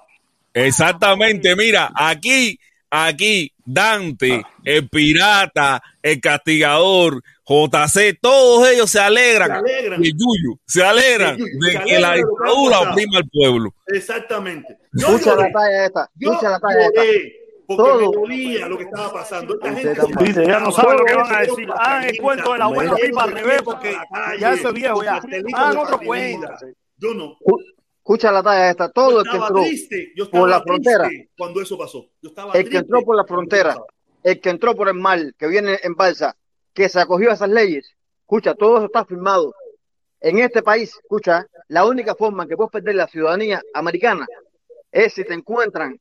[0.53, 9.73] Exactamente, mira, aquí, aquí, Dante, el pirata, el castigador, JC, todos ellos se alegran, Se
[9.73, 10.03] alegran.
[10.03, 13.75] y Yuyu, se alegran Se de que alegran la de que dictadura oprima al pueblo.
[13.87, 14.77] Exactamente.
[14.93, 15.43] Yo Escucha lloré.
[15.43, 17.03] la talla esta, Yo escucha la talla esta.
[17.05, 17.38] lloré
[17.69, 17.99] porque Todo.
[17.99, 19.53] me dolía lo que estaba pasando.
[19.53, 21.69] Esta gente Viste, ya no saben lo que van a decir.
[21.77, 23.97] Hagan el cuento de la buena metiendo pipa al revés porque
[24.39, 25.19] ya ese viejo ya.
[25.19, 26.47] de otro cuento.
[26.97, 27.37] Yo no.
[27.97, 30.11] Escucha la talla esta, todo Yo el que entró triste.
[30.15, 32.09] Yo por la frontera, cuando eso pasó.
[32.23, 33.77] Yo estaba el que entró por la frontera,
[34.23, 36.35] el que entró por el mar, que viene en balsa,
[36.73, 39.53] que se acogió a esas leyes, escucha, todo eso está firmado.
[40.21, 44.25] En este país, escucha, la única forma que puedes perder la ciudadanía americana
[44.91, 45.99] es si te encuentran,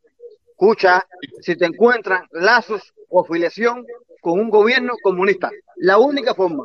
[0.62, 1.06] escucha,
[1.40, 3.86] si te encuentran lazos o afiliación
[4.20, 5.50] con un gobierno comunista.
[5.76, 6.64] La única forma.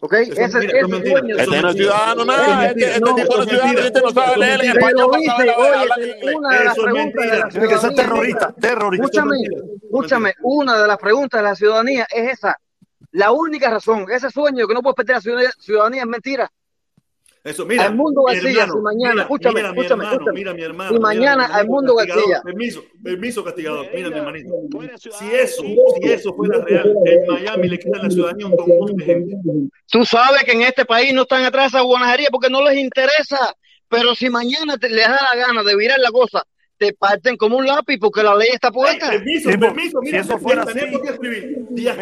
[0.00, 0.12] ¿Ok?
[0.14, 2.88] Eso es Ese, es mentira, sueño- eso Este no es ciudadano nada, este, mentira.
[2.88, 3.86] este No, tipo es ciudadano, mentira.
[3.86, 6.34] este no sabe leer en español inglés.
[6.36, 7.48] una de las preguntas de la mentira.
[7.48, 8.02] Tiene que ser ciudadanía.
[8.02, 9.04] terrorista, terrorista.
[9.06, 9.36] Escúchame,
[9.82, 12.56] escúchame, una de las preguntas de la ciudadanía es esa.
[13.12, 16.50] La única razón, ese sueño que no puedes perder la ciudadanía, ciudadanía es mentira.
[17.46, 20.38] Eso, mira, Al mundo García, hermano, si mañana, mira, escúchame, mira, escúchame, hermano, escúchame.
[20.38, 20.92] mira, mi hermano.
[20.92, 21.94] Si mañana al mundo.
[21.94, 23.86] García, Permiso, permiso, castigador.
[23.94, 24.50] Mira, mi hermanito.
[25.18, 28.96] Si eso, si eso fuera real, en Miami le quitan la ciudadanía a un montón
[28.96, 29.36] de gente.
[29.88, 32.76] tú sabes que en este país no están atrás de esa guanajería porque no les
[32.78, 33.38] interesa.
[33.88, 36.42] Pero si mañana te, les da la gana de virar la cosa,
[36.76, 39.10] te parten como un lápiz porque la ley está Ay, puesta.
[39.10, 40.78] permiso, Sí, pues, permiso, mira, si eso fuera así.
[40.80, 41.58] escribir.
[41.70, 41.94] Mira,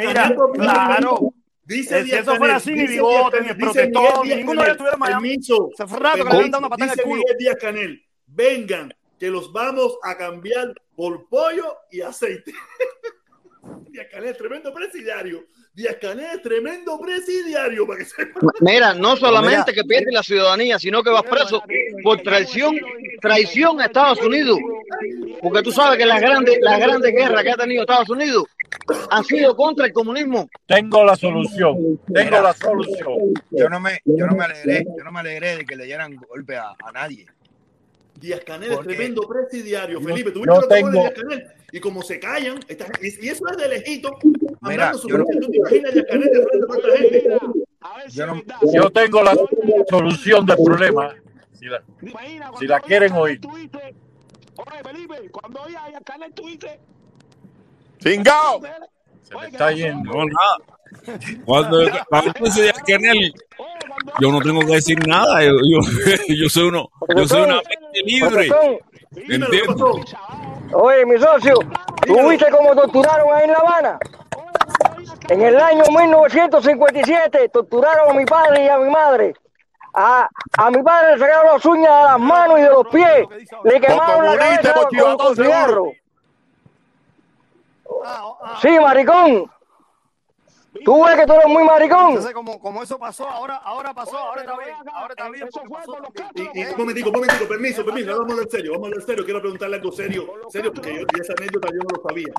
[0.54, 1.34] claro.
[1.66, 4.96] Dice Eh, si Díaz eso fuera Canel, así, dice Bigote, dice protector, ninguno de estuviera
[4.98, 5.12] en.
[5.12, 7.20] Permiso, Hace rato que le habían dado una patada en dice el culo.
[7.20, 12.52] Miguel Díaz Canel, vengan, que los vamos a cambiar por pollo y aceite.
[13.90, 15.46] Díaz Canel es tremendo presidiario.
[15.74, 18.40] Díaz Canel es tremendo presidiario, para que sepa.
[18.60, 21.64] Mira, no solamente mira, que pierde la ciudadanía, sino que vas preso
[22.04, 22.76] por traición,
[23.20, 24.56] traición a Estados Unidos.
[25.42, 28.44] Porque tú sabes que las grandes, las grandes guerras que ha tenido Estados Unidos
[29.10, 30.48] han sido contra el comunismo.
[30.66, 33.34] Tengo la solución, tengo la solución.
[33.50, 36.14] Yo no me, yo no me alegré, yo no me alegré de que le dieran
[36.14, 37.26] golpe a, a nadie.
[38.24, 40.30] Díaz Canel es tremendo presidiario, yo- Felipe.
[40.30, 41.46] Tú yo viste lo tengo- Díaz Canel.
[41.72, 44.10] Y como se callan, esta- y y eso es de lejito,
[44.62, 47.28] Mira, yo no- ¿Tú te imaginas Díaz Canel de frente a tanta gente?
[48.10, 49.36] Yo no, Yo tengo la
[49.90, 51.14] solución del problema.
[51.52, 53.40] Si la, Imagina, si la quieren Canel, oír.
[53.46, 56.78] Oye, Felipe, cuando oía a Canel, tú dices,
[58.02, 58.60] ¡Cingao!
[59.22, 60.12] Se ¿qué está yendo.
[60.12, 61.16] Nada.
[61.44, 61.78] Cuando,
[62.08, 63.32] cuando dice Díaz Canel,
[64.20, 65.42] yo no tengo que decir nada.
[65.42, 65.80] Yo, yo,
[66.28, 68.48] yo soy uno, yo soy una mente libre.
[68.48, 70.14] Profesor, Dímelo, ¿qué ¿Entiendes?
[70.72, 71.54] oye, mi socio,
[72.06, 73.98] ¿tú viste cómo torturaron ahí en La Habana?
[75.28, 79.34] En el año 1957 torturaron a mi padre y a mi madre.
[79.94, 83.26] A, a mi padre le sacaron las uñas de las manos y de los pies.
[83.64, 85.92] Le quemaron la cabeza con, con cigarro.
[88.60, 89.50] Sí, maricón.
[90.82, 92.08] Tú ves que tú eres muy maricón.
[92.10, 95.48] Entonces, como, como eso pasó, ahora, ahora pasó, ahora está bien, ahora está bien.
[96.34, 99.06] Y, y un momentico, un momentico, permiso, permiso, vamos a hablar serio, vamos a hablar
[99.06, 102.32] serio, quiero preguntarle algo serio, serio, porque yo y esa anécdota yo no lo sabía.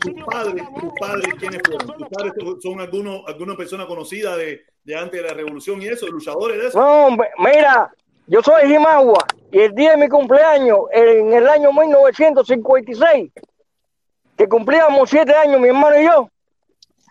[0.00, 1.98] Tus padres, tus padres, ¿quiénes fueron?
[1.98, 2.32] Tus padres
[2.62, 6.68] son algunos, alguna persona conocida de, de antes de la revolución y eso, luchadores de
[6.68, 6.80] eso.
[6.80, 7.92] No, hombre, mira,
[8.26, 13.30] yo soy Jimagua y el día de mi cumpleaños, en el año 1956,
[14.36, 16.28] que cumplíamos siete años, mi hermano y yo,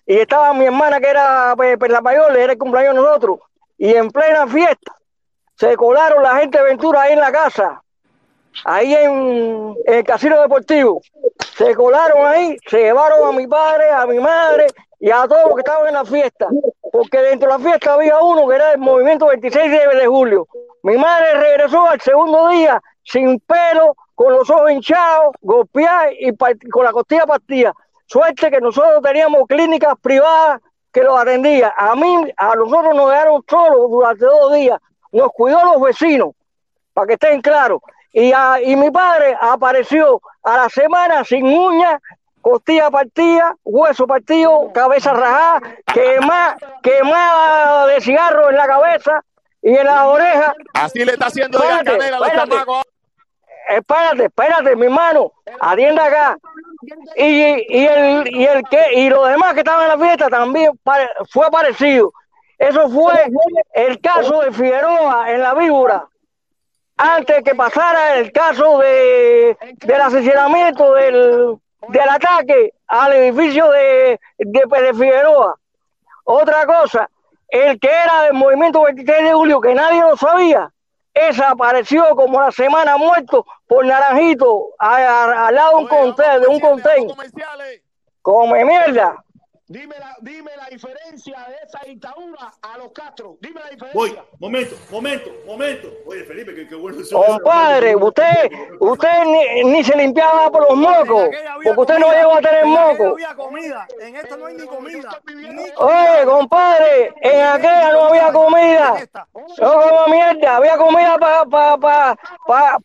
[0.07, 3.39] y estaba mi hermana que era pues, pues, la mayor, era el cumpleaños de nosotros,
[3.77, 4.95] y en plena fiesta
[5.55, 7.81] se colaron la gente de Ventura ahí en la casa,
[8.63, 11.01] ahí en, el casino deportivo.
[11.55, 14.67] Se colaron ahí, se llevaron a mi padre, a mi madre
[14.99, 16.47] y a todos los que estaban en la fiesta,
[16.91, 20.47] porque dentro de la fiesta había uno que era del movimiento 26 de, de julio.
[20.83, 26.35] Mi madre regresó al segundo día sin pelo, con los ojos hinchados, golpeada y
[26.69, 27.73] con la costilla partida.
[28.07, 30.59] Suerte que nosotros teníamos clínicas privadas
[30.91, 31.71] que los atendían.
[31.77, 34.79] A mí, a nosotros nos dejaron solos durante dos días.
[35.11, 36.29] Nos cuidó los vecinos,
[36.93, 37.81] para que estén claros.
[38.13, 42.01] Y, a- y mi padre apareció a la semana sin uñas,
[42.41, 45.61] costilla partida, hueso partido, cabeza rajada,
[45.93, 49.21] quemada, quemada de cigarro en la cabeza
[49.61, 50.53] y en las orejas.
[50.73, 52.55] Así le está haciendo Díaz Espérate, Canel a los espérate.
[53.69, 56.37] Espérate, espérate, mi hermano, atienda acá.
[57.15, 60.71] Y, y, el, y, el que, y los demás que estaban en la fiesta también
[61.29, 62.11] fue parecido.
[62.57, 63.13] Eso fue
[63.73, 66.07] el caso de Figueroa en la víbora.
[66.97, 71.57] Antes que pasara el caso de, del asesinamiento del,
[71.89, 75.55] del ataque al edificio de, de, de Figueroa.
[76.23, 77.09] Otra cosa,
[77.49, 80.71] el que era del movimiento 23 de julio, que nadie lo sabía,
[81.17, 86.59] ese apareció como la semana muerto por Naranjito, al lado de un contenedor, de un
[86.59, 87.17] contenedor.
[88.21, 89.23] Come mierda.
[89.69, 93.37] Dime la, dime la diferencia de esa dictadura a los Castro.
[93.41, 93.93] Dime la diferencia.
[93.93, 95.91] Voy, momento, momento, momento.
[96.05, 97.21] Oye, Felipe, qué, qué bueno eso.
[97.21, 101.29] Compadre, usted, usted ni, ni se limpiaba por los mocos,
[101.65, 103.07] porque usted no llegó a tener moco.
[103.09, 103.87] había comida.
[103.99, 105.21] En esta no hay ni comida.
[105.75, 108.93] Oye, compadre, en aquella no había comida.
[109.59, 112.79] No como mierda, había comida para pa, pa, pa,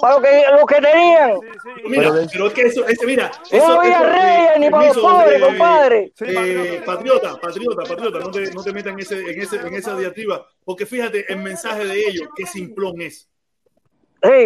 [0.00, 1.40] pa lo que, los que tenían.
[1.84, 4.86] Mira, pero es que eso, ese, mira, No eso, había eso, eh, reyes ni para
[4.86, 6.12] los pobres, eh, compadre.
[6.30, 9.96] Eh, patriota, patriota, patriota, no te, no te metas en, ese, en, ese, en esa
[9.96, 13.28] diatriba, porque fíjate el mensaje de ellos, qué simplón es.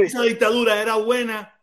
[0.05, 1.59] Esa dictadura era buena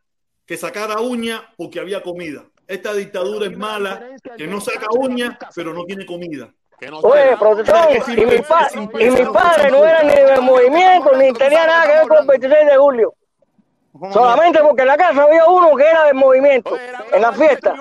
[0.46, 2.46] que sacara uña porque había comida.
[2.68, 6.54] Esta dictadura es mala que no saca uña, pero no tiene comida.
[7.02, 7.78] Oye, protección,
[8.20, 12.00] y mi, pa- y mi padre no era ni del movimiento, ni tenía nada que
[12.00, 13.14] ver con el 26 de julio.
[14.14, 16.78] Solamente porque en la casa había uno que era del movimiento,
[17.12, 17.74] en la fiesta.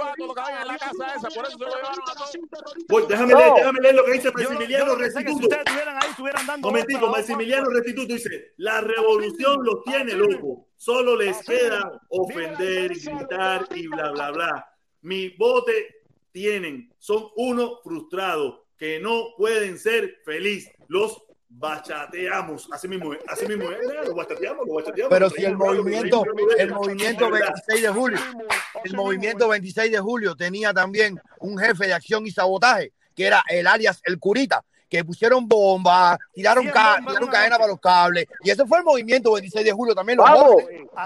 [2.88, 3.38] Voy, déjame, No.
[3.38, 5.46] leer, déjame leer lo que dice Maximiliano si Restituto.
[5.46, 13.86] otra, Maximiliano Restituto dice, la revolución los tiene loco, solo les queda ofender, gritar y
[13.86, 14.68] bla, bla, bla.
[15.02, 20.70] Mi bote tienen, son unos frustrados que no pueden ser feliz.
[20.88, 25.10] Los bachateamos, así mismo es, así mismo es, los bachateamos, los bachateamos.
[25.10, 26.24] Pero si el movimiento,
[26.58, 28.18] el movimiento 26 de julio,
[28.84, 33.42] el movimiento 26 de julio tenía también un jefe de acción y sabotaje, que era
[33.48, 38.26] el alias El Curita, que pusieron bombas, tiraron, ca- tiraron cadena para los cables.
[38.42, 40.16] Y ese fue el movimiento 26 de julio también.
[40.16, 40.62] Los Vamos,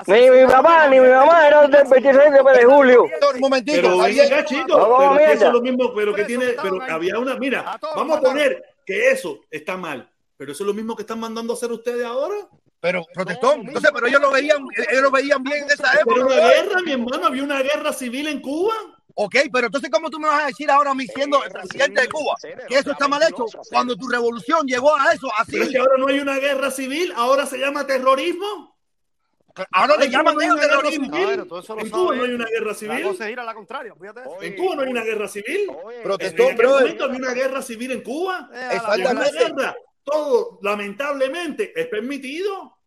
[0.06, 3.04] ni mi papá ni mi mamá eran del 26 de julio.
[3.34, 7.76] Un momentito, Pero pero eso es lo mismo, pero que tiene, pero había una, mira,
[7.96, 10.08] vamos a poner que eso está mal,
[10.42, 12.34] pero eso es lo mismo que están mandando a hacer ustedes ahora.
[12.80, 14.58] Pero, protestón, entonces, pero ellos lo veían,
[14.90, 16.16] ellos lo veían bien en esa época.
[16.16, 18.74] Pero una guerra, mi hermano, había una guerra civil en Cuba.
[19.14, 22.00] Ok, pero entonces, ¿cómo tú me vas a decir ahora a mí siendo el presidente
[22.00, 22.34] de Cuba
[22.66, 25.52] que eso está mal hecho cuando tu revolución llegó a eso así?
[25.52, 28.76] Pero es que ahora no hay una guerra civil, ahora se llama terrorismo.
[29.70, 31.16] Ahora le En llaman guerra terrorismo.
[31.16, 31.84] En Cuba sabe.
[31.84, 33.36] no hay una guerra civil.
[33.36, 33.94] la contraria.
[34.40, 35.70] En Cuba no hay una guerra civil.
[36.02, 36.82] Protestón, en aquel brother.
[36.82, 38.50] momento había una guerra civil en Cuba.
[38.52, 39.74] Eh, en Exactamente.
[40.02, 42.78] Todo, lamentablemente, es permitido.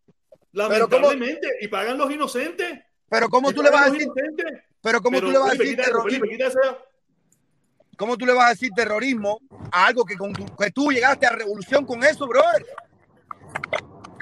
[0.51, 1.49] Pero Lamentablemente.
[1.61, 2.79] Y pagan los inocentes.
[3.09, 4.03] Pero ¿cómo tú le vas a decir?
[4.03, 4.63] inocentes.
[4.81, 6.25] Pero ¿cómo Pero, tú le vas a decir terrorismo?
[7.97, 9.39] ¿Cómo tú le vas a decir terrorismo
[9.71, 12.65] a algo que, con que tú llegaste a revolución con eso, brother?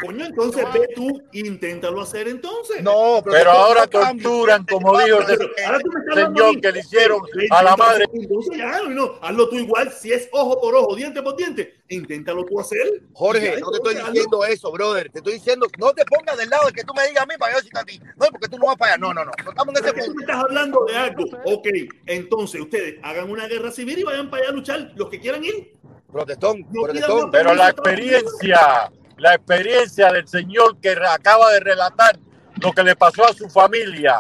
[0.06, 2.82] Coño, entonces ve tú, inténtalo hacer entonces.
[2.84, 8.06] No, Pero ahora torturan, como dijo a señor que le hicieron Ve, a la madre.
[8.14, 9.92] Entonces ya, no, hazlo tú igual.
[9.92, 13.02] Si es ojo por ojo, diente por diente, inténtalo tú hacer.
[13.14, 14.12] Jorge, Ya, no te estoy hazlo.
[14.12, 15.10] diciendo eso, brother.
[15.12, 17.34] Te estoy diciendo, no te pongas del lado de que tú me digas a mí
[17.38, 18.00] para yo decirte a ti.
[18.18, 18.98] No, porque tú no vas para allá.
[19.00, 19.32] No, no, no.
[19.44, 20.16] No estamos en ese que tú punto.
[20.16, 21.24] me estás hablando de algo.
[21.46, 21.68] Ok,
[22.06, 25.44] entonces ustedes hagan una guerra civil y vayan para allá a luchar los que quieran
[25.44, 25.74] ir.
[26.12, 27.32] Protestón, protestón.
[27.32, 32.18] Pero la experiencia, la experiencia del señor que acaba de relatar
[32.62, 34.20] lo que le pasó a su familia,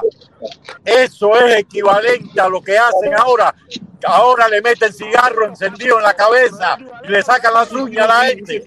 [0.84, 3.54] eso es equivalente a lo que hacen ahora.
[4.06, 8.26] Ahora le meten cigarro encendido en la cabeza y le sacan las uñas a la
[8.30, 8.64] gente.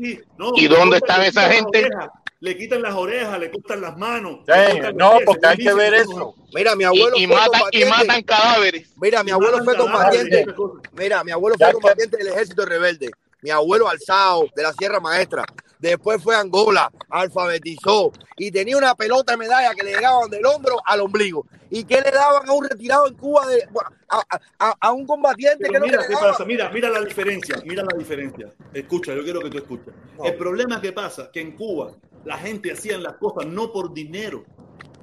[0.57, 1.85] ¿Y le dónde están esa quitan las gente?
[1.85, 4.39] orejas, Le quitan las orejas, le cortan las manos.
[4.47, 6.35] Sí, le cortan no, pies, porque hay que ver eso.
[6.55, 7.91] Mira, mi abuelo Y, y fue matan, y combatiente.
[7.91, 8.89] matan cadáveres.
[8.97, 10.55] Mira, mi Y abuelo matan fue cadáveres, combatiente.
[10.93, 13.11] Mira, mi abuelo fue combatiente del ejército rebelde.
[13.43, 15.45] Mi abuelo alzado de la Sierra Maestra.
[15.79, 20.45] Después fue a Angola, alfabetizó y tenía una pelota de medalla que le llegaban del
[20.47, 21.47] hombro al ombligo.
[21.71, 23.63] ¿Y qué le daban a un retirado en Cuba de
[24.09, 26.31] a, a- a- a un combatiente Pero que no mira le daban?
[26.31, 28.53] pasa, mira, mira la diferencia, mira la diferencia.
[28.73, 29.93] Escucha, yo quiero que tú escuches.
[30.25, 31.93] El problema que pasa que en Cuba
[32.25, 34.45] la gente hacían las cosas no por dinero,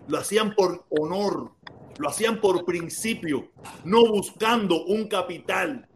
[0.07, 1.51] lo hacían por honor,
[1.99, 3.51] lo hacían por principio,
[3.83, 5.87] no buscando un capital.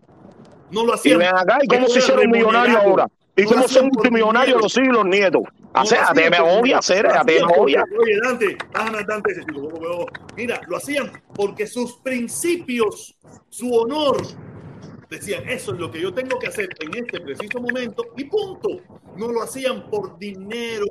[0.71, 1.19] No lo Y hacían.
[1.19, 3.07] ven acá, ¿y cómo se hicieron millonarios ahora?
[3.35, 5.43] ¿Y No cómo son multimillonarios los hijos y los nietos?
[5.73, 6.79] Hacer, a demagogia, dinero.
[6.79, 7.81] hacer, a demagogia.
[7.81, 8.57] porque- Oye, Dante,
[9.07, 10.07] Dante ese chico.
[10.35, 13.15] Mira, lo hacían porque sus principios,
[13.49, 14.17] su honor,
[15.09, 18.69] decían, eso es lo que yo tengo que hacer en este preciso momento y punto.
[19.15, 20.87] No lo hacían por dinero.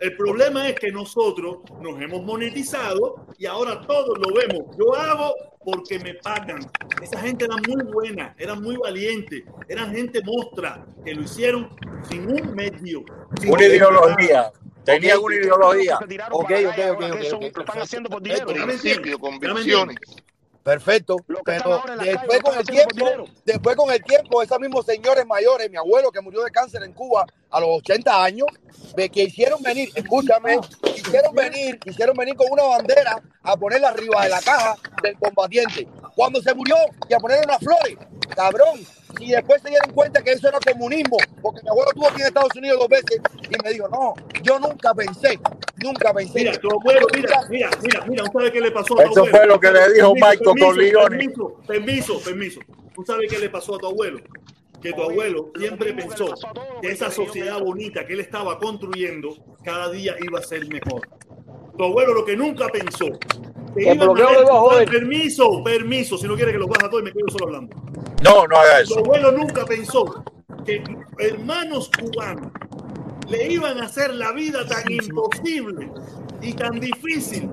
[0.00, 4.76] El problema es que nosotros nos hemos monetizado y ahora todos lo vemos.
[4.78, 6.60] Yo hago porque me pagan.
[7.02, 11.68] Esa gente era muy buena, era muy valiente, eran gente mostra que lo hicieron
[12.08, 13.02] sin un medio.
[13.40, 14.52] sin Una un- ideología.
[14.84, 15.96] Tenían una ideología.
[15.96, 18.46] Ok, ok, ok, ahora ok, que son- ok, lo están haciendo por dinero.
[18.46, 19.96] Principio, convicciones.
[20.68, 21.16] Perfecto,
[21.46, 23.06] pero después con el tiempo,
[23.46, 26.92] después con el tiempo, esos mismos señores mayores, mi abuelo que murió de cáncer en
[26.92, 28.48] Cuba a los 80 años,
[28.94, 30.60] de que hicieron venir, escúchame,
[30.94, 35.88] hicieron venir, hicieron venir con una bandera a ponerla arriba de la caja del combatiente.
[36.14, 36.76] Cuando se murió
[37.08, 37.96] y a ponerle unas flores,
[38.36, 38.97] cabrón.
[39.20, 42.26] Y después se dieron cuenta que eso era comunismo, porque mi abuelo estuvo aquí en
[42.28, 45.38] Estados Unidos dos veces y me dijo, no, yo nunca pensé,
[45.82, 46.38] nunca pensé.
[46.38, 49.20] Mira, tu abuelo, mira, mira, mira, mira, ¿usted sabe qué le pasó a tu Eso
[49.20, 49.36] abuelo?
[49.36, 51.16] fue lo que le dijo Michael Corleone.
[51.18, 52.60] Permiso, permiso, permiso.
[52.94, 54.20] ¿Tú sabes qué le pasó a tu abuelo?
[54.80, 56.34] Que tu abuelo siempre pensó
[56.80, 61.08] que esa sociedad bonita que él estaba construyendo cada día iba a ser mejor.
[61.76, 63.06] Tu abuelo lo que nunca pensó.
[63.70, 64.90] A bloqueo lo iba a joder.
[64.90, 67.76] permiso, permiso, si no quiere que los baja todo y me quedo solo hablando.
[68.22, 68.98] No, no haga eso.
[68.98, 70.24] abuelo nunca pensó
[70.64, 70.82] que
[71.18, 72.52] hermanos cubanos
[73.28, 75.90] le iban a hacer la vida tan imposible
[76.40, 77.50] y tan difícil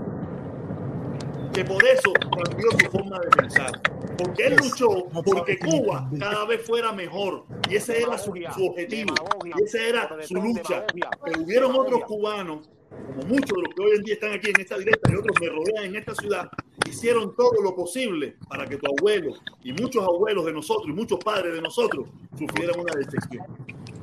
[1.53, 3.81] que por eso cambió su forma de pensar.
[4.17, 4.89] Porque él luchó
[5.23, 7.45] porque Cuba cada vez fuera mejor.
[7.69, 9.13] Y ese era su, su objetivo.
[9.43, 10.85] Y esa era su lucha.
[11.23, 12.69] Pero hubieron otros cubanos,
[13.07, 15.35] como muchos de los que hoy en día están aquí en esta directa y otros
[15.39, 16.49] me rodean en esta ciudad,
[16.89, 19.33] hicieron todo lo posible para que tu abuelo
[19.63, 22.07] y muchos abuelos de nosotros y muchos padres de nosotros
[22.37, 23.45] sufrieran una decepción.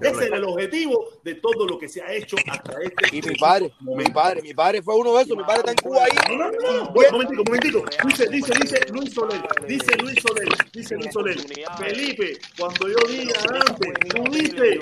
[0.03, 3.37] Ese era el objetivo de todo lo que se ha hecho hasta este Y mi
[3.37, 6.37] padre, mi padre, mi padre fue uno de esos, mi padre está en Cuba ahí.
[6.37, 6.91] No, no, no.
[6.93, 7.85] Bueno, momentico, momentico.
[8.09, 11.39] Dice, dice, dice Luis Soler, dice Luis Soler, dice Luis Soler.
[11.79, 14.79] Felipe, cuando yo diga antes, tú dices,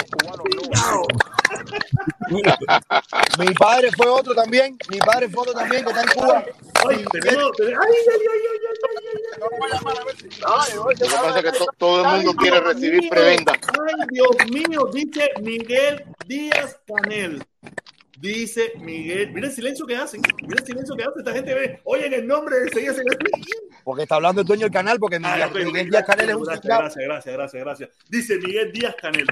[3.38, 6.44] Mi padre fue otro también, mi padre fue otro también que está en Cuba.
[6.88, 8.68] Ay, tenemos, tenemos- ay, ay, ay, ay, ay,
[10.42, 13.52] ay, Lo que pasa es que to- todo el mundo quiere recibir prebenda.
[13.52, 17.42] Ay, Dios mío, dice Miguel Díaz Canel.
[18.20, 21.80] Dice Miguel, mira el silencio que hacen, mira el silencio que hacen, esta gente ve,
[21.84, 22.92] oyen el nombre de seguida,
[23.82, 26.62] Porque está hablando el dueño del canal, porque Ah, Miguel, Díaz Canel es un gracias,
[26.96, 27.90] gracias, gracias, gracias.
[28.10, 29.26] Dice Miguel Díaz Canel.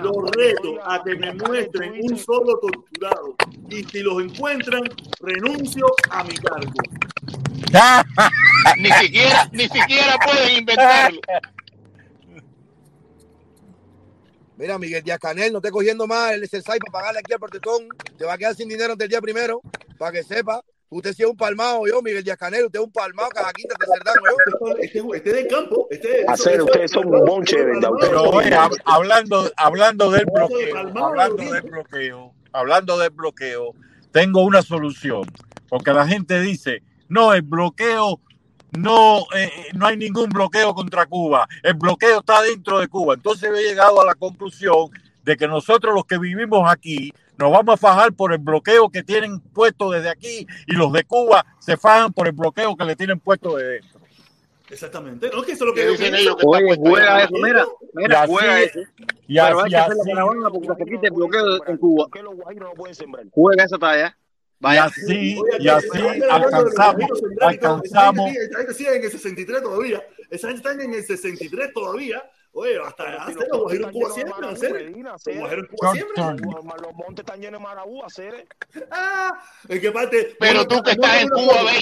[0.00, 3.34] Los reto a que me muestren un solo torturado.
[3.68, 4.82] Y si los encuentran,
[5.20, 6.72] renuncio a mi cargo.
[8.76, 11.20] Ni siquiera, ni siquiera pueden inventarlo.
[14.60, 17.88] Mira, Miguel Díaz Canel, no esté cogiendo más el SSI para pagarle aquí al protecón.
[18.18, 19.62] Te va a quedar sin dinero antes del día primero,
[19.98, 20.60] para que sepa.
[20.90, 23.86] Usted sí es un palmado, yo, Miguel Díaz Canel, usted es un palmado, cajaquita de
[23.86, 24.76] cerdán, yo.
[24.76, 27.88] Este, este del campo, este Hacer, ustedes son un bonche de verdad.
[28.00, 33.72] Pero oye, hab- hablando, hablando del bloqueo, hablando del bloqueo, hablando del bloqueo,
[34.12, 35.22] tengo una solución.
[35.70, 38.20] Porque la gente dice, no, el bloqueo,
[38.76, 41.48] no, eh, eh, no hay ningún bloqueo contra Cuba.
[41.62, 43.14] El bloqueo está dentro de Cuba.
[43.14, 44.90] Entonces he llegado a la conclusión
[45.24, 49.02] de que nosotros los que vivimos aquí nos vamos a fajar por el bloqueo que
[49.02, 52.96] tienen puesto desde aquí y los de Cuba se fajan por el bloqueo que le
[52.96, 54.00] tienen puesto de dentro.
[54.68, 55.30] Exactamente.
[55.34, 56.22] No, que eso es lo que ¿Qué yo dicen pienso.
[56.22, 58.80] ellos que Oye, juega eso, mira, juega eso.
[59.26, 61.76] y Pero hay así, que hacer la así, caravana porque se quite el bloqueo en
[61.78, 62.06] Cuba.
[63.32, 64.16] Juega esa talla.
[64.60, 64.84] Y Vaya.
[64.84, 68.30] así, y así que- que- alcanzamos, alcanzamos.
[68.36, 70.02] Esa gente sigue en el 63 todavía.
[70.28, 72.22] Esa gente está en el 63 todavía.
[72.52, 74.90] Oye, hasta hace los guajiros en Cuba siempre, hacer.
[74.90, 76.24] Los guajiros en Cuba siempre.
[76.82, 78.48] Los montes están llenos de marabú, hacer.
[78.90, 80.36] Ah, ¿en qué parte?
[80.40, 81.80] Pero tú que estás en Cuba, ve,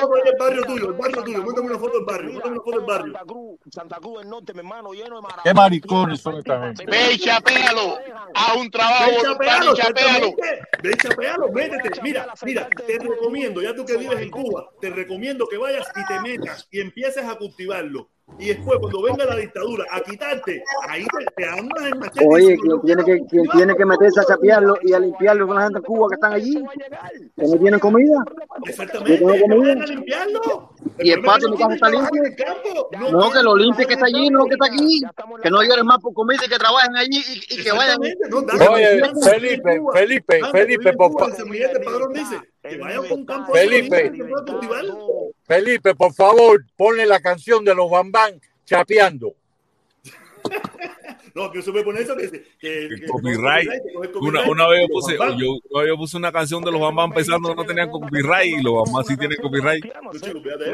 [0.00, 1.44] foto del barrio tuyo, el barrio tuyo.
[1.44, 3.12] Mándame una foto del barrio, mándame una foto del barrio.
[3.12, 5.42] Santa Cruz, Santa Cruz del Norte, mi hermano, lleno de marabú.
[5.44, 6.86] Qué maricones son esta gente.
[6.86, 7.98] Ve y chapéalo.
[8.34, 10.36] Haz un trabajo Ve y voluntario y exactamente.
[10.82, 12.02] Ve y chapealo, métete.
[12.02, 16.04] Mira, mira, te recomiendo, ya tú que vives en Cuba, te recomiendo que vayas y
[16.06, 18.08] te metas y empieces a cultivarlo.
[18.38, 22.26] Y después, cuando venga la dictadura a quitarte, ahí te, te armas el machete.
[22.26, 25.62] Oye, quien tiene que, quien tiene que meterse a chapearlo y a limpiarlo son la
[25.64, 26.54] gente en Cuba que están allí,
[27.36, 28.24] que no tienen comida.
[28.66, 29.86] Exactamente, comida.
[29.86, 30.70] limpiarlo.
[31.00, 32.22] Y el patio de mi casa está limpio.
[33.10, 35.02] No, que lo limpie que está allí, no que está aquí.
[35.42, 37.98] Que no lloren más por comida y que trabajen allí y, y que vayan.
[38.00, 39.92] Oye, dale, Felipe, Cuba.
[39.92, 40.92] Felipe, Dale, Felipe,
[42.62, 44.12] que vayan campo Felipe.
[45.44, 49.34] Felipe, por favor, ponle la canción de los Bambán chapeando.
[51.32, 53.68] No, que se puede poner eso que, que, que- que- Copyright.
[54.20, 57.64] Una, una vez yo puse, yo, puse una canción de los Bambam pensando que no
[57.64, 59.84] tenían copyright y los Bambam sí tienen copyright.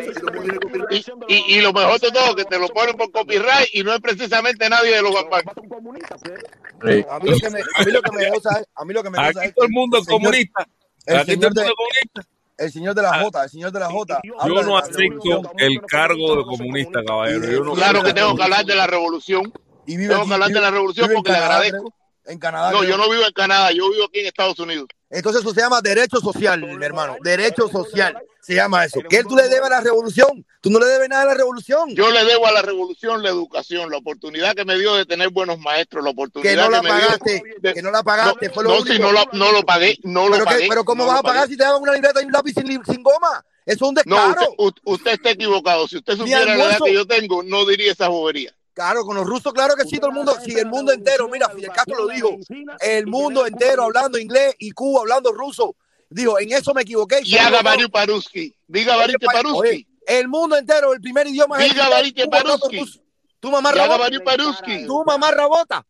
[0.09, 1.13] Eso.
[1.29, 3.93] Y, y, y lo mejor de todo, que te lo ponen por copyright y no
[3.93, 5.43] es precisamente nadie de los bambán.
[5.47, 9.03] A mí lo que me, a mí lo que me goza es, a mí lo
[9.03, 10.67] que me Aquí es todo el mundo es señor- comunista.
[11.07, 12.23] El señor de- es comunista.
[12.59, 14.21] el señor de la Jota, el señor de la Jota.
[14.25, 17.51] Yo no acepto el cargo de comunista, caballero.
[17.51, 19.53] Yo no Claro que tengo que hablar de la revolución.
[19.89, 21.95] y vive Tengo aquí, que hablar de la revolución porque le agradezco.
[22.27, 22.71] En Canadá.
[22.73, 22.91] No, creo.
[22.91, 24.87] yo no vivo en Canadá, yo vivo aquí en Estados Unidos.
[25.11, 27.17] Entonces eso se llama derecho social, mi hermano.
[27.23, 28.19] Derecho social.
[28.41, 29.01] Se llama eso.
[29.09, 30.47] ¿Qué tú le debes a la revolución?
[30.61, 31.95] Tú no le debes nada a la revolución.
[31.97, 35.31] Yo le debo a la revolución la educación, la oportunidad que me dio de tener
[35.31, 38.49] buenos maestros, la oportunidad Que no la me dio pagaste, de- que no la pagaste.
[38.49, 38.93] No, fue lo no, único.
[38.95, 40.67] si no, la- no lo pagué, no lo pero, pagué.
[40.69, 41.53] pero ¿cómo no vas a pagar pagué.
[41.53, 43.45] si te daban una libreta y un lápiz sin, sin goma?
[43.65, 44.43] Eso es un No, descaro.
[44.59, 45.89] usted, u- usted está equivocado.
[45.89, 48.53] Si usted supiera la edad que yo tengo, no diría esa bobería.
[48.77, 51.49] Claro, con los rusos, claro que sí, todo el mundo, si el mundo entero, mira,
[51.49, 52.37] Fidel Castro lo dijo,
[52.81, 55.75] el mundo entero hablando inglés y Cuba hablando ruso.
[56.11, 57.21] Dijo, en eso me equivoqué.
[57.25, 58.55] Y haga Mario Paruski.
[58.67, 59.89] Diga Barite Paruski.
[60.07, 63.03] El mundo entero, el primer idioma es Diga hablando Paruski.
[63.41, 64.11] Tu mamá rabota.
[64.23, 64.87] Mario.
[64.87, 65.87] Tu mamá rabota.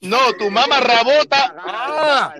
[0.00, 1.54] No, tu mamá rabota.
[1.58, 2.34] Ah,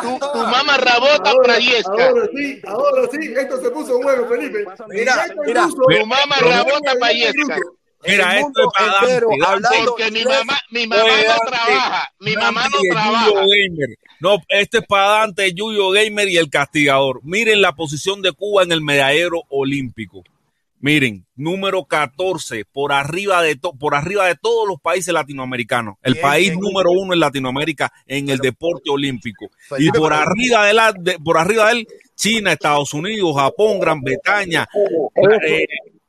[0.00, 1.90] Tu, tu mamá rabota Ahora, Prayesca.
[1.90, 4.64] ahora sí, ahora sí, esto se puso bueno, Felipe.
[4.90, 5.66] Mira, mira.
[5.66, 7.58] Tu mamá rabota Prayesca.
[8.06, 9.46] Mira, el esto es para Dante, entero Dante.
[9.46, 12.12] hablando Porque mi mamá, mi mamá no Dante, trabaja.
[12.20, 13.26] Mi mamá Dante no y el trabaja.
[13.26, 13.98] Yuyo Gamer.
[14.20, 17.20] No, este es para Dante, Yuyo Gamer y el castigador.
[17.24, 20.22] Miren la posición de Cuba en el medallero olímpico.
[20.80, 25.96] Miren, número 14, por arriba de to- por arriba de todos los países latinoamericanos.
[26.04, 26.60] El Bien, país bien.
[26.60, 29.46] número uno en Latinoamérica en el deporte olímpico.
[29.46, 33.80] Y Felipe, por arriba de la, de- por arriba de él, China, Estados Unidos, Japón,
[33.80, 34.68] Gran Bretaña,
[35.48, 35.66] eh,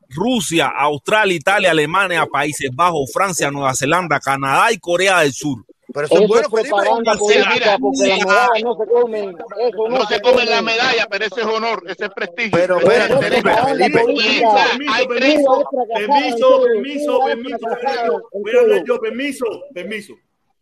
[0.09, 5.63] Rusia, Australia, Italia, Alemania, Países Bajos, Francia, Nueva Zelanda, Canadá y Corea del Sur.
[5.91, 9.29] Pero eso es Eso bueno, es propaganda política mira, porque medallas no se comen.
[9.29, 12.51] Eso no, No se come la medalla, pero ese es honor, ese es prestigio.
[12.51, 13.65] Pero, es espérate, derecho.
[13.65, 14.65] Felipe, política.
[14.87, 15.07] hay.
[15.07, 18.29] Permiso, es permiso, permiso, es permiso.
[18.33, 20.13] Voy a fracasada hablar yo, permiso, permiso.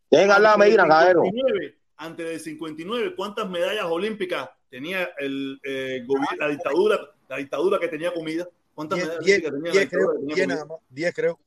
[0.10, 1.24] Dejen hablar a Medina, caballero.
[1.24, 6.06] 59, antes del 59, ¿cuántas medallas olímpicas tenía el, eh,
[6.40, 8.48] la dictadura, la dictadura que tenía comida?
[8.78, 10.46] ¿Cuántas Diez, medallas creo, dictadura que tenía diez comida?
[10.54, 11.40] nada más, diez creo.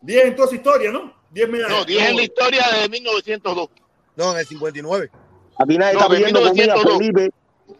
[0.00, 1.12] 10 en toda su historia, ¿no?
[1.30, 1.78] 10 medallas.
[1.78, 3.68] No, 10 en la historia de 1902.
[4.16, 5.10] No, en el 59.
[5.58, 6.98] Aquí nadie No, está en pidiendo comida, 1902.
[6.98, 7.30] Felipe.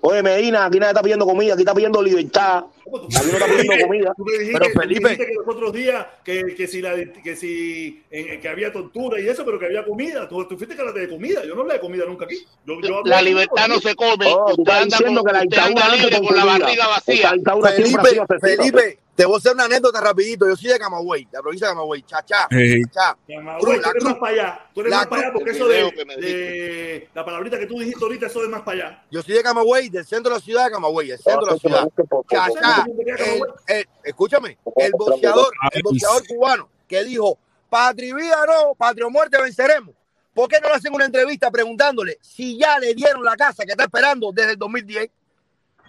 [0.02, 2.64] Oye, Medina, aquí nadie está pidiendo comida, aquí está pidiendo libertad.
[2.86, 4.12] Aquí no está pidiendo comida.
[4.16, 5.08] Tú me dijiste, Pero, Felipe.
[5.08, 9.28] dijiste que los otros días que, que si, la, que, si que había tortura y
[9.28, 10.28] eso, pero que había comida.
[10.28, 11.44] Tú, tú fuiste que hablaste de comida.
[11.44, 12.46] Yo no hablé de comida nunca aquí.
[12.64, 14.26] Yo, yo hablé La libertad no se come.
[14.28, 16.88] Oh, tú Usted estás anda, diciendo con, que la usted anda libre con la barriga
[16.88, 17.34] vacía.
[17.76, 18.38] Felipe.
[18.40, 20.46] Felipe, te voy a hacer una anécdota rapidito.
[20.46, 22.02] Yo soy de Camagüey, la provincia de Camagüey.
[22.02, 23.16] Chachá, chachá.
[23.26, 24.04] Camagüey, Cruz, tú la eres cruz.
[24.04, 24.66] más para allá.
[24.74, 28.42] Tú eres más para allá porque eso de, la palabrita que tú dijiste ahorita, eso
[28.42, 29.04] es más para allá.
[29.10, 31.58] Yo soy de Camagüey, del centro de la ciudad de Camagüey, el centro de la
[31.58, 31.88] ciudad.
[32.28, 37.38] Chachá, el- el- escúchame, el boxeador, el boxeador cubano que dijo,
[37.68, 39.94] patria vida no, patria muerte venceremos.
[40.34, 43.70] ¿Por qué no le hacen una entrevista preguntándole si ya le dieron la casa que
[43.72, 45.10] está esperando desde el 2010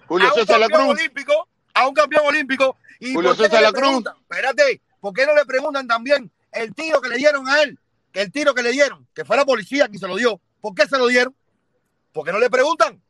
[0.07, 0.99] Julio a un César La campeón Cruz.
[1.01, 2.77] olímpico, a un campeón olímpico?
[2.99, 3.81] ¿Y Julio por qué no César le La Cruz.
[3.81, 4.15] preguntan?
[4.21, 7.77] Espérate, ¿por qué no le preguntan también el tiro que le dieron a él?
[8.13, 10.39] Que el tiro que le dieron, que fue la policía quien se lo dio.
[10.61, 11.35] ¿Por qué se lo dieron?
[12.13, 13.01] ¿Por qué no le preguntan?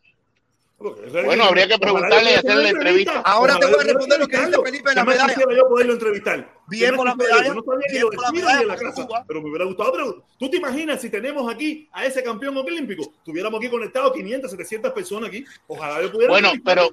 [0.79, 3.21] Bueno, habría que preguntarle y hacerle la entrevista.
[3.21, 5.33] Ahora te voy a responder lo que dice Felipe en la medalla.
[5.33, 6.53] quisiera yo poderlo entrevistar.
[6.67, 7.41] Bien por la quisiera yo.
[7.41, 9.25] medalla, No sabía ni bien lo por la del tiro medalla ni de la casa,
[9.27, 9.91] pero me hubiera gustado.
[9.91, 14.51] Pero tú te imaginas si tenemos aquí a ese campeón olímpico, tuviéramos aquí conectados 500,
[14.51, 15.43] 700 personas aquí.
[15.65, 16.31] Ojalá yo pudiera.
[16.31, 16.89] Bueno, pero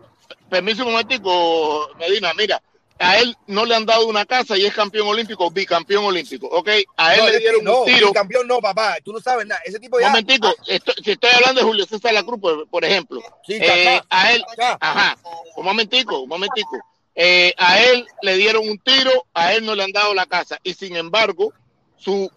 [0.49, 2.63] permiso un momentico, Medina, mira,
[2.99, 6.69] a él no le han dado una casa y es campeón olímpico, bicampeón olímpico, ¿ok?
[6.97, 8.13] A él No, le dieron no, un tiro.
[8.13, 8.97] campeón no, papá.
[9.05, 9.61] Tú no sabes nada.
[9.65, 10.09] Ese tipo ya.
[10.11, 12.41] Momentico, esto- si estoy hablando de Julio César La Cruz,
[12.71, 14.45] por, ejemplo, Sí, eh, a él,
[14.81, 15.17] ajá,
[15.57, 16.79] un momentico, un momentico,
[17.17, 20.59] Eh, a él le dieron un tiro, a él no le han dado la casa
[20.65, 21.53] y sin embargo,
[21.97, 22.29] su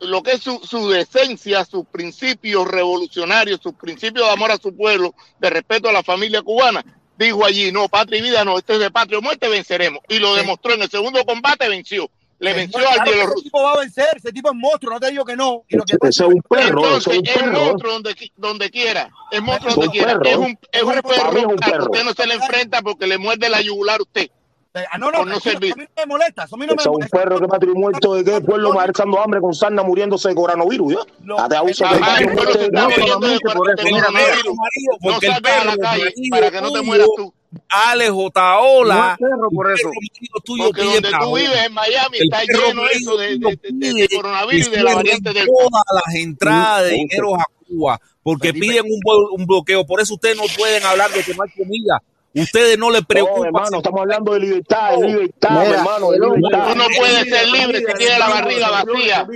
[0.00, 4.76] lo que es su, su decencia, sus principios revolucionarios, sus principios de amor a su
[4.76, 6.84] pueblo, de respeto a la familia cubana,
[7.18, 10.00] dijo allí, no, patria y vida, no, este es de patria o muerte, venceremos.
[10.08, 12.10] Y lo demostró en el segundo combate, venció.
[12.38, 13.34] Le venció Claro al bielorruso.
[13.38, 14.08] Ese tipo va a vencer.
[14.14, 14.92] Ese tipo es monstruo.
[14.92, 15.64] No te digo que no.
[15.68, 17.64] Y lo que Ese es un perro, ese Entonces, es un es perro.
[17.64, 19.10] monstruo donde, donde quiera.
[19.30, 20.18] Es monstruo Es donde quiera.
[20.18, 20.24] perro.
[20.30, 21.84] Es un, es un Para mí es perro un al que perro.
[21.84, 24.30] usted no se le enfrenta porque le muerde la yugular a usted.
[24.90, 26.44] Ah, no, no, no a mí no me molesta.
[26.44, 29.20] Eso a mí no me es un perro que y muerto de qué pueblo marchando
[29.20, 30.98] hambre con sarna muriéndose de coronavirus, ¿ya?
[31.22, 31.90] No, Date abuso de
[35.08, 35.76] porque el salgas a la perro
[36.30, 37.34] para que no te tuyo, mueras tú.
[37.68, 39.88] Ale Otaola, No perro por eso.
[39.88, 43.56] perro tuyo Porque donde tú vives en Miami El está lleno eso de, tuyo de,
[43.56, 45.52] de- de pide coronavirus y de la variante Delta.
[45.58, 48.66] todas las entradas de dinero a Cuba porque Felipe.
[48.66, 49.86] piden un, un bloqueo.
[49.86, 52.02] Por eso ustedes no pueden hablar de que no hay comida.
[52.36, 53.40] Ustedes no le preocupan.
[53.40, 56.72] No, hermano, estamos hablando de libertad, de libertad, hermano, de libertad.
[56.72, 59.26] Uno puede ser libre si tiene la barriga vacía.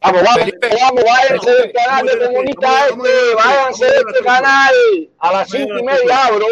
[0.00, 4.74] Vamos, vamos, vamos, váyanse del canal de comunista este, váyanse de este canal.
[5.18, 6.46] A las cinco y media abro.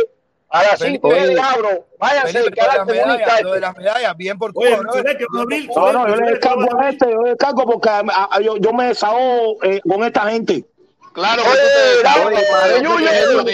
[0.48, 1.86] A las cinco y media abro.
[1.98, 3.50] Váyanse del canal comunista este.
[3.52, 4.82] de las bien por culo.
[4.82, 8.88] No, no, yo le descargo a este, yo le descargo porque ah, ah, yo, me
[8.88, 10.64] desahogo eh, con esta gente.
[11.16, 11.48] Claro que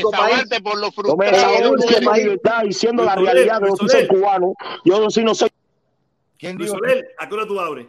[0.02, 0.92] tú por los
[2.32, 4.52] está diciendo la realidad, yo no soy cubano,
[4.84, 5.48] yo sí no soy...
[6.40, 6.76] ¿Quién dijo?
[7.18, 7.86] ¿A qué hora tú abres?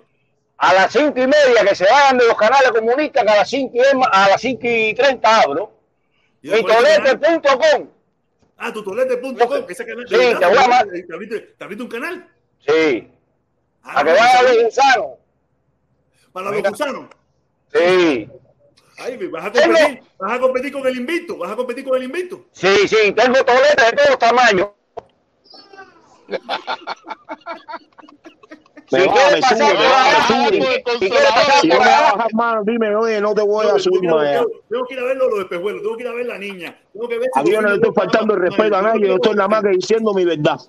[0.57, 3.49] A las cinco y media que se vayan de los canales comunistas, que a las
[3.49, 3.79] cinco y,
[4.11, 5.71] a las cinco y treinta abro.
[6.43, 7.89] Y, tolete.com.
[8.57, 10.05] Ah, tu tolete.com, ese canal.
[10.07, 10.85] Sí, te voy a
[11.57, 12.29] ¿Te abriste un canal?
[12.59, 13.07] Sí.
[13.81, 15.07] Ah, a que vaya a los gusanos.
[16.31, 17.05] ¿Para los gusanos?
[17.73, 18.29] Sí.
[18.97, 22.03] Ay, vas a competir, vas a competir con el invicto, vas a competir con el
[22.03, 22.45] invicto.
[22.51, 24.67] Sí, sí, tengo toletas de todos tamaños.
[28.93, 30.83] Me si me sube, me baja, me sube.
[30.99, 34.03] Si quieres pasar si me bajas más, dime, oye, no te voy no, a subir
[34.03, 34.23] más.
[34.23, 36.79] Tengo, tengo, que ir a verlo los espejuelos, tengo que ir a ver la niña.
[36.93, 39.15] Tengo que ver si a yo no le estoy faltando el respeto a nadie, yo
[39.15, 40.59] estoy nada más que diciendo mi verdad.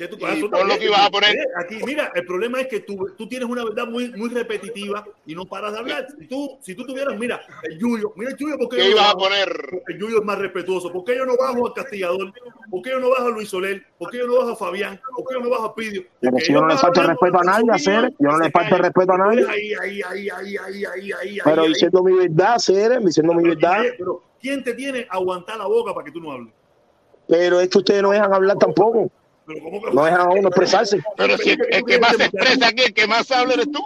[0.00, 1.36] ¿Qué tú, lo que ibas a poner.
[1.36, 2.96] Eh, aquí, mira, el problema es que tú,
[3.28, 6.06] tienes una verdad muy, muy repetitiva y no paras de hablar.
[6.18, 9.14] Si tú, si tú tuvieras, mira, el Yuyo, mira el Yuyo, porque ¿Qué ibas a
[9.14, 9.82] poner?
[9.88, 10.90] El Yuyo es más respetuoso.
[10.90, 12.32] ¿Por qué yo no bajo al Castigador?
[12.70, 13.84] ¿Por qué yo no bajo a Luis Soler?
[13.98, 14.98] ¿Por qué yo no bajo a Fabián?
[15.14, 16.04] ¿Por qué yo no bajo a Pidio?
[16.38, 19.18] Si yo no le falto respeto a nadie, hacer, yo no le falto respeto a
[19.18, 19.46] nadie.
[21.44, 23.84] Pero diciendo mi verdad, hacer, diciendo mi verdad.
[23.84, 26.54] Eh, pero ¿quién te tiene a aguantar la boca para que tú no hables?
[27.28, 29.10] Pero es que ustedes no dejan hablar tampoco.
[29.92, 31.02] No dejan a uno expresarse.
[31.16, 33.80] Pero si el, que más se expresa aquí, el que más habla eres tú.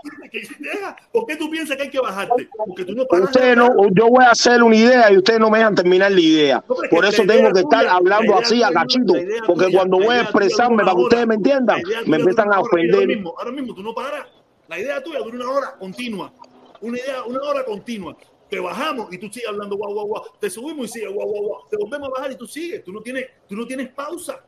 [1.13, 2.49] ¿Por qué tú piensas que hay que bajarte?
[2.67, 5.51] Porque tú no paras usted no, yo voy a hacer una idea y ustedes no
[5.51, 6.65] me dejan terminar la idea.
[6.91, 9.15] Por eso tengo que estar hablando así, agachito.
[9.47, 12.95] Porque cuando voy a expresarme para que ustedes me entiendan, me empiezan a ofender.
[12.95, 14.27] Ahora mismo, ahora mismo tú no paras.
[14.69, 16.33] La idea tuya dura una hora continua.
[16.81, 18.17] Una idea, una hora continua
[18.55, 21.43] te bajamos y tú sigues hablando guau guau guau, te subimos y sigues guau guau
[21.43, 24.45] guau, te volvemos a bajar y tú sigues, tú no tienes, tú no tienes pausa.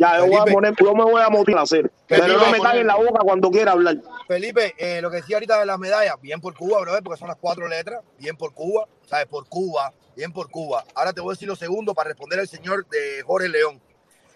[0.00, 1.92] Ya, yo, Felipe, voy a poner, yo me voy a motivar a hacer.
[2.06, 3.98] Pero no me caguen la boca cuando quiera hablar.
[4.26, 7.28] Felipe, eh, lo que decía ahorita de las medallas, bien por Cuba, brother, porque son
[7.28, 8.00] las cuatro letras.
[8.18, 9.26] Bien por Cuba, ¿sabes?
[9.26, 10.86] Por Cuba, bien por Cuba.
[10.94, 13.78] Ahora te voy a decir lo segundo para responder al señor de Jorge León.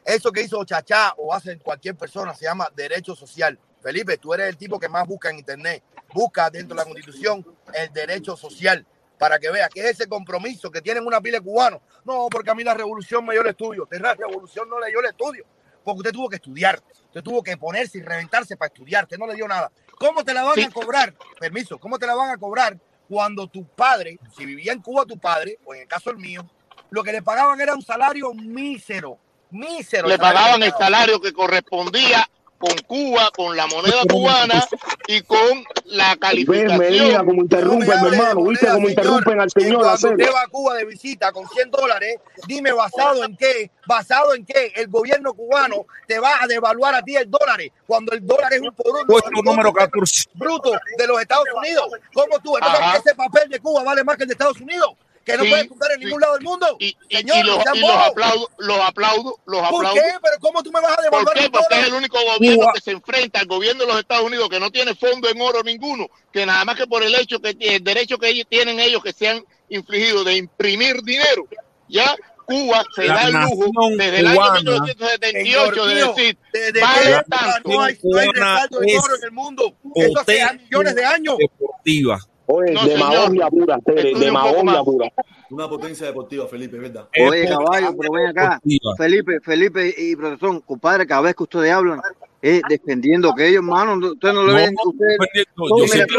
[0.05, 3.59] Eso que hizo Chachá o hace cualquier persona se llama derecho social.
[3.81, 5.83] Felipe, tú eres el tipo que más busca en Internet.
[6.13, 8.87] Busca dentro de la Constitución el derecho social
[9.19, 11.81] para que veas que es ese compromiso que tienen una pila de cubanos.
[12.05, 13.89] No, porque a mí la revolución me dio el estudio.
[13.91, 15.45] La revolución no le dio el estudio,
[15.83, 19.27] porque usted tuvo que estudiar, usted tuvo que ponerse y reventarse para estudiar, usted no
[19.27, 19.71] le dio nada.
[19.99, 21.15] ¿Cómo te la van a cobrar?
[21.39, 22.77] Permiso, ¿cómo te la van a cobrar
[23.09, 26.49] cuando tu padre, si vivía en Cuba tu padre, o en el caso el mío,
[26.91, 29.19] lo que le pagaban era un salario mísero,
[29.51, 30.09] mísero.
[30.09, 32.29] Le pagaban el salario que correspondía
[32.65, 36.79] con Cuba, con la moneda cubana pues, y con la pues, pues, calificación.
[36.79, 39.83] Ves, Medina, como interrumpen, mi hermano, viste cómo interrumpen al señor.
[39.83, 44.35] Cuando usted va a Cuba de visita con 100 dólares, dime basado en qué, basado
[44.35, 48.53] en qué el gobierno cubano te va a devaluar a 10 dólares cuando el dólar
[48.55, 49.43] es un por uno.
[49.43, 50.31] número 14.
[50.35, 51.87] Bruto de los Estados Unidos.
[52.15, 52.57] ¿Cómo tú?
[52.57, 54.91] Entonces, ese papel de Cuba vale más que el de Estados Unidos
[55.25, 56.21] que no sí, puede escuchar en ningún sí.
[56.21, 56.77] lado del mundo.
[56.79, 59.83] Y, y, Señor, y, los, y los, aplaudo, los aplaudo, los aplaudo.
[59.83, 60.13] ¿Por qué?
[60.23, 61.51] ¿Pero cómo tú me vas a devolver ¿Por qué?
[61.51, 64.61] Porque es el único gobierno que se enfrenta al gobierno de los Estados Unidos que
[64.61, 67.83] no tiene fondo en oro ninguno, que nada más que por el hecho que el
[67.83, 71.47] derecho que ellos tienen ellos que se han infligido de imprimir dinero,
[71.89, 77.23] ya Cuba se la da el lujo desde el año 1978 de decir, desde vale
[77.29, 77.71] tanto.
[77.71, 79.77] No hay, no hay resalto de oro en el mundo.
[79.95, 81.39] Eso hace millones de años.
[81.39, 85.13] Deportiva Oye, no, demagogia pura, Tere, demagogia pura.
[85.51, 87.09] Una potencia deportiva, Felipe, ¿verdad?
[87.27, 88.61] Oye, caballo, pero ven acá.
[88.99, 92.01] Felipe, Felipe y profesor, compadre, cada vez que ustedes hablan,
[92.43, 94.75] es eh, defendiendo que ellos, hermano, ustedes no lo no, ven.
[94.85, 95.19] Ustedes,
[95.57, 96.17] yo siento,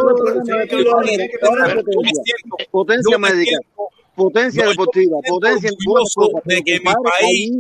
[2.72, 3.60] potencia médica
[4.16, 7.52] potencia deportiva, potencia orgulloso de que mi país,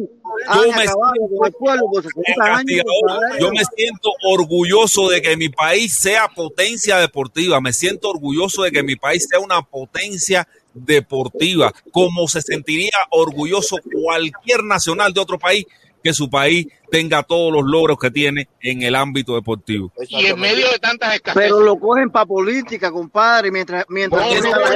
[3.40, 8.72] yo me siento orgulloso de que mi país sea potencia deportiva, me siento orgulloso de
[8.72, 15.40] que mi país sea una potencia deportiva, como se sentiría orgulloso cualquier nacional de otro
[15.40, 15.66] país
[16.06, 19.92] que su país tenga todos los logros que tiene en el ámbito deportivo.
[20.08, 21.42] Y en medio de tantas escasez.
[21.42, 23.85] Pero lo cogen para política, compadre, mientras...
[23.90, 24.67] mientras no, no, no, no,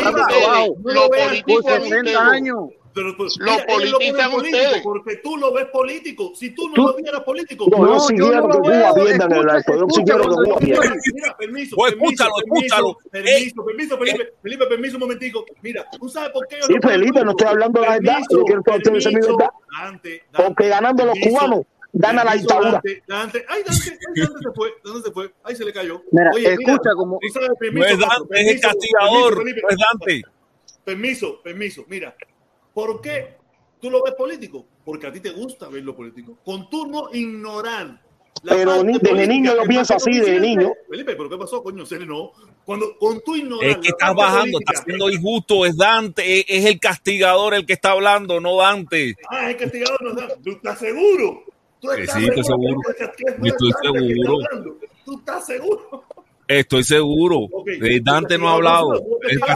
[0.00, 0.16] no,
[2.32, 3.52] no, no, pero pues, lo
[4.00, 4.28] mira.
[4.82, 6.32] Porque tú lo ves político.
[6.34, 7.68] Si tú no lo vieras político.
[7.70, 8.92] No, no, si yo no lo veo.
[8.96, 9.28] Mira,
[11.38, 11.76] permiso.
[11.76, 12.98] Pues, escúchalo, escúchalo.
[13.08, 14.34] Permiso, permiso, eh, Felipe, eh.
[14.42, 15.44] Felipe, permiso un momentico.
[15.62, 18.18] Mira, tú sabes por qué yo Felipe, no estoy hablando de la verdad.
[18.30, 18.42] Yo.
[20.32, 22.82] Porque ganando los cubanos gana la dictadura.
[22.82, 23.00] Se
[24.54, 26.02] fue, Dante se fue, ahí se le cayó.
[26.34, 27.20] Oye, escucha como.
[27.22, 27.46] Es el
[28.60, 30.24] castigador, es Dante.
[30.84, 32.16] Permiso, permiso, mira,
[32.74, 33.36] ¿por qué
[33.80, 36.38] tú lo ves político porque a ti te gusta ver lo político.
[36.44, 38.00] Con tú no ignorar.
[38.42, 40.72] la Pero ni- desde niño yo pienso así, desde niño.
[40.88, 41.84] Felipe, ¿pero qué pasó, coño?
[41.84, 42.30] Serio, no.
[42.64, 43.68] Cuando, con tú ignorar.
[43.70, 47.66] Es que estás bajando, política- estás siendo injusto, es Dante, es, es el castigador el
[47.66, 49.16] que está hablando, no Dante.
[49.28, 50.28] Ah, el castigador nos da.
[50.42, 51.42] ¿Tú estás seguro?
[51.80, 52.80] ¿Tú estás sí, estoy seguro seguro.
[52.88, 54.46] el castigador Yo estoy es Dante que está seguro.
[54.46, 54.78] hablando?
[55.04, 56.04] ¿Tú estás seguro?
[56.48, 57.46] Estoy seguro.
[57.66, 58.94] De Dante no ha hablado.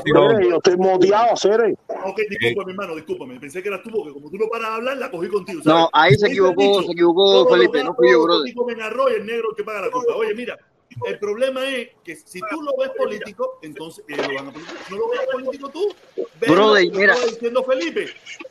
[0.05, 1.75] Yo estoy moteado, Cere.
[1.89, 3.41] Ok, disculpa, mi hermano, discúlpame.
[3.41, 5.63] Pensé que eras tú, porque como tú no paras de hablar, la cogí contigo.
[5.65, 9.17] No, ahí se equivocó, dicho, se equivocó Felipe, no fui yo, brother.
[9.17, 10.15] el negro que paga la culpa.
[10.15, 10.59] Oye, mira,
[11.07, 14.85] el problema es que si tú lo ves político, entonces ellos lo van a politizar.
[14.87, 15.95] Si no lo ves político tú,
[16.47, 17.15] Brother, mira.
[17.15, 18.07] diciendo Felipe,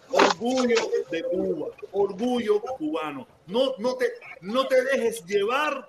[0.10, 0.76] orgullo
[1.12, 3.28] de Cuba, orgullo cubano.
[3.46, 4.06] No, no, te,
[4.42, 5.88] no te dejes llevar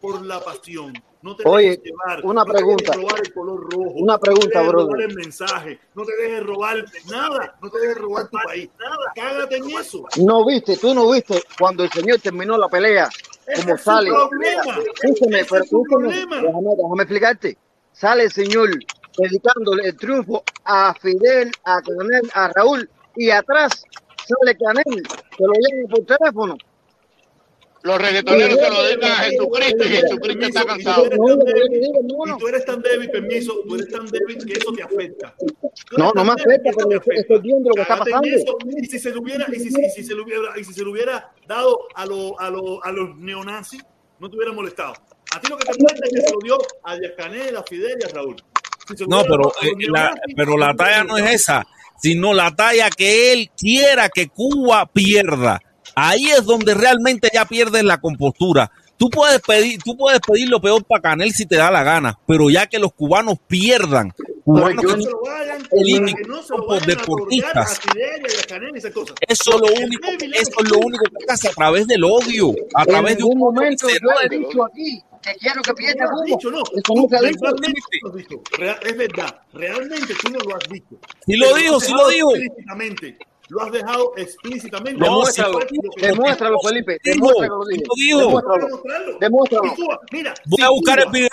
[0.00, 0.92] por la pasión.
[1.22, 2.24] No te Oye, dejes llevar.
[2.24, 2.92] una no te dejes pregunta.
[2.94, 3.90] robar el color rojo.
[3.96, 4.86] Una no pregunta, te dejes brother.
[4.92, 5.80] robar el mensaje.
[5.94, 7.58] No te dejes robar nada.
[7.62, 8.70] No te dejes robar tu país.
[8.78, 8.96] Nada.
[9.14, 10.04] Cágate en eso.
[10.16, 13.08] No viste, tú no viste cuando el señor terminó la pelea,
[13.56, 14.10] como es sale.
[14.94, 17.58] Escúchame, pero déjame, déjame explicarte.
[17.92, 18.70] Sale el señor
[19.18, 23.84] dedicándole el triunfo a Fidel, a Canel, a Raúl, y atrás
[24.26, 25.02] sale Canel,
[25.36, 26.56] que lo llama por teléfono.
[27.82, 31.06] Los reggaetoneros se lo dedican a Jesucristo y Jesucristo está cansado.
[31.06, 35.34] Y tú eres tan débil, permiso, tú eres tan débil que eso te afecta.
[35.96, 38.28] No, no me afecta, pero estoy, viendo lo que está pasando.
[38.28, 38.58] eso.
[38.66, 40.84] Y si se le hubiera, y si, y si se le hubiera, y si se
[40.84, 43.82] le hubiera dado a, los a, los a los neonazis,
[44.18, 44.92] no te hubiera molestado.
[45.32, 47.62] A ti lo que te molesta es que se lo dio a Díaz Canel, a
[47.62, 48.36] Fidel y a Raúl.
[48.98, 51.64] Lo No, pero, eh, la, pero la talla no es esa,
[51.98, 55.62] sino la talla que él quiera que Cuba pierda.
[56.02, 58.70] Ahí es donde realmente ya pierdes la compostura.
[58.96, 62.18] Tú puedes pedir, tú puedes pedir lo peor para Canel si te da la gana,
[62.26, 64.10] pero ya que los cubanos pierdan,
[64.44, 66.86] cubanos que que no se son lo vayan, políticos, que no se lo como vayan
[66.88, 67.80] deportistas,
[69.28, 72.82] eso es lo único, eso es lo único que hace a través del odio, a
[72.82, 76.50] En través de un momento yo he dicho aquí que quiero que pierda no dicho,
[76.50, 76.60] no.
[76.60, 77.38] Eso Tú no se ha dicho.
[77.42, 78.42] verbalmente no lo has dicho.
[78.56, 79.40] Real- es verdad.
[79.52, 80.98] Realmente tú no lo has dicho.
[81.26, 82.30] Sí lo dijo, sí lo dijo.
[83.50, 84.98] Lo has dejado explícitamente.
[85.00, 85.58] No, Demuéstralo,
[86.00, 87.64] demuéstralo, Felipe, Dijo, demuéstralo.
[87.66, 89.18] Demuéstralo, Demostrarlo.
[89.20, 89.74] demuéstralo.
[90.12, 91.28] Mira, Voy a buscar el video,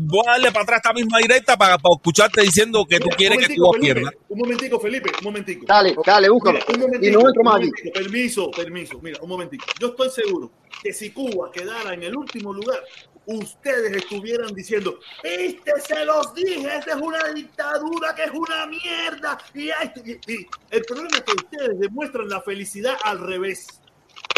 [0.00, 3.38] voy a darle para atrás esta misma directa para, para escucharte diciendo que tú quieres
[3.38, 4.10] que momentico, Cuba Felipe, pierda.
[4.28, 5.64] Un momentico, Felipe, un momentico.
[5.66, 6.58] Dale, dale, búscalo.
[6.68, 7.90] Mira, un Y no entro más aquí.
[7.92, 8.98] permiso, permiso.
[9.02, 9.64] Mira, un momentico.
[9.80, 10.50] Yo estoy seguro
[10.82, 12.80] que si Cuba quedara en el último lugar,
[13.26, 19.38] ustedes estuvieran diciendo, este se los dije, esta es una dictadura que es una mierda.
[19.54, 20.00] Y, esto".
[20.04, 23.66] y- y el problema es que ustedes demuestran la felicidad al revés.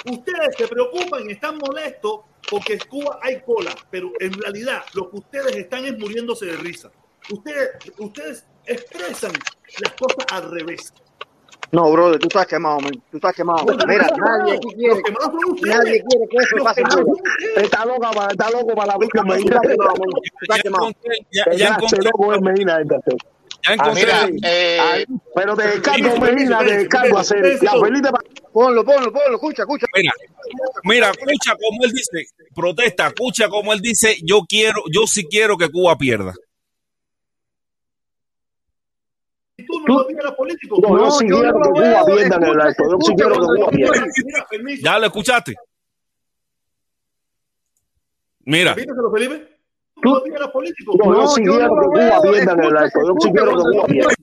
[0.05, 2.21] Ustedes se preocupan y están molestos
[2.51, 6.57] porque en Cuba hay cola, pero en realidad lo que ustedes están es muriéndose de
[6.57, 6.91] risa.
[7.31, 9.33] Ustedes, ustedes expresan
[9.79, 10.93] las cosas al revés.
[11.73, 12.93] No, brother, tú estás quemado, man.
[13.11, 13.65] Tú estás quemado.
[13.89, 15.03] Mira, nadie aquí quiere,
[15.63, 16.83] nadie quiere que eso pase.
[17.57, 19.57] Está para, está loco para la vida, Tú Medina.
[19.57, 20.11] estás quemado, man.
[20.11, 22.79] Tú estás Ya ya, ya encontré, loco es Medina.
[22.79, 23.15] entonces.
[23.67, 24.05] ya encontré.
[24.05, 27.59] Mira, Así, eh, ay, pero te descargo, Medina, te descargo a hacer.
[27.63, 27.73] Ya,
[28.53, 29.87] Ponlo, ponlo, ponlo, escucha, escucha.
[29.97, 30.13] Mira,
[30.85, 35.57] mira, escucha como él dice, protesta, escucha como él dice, yo quiero, yo sí quiero
[35.57, 36.35] que Cuba pierda.
[39.57, 40.89] Si tú no lo vieras político, No,
[41.19, 42.83] quiero que Cuba pierda en el acto.
[42.85, 44.07] Yo sí escucha quiero que cuando Cuba yo pierda.
[44.25, 44.83] mira, permiso.
[44.85, 45.55] ¿Ya lo escuchaste?
[48.45, 49.49] Mira, Repítaselo, Felipe.
[50.03, 50.93] Tú no lo vieras político.
[50.99, 52.23] No, yo No, sí yo quiero no que lo Cuba veo.
[52.33, 53.01] pierda en el Escucha, acto.
[53.01, 54.15] Yo sí escucha quiero que cuando Cuba yo pierda.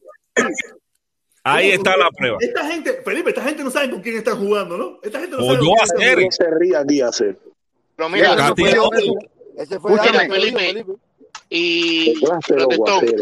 [1.44, 2.38] ahí está la prueba.
[2.42, 5.00] Esta gente, Felipe, esta gente no sabe con quién están jugando, ¿no?
[5.04, 6.20] Esta gente no O sabe yo con quién hacer.
[6.20, 7.38] están No se ría aquí a hacer.
[7.96, 8.54] pero Mira,
[9.58, 10.86] ese fue Felipe.
[11.50, 12.14] Y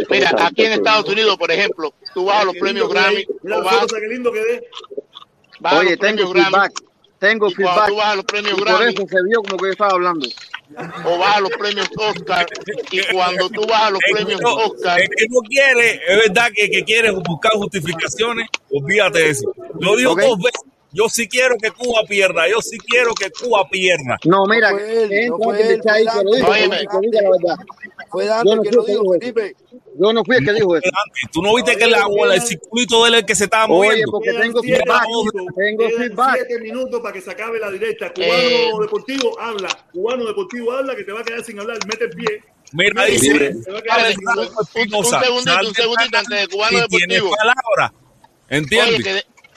[0.10, 0.74] Mira, aquí en.
[0.74, 3.26] Estados Unidos, por ejemplo, tú vas a los premios Grammy.
[3.42, 6.72] Mira vas, qué lindo Oye, los tengo premios Grammy, feedback.
[7.20, 7.88] Tengo feedback.
[7.88, 9.92] tú vas a los premios Y por Grammy, eso se vio como que yo estaba
[9.92, 10.28] hablando.
[11.06, 12.46] o vas a los premios Oscar,
[12.92, 16.02] y cuando tú vas a los Es que, premios no, Oscar, es que no quiere,
[16.08, 19.54] es verdad que, que quiere buscar justificaciones, olvídate de eso.
[19.80, 20.62] Lo digo dos veces.
[20.94, 24.18] Yo sí quiero que Cuba pierda, yo sí quiero que Cuba pierda.
[24.26, 27.66] No, mira, No fue él, no fue él, la verdad.
[28.10, 29.14] Fue Yo Dante no que fui lo dijo.
[29.20, 29.56] Felipe.
[30.00, 30.90] Yo no fui el que dijo eso.
[31.32, 33.66] Tú no viste que el, agua- el circulito de él es el que se estaba
[33.66, 34.12] Oye, moviendo.
[34.12, 35.08] porque tengo siete feedback.
[35.08, 35.42] minutos.
[35.56, 36.34] Tengo feedback.
[36.36, 38.14] siete minutos para que se acabe la directa.
[38.14, 38.72] Cubano Eh.
[38.82, 39.70] Deportivo habla.
[39.92, 41.78] Cubano Deportivo habla que te va a quedar sin hablar.
[41.88, 42.44] Mete el pie.
[42.74, 43.64] Mira, dice, un,
[44.66, 45.06] segundito, un
[45.74, 47.32] segundito antes de Cubano Deportivo.
[47.38, 47.94] palabra.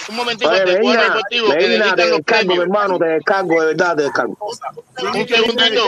[0.08, 4.02] Un momentito de Cubano Deportivo, dedican te los descargo, hermano, te descargo, de verdad, te
[4.04, 4.38] descargo.
[4.40, 5.84] Un segundito,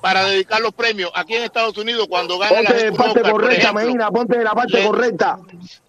[0.00, 1.10] para dedicar los premios.
[1.14, 4.10] Aquí en Estados Unidos, cuando gana la Ponte de un parte Oscar, correcta, ejemplo, Medina,
[4.10, 5.38] ponte de la parte le- correcta.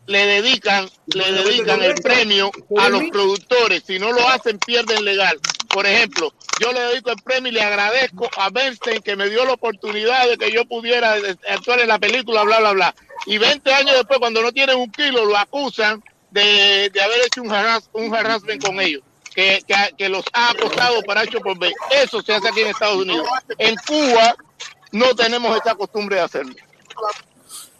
[0.08, 3.84] le dedican, le dedican el premio a los productores.
[3.86, 5.40] Si no lo hacen, pierden legal.
[5.70, 9.46] Por ejemplo, yo le dedico el premio y le agradezco a Bernstein que me dio
[9.46, 11.16] la oportunidad de que yo pudiera
[11.50, 12.96] actuar en la película, bla, bla, bla.
[13.26, 17.42] Y 20 años después, cuando no tienen un kilo, lo acusan de, de haber hecho
[17.42, 19.02] un, harass- un harassment con ellos.
[19.34, 19.64] Que,
[19.98, 21.72] que, los ha acosado para hecho por B.
[21.90, 23.28] Eso se hace aquí en Estados Unidos.
[23.58, 24.36] En Cuba
[24.92, 26.54] no tenemos esa costumbre de hacerlo.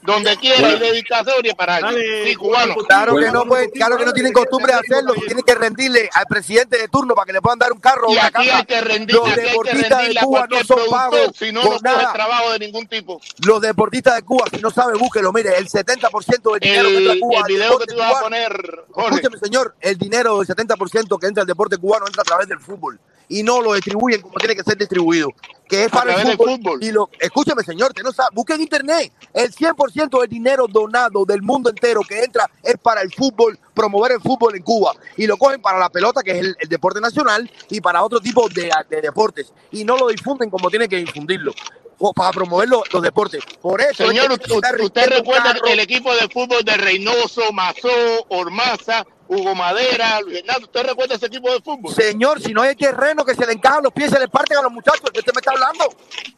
[0.04, 2.26] Donde quiera hay dedicatoria para alguien.
[2.26, 2.76] Sí, cubano.
[2.88, 6.10] Claro que no puede, claro que no tienen costumbre de hacerlo, que tienen que rendirle
[6.14, 8.48] al presidente de turno para que le puedan dar un carro o Y una aquí
[8.48, 8.58] casa.
[8.58, 11.64] hay que rendir, Los aquí hay que deportistas de Cuba no son pagos si no,
[11.64, 12.14] no nada.
[12.14, 13.22] trabajo de ningún tipo.
[13.46, 15.32] Los deportistas de Cuba, si no sabe, búsquelo.
[15.32, 18.22] Mire, el 70% del dinero que entra a Cuba el video que tú vas a
[18.22, 22.26] poner, Jorge, Escúcheme, señor, el dinero del 70% que entra al deporte cubano entra a
[22.26, 23.00] través del fútbol
[23.30, 25.30] y no lo distribuyen como tiene que ser distribuido,
[25.72, 26.84] que es para el del fútbol.
[26.84, 31.24] Y lo, escúcheme, señor, usted no sabe, busque en internet, el 100% del dinero donado
[31.24, 35.26] del mundo entero que entra es para el fútbol, promover el fútbol en Cuba y
[35.28, 38.50] lo cogen para la pelota, que es el, el deporte nacional, y para otro tipo
[38.50, 41.54] de, de deportes y no lo difunden como tiene que difundirlo.
[42.00, 43.42] o para promover los, los deportes.
[43.62, 45.68] Por eso, Señor, es que usted, recuerda carro.
[45.68, 50.64] el equipo de fútbol de Reynoso, Mazó, Ormaza, Hugo Madera, Luis Hernández.
[50.66, 51.94] ¿Usted recuerda ese equipo de fútbol?
[51.96, 54.58] Señor, si no hay terreno que se le encajan los pies y se le parten
[54.58, 55.86] a los muchachos, ¿de qué usted me está hablando?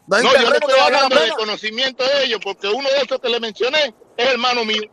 [0.05, 3.19] No hay No, yo le estoy hablando de conocimiento de ellos, porque uno de esos
[3.19, 4.83] que le mencioné es hermano mío.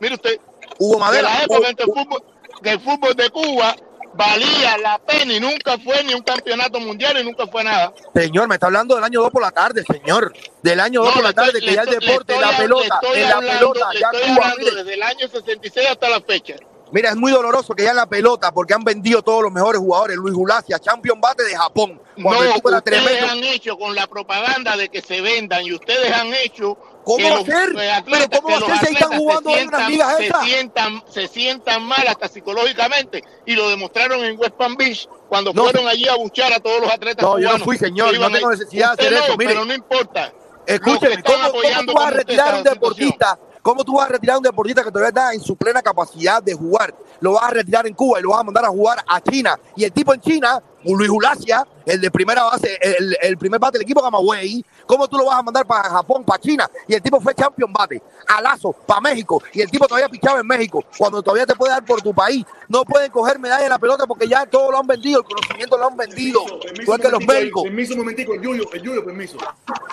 [0.00, 0.40] Mire usted,
[0.80, 1.22] Hugo de Madera.
[1.34, 2.24] la época en que el fútbol,
[2.60, 3.76] que el fútbol de Cuba
[4.14, 7.92] valía la pena y nunca fue ni un campeonato mundial y nunca fue nada.
[8.14, 10.32] Señor, me está hablando del año 2 por la tarde, señor.
[10.60, 12.82] Del año 2 No, por la le estoy- tarde, que ya el deporte, la pelota,
[13.00, 15.86] le estoy en la hablando- pelota, le ya estoy Cuba, hablando desde el año 66
[15.88, 16.54] hasta la fecha.
[16.90, 19.78] Mira, es muy doloroso que ya en la pelota, porque han vendido todos los mejores
[19.80, 20.16] jugadores.
[20.16, 22.00] Luis Gulacia, champion bate de Japón.
[22.22, 23.26] Cuando No, ustedes tremendo.
[23.30, 27.70] han hecho con la propaganda de que se vendan y ustedes han hecho ¿Cómo ser?
[27.78, 30.44] eh, Pero ¿cómo ser si están jugando se ahí unas sientan, ligas se, esas?
[30.44, 35.62] sientan, se sientan mal hasta psicológicamente y lo demostraron en West Palm Beach cuando No,
[35.64, 38.30] fueron allí a buchar a todos los atletas No, yo no cubanos fui, señor, no
[38.30, 39.50] tengo necesidad de hacer no, eso, mire.
[39.52, 40.32] pero no importa.
[40.66, 43.38] Escúcheme, ¿cómo, cómo tú vas a retirar a un deportista?
[43.68, 46.42] ¿Cómo tú vas a retirar a un deportista que todavía está en su plena capacidad
[46.42, 46.94] de jugar?
[47.20, 49.60] Lo vas a retirar en Cuba y lo vas a mandar a jugar a China.
[49.76, 50.62] Y el tipo en China,
[50.96, 55.18] Luis Ulacia, el de primera base, el, el primer bate del equipo Camagüey, ¿cómo tú
[55.18, 56.70] lo vas a mandar para Japón, para China?
[56.86, 59.42] Y el tipo fue champion bate, a Lazo, para México.
[59.52, 62.44] Y el tipo todavía pichaba en México, cuando todavía te puede dar por tu país.
[62.68, 65.78] No pueden coger medalla en la pelota porque ya todo lo han vendido, el conocimiento
[65.78, 66.40] lo han vendido.
[66.80, 67.62] Igual que los médicos.
[67.64, 69.38] Permiso, un momentico, el Yuyo, el Yuyo, permiso.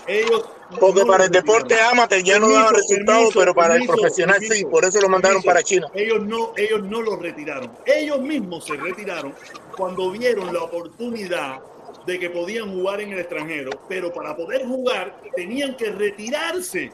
[0.07, 0.43] Ellos
[0.80, 3.93] Porque no para el deporte amateur ya no daba resultados, permiso, pero para el permiso,
[3.93, 5.48] profesional sí, por eso lo mandaron permiso.
[5.48, 5.88] para China.
[5.93, 7.72] Ellos no, ellos no lo retiraron.
[7.85, 9.33] Ellos mismos se retiraron
[9.76, 11.60] cuando vieron la oportunidad
[12.06, 16.92] de que podían jugar en el extranjero, pero para poder jugar tenían que retirarse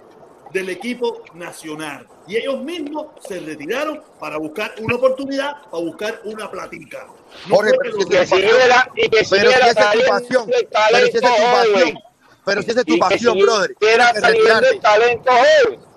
[0.53, 2.07] del equipo nacional.
[2.27, 7.07] Y ellos mismos se retiraron para buscar una oportunidad, para buscar una platica.
[7.47, 10.49] No Jorge, pero que si esa es tu pasión,
[10.91, 11.99] pero si esa es tu pasión, pero si esa es tu pasión,
[12.43, 13.75] pero si esa es tu pasión, brother,
[14.21, 14.79] retirarte.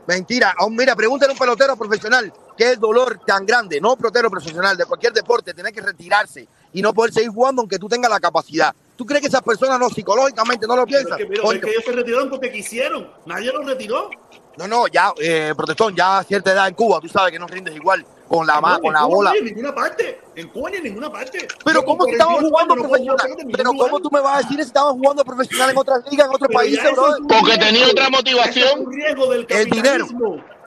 [0.06, 3.96] Mentira, aún mira, pregúntale a un pelotero profesional qué es el dolor tan grande, no
[3.96, 7.88] pelotero profesional de cualquier deporte, tener que retirarse y no poder seguir jugando aunque tú
[7.88, 8.74] tengas la capacidad.
[8.96, 11.18] ¿Tú crees que esas personas no psicológicamente no lo Pero es piensan?
[11.18, 13.08] que, pero es que ellos se retiraron porque quisieron.
[13.26, 14.10] Nadie los retiró.
[14.56, 17.46] No, no, ya, eh, protestón, ya a cierta edad en Cuba, tú sabes que no
[17.48, 19.30] rindes igual con la, ma- No, con la bola.
[19.32, 20.20] no En ninguna parte.
[20.36, 21.48] En Cuba ni en ninguna parte.
[21.64, 23.48] Pero Yo ¿cómo estaban 48 jugando no profesional?
[23.52, 26.34] Pero ¿cómo tú me vas a decir si estaban jugando profesional en otras ligas, en
[26.34, 26.90] otros Pero países,
[27.28, 28.64] Porque tenía otra motivación.
[28.68, 30.06] Eso es un riesgo del El dinero.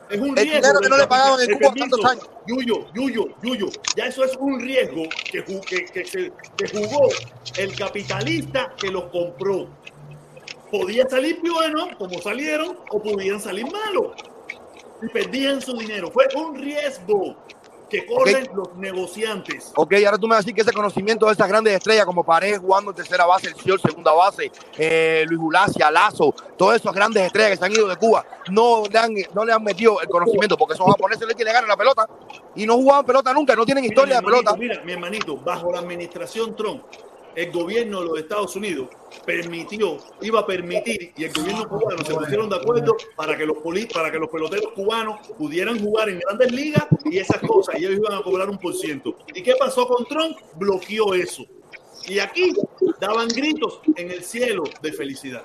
[0.10, 2.30] Es un El riesgo dinero que no le pagaban en Cuba tantos años.
[2.48, 3.68] Yuyo, Yuyo, Yuyo.
[3.96, 7.10] Ya eso es un riesgo que, que, que, se- que jugó
[7.58, 9.68] el capitalista que los compró.
[10.72, 14.16] Podían salir buenos, como salieron, o podían salir malos.
[15.02, 16.10] Y perdían su dinero.
[16.12, 17.36] Fue un riesgo
[17.90, 19.72] que corren los negociantes.
[19.76, 22.24] Ok, ahora tú me vas a decir que ese conocimiento de esas grandes estrellas como
[22.24, 26.94] Paredes jugando en tercera base, el Ciol segunda base, eh, Luis Gulacia, Lazo, todas esas
[26.94, 30.02] grandes estrellas que se han ido de Cuba, no le han, no le han metido
[30.02, 32.08] el conocimiento porque esos japoneses le tienen ganas la pelota
[32.56, 34.56] y no jugaban pelota nunca, no tienen historia de pelota.
[34.56, 36.84] Mira, mi hermanito, bajo la administración Trump,
[37.38, 38.90] el gobierno de los Estados Unidos
[39.24, 43.58] permitió, iba a permitir, y el gobierno cubano se pusieron de acuerdo para que los
[43.94, 48.00] para que los peloteros cubanos pudieran jugar en grandes ligas y esas cosas, y ellos
[48.00, 49.16] iban a cobrar un por ciento.
[49.36, 50.36] ¿Y qué pasó con Trump?
[50.56, 51.46] Bloqueó eso.
[52.08, 52.54] Y aquí
[53.00, 55.44] daban gritos en el cielo de felicidad.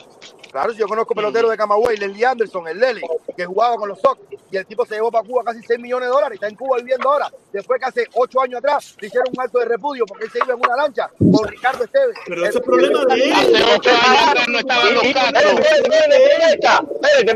[0.52, 3.00] Claro, si yo conozco peloteros de Camagüey, Leslie Anderson, el Lele,
[3.34, 6.08] que jugaba con los Sox, y el tipo se llevó para Cuba casi 6 millones
[6.08, 9.06] de dólares, y está en Cuba viviendo ahora, después que hace 8 años atrás le
[9.06, 12.16] hicieron un acto de repudio porque él se iba en una lancha con Ricardo Esteves.
[12.26, 13.32] Pero ese es problema de él.
[13.32, 15.52] Hace ocho años atrás no estaban los Espérate, castros.
[15.52, 17.32] espérate, espérate, espérate,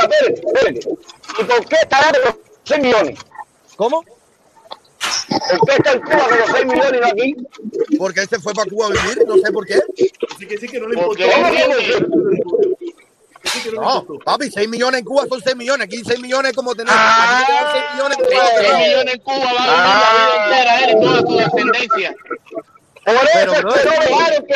[0.00, 0.80] espérate, espérate.
[1.38, 3.18] ¿Y por qué está dando los 6 millones?
[3.76, 4.04] ¿Cómo?
[5.58, 7.36] ¿Por qué está en Cuba con los 6 millones y no aquí?
[7.98, 9.80] Porque él se fue para Cuba a vivir, no sé por qué.
[10.34, 11.24] Así que sí que no le importó.
[13.74, 15.84] No, papi, 6 millones en Cuba son 6 millones.
[15.86, 16.92] Aquí 6 millones es como tener.
[16.96, 17.38] Ah.
[17.38, 18.46] aquí te dan 6 millones en Cuba.
[18.56, 22.16] Seis millones en Cuba va a vivir la vida entera él y toda su descendencia.
[23.04, 24.54] Por eso Pero, es que brother, no dejaron que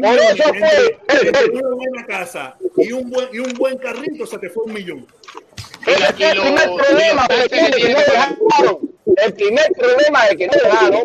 [0.00, 0.98] por eso fue.
[1.08, 4.72] entre una buena casa y un buen y un buen carrito se te fue un
[4.72, 5.06] millón.
[5.86, 8.78] Ese el primer problema taxes que no dejaron.
[9.16, 11.02] El primer problema de que no dejaron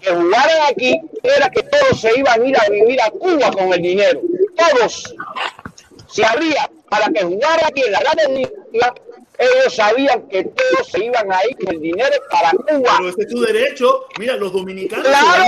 [0.00, 3.72] que jugaran aquí era que todos se iban a ir a vivir a Cuba con
[3.72, 4.20] el dinero.
[4.56, 5.14] Todos.
[6.08, 8.00] Si había para que jugara aquí en la
[8.72, 8.92] Ligas,
[9.38, 12.94] ellos sabían que todos se iban a ir con el dinero para Cuba.
[12.96, 14.06] Pero ese es tu derecho.
[14.18, 15.44] Mira, los dominicanos Claro.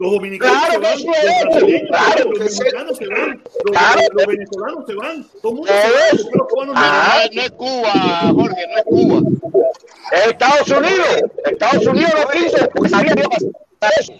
[0.00, 0.88] Los dominicanos Claro se van.
[0.88, 2.58] Los Claro sí.
[2.58, 3.42] dominicanos se van.
[3.64, 4.00] Los, Claro.
[4.12, 5.26] los venezolanos se van.
[5.42, 6.30] Todo el mundo se va.
[6.32, 6.80] Los cubanos no.
[6.80, 7.92] Pero no, es- Cuba,
[8.34, 9.20] Jorge, no es Cuba.
[10.26, 13.38] Estados Unidos, Estados Unidos no quiso porque sabía que iba a
[13.78, 14.12] pasar eso.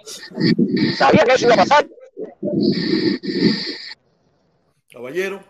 [0.99, 1.87] Sabía que eso iba a pasar.
[4.93, 5.41] Caballero.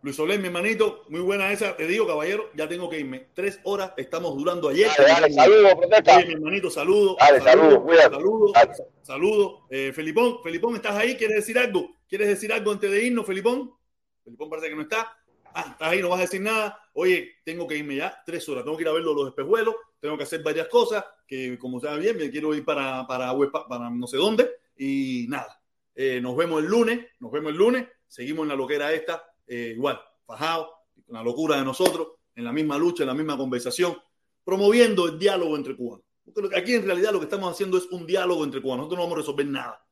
[0.00, 1.76] Luis Solé, mi hermanito, muy buena esa.
[1.76, 3.30] Te digo, caballero, ya tengo que irme.
[3.34, 4.88] Tres horas estamos durando ayer.
[4.96, 5.72] Dale, dale, saludos.
[5.74, 7.16] Oye, mi hermanito, saludo.
[7.18, 8.14] Dale, saludos, cuídate.
[8.14, 8.52] Saludo.
[8.52, 8.72] Dale.
[9.02, 9.66] Saludo.
[9.70, 11.16] Eh, Felipón, Felipón, ¿estás ahí?
[11.16, 11.96] ¿Quieres decir algo?
[12.08, 13.74] ¿Quieres decir algo antes de irnos, Felipón?
[14.22, 15.16] Felipón parece que no está.
[15.52, 16.80] Ah, estás ahí, no vas a decir nada.
[16.92, 18.62] Oye, tengo que irme ya, tres horas.
[18.62, 19.74] Tengo que ir a ver los espejuelos.
[19.98, 21.04] Tengo que hacer varias cosas.
[21.26, 24.48] Que como saben bien, me quiero ir para, para no sé dónde.
[24.76, 25.60] Y nada.
[25.96, 27.00] Eh, nos vemos el lunes.
[27.18, 27.88] Nos vemos el lunes.
[28.06, 29.24] Seguimos en la loquera esta.
[29.48, 30.70] Eh, igual, fajado.
[31.08, 32.08] La locura de nosotros.
[32.34, 33.96] En la misma lucha, en la misma conversación.
[34.44, 36.04] Promoviendo el diálogo entre cubanos.
[36.34, 38.84] Porque aquí en realidad lo que estamos haciendo es un diálogo entre cubanos.
[38.84, 39.84] Nosotros no vamos a resolver nada.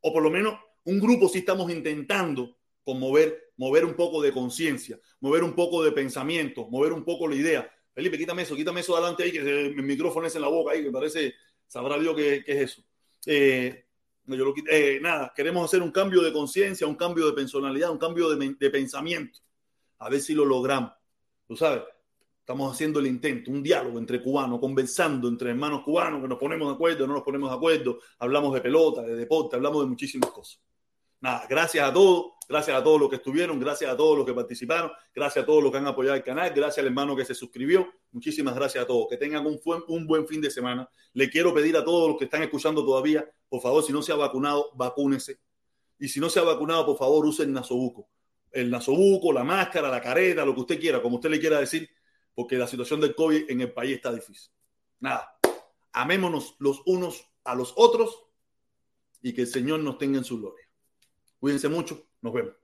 [0.00, 5.00] O por lo menos un grupo sí estamos intentando conmover, mover un poco de conciencia,
[5.20, 7.70] mover un poco de pensamiento, mover un poco la idea.
[7.94, 10.82] Felipe, quítame eso, quítame eso adelante ahí, que el micrófono es en la boca ahí,
[10.82, 11.34] que parece,
[11.66, 12.82] sabrá Dios qué, qué es eso.
[13.26, 13.83] Eh,
[14.26, 14.96] yo lo quité.
[14.96, 18.56] Eh, nada, queremos hacer un cambio de conciencia, un cambio de personalidad, un cambio de,
[18.58, 19.40] de pensamiento.
[19.98, 20.92] A ver si lo logramos.
[21.46, 21.82] Tú sabes,
[22.40, 26.68] estamos haciendo el intento, un diálogo entre cubanos, conversando entre hermanos cubanos, que nos ponemos
[26.68, 30.30] de acuerdo, no nos ponemos de acuerdo, hablamos de pelota, de deporte, hablamos de muchísimas
[30.30, 30.63] cosas.
[31.24, 34.34] Nada, gracias a todos, gracias a todos los que estuvieron, gracias a todos los que
[34.34, 37.34] participaron, gracias a todos los que han apoyado el canal, gracias al hermano que se
[37.34, 40.86] suscribió, muchísimas gracias a todos, que tengan un un buen fin de semana.
[41.14, 44.12] Le quiero pedir a todos los que están escuchando todavía, por favor, si no se
[44.12, 45.38] ha vacunado, vacúnese.
[45.98, 48.06] Y si no se ha vacunado, por favor, use el nasobuco.
[48.52, 51.88] El nasobuco, la máscara, la careta, lo que usted quiera, como usted le quiera decir,
[52.34, 54.52] porque la situación del COVID en el país está difícil.
[55.00, 55.38] Nada,
[55.90, 58.26] amémonos los unos a los otros
[59.22, 60.63] y que el Señor nos tenga en su gloria.
[61.44, 62.63] Cuídense mucho, nos vemos.